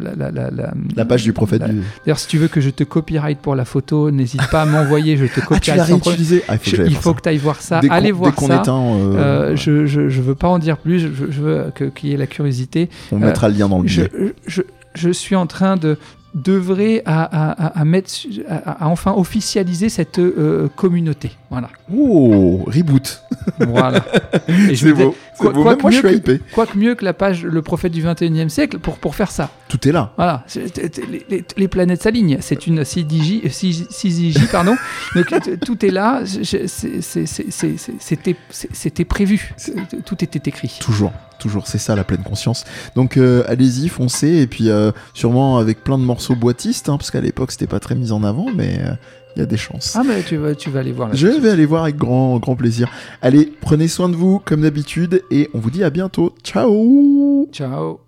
la, 0.00 0.30
la, 0.30 0.50
la, 0.50 0.72
la- 0.96 1.04
page 1.04 1.22
du 1.24 1.32
prophète 1.32 1.62
du. 1.64 1.80
D'ailleurs, 2.04 2.18
si 2.18 2.26
tu 2.28 2.38
veux 2.38 2.48
que 2.48 2.60
je 2.60 2.70
te 2.70 2.84
copyright 2.84 3.38
pour 3.38 3.54
la 3.54 3.64
photo, 3.64 4.10
n'hésite 4.10 4.46
pas 4.50 4.62
à 4.62 4.66
m'envoyer, 4.66 5.16
je 5.16 5.24
te 5.26 5.30
Ah, 5.40 5.40
tu 5.40 5.46
copyright 5.70 5.80
sans 5.88 5.98
problème. 5.98 6.02
réutilisé? 6.18 6.42
Ah, 6.48 6.54
il 6.54 6.58
faut 6.70 6.76
que 6.76 6.82
il 6.88 6.96
faut 6.96 7.14
que 7.14 7.20
tu 7.22 7.28
ailles 7.28 7.38
voir 7.38 7.60
ça. 7.60 7.80
Dès 7.80 7.88
Allez 7.90 8.12
voir 8.12 8.38
ça. 8.38 8.56
éteint, 8.60 8.80
euh, 8.82 9.14
Euh, 9.18 9.56
je, 9.56 9.86
je, 9.86 10.08
je 10.08 10.20
veux 10.22 10.34
pas 10.34 10.48
en 10.48 10.58
dire 10.58 10.76
plus, 10.78 10.98
je, 11.00 11.08
je 11.30 11.40
veux 11.40 11.64
qu'il 11.94 12.10
y 12.10 12.12
ait 12.12 12.16
la 12.16 12.26
curiosité. 12.26 12.88
on 13.12 13.18
mettra 13.18 13.48
le 13.48 13.54
lien 13.56 13.68
dans 13.68 13.80
le 13.80 13.88
Je, 13.88 14.02
je, 14.46 14.62
je 14.98 15.10
suis 15.10 15.36
en 15.36 15.46
train 15.46 15.76
de 15.76 15.96
d'œuvrer 16.34 17.00
à, 17.06 17.22
à, 17.22 17.66
à- 17.66 17.80
à 17.80 17.84
mettre 17.86 18.10
à, 18.48 18.86
enfin 18.88 19.12
officialiser 19.16 19.88
cette 19.88 20.18
euh, 20.18 20.68
communauté 20.76 21.30
voilà 21.50 21.70
Oh, 21.92 22.64
reboot. 22.66 23.22
voilà 23.58 24.04
et 24.48 24.74
je 24.74 24.86
me 24.88 24.92
beau. 24.94 25.16
Quoi- 25.38 25.52
que 25.76 25.82
moi, 25.82 25.90
je 25.90 25.96
mieux 25.96 26.02
que- 26.02 26.14
hypé. 26.16 26.40
quoi 26.54 26.66
que 26.66 26.76
mieux 26.76 26.94
que 26.94 27.04
la 27.04 27.14
page 27.14 27.44
le 27.44 27.62
prophète 27.62 27.92
du 27.92 28.02
21e 28.02 28.48
siècle 28.48 28.78
pour 28.78 28.98
pour 28.98 29.14
faire 29.14 29.30
ça 29.30 29.50
Tout 29.68 29.88
est 29.88 29.92
là. 29.92 30.12
Voilà, 30.16 30.44
les, 30.54 31.24
les- 31.30 31.44
les 31.56 31.68
planètes 31.68 32.02
s'alignent. 32.02 32.38
C'est 32.40 32.66
une 32.66 32.84
6DJ, 32.84 33.42
euh, 33.44 33.48
6J, 33.48 34.46
pardon. 34.50 34.76
Donc 35.14 35.26
tout 35.64 35.84
est 35.86 35.90
là. 35.90 36.22
C'était 38.72 39.04
prévu. 39.04 39.54
Tout 40.04 40.24
était 40.24 40.48
écrit. 40.48 40.76
Toujours, 40.80 41.12
toujours, 41.38 41.66
c'est 41.66 41.78
ça 41.78 41.94
la 41.96 42.04
pleine 42.04 42.22
conscience. 42.22 42.64
Donc 42.94 43.16
euh, 43.16 43.44
allez-y, 43.48 43.88
foncez, 43.88 44.38
et 44.38 44.46
puis 44.46 44.70
euh, 44.70 44.92
sûrement 45.14 45.58
avec 45.58 45.82
plein 45.84 45.98
de 45.98 46.04
morceaux 46.04 46.34
boitistes, 46.34 46.88
hein, 46.88 46.96
parce 46.96 47.10
qu'à 47.10 47.20
l'époque 47.20 47.52
c'était 47.52 47.66
pas 47.66 47.80
très 47.80 47.94
mis 47.94 48.12
en 48.12 48.22
avant, 48.24 48.46
mais 48.54 48.78
euh, 48.82 48.92
il 49.38 49.42
y 49.42 49.44
a 49.44 49.46
des 49.46 49.56
chances. 49.56 49.94
Ah, 49.96 50.02
mais 50.04 50.22
tu 50.22 50.36
vas, 50.36 50.54
tu 50.54 50.68
vas 50.68 50.80
aller 50.80 50.92
voir. 50.92 51.14
Je 51.14 51.28
vais 51.28 51.50
aller 51.50 51.66
voir 51.66 51.84
avec 51.84 51.96
grand, 51.96 52.38
grand 52.38 52.56
plaisir. 52.56 52.90
Allez, 53.22 53.52
prenez 53.60 53.86
soin 53.86 54.08
de 54.08 54.16
vous 54.16 54.40
comme 54.44 54.62
d'habitude, 54.62 55.22
et 55.30 55.48
on 55.54 55.58
vous 55.60 55.70
dit 55.70 55.84
à 55.84 55.90
bientôt. 55.90 56.34
Ciao 56.42 57.46
Ciao. 57.52 58.07